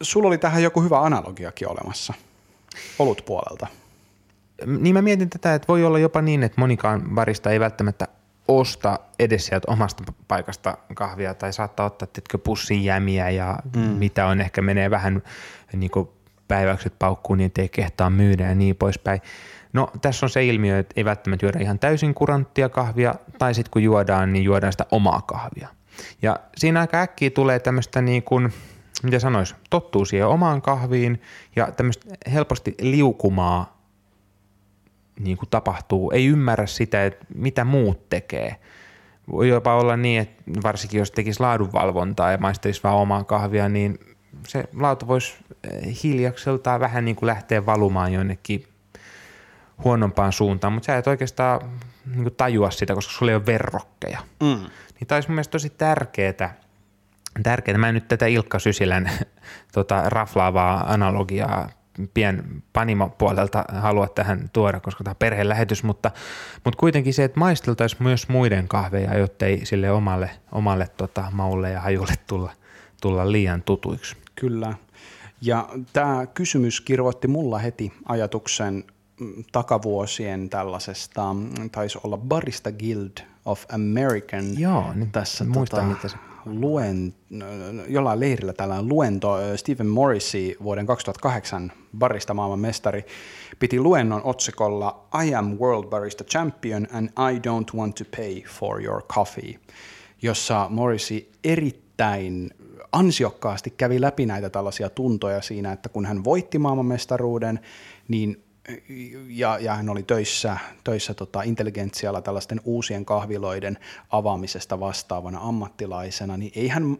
sulla 0.02 0.28
oli 0.28 0.38
tähän 0.38 0.62
joku 0.62 0.82
hyvä 0.82 1.00
analogiakin 1.00 1.68
olemassa 1.68 2.14
olutpuolelta. 2.98 3.66
Niin 4.66 4.94
mä 4.94 5.02
mietin 5.02 5.30
tätä, 5.30 5.54
että 5.54 5.68
voi 5.68 5.84
olla 5.84 5.98
jopa 5.98 6.22
niin, 6.22 6.42
että 6.42 6.60
monikaan 6.60 7.02
barista 7.14 7.50
ei 7.50 7.60
välttämättä 7.60 8.08
osta 8.58 8.98
edes 9.18 9.46
sieltä 9.46 9.70
omasta 9.70 10.04
paikasta 10.28 10.78
kahvia 10.94 11.34
tai 11.34 11.52
saattaa 11.52 11.86
ottaa 11.86 12.08
tiedätkö, 12.12 12.38
pussin 12.38 12.84
jämiä 12.84 13.30
ja 13.30 13.58
mm. 13.76 13.80
mitä 13.80 14.26
on, 14.26 14.40
ehkä 14.40 14.62
menee 14.62 14.90
vähän 14.90 15.22
niin 15.72 15.90
kuin 15.90 16.08
päiväykset 16.48 16.94
paukkuun 16.98 17.38
niin 17.38 17.46
ettei 17.46 17.68
kehtaa 17.68 18.10
myydä 18.10 18.48
ja 18.48 18.54
niin 18.54 18.76
poispäin. 18.76 19.20
No 19.72 19.90
tässä 20.00 20.26
on 20.26 20.30
se 20.30 20.44
ilmiö, 20.44 20.78
että 20.78 20.92
ei 20.96 21.04
välttämättä 21.04 21.46
juoda 21.46 21.58
ihan 21.60 21.78
täysin 21.78 22.14
kuranttia 22.14 22.68
kahvia 22.68 23.14
tai 23.38 23.54
sitten 23.54 23.70
kun 23.70 23.82
juodaan, 23.82 24.32
niin 24.32 24.44
juodaan 24.44 24.72
sitä 24.72 24.86
omaa 24.90 25.22
kahvia. 25.22 25.68
Ja 26.22 26.36
siinä 26.56 26.80
aika 26.80 27.00
äkkiä 27.00 27.30
tulee 27.30 27.58
tämmöistä 27.58 28.02
niin 28.02 28.22
kuin, 28.22 28.52
mitä 29.02 29.18
sanois, 29.18 29.54
tottuu 29.70 30.04
siihen 30.04 30.28
omaan 30.28 30.62
kahviin 30.62 31.22
ja 31.56 31.72
tämmöistä 31.72 32.14
helposti 32.32 32.74
liukumaa 32.80 33.79
niin 35.20 35.36
kuin 35.36 35.48
tapahtuu, 35.48 36.10
ei 36.10 36.26
ymmärrä 36.26 36.66
sitä, 36.66 37.04
että 37.04 37.26
mitä 37.34 37.64
muut 37.64 38.08
tekee. 38.08 38.56
Voi 39.32 39.48
jopa 39.48 39.76
olla 39.76 39.96
niin, 39.96 40.20
että 40.20 40.42
varsinkin 40.62 40.98
jos 40.98 41.10
tekisi 41.10 41.40
laadunvalvontaa 41.40 42.30
ja 42.32 42.38
maistelisi 42.38 42.82
vaan 42.82 42.96
omaa 42.96 43.24
kahvia, 43.24 43.68
niin 43.68 43.98
se 44.46 44.64
laatu 44.76 45.06
voisi 45.06 45.34
eh, 45.64 46.02
hiljakseltaan 46.02 46.80
vähän 46.80 47.04
niin 47.04 47.16
kuin 47.16 47.26
lähteä 47.26 47.66
valumaan 47.66 48.12
jonnekin 48.12 48.64
huonompaan 49.84 50.32
suuntaan, 50.32 50.72
mutta 50.72 50.86
sä 50.86 50.96
et 50.96 51.06
oikeastaan 51.06 51.60
niin 52.06 52.22
kuin 52.22 52.34
tajua 52.36 52.70
sitä, 52.70 52.94
koska 52.94 53.12
sulla 53.12 53.32
ei 53.32 53.36
ole 53.36 53.46
verrokkeja. 53.46 54.18
Mm. 54.40 54.46
Niin 54.46 55.06
tämä 55.06 55.16
olisi 55.16 55.28
mun 55.28 55.34
mielestä 55.34 55.52
tosi 55.52 55.70
tärkeää, 55.70 56.54
tärkeää. 57.42 57.78
Mä 57.78 57.88
en 57.88 57.94
nyt 57.94 58.08
tätä 58.08 58.26
Ilkka 58.26 58.58
Sysilän 58.58 59.10
tota, 59.74 60.02
raflaavaa 60.06 60.92
analogiaa 60.92 61.68
pien 62.14 62.62
panimo-puolelta 62.72 63.64
halua 63.68 64.08
tähän 64.08 64.50
tuoda, 64.52 64.80
koska 64.80 65.04
tämä 65.04 65.12
on 65.12 65.16
perhelähetys, 65.16 65.82
mutta, 65.82 66.10
mutta 66.64 66.78
kuitenkin 66.78 67.14
se, 67.14 67.24
että 67.24 67.38
maisteltaisiin 67.40 68.02
myös 68.02 68.28
muiden 68.28 68.68
kahveja, 68.68 69.18
jottei 69.18 69.66
sille 69.66 69.90
omalle, 69.90 70.30
omalle 70.52 70.88
tota, 70.96 71.24
maulle 71.32 71.70
ja 71.70 71.80
hajulle 71.80 72.14
tulla, 72.26 72.52
tulla 73.02 73.32
liian 73.32 73.62
tutuiksi. 73.62 74.16
Kyllä. 74.34 74.74
Ja 75.42 75.68
tämä 75.92 76.26
kysymys 76.26 76.80
kirvoitti 76.80 77.28
mulla 77.28 77.58
heti 77.58 77.92
ajatuksen 78.08 78.84
mm, 79.20 79.44
takavuosien 79.52 80.50
tällaisesta, 80.50 81.34
mm, 81.34 81.70
taisi 81.70 81.98
olla 82.04 82.18
Barista 82.18 82.72
Guild 82.72 83.18
of 83.44 83.64
American. 83.72 84.58
Joo, 84.58 84.92
niin 84.94 85.10
tässä 85.10 85.44
muistan, 85.44 85.80
tota, 85.80 85.94
mitä 85.94 86.08
se- 86.08 86.29
luen, 86.44 87.14
jollain 87.88 88.20
leirillä 88.20 88.52
tällainen 88.52 88.88
luento. 88.88 89.36
Stephen 89.56 89.86
Morrissey, 89.86 90.54
vuoden 90.62 90.86
2008 90.86 91.72
barista 91.98 92.34
maailman 92.34 92.60
mestari, 92.60 93.04
piti 93.58 93.80
luennon 93.80 94.24
otsikolla 94.24 95.08
I 95.24 95.34
am 95.34 95.58
world 95.58 95.84
barista 95.88 96.24
champion 96.24 96.86
and 96.92 97.08
I 97.08 97.38
don't 97.38 97.78
want 97.78 97.94
to 97.94 98.04
pay 98.16 98.42
for 98.42 98.84
your 98.84 99.02
coffee, 99.02 99.58
jossa 100.22 100.66
Morrissey 100.70 101.28
erittäin 101.44 102.50
ansiokkaasti 102.92 103.70
kävi 103.70 104.00
läpi 104.00 104.26
näitä 104.26 104.50
tällaisia 104.50 104.90
tuntoja 104.90 105.42
siinä, 105.42 105.72
että 105.72 105.88
kun 105.88 106.06
hän 106.06 106.24
voitti 106.24 106.58
maailmanmestaruuden, 106.58 107.60
niin 108.08 108.42
ja, 109.28 109.58
ja 109.58 109.74
hän 109.74 109.88
oli 109.88 110.02
töissä, 110.02 110.56
töissä 110.84 111.14
tota, 111.14 111.42
intelligentsialla 111.42 112.20
tällaisten 112.20 112.60
uusien 112.64 113.04
kahviloiden 113.04 113.78
avaamisesta 114.10 114.80
vastaavana 114.80 115.38
ammattilaisena, 115.42 116.36
niin 116.36 116.52
ei 116.54 116.68
hän 116.68 116.96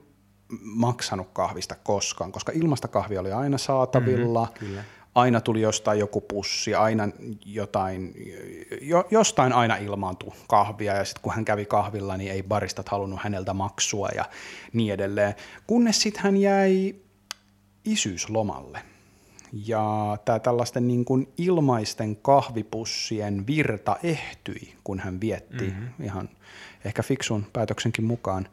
maksanut 0.62 1.28
kahvista 1.32 1.74
koskaan, 1.84 2.32
koska 2.32 2.52
ilmasta 2.54 2.88
kahvia 2.88 3.20
oli 3.20 3.32
aina 3.32 3.58
saatavilla, 3.58 4.48
mm-hmm, 4.60 4.78
aina 5.14 5.40
tuli 5.40 5.60
jostain 5.60 5.98
joku 5.98 6.20
pussi, 6.20 6.74
aina 6.74 7.08
jotain, 7.44 8.14
jo, 8.80 9.04
jostain 9.10 9.52
aina 9.52 9.76
ilmaantui 9.76 10.32
kahvia. 10.48 10.94
Ja 10.94 11.04
sitten 11.04 11.22
kun 11.22 11.34
hän 11.34 11.44
kävi 11.44 11.66
kahvilla, 11.66 12.16
niin 12.16 12.32
ei 12.32 12.42
baristat 12.42 12.88
halunnut 12.88 13.20
häneltä 13.22 13.54
maksua 13.54 14.08
ja 14.14 14.24
niin 14.72 14.94
edelleen, 14.94 15.34
kunnes 15.66 16.02
sitten 16.02 16.22
hän 16.22 16.36
jäi 16.36 16.94
isyyslomalle 17.84 18.89
ja 19.52 20.18
tämä 20.24 20.38
tällaisten 20.38 20.88
niin 20.88 21.04
kuin 21.04 21.32
ilmaisten 21.38 22.16
kahvipussien 22.16 23.46
virta 23.46 23.96
ehtyi, 24.02 24.74
kun 24.84 25.00
hän 25.00 25.20
vietti 25.20 25.64
mm-hmm. 25.64 26.04
ihan 26.04 26.28
ehkä 26.84 27.02
fiksun 27.02 27.46
päätöksenkin 27.52 28.04
mukaan 28.04 28.48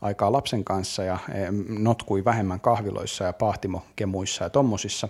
aikaa 0.00 0.32
lapsen 0.32 0.64
kanssa 0.64 1.04
ja 1.04 1.18
e, 1.28 1.38
notkui 1.68 2.24
vähemmän 2.24 2.60
kahviloissa 2.60 3.24
ja 3.24 3.32
pahtimokemuissa 3.32 4.44
ja 4.44 4.50
tommosissa, 4.50 5.08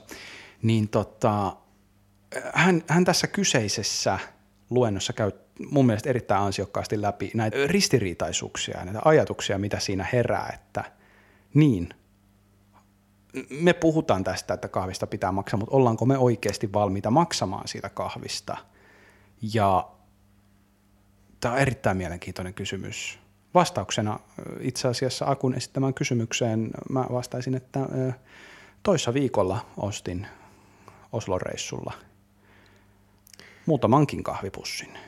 niin 0.63 0.89
tota, 0.89 1.57
hän, 2.55 2.83
hän 2.87 3.05
tässä 3.05 3.27
kyseisessä 3.27 4.19
luennossa 4.71 5.13
käy 5.13 5.31
mun 5.71 5.87
mielestä 5.87 6.11
erittäin 6.11 6.43
ansiokkaasti 6.43 7.03
läpi 7.03 7.31
näitä 7.35 7.57
ristiriitaisuuksia 7.67 8.79
ja 8.79 8.85
näitä 8.85 9.01
ajatuksia, 9.05 9.59
mitä 9.59 9.81
siinä 9.81 10.07
herää, 10.13 10.51
että 10.55 10.85
niin– 11.55 11.89
me 13.51 13.73
puhutaan 13.73 14.25
tästä, 14.25 14.55
että 14.55 14.69
kahvista 14.69 15.07
pitää 15.07 15.33
maksaa, 15.33 15.59
mutta 15.59 15.77
ollaanko 15.77 16.07
me 16.07 16.19
oikeasti 16.19 16.73
valmiita 16.73 17.11
maksamaan 17.11 17.69
siitä 17.69 17.89
kahvista? 17.89 18.57
Ja 19.55 19.89
tämä 21.41 21.55
on 21.55 21.61
erittäin 21.61 21.97
mielenkiintoinen 21.97 22.55
kysymys. 22.55 23.19
Vastauksena 23.55 24.21
itse 24.61 24.89
asiassa 24.89 25.31
Akun 25.31 25.55
esittämään 25.55 25.95
kysymykseen 25.95 26.71
mä 26.91 27.07
vastaisin, 27.13 27.55
että 27.55 27.81
toissa 28.83 29.15
viikolla 29.15 29.67
ostin 29.77 30.27
Oslo-reissulla 31.13 31.93
muutamankin 33.67 34.23
kahvipussin. 34.23 34.99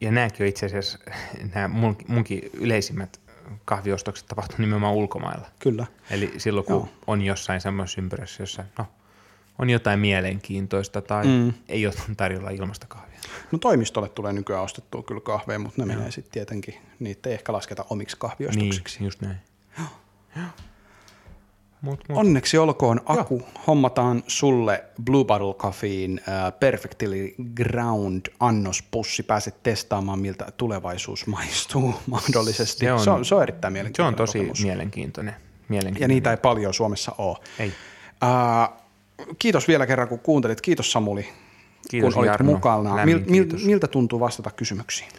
Ja 0.00 0.10
nämäkin 0.10 0.44
on 0.44 0.48
itse 0.48 0.66
asiassa 0.66 0.98
nämä 1.54 1.68
munkin 2.08 2.50
yleisimmät 2.52 3.20
kahviostokset 3.64 4.26
tapahtuu 4.26 4.56
nimenomaan 4.58 4.94
ulkomailla. 4.94 5.46
Kyllä. 5.58 5.86
Eli 6.10 6.32
silloin, 6.38 6.66
kun 6.66 6.76
Joo. 6.76 6.88
on 7.06 7.22
jossain 7.22 7.60
semmoisessa 7.60 8.00
ympyrässä, 8.00 8.42
jossa 8.42 8.64
no, 8.78 8.86
on 9.58 9.70
jotain 9.70 10.00
mielenkiintoista 10.00 11.02
tai 11.02 11.26
mm. 11.26 11.52
ei 11.68 11.86
ole 11.86 11.94
tarjolla 12.16 12.50
ilmasta 12.50 12.86
kahvia. 12.86 13.18
No 13.52 13.58
toimistolle 13.58 14.08
tulee 14.08 14.32
nykyään 14.32 14.62
ostettua 14.62 15.02
kyllä 15.02 15.20
kahveja, 15.20 15.58
mutta 15.58 15.84
ne 15.84 15.92
Joo. 15.92 15.98
menee 15.98 16.10
sitten 16.10 16.32
tietenkin, 16.32 16.74
niitä 16.98 17.28
ei 17.28 17.34
ehkä 17.34 17.52
lasketa 17.52 17.84
omiksi 17.90 18.16
kahviostoksiksi. 18.18 18.98
Niin, 18.98 19.04
just 19.04 19.20
näin. 19.20 19.36
Joo. 19.78 19.86
Joo. 20.36 20.46
Mut, 21.84 22.00
mut. 22.08 22.18
Onneksi 22.18 22.58
olkoon 22.58 23.00
Aku. 23.06 23.38
Joo. 23.38 23.62
Hommataan 23.66 24.22
sulle 24.26 24.84
Blue 25.04 25.24
Bottle 25.24 25.54
Coffeein 25.54 26.20
uh, 26.20 26.58
Perfectly 26.60 27.34
Ground 27.54 28.26
annospussi. 28.40 29.22
Pääset 29.22 29.62
testaamaan, 29.62 30.18
miltä 30.18 30.52
tulevaisuus 30.56 31.26
maistuu 31.26 31.94
mahdollisesti. 32.06 32.84
Se 32.86 32.92
on, 32.92 33.00
se 33.00 33.10
on, 33.10 33.24
se 33.24 33.34
on 33.34 33.42
erittäin 33.42 33.72
mielenkiintoinen 33.72 34.16
Se 34.18 34.22
on 34.22 34.26
tosi 34.26 34.38
kokemus. 34.38 34.62
mielenkiintoinen. 34.62 35.34
mielenkiintoinen. 35.68 36.04
Ja 36.04 36.08
niitä 36.08 36.30
ei 36.30 36.36
paljon 36.36 36.74
Suomessa 36.74 37.12
ole. 37.18 37.38
Ei. 37.58 37.72
Uh, 38.22 38.76
kiitos 39.38 39.68
vielä 39.68 39.86
kerran, 39.86 40.08
kun 40.08 40.18
kuuntelit. 40.18 40.60
Kiitos 40.60 40.92
Samuli, 40.92 41.28
kiitos, 41.90 42.14
kun 42.14 42.20
olit 42.20 42.30
Jarno. 42.30 42.52
mukana. 42.52 43.04
Mil, 43.04 43.20
mil, 43.26 43.46
miltä 43.64 43.88
tuntuu 43.88 44.20
vastata 44.20 44.50
kysymyksiin? 44.50 45.10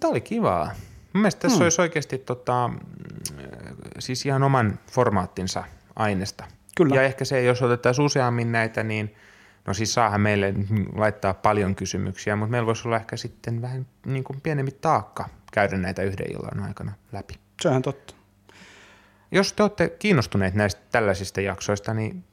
Tämä 0.00 0.10
oli 0.10 0.20
kivaa. 0.20 0.64
Mun 1.12 1.20
mielestä 1.22 1.40
tässä 1.40 1.56
hmm. 1.56 1.62
olisi 1.62 1.80
oikeasti 1.80 2.18
tota, 2.18 2.70
siis 3.98 4.26
ihan 4.26 4.42
oman 4.42 4.78
formaattinsa– 4.90 5.64
aineesta. 5.96 6.44
Kyllä. 6.76 6.94
Ja 6.94 7.02
ehkä 7.02 7.24
se, 7.24 7.42
jos 7.42 7.62
otettaisiin 7.62 8.04
useammin 8.04 8.52
näitä, 8.52 8.82
niin 8.82 9.14
no 9.66 9.74
siis 9.74 9.94
saahan 9.94 10.20
meille 10.20 10.54
laittaa 10.94 11.34
paljon 11.34 11.74
kysymyksiä, 11.74 12.36
mutta 12.36 12.50
meillä 12.50 12.66
voisi 12.66 12.88
olla 12.88 12.96
ehkä 12.96 13.16
sitten 13.16 13.62
vähän 13.62 13.86
niin 14.06 14.24
kuin 14.24 14.40
pienempi 14.40 14.72
taakka 14.72 15.28
käydä 15.52 15.76
näitä 15.76 16.02
yhden 16.02 16.32
illan 16.32 16.68
aikana 16.68 16.92
läpi. 17.12 17.34
Se 17.60 17.68
on 17.68 17.82
totta. 17.82 18.14
Jos 19.30 19.52
te 19.52 19.62
olette 19.62 19.88
kiinnostuneet 19.88 20.54
näistä 20.54 20.80
tällaisista 20.90 21.40
jaksoista, 21.40 21.94
niin 21.94 22.24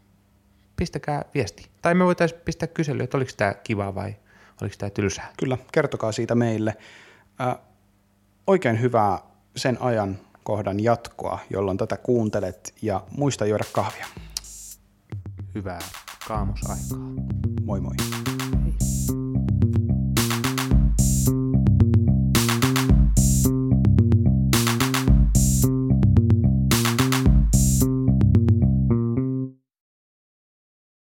pistäkää 0.75 1.25
viesti. 1.33 1.69
Tai 1.81 1.95
me 1.95 2.05
voitaisiin 2.05 2.41
pistää 2.45 2.67
kyselyä, 2.67 3.03
että 3.03 3.17
oliko 3.17 3.31
tämä 3.37 3.53
kiva 3.53 3.95
vai 3.95 4.15
oliko 4.61 4.75
tämä 4.77 4.89
tylsää. 4.89 5.31
Kyllä, 5.37 5.57
kertokaa 5.71 6.11
siitä 6.11 6.35
meille. 6.35 6.75
Äh, 7.41 7.55
oikein 8.47 8.81
hyvää 8.81 9.19
sen 9.55 9.77
ajan 9.81 10.19
kohdan 10.43 10.79
jatkoa, 10.79 11.39
jolloin 11.49 11.77
tätä 11.77 11.97
kuuntelet 11.97 12.73
ja 12.81 13.03
muista 13.17 13.45
juoda 13.45 13.63
kahvia. 13.71 14.05
Hyvää 15.55 15.79
kaamosaikaa. 16.27 16.97
Moi 17.65 17.79
moi. 17.79 18.22